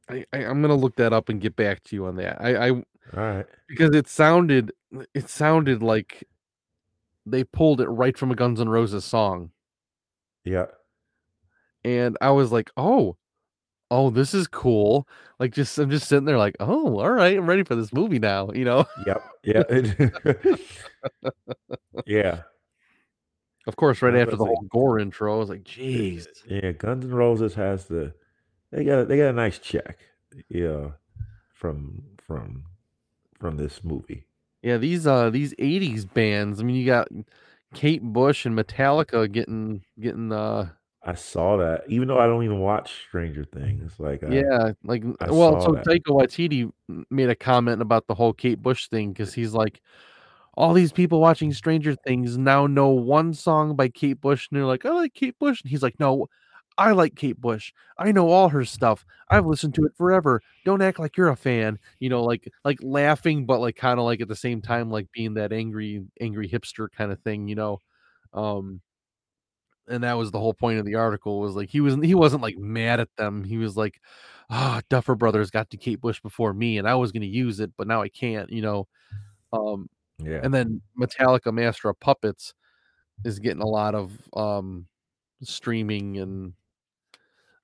I, 0.09 0.25
I 0.33 0.45
I'm 0.45 0.61
gonna 0.61 0.75
look 0.75 0.95
that 0.95 1.13
up 1.13 1.29
and 1.29 1.41
get 1.41 1.55
back 1.55 1.83
to 1.85 1.95
you 1.95 2.05
on 2.05 2.15
that. 2.17 2.41
I 2.41 2.67
I 2.67 2.71
All 2.71 3.19
right. 3.19 3.45
because 3.67 3.95
it 3.95 4.07
sounded 4.07 4.71
it 5.13 5.29
sounded 5.29 5.83
like 5.83 6.23
they 7.25 7.43
pulled 7.43 7.81
it 7.81 7.87
right 7.87 8.17
from 8.17 8.31
a 8.31 8.35
Guns 8.35 8.59
N' 8.61 8.69
Roses 8.69 9.05
song, 9.05 9.51
Yeah. 10.43 10.67
and 11.83 12.17
I 12.21 12.31
was 12.31 12.51
like, 12.51 12.71
oh, 12.77 13.17
oh, 13.91 14.09
this 14.09 14.33
is 14.33 14.47
cool. 14.47 15.07
Like 15.39 15.53
just 15.53 15.77
I'm 15.77 15.89
just 15.89 16.07
sitting 16.07 16.25
there 16.25 16.37
like, 16.37 16.55
oh, 16.59 16.99
all 16.99 17.11
right, 17.11 17.37
I'm 17.37 17.47
ready 17.49 17.63
for 17.63 17.75
this 17.75 17.93
movie 17.93 18.19
now. 18.19 18.49
You 18.53 18.65
know. 18.65 18.85
Yep. 19.05 19.23
Yeah. 19.43 19.63
yeah. 22.05 22.41
Of 23.67 23.75
course, 23.75 24.01
right 24.01 24.15
after 24.15 24.35
the 24.35 24.45
whole 24.45 24.65
Gorr 24.69 24.99
intro, 24.99 25.35
I 25.35 25.37
was 25.37 25.49
like, 25.49 25.63
jeez. 25.63 26.25
yeah, 26.47 26.71
Guns 26.71 27.05
N' 27.05 27.13
Roses 27.13 27.53
has 27.53 27.85
the 27.85 28.13
they 28.71 28.83
got 28.83 29.07
they 29.07 29.17
got 29.17 29.29
a 29.29 29.33
nice 29.33 29.59
check, 29.59 29.99
yeah, 30.49 30.89
from 31.53 32.01
from 32.25 32.65
from 33.39 33.57
this 33.57 33.83
movie. 33.83 34.25
Yeah, 34.61 34.77
these 34.77 35.07
uh 35.07 35.29
these 35.29 35.53
80s 35.55 36.05
bands. 36.05 36.59
I 36.59 36.63
mean, 36.63 36.75
you 36.75 36.85
got 36.85 37.07
Kate 37.73 38.03
Bush 38.03 38.45
and 38.45 38.57
Metallica 38.57 39.31
getting 39.31 39.83
getting 39.99 40.31
uh 40.31 40.69
I 41.01 41.15
saw 41.15 41.55
that, 41.57 41.83
even 41.87 42.07
though 42.09 42.19
I 42.19 42.27
don't 42.27 42.43
even 42.43 42.59
watch 42.59 43.05
Stranger 43.07 43.45
Things. 43.45 43.93
Like 43.99 44.21
I, 44.23 44.29
yeah, 44.29 44.71
like 44.83 45.03
I 45.21 45.31
well, 45.31 45.61
so 45.61 45.71
that. 45.71 45.85
Taika 45.85 46.09
Waititi 46.09 46.71
made 47.09 47.29
a 47.29 47.35
comment 47.35 47.81
about 47.81 48.07
the 48.07 48.13
whole 48.15 48.33
Kate 48.33 48.61
Bush 48.61 48.89
thing 48.89 49.13
because 49.13 49.33
he's 49.33 49.53
like, 49.53 49.81
all 50.55 50.73
these 50.73 50.91
people 50.91 51.21
watching 51.21 51.53
Stranger 51.53 51.95
Things 51.95 52.37
now 52.37 52.67
know 52.67 52.89
one 52.89 53.33
song 53.33 53.77
by 53.77 53.87
Kate 53.87 54.19
Bush, 54.19 54.49
and 54.51 54.59
they're 54.59 54.67
like, 54.67 54.85
I 54.85 54.89
like 54.89 55.13
Kate 55.13 55.39
Bush, 55.39 55.61
and 55.61 55.71
he's 55.71 55.81
like, 55.81 55.97
no, 55.99 56.27
I 56.79 56.91
like 56.93 57.15
Kate 57.15 57.39
Bush. 57.41 57.73
I 57.97 58.11
know 58.13 58.29
all 58.29 58.49
her 58.49 58.65
stuff. 58.65 59.05
I've 59.29 59.45
listened 59.45 59.75
to 59.75 59.85
it 59.85 59.95
forever. 59.97 60.41
Don't 60.65 60.81
act 60.81 60.99
like 60.99 61.17
you're 61.17 61.29
a 61.29 61.35
fan. 61.35 61.77
You 61.99 62.09
know, 62.09 62.23
like 62.23 62.49
like 62.65 62.79
laughing, 62.81 63.45
but 63.45 63.59
like 63.59 63.75
kind 63.75 63.99
of 63.99 64.05
like 64.05 64.21
at 64.21 64.29
the 64.29 64.35
same 64.35 64.61
time, 64.61 64.89
like 64.91 65.11
being 65.11 65.35
that 65.35 65.53
angry, 65.53 66.05
angry 66.21 66.49
hipster 66.49 66.89
kind 66.91 67.11
of 67.11 67.19
thing, 67.21 67.47
you 67.49 67.55
know. 67.55 67.81
Um, 68.33 68.81
and 69.87 70.03
that 70.03 70.13
was 70.17 70.31
the 70.31 70.39
whole 70.39 70.53
point 70.53 70.79
of 70.79 70.85
the 70.85 70.95
article 70.95 71.39
was 71.39 71.55
like 71.55 71.69
he 71.69 71.81
was 71.81 71.95
he 72.03 72.13
wasn't 72.15 72.43
like 72.43 72.57
mad 72.57 72.99
at 72.99 73.09
them. 73.17 73.43
He 73.43 73.57
was 73.57 73.75
like, 73.75 73.99
ah, 74.49 74.81
Duffer 74.89 75.15
Brothers 75.15 75.49
got 75.51 75.69
to 75.71 75.77
Kate 75.77 75.99
Bush 76.01 76.21
before 76.21 76.53
me, 76.53 76.77
and 76.77 76.87
I 76.87 76.95
was 76.95 77.11
gonna 77.11 77.25
use 77.25 77.59
it, 77.59 77.71
but 77.77 77.87
now 77.87 78.01
I 78.01 78.09
can't, 78.09 78.49
you 78.51 78.61
know. 78.61 78.87
Um, 79.53 79.89
Yeah, 80.19 80.41
and 80.43 80.53
then 80.53 80.81
Metallica 80.99 81.53
Master 81.53 81.89
of 81.89 81.99
Puppets 82.01 82.53
is 83.25 83.39
getting 83.39 83.61
a 83.63 83.67
lot 83.67 83.95
of 83.95 84.13
um 84.35 84.87
streaming 85.43 86.19
and 86.19 86.53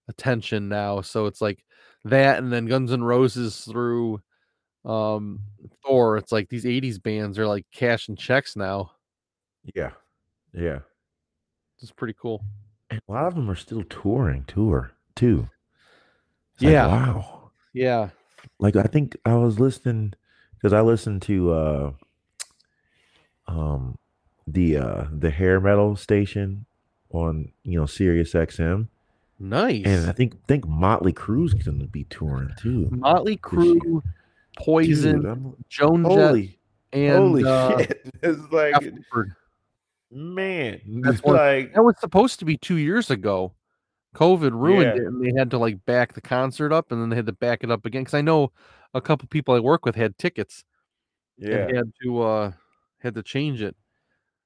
attention 0.08 0.70
now. 0.70 1.02
So 1.02 1.26
it's 1.26 1.42
like 1.42 1.64
that 2.06 2.38
and 2.40 2.52
then 2.52 2.66
Guns 2.68 2.92
N' 2.92 3.04
Roses 3.04 3.62
through 3.62 4.22
um 4.84 5.40
Thor. 5.84 6.18
It's 6.18 6.32
like 6.32 6.50
these 6.50 6.66
80s 6.66 7.00
bands 7.00 7.40
are 7.40 7.48
like 7.48 7.66
cashing 7.74 8.16
checks 8.16 8.56
now. 8.56 8.92
yeah, 9.76 9.92
yeah. 10.54 10.80
It's 11.82 11.92
pretty 11.92 12.16
cool. 12.20 12.44
And 12.90 13.02
a 13.08 13.12
lot 13.12 13.26
of 13.26 13.36
them 13.36 13.50
are 13.50 13.56
still 13.56 13.84
touring, 13.84 14.44
tour 14.46 14.92
too. 15.16 15.50
It's 16.54 16.64
Yeah. 16.64 16.86
like, 16.88 17.08
wow. 17.08 17.52
Yeah. 17.74 18.10
Like 18.60 18.76
I 18.76 18.84
think 18.84 19.18
I 19.26 19.36
was 19.36 19.60
listening 19.60 20.14
because 20.54 20.72
I 20.72 20.82
listened 20.82 21.22
to 21.24 21.52
uh 21.52 21.92
um 23.48 23.98
the 24.48 24.78
uh 24.78 25.06
the 25.12 25.30
hair 25.32 25.60
metal 25.60 25.96
station 25.96 26.66
on 27.12 27.52
you 27.64 27.80
know 27.80 27.86
Sirius 27.86 28.34
XM. 28.34 28.88
Nice. 29.40 29.86
And 29.86 30.10
I 30.10 30.14
think 30.14 30.42
think 30.48 30.68
Motley 30.68 31.12
Crue's 31.14 31.54
gonna 31.54 31.88
be 31.88 32.06
touring 32.06 32.52
too. 32.58 32.88
Motley. 32.92 33.38
Crue, 33.38 34.02
Poison, 34.58 35.22
Dude, 35.22 35.56
Joan 35.68 36.04
Jett, 36.10 36.50
and 36.94 37.18
holy 37.18 37.44
uh, 37.44 37.78
shit. 37.80 38.12
It's 38.24 38.52
like 38.52 38.76
man, 40.12 40.80
That's 41.02 41.22
one- 41.24 41.36
like 41.36 41.74
That 41.74 41.84
was 41.84 41.96
supposed 42.00 42.40
to 42.40 42.46
be 42.46 42.58
two 42.58 42.78
years 42.78 43.12
ago. 43.12 43.54
COVID 44.16 44.52
ruined 44.54 44.96
Yeah. 44.96 45.02
it, 45.04 45.08
and 45.08 45.22
they 45.22 45.38
had 45.38 45.52
to 45.52 45.58
like 45.58 45.84
back 45.86 46.14
the 46.14 46.22
concert 46.22 46.72
up, 46.72 46.92
and 46.94 47.02
then 47.02 47.10
they 47.10 47.18
had 47.18 47.26
to 47.26 47.34
back 47.34 47.64
it 47.66 47.72
up 47.72 47.86
again. 47.86 48.04
Because 48.04 48.14
I 48.14 48.22
know 48.22 48.54
a 48.94 49.02
couple 49.02 49.28
people 49.28 49.54
I 49.54 49.60
work 49.60 49.86
with 49.86 49.96
had 49.96 50.18
tickets 50.18 50.64
yeah, 51.38 51.68
and 51.68 51.76
had 51.76 51.92
to 52.04 52.22
uh 52.22 52.52
had 53.00 53.16
to 53.16 53.24
change 53.24 53.62
it. 53.62 53.76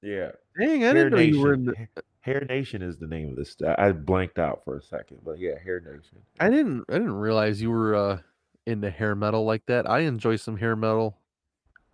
yeah. 0.02 0.32
Dang, 0.58 0.84
I 0.84 0.92
didn't 0.92 1.12
know 1.12 1.18
you 1.20 1.40
were 1.40 1.54
in. 1.54 1.66
The, 1.66 1.74
Hair 2.22 2.46
Nation 2.48 2.82
is 2.82 2.98
the 2.98 3.06
name 3.06 3.30
of 3.30 3.36
this. 3.36 3.56
I 3.78 3.92
blanked 3.92 4.38
out 4.38 4.62
for 4.64 4.76
a 4.76 4.82
second, 4.82 5.20
but 5.24 5.38
yeah, 5.38 5.58
Hair 5.62 5.80
Nation. 5.80 6.18
I 6.38 6.50
didn't. 6.50 6.84
I 6.88 6.94
didn't 6.94 7.12
realize 7.12 7.62
you 7.62 7.70
were 7.70 7.94
uh 7.94 8.18
into 8.66 8.90
hair 8.90 9.14
metal 9.14 9.44
like 9.44 9.64
that. 9.66 9.88
I 9.88 10.00
enjoy 10.00 10.36
some 10.36 10.58
hair 10.58 10.76
metal. 10.76 11.18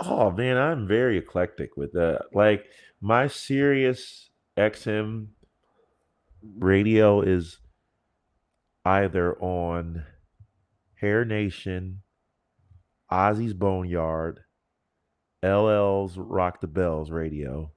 Oh 0.01 0.31
man, 0.31 0.57
I'm 0.57 0.87
very 0.87 1.19
eclectic 1.19 1.77
with 1.77 1.93
that. 1.93 2.27
Like 2.33 2.67
my 3.01 3.29
Sirius 3.29 4.31
XM 4.57 5.29
radio 6.59 7.21
is 7.21 7.59
either 8.85 9.37
on 9.41 10.05
Hair 11.01 11.25
Nation, 11.25 12.03
Ozzy's 13.11 13.55
Boneyard, 13.55 14.41
LL's 15.43 16.17
Rock 16.19 16.61
the 16.61 16.67
Bells 16.67 17.11
radio, 17.11 17.71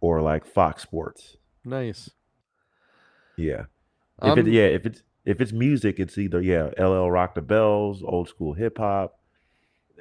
or 0.00 0.22
like 0.22 0.46
Fox 0.46 0.82
Sports. 0.82 1.36
Nice. 1.64 2.10
Yeah. 3.36 3.64
If 4.22 4.36
it 4.36 4.46
Um, 4.46 4.48
yeah, 4.48 4.64
if 4.66 4.86
it's 4.86 5.02
if 5.24 5.40
it's 5.40 5.52
music, 5.52 6.00
it's 6.00 6.18
either 6.18 6.42
yeah, 6.42 6.70
LL 6.78 7.10
Rock 7.10 7.34
the 7.34 7.42
Bells, 7.42 8.02
old 8.04 8.28
school 8.28 8.54
hip 8.54 8.78
hop, 8.78 9.18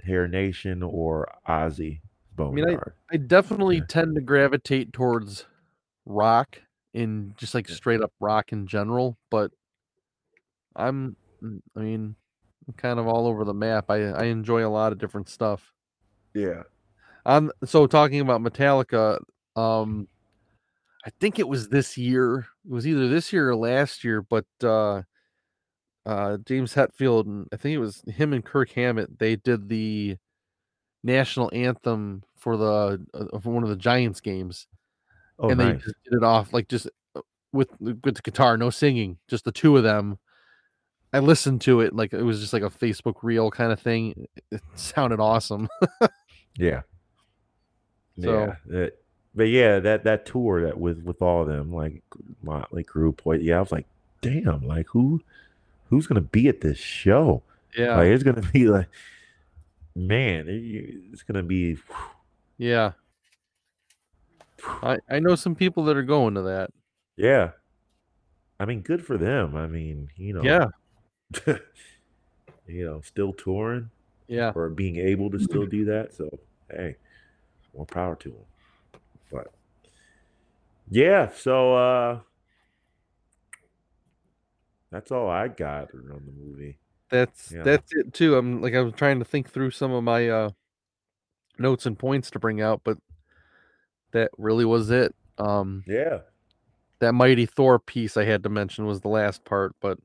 Hair 0.05 0.27
Nation, 0.29 0.83
or 0.83 1.29
Ozzy 1.47 2.01
I 2.51 2.55
mean, 2.55 2.65
Boneyard. 2.71 2.95
I 3.11 3.17
definitely 3.17 3.81
Yeah. 3.81 3.81
tend 3.81 4.15
to 4.15 4.21
gravitate 4.21 4.93
towards 4.93 5.45
rock 6.05 6.61
and 6.93 7.37
just 7.37 7.55
like 7.55 7.69
straight 7.69 8.01
up 8.01 8.13
rock 8.19 8.51
in 8.53 8.67
general, 8.67 9.17
but 9.31 9.51
I'm 10.75 11.15
I 11.75 11.79
mean, 11.79 12.15
I'm 12.67 12.73
kind 12.75 12.99
of 12.99 13.07
all 13.07 13.27
over 13.27 13.43
the 13.45 13.53
map. 13.53 13.89
I 13.89 14.03
I 14.11 14.25
enjoy 14.25 14.65
a 14.65 14.69
lot 14.69 14.91
of 14.91 14.97
different 14.99 15.29
stuff. 15.29 15.73
Yeah. 16.33 16.63
Um 17.25 17.51
so 17.65 17.87
talking 17.87 18.19
about 18.21 18.41
Metallica, 18.41 19.19
um 19.57 20.07
I 21.05 21.09
think 21.19 21.39
it 21.39 21.47
was 21.47 21.69
this 21.69 21.97
year. 21.97 22.47
It 22.65 22.71
was 22.71 22.85
either 22.85 23.07
this 23.07 23.31
year 23.31 23.49
or 23.49 23.55
last 23.55 24.03
year, 24.03 24.21
but 24.21 24.45
uh 24.63 25.01
uh 26.05 26.37
James 26.45 26.73
Hetfield 26.73 27.25
and 27.25 27.47
I 27.51 27.57
think 27.57 27.73
it 27.75 27.79
was 27.79 28.01
him 28.07 28.33
and 28.33 28.43
Kirk 28.45 28.71
Hammett, 28.71 29.17
they 29.19 29.35
did 29.35 29.67
the 29.69 30.17
national 31.03 31.49
anthem 31.53 32.23
for 32.37 32.57
the 32.57 33.05
uh, 33.13 33.39
for 33.39 33.51
one 33.51 33.63
of 33.63 33.69
the 33.69 33.75
Giants 33.75 34.21
games. 34.21 34.67
Oh, 35.39 35.49
and 35.49 35.59
they 35.59 35.65
just 35.79 35.95
did 36.03 36.13
it 36.17 36.23
off 36.23 36.51
like 36.53 36.67
just 36.67 36.87
uh, 37.15 37.21
with 37.53 37.69
with 37.79 38.03
the 38.15 38.21
guitar, 38.23 38.57
no 38.57 38.69
singing, 38.69 39.17
just 39.27 39.45
the 39.45 39.51
two 39.51 39.77
of 39.77 39.83
them. 39.83 40.17
I 41.13 41.19
listened 41.19 41.61
to 41.61 41.79
it 41.81 41.95
like 41.95 42.11
it 42.13 42.21
was 42.23 42.41
just 42.41 42.51
like 42.53 42.63
a 42.63 42.69
Facebook 42.69 43.15
reel 43.23 43.49
kind 43.49 43.71
of 43.71 43.79
thing. 43.79 44.27
It 44.51 44.61
sounded 44.75 45.19
awesome. 45.19 45.67
Yeah. 46.59 46.81
So- 48.19 48.31
yeah. 48.31 48.55
that- 48.65 48.93
but 49.37 49.49
yeah, 49.49 49.79
that 49.79 50.03
that 50.03 50.25
tour 50.25 50.63
that 50.63 50.79
with 50.79 51.03
with 51.03 51.21
all 51.21 51.43
of 51.43 51.47
them, 51.47 51.71
like 51.71 52.01
Motley 52.41 52.83
Crue, 52.83 53.15
Poison. 53.15 53.45
Yeah, 53.45 53.57
I 53.57 53.61
was 53.61 53.71
like, 53.71 53.85
damn, 54.21 54.67
like 54.67 54.87
who 54.87 55.21
who's 55.89 56.07
gonna 56.07 56.21
be 56.21 56.47
at 56.47 56.61
this 56.61 56.79
show? 56.79 57.43
Yeah, 57.77 57.95
Like 57.97 58.07
it's 58.07 58.23
gonna 58.23 58.41
be 58.51 58.67
like, 58.67 58.89
man, 59.95 60.45
it's 60.47 61.21
gonna 61.21 61.43
be. 61.43 61.77
yeah. 62.57 62.93
I 64.81 64.97
I 65.07 65.19
know 65.19 65.35
some 65.35 65.53
people 65.53 65.85
that 65.85 65.95
are 65.95 66.03
going 66.03 66.33
to 66.33 66.41
that. 66.41 66.71
Yeah. 67.15 67.51
I 68.59 68.65
mean, 68.65 68.81
good 68.81 69.05
for 69.05 69.17
them. 69.17 69.55
I 69.55 69.67
mean, 69.67 70.09
you 70.15 70.33
know. 70.33 70.41
Yeah, 70.41 70.65
you 72.67 72.85
know, 72.85 73.01
still 73.01 73.33
touring 73.33 73.91
yeah. 74.27 74.51
or 74.55 74.69
being 74.69 74.95
able 74.95 75.29
to 75.29 75.39
still 75.39 75.67
do 75.67 75.85
that. 75.85 76.15
So, 76.15 76.39
hey, 76.71 76.95
more 77.75 77.85
power 77.85 78.15
to 78.15 78.29
them. 78.29 78.45
Yeah, 80.89 81.29
so 81.35 81.75
uh 81.75 82.19
that's 84.89 85.11
all 85.11 85.29
I 85.29 85.49
got 85.49 85.89
around 85.93 86.25
the 86.25 86.31
movie. 86.31 86.79
That's 87.09 87.51
Yeah. 87.51 87.63
that's 87.63 87.91
it 87.93 88.13
too. 88.13 88.35
I'm 88.35 88.61
like 88.61 88.73
I 88.73 88.81
was 88.81 88.93
trying 88.93 89.19
to 89.19 89.25
think 89.25 89.49
through 89.49 89.71
some 89.71 89.91
of 89.91 90.03
my 90.03 90.29
uh 90.29 90.49
notes 91.59 91.85
and 91.85 91.97
points 91.97 92.31
to 92.31 92.39
bring 92.39 92.61
out, 92.61 92.81
but 92.83 92.97
that 94.11 94.31
really 94.37 94.65
was 94.65 94.89
it. 94.89 95.13
Um 95.37 95.83
Yeah. 95.87 96.19
that 96.99 97.13
mighty 97.13 97.45
Thor 97.45 97.79
piece 97.79 98.15
I 98.17 98.23
had 98.23 98.43
to 98.43 98.49
mention 98.49 98.85
was 98.85 99.01
the 99.01 99.09
last 99.09 99.43
part, 99.43 99.75
but 99.81 99.99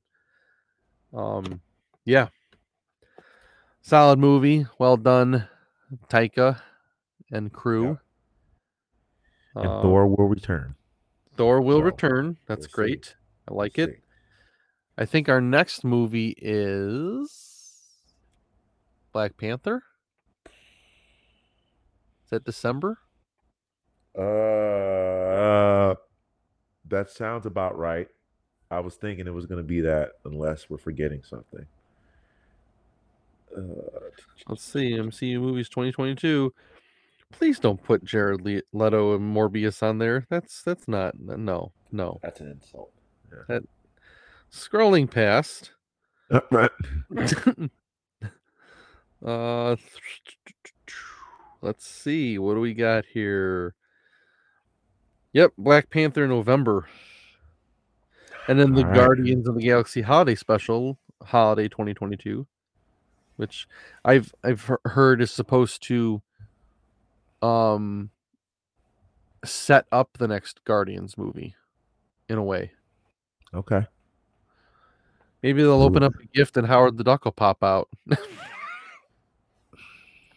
um 1.15 1.61
yeah. 2.05 2.29
Solid 3.85 4.19
movie, 4.19 4.67
well 4.79 4.97
done, 4.97 5.49
Taika 6.09 6.61
and 7.33 7.53
crew. 7.53 7.99
And 9.55 9.67
Um, 9.67 9.83
Thor 9.83 10.07
will 10.07 10.29
return. 10.29 10.75
Thor 11.37 11.61
will 11.61 11.79
so, 11.81 11.85
return. 11.85 12.39
That's 12.47 12.61
we'll 12.61 12.69
see. 12.69 12.73
great. 12.75 13.17
I 13.49 13.55
like 13.55 13.77
We'll 13.77 13.89
it. 13.89 13.95
see. 13.97 14.01
I 14.99 15.05
think 15.07 15.29
our 15.29 15.41
next 15.41 15.85
movie 15.85 16.35
is 16.39 17.89
Black 19.13 19.37
Panther. 19.37 19.83
Is 20.47 22.31
that 22.31 22.45
December? 22.45 22.99
Uh 24.15 25.95
that 26.89 27.11
sounds 27.11 27.47
about 27.47 27.77
right. 27.79 28.09
I 28.71 28.81
was 28.81 28.97
thinking 28.97 29.27
it 29.27 29.33
was 29.35 29.47
going 29.47 29.59
to 29.63 29.67
be 29.67 29.81
that 29.83 30.13
unless 30.27 30.69
we're 30.69 30.77
forgetting 30.79 31.23
something. 31.23 31.67
Uh, 33.57 33.61
Let's 34.49 34.63
see. 34.65 34.93
MCU 34.93 35.41
movies 35.41 35.69
2022. 35.71 36.53
Please 37.33 37.59
don't 37.59 37.83
put 37.83 38.05
Jared 38.05 38.45
Leto 38.45 39.17
and 39.17 39.35
Morbius 39.35 39.83
on 39.83 39.99
there. 39.99 40.27
That's 40.31 40.63
that's 40.63 40.87
not 40.87 41.19
no 41.19 41.73
no. 41.91 42.21
that's 42.23 42.41
an 42.41 42.51
insult. 42.51 42.93
That 43.49 43.63
Scrolling 44.53 45.11
past. 45.11 45.73
right. 46.51 46.71
uh, 49.25 49.77
let's 51.63 51.87
see. 51.87 52.39
What 52.39 52.55
do 52.55 52.61
we 52.61 52.75
got 52.75 53.07
here? 53.07 53.75
Yep, 55.33 55.53
Black 55.57 55.89
Panther 55.89 56.29
November. 56.29 56.87
And 58.49 58.59
then 58.59 58.75
the 58.75 58.83
All 58.83 58.89
right. 58.89 58.97
Guardians 58.97 59.49
of 59.49 59.55
the 59.55 59.63
Galaxy 59.63 60.03
Holiday 60.03 60.35
Special, 60.35 60.99
Holiday 61.23 61.69
2022, 61.69 62.47
which 63.37 63.67
I've 64.05 64.35
I've 64.45 64.71
heard 64.85 65.23
is 65.23 65.31
supposed 65.31 65.83
to 65.85 66.21
um 67.43 68.11
set 69.45 69.87
up 69.91 70.17
the 70.19 70.29
next 70.29 70.65
Guardians 70.65 71.19
movie 71.19 71.57
in 72.29 72.39
a 72.39 72.43
way. 72.43 72.71
Okay. 73.53 73.85
Maybe 75.43 75.63
they'll 75.63 75.83
open 75.83 76.05
up 76.05 76.15
a 76.15 76.27
gift 76.27 76.57
and 76.57 76.67
Howard 76.67 76.97
the 76.97 77.05
Duck 77.05 77.25
will 77.25 77.33
pop 77.33 77.65
out. 77.65 77.89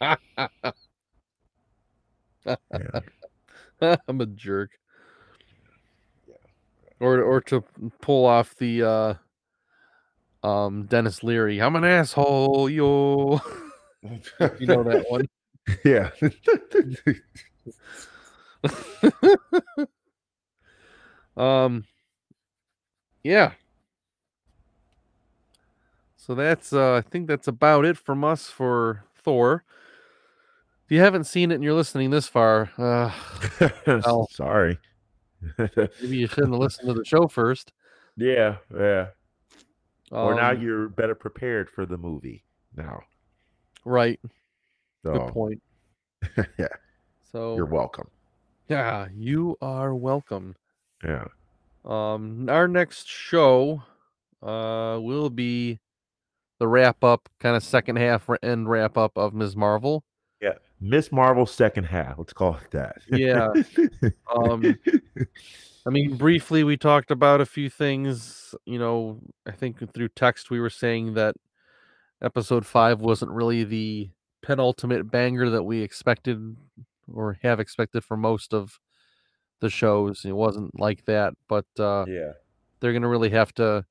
I'm 0.00 0.18
a 4.20 4.26
jerk. 4.26 4.72
Or 6.98 7.22
or 7.22 7.40
to 7.42 7.62
pull 8.00 8.26
off 8.26 8.56
the 8.56 8.82
uh 8.82 9.14
um 10.46 10.86
Denis 10.86 11.22
Leary. 11.22 11.62
I'm 11.62 11.76
an 11.76 11.84
asshole, 11.84 12.68
yo. 12.68 13.40
you 14.02 14.66
know 14.66 14.82
that 14.82 15.04
one. 15.08 15.28
Yeah. 15.84 16.10
Um 21.36 21.84
yeah. 23.22 23.52
So 26.16 26.34
that's 26.34 26.72
uh 26.72 26.94
I 26.94 27.00
think 27.02 27.26
that's 27.28 27.46
about 27.48 27.84
it 27.84 27.96
from 27.98 28.24
us 28.24 28.46
for 28.48 29.04
Thor. 29.14 29.64
If 30.86 30.92
you 30.92 31.00
haven't 31.00 31.24
seen 31.24 31.50
it 31.50 31.56
and 31.56 31.64
you're 31.64 31.74
listening 31.74 32.10
this 32.10 32.26
far, 32.28 32.70
uh 32.78 33.10
Well. 33.86 34.28
Sorry. 34.30 34.78
maybe 35.58 36.16
you 36.16 36.26
shouldn't 36.26 36.58
listen 36.58 36.86
to 36.86 36.94
the 36.94 37.04
show 37.04 37.28
first. 37.28 37.72
yeah, 38.16 38.56
yeah. 38.74 39.08
or 40.10 40.34
now 40.34 40.50
Um, 40.52 40.62
you're 40.62 40.88
better 40.88 41.14
prepared 41.14 41.68
for 41.68 41.84
the 41.84 41.98
movie 41.98 42.44
now. 42.74 43.00
right. 43.84 44.18
So 45.02 45.12
Good 45.12 45.32
point. 45.32 45.62
yeah, 46.58 46.66
So 47.32 47.54
you're 47.56 47.66
welcome. 47.66 48.08
yeah, 48.68 49.08
you 49.14 49.56
are 49.60 49.94
welcome. 49.94 50.56
Yeah. 51.04 51.26
Um, 51.84 52.48
our 52.48 52.66
next 52.66 53.06
show 53.08 53.82
uh 54.42 54.98
will 55.00 55.30
be 55.30 55.78
the 56.58 56.66
wrap 56.66 57.04
up, 57.04 57.28
kind 57.38 57.54
of 57.56 57.62
second 57.62 57.96
half 57.96 58.28
end 58.42 58.68
wrap 58.68 58.96
up 58.98 59.16
of 59.16 59.34
Ms. 59.34 59.54
Marvel. 59.56 60.02
Yeah. 60.40 60.54
Miss 60.80 61.12
Marvel 61.12 61.46
second 61.46 61.84
half. 61.84 62.18
Let's 62.18 62.32
call 62.32 62.56
it 62.56 62.70
that. 62.72 62.96
Yeah. 63.08 63.48
Um, 64.34 64.76
I 65.86 65.90
mean, 65.90 66.16
briefly, 66.16 66.64
we 66.64 66.76
talked 66.76 67.10
about 67.10 67.40
a 67.40 67.46
few 67.46 67.70
things. 67.70 68.54
You 68.64 68.78
know, 68.78 69.20
I 69.46 69.52
think 69.52 69.92
through 69.94 70.08
text 70.08 70.50
we 70.50 70.58
were 70.60 70.70
saying 70.70 71.14
that 71.14 71.34
episode 72.22 72.66
five 72.66 73.00
wasn't 73.00 73.30
really 73.30 73.64
the 73.64 74.10
penultimate 74.46 75.10
banger 75.10 75.50
that 75.50 75.64
we 75.64 75.82
expected 75.82 76.56
or 77.12 77.36
have 77.42 77.58
expected 77.58 78.04
for 78.04 78.16
most 78.16 78.54
of 78.54 78.78
the 79.58 79.68
shows. 79.68 80.24
It 80.24 80.36
wasn't 80.36 80.78
like 80.78 81.04
that, 81.06 81.34
but 81.48 81.66
uh, 81.80 82.04
yeah. 82.06 82.32
they're 82.78 82.92
going 82.92 83.02
to 83.02 83.08
really 83.08 83.30
have 83.30 83.52
to 83.54 83.84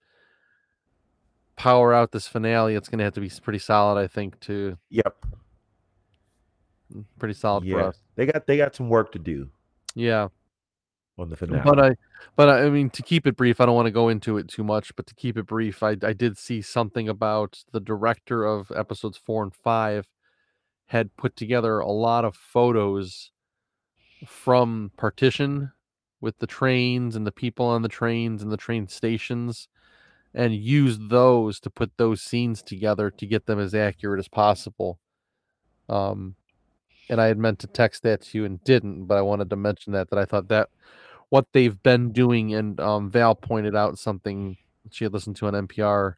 power 1.57 1.93
out 1.93 2.13
this 2.13 2.27
finale. 2.27 2.75
It's 2.75 2.87
going 2.87 2.99
to 2.99 3.03
have 3.03 3.13
to 3.15 3.21
be 3.21 3.29
pretty 3.43 3.59
solid, 3.59 3.99
I 3.99 4.07
think, 4.07 4.39
to 4.41 4.77
Yep. 4.91 5.25
pretty 7.19 7.33
solid 7.33 7.63
for 7.63 7.67
Yeah. 7.67 7.87
us. 7.87 7.99
They 8.15 8.25
got 8.25 8.47
they 8.47 8.55
got 8.55 8.75
some 8.75 8.87
work 8.87 9.11
to 9.11 9.19
do 9.19 9.49
Yeah. 9.93 10.29
on 11.17 11.29
the 11.29 11.35
finale. 11.35 11.63
But 11.65 11.79
I, 11.79 11.95
but 12.37 12.49
I, 12.49 12.65
I 12.65 12.69
mean, 12.69 12.89
to 12.91 13.01
keep 13.01 13.27
it 13.27 13.35
brief, 13.35 13.59
I 13.59 13.65
don't 13.65 13.75
want 13.75 13.87
to 13.87 13.91
go 13.91 14.07
into 14.07 14.37
it 14.37 14.47
too 14.47 14.63
much. 14.63 14.95
But 14.95 15.05
to 15.07 15.15
keep 15.15 15.37
it 15.37 15.47
brief, 15.47 15.83
I, 15.83 15.97
I 16.01 16.13
did 16.13 16.37
see 16.37 16.61
something 16.61 17.09
about 17.09 17.63
the 17.73 17.81
director 17.81 18.45
of 18.45 18.71
episodes 18.73 19.17
four 19.17 19.43
and 19.43 19.53
five 19.53 20.07
had 20.87 21.15
put 21.17 21.35
together 21.35 21.79
a 21.79 21.91
lot 21.91 22.25
of 22.25 22.35
photos 22.35 23.31
from 24.27 24.91
partition 24.97 25.71
with 26.21 26.37
the 26.39 26.47
trains 26.47 27.15
and 27.15 27.25
the 27.27 27.31
people 27.31 27.65
on 27.65 27.81
the 27.81 27.89
trains 27.89 28.41
and 28.41 28.51
the 28.51 28.57
train 28.57 28.87
stations 28.87 29.67
and 30.33 30.55
used 30.55 31.09
those 31.09 31.59
to 31.59 31.69
put 31.69 31.91
those 31.97 32.21
scenes 32.21 32.61
together 32.61 33.09
to 33.09 33.25
get 33.25 33.45
them 33.45 33.59
as 33.59 33.73
accurate 33.73 34.19
as 34.19 34.27
possible. 34.27 34.99
Um 35.89 36.35
and 37.09 37.21
i 37.21 37.27
had 37.27 37.37
meant 37.37 37.59
to 37.59 37.67
text 37.67 38.03
that 38.03 38.21
to 38.21 38.37
you 38.37 38.45
and 38.45 38.63
didn't 38.63 39.05
but 39.05 39.17
i 39.17 39.21
wanted 39.21 39.49
to 39.49 39.55
mention 39.55 39.93
that 39.93 40.09
that 40.09 40.19
i 40.19 40.25
thought 40.25 40.47
that 40.47 40.69
what 41.29 41.47
they've 41.53 41.81
been 41.83 42.11
doing 42.11 42.53
and 42.53 42.79
um 42.79 43.09
val 43.09 43.35
pointed 43.35 43.75
out 43.75 43.97
something 43.97 44.57
she 44.91 45.03
had 45.05 45.13
listened 45.13 45.35
to 45.35 45.47
on 45.47 45.67
npr 45.67 46.15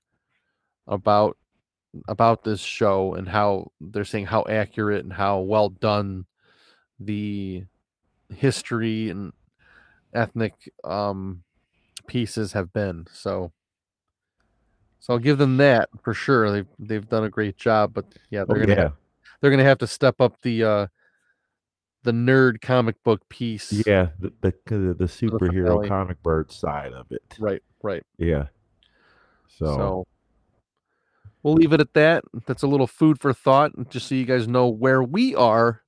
about 0.87 1.37
about 2.07 2.43
this 2.43 2.59
show 2.59 3.13
and 3.15 3.27
how 3.27 3.71
they're 3.79 4.05
saying 4.05 4.25
how 4.25 4.45
accurate 4.49 5.03
and 5.03 5.13
how 5.13 5.39
well 5.39 5.69
done 5.69 6.25
the 6.99 7.63
history 8.33 9.09
and 9.09 9.33
ethnic 10.13 10.53
um 10.83 11.43
pieces 12.07 12.53
have 12.53 12.71
been 12.73 13.05
so 13.11 13.51
so 14.99 15.13
I'll 15.13 15.19
give 15.19 15.37
them 15.37 15.57
that 15.57 15.89
for 16.03 16.13
sure 16.13 16.51
they've 16.51 16.67
they've 16.79 17.07
done 17.07 17.23
a 17.23 17.29
great 17.29 17.57
job 17.57 17.93
but 17.93 18.05
yeah 18.29 18.41
Oh, 18.41 18.45
they're 18.47 18.65
gonna 18.65 18.75
yeah. 18.75 18.81
have, 18.83 18.93
they're 19.41 19.51
gonna 19.51 19.63
have 19.63 19.77
to 19.79 19.87
step 19.87 20.19
up 20.19 20.41
the 20.41 20.63
uh 20.63 20.87
the 22.03 22.13
nerd 22.13 22.61
comic 22.61 22.95
book 23.03 23.27
piece. 23.27 23.83
Yeah, 23.85 24.09
the 24.19 24.31
the, 24.39 24.53
the, 24.65 24.93
the 24.93 25.05
superhero 25.05 25.85
comic 25.87 26.23
bird 26.23 26.51
side 26.51 26.93
of 26.93 27.11
it. 27.11 27.21
Right, 27.37 27.61
right. 27.83 28.03
Yeah. 28.17 28.45
So, 29.49 29.65
So 29.65 30.07
we'll 31.47 31.55
leave 31.55 31.71
it 31.71 31.79
at 31.79 31.93
that. 31.93 32.25
That's 32.45 32.63
a 32.63 32.67
little 32.67 32.87
food 32.87 33.21
for 33.21 33.31
thought, 33.31 33.71
just 33.89 34.07
so 34.09 34.15
you 34.15 34.25
guys 34.25 34.49
know 34.49 34.67
where 34.67 35.01
we 35.01 35.33
are 35.33 35.81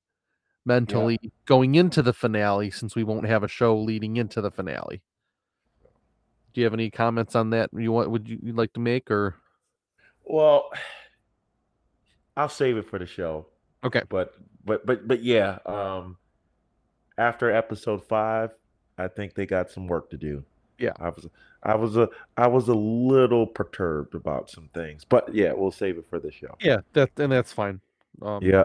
mentally 0.64 1.18
going 1.44 1.74
into 1.74 2.00
the 2.00 2.14
finale, 2.14 2.70
since 2.70 2.96
we 2.96 3.04
won't 3.04 3.26
have 3.26 3.42
a 3.42 3.48
show 3.48 3.78
leading 3.78 4.16
into 4.16 4.40
the 4.40 4.50
finale. 4.50 5.02
Do 6.54 6.60
you 6.60 6.64
have 6.64 6.72
any 6.72 6.90
comments 6.90 7.36
on 7.36 7.50
that? 7.50 7.68
You 7.76 7.92
want? 7.92 8.10
Would 8.10 8.26
you 8.26 8.52
like 8.54 8.72
to 8.72 8.80
make 8.80 9.10
or? 9.10 9.36
well, 10.24 10.70
I'll 12.38 12.48
save 12.48 12.78
it 12.78 12.88
for 12.88 12.98
the 12.98 13.06
show. 13.06 13.46
Okay. 13.84 14.02
But 14.08 14.32
but 14.64 14.86
but 14.86 15.06
but 15.06 15.22
yeah, 15.22 15.58
um 15.66 16.16
after 17.18 17.50
episode 17.50 18.02
5, 18.02 18.50
I 18.96 19.08
think 19.08 19.34
they 19.34 19.44
got 19.44 19.70
some 19.70 19.86
work 19.86 20.08
to 20.10 20.16
do. 20.16 20.42
Yeah. 20.80 20.92
I 20.98 21.10
was 21.10 21.26
I 21.62 21.74
was 21.76 21.96
a 21.96 22.08
I 22.36 22.46
was 22.46 22.68
a 22.68 22.74
little 22.74 23.46
perturbed 23.46 24.14
about 24.14 24.50
some 24.50 24.68
things. 24.74 25.04
But 25.04 25.34
yeah, 25.34 25.52
we'll 25.52 25.70
save 25.70 25.98
it 25.98 26.06
for 26.08 26.18
the 26.18 26.32
show. 26.32 26.56
Yeah, 26.60 26.78
that 26.94 27.10
and 27.18 27.32
that's 27.32 27.52
fine. 27.52 27.80
Um, 28.22 28.42
Yeah. 28.42 28.64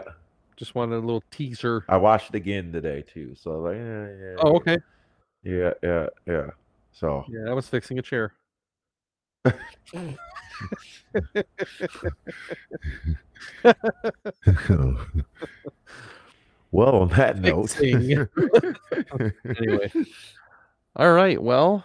Just 0.56 0.74
wanted 0.74 0.96
a 0.96 1.00
little 1.00 1.22
teaser. 1.30 1.84
I 1.88 1.98
watched 1.98 2.30
it 2.30 2.36
again 2.36 2.72
today 2.72 3.02
too. 3.02 3.34
So 3.34 3.60
like 3.60 3.76
yeah, 3.76 4.08
yeah. 4.08 4.36
Oh, 4.38 4.50
yeah. 4.50 4.56
okay. 4.56 4.78
Yeah, 5.42 5.72
yeah, 5.82 6.06
yeah. 6.26 6.50
So 6.92 7.24
Yeah, 7.28 7.50
I 7.50 7.52
was 7.52 7.68
fixing 7.68 7.98
a 7.98 8.02
chair. 8.02 8.32
well, 16.72 16.96
on 16.96 17.08
that 17.10 17.38
note. 17.40 17.76
Anyway. 19.58 19.92
All 20.96 21.12
right. 21.12 21.40
Well, 21.40 21.84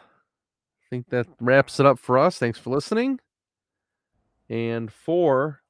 think 0.92 1.10
that 1.10 1.26
wraps 1.40 1.80
it 1.80 1.86
up 1.88 1.98
for 1.98 2.20
us. 2.20 2.38
Thanks 2.38 2.60
for 2.60 2.70
listening. 2.70 3.20
And 4.50 4.92
for 4.92 5.62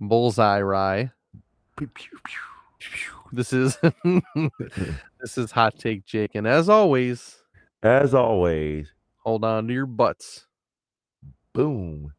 Bullseye 0.00 0.60
Rye, 0.62 1.10
this 3.32 3.52
is 3.52 3.76
this 5.20 5.36
is 5.36 5.50
Hot 5.50 5.76
Take 5.76 6.06
Jake. 6.06 6.36
And 6.36 6.46
as 6.46 6.68
always, 6.68 7.42
As 7.82 8.14
always, 8.14 8.88
hold 9.24 9.44
on 9.44 9.66
to 9.66 9.74
your 9.74 9.86
butts. 9.86 10.46
boom. 11.52 12.12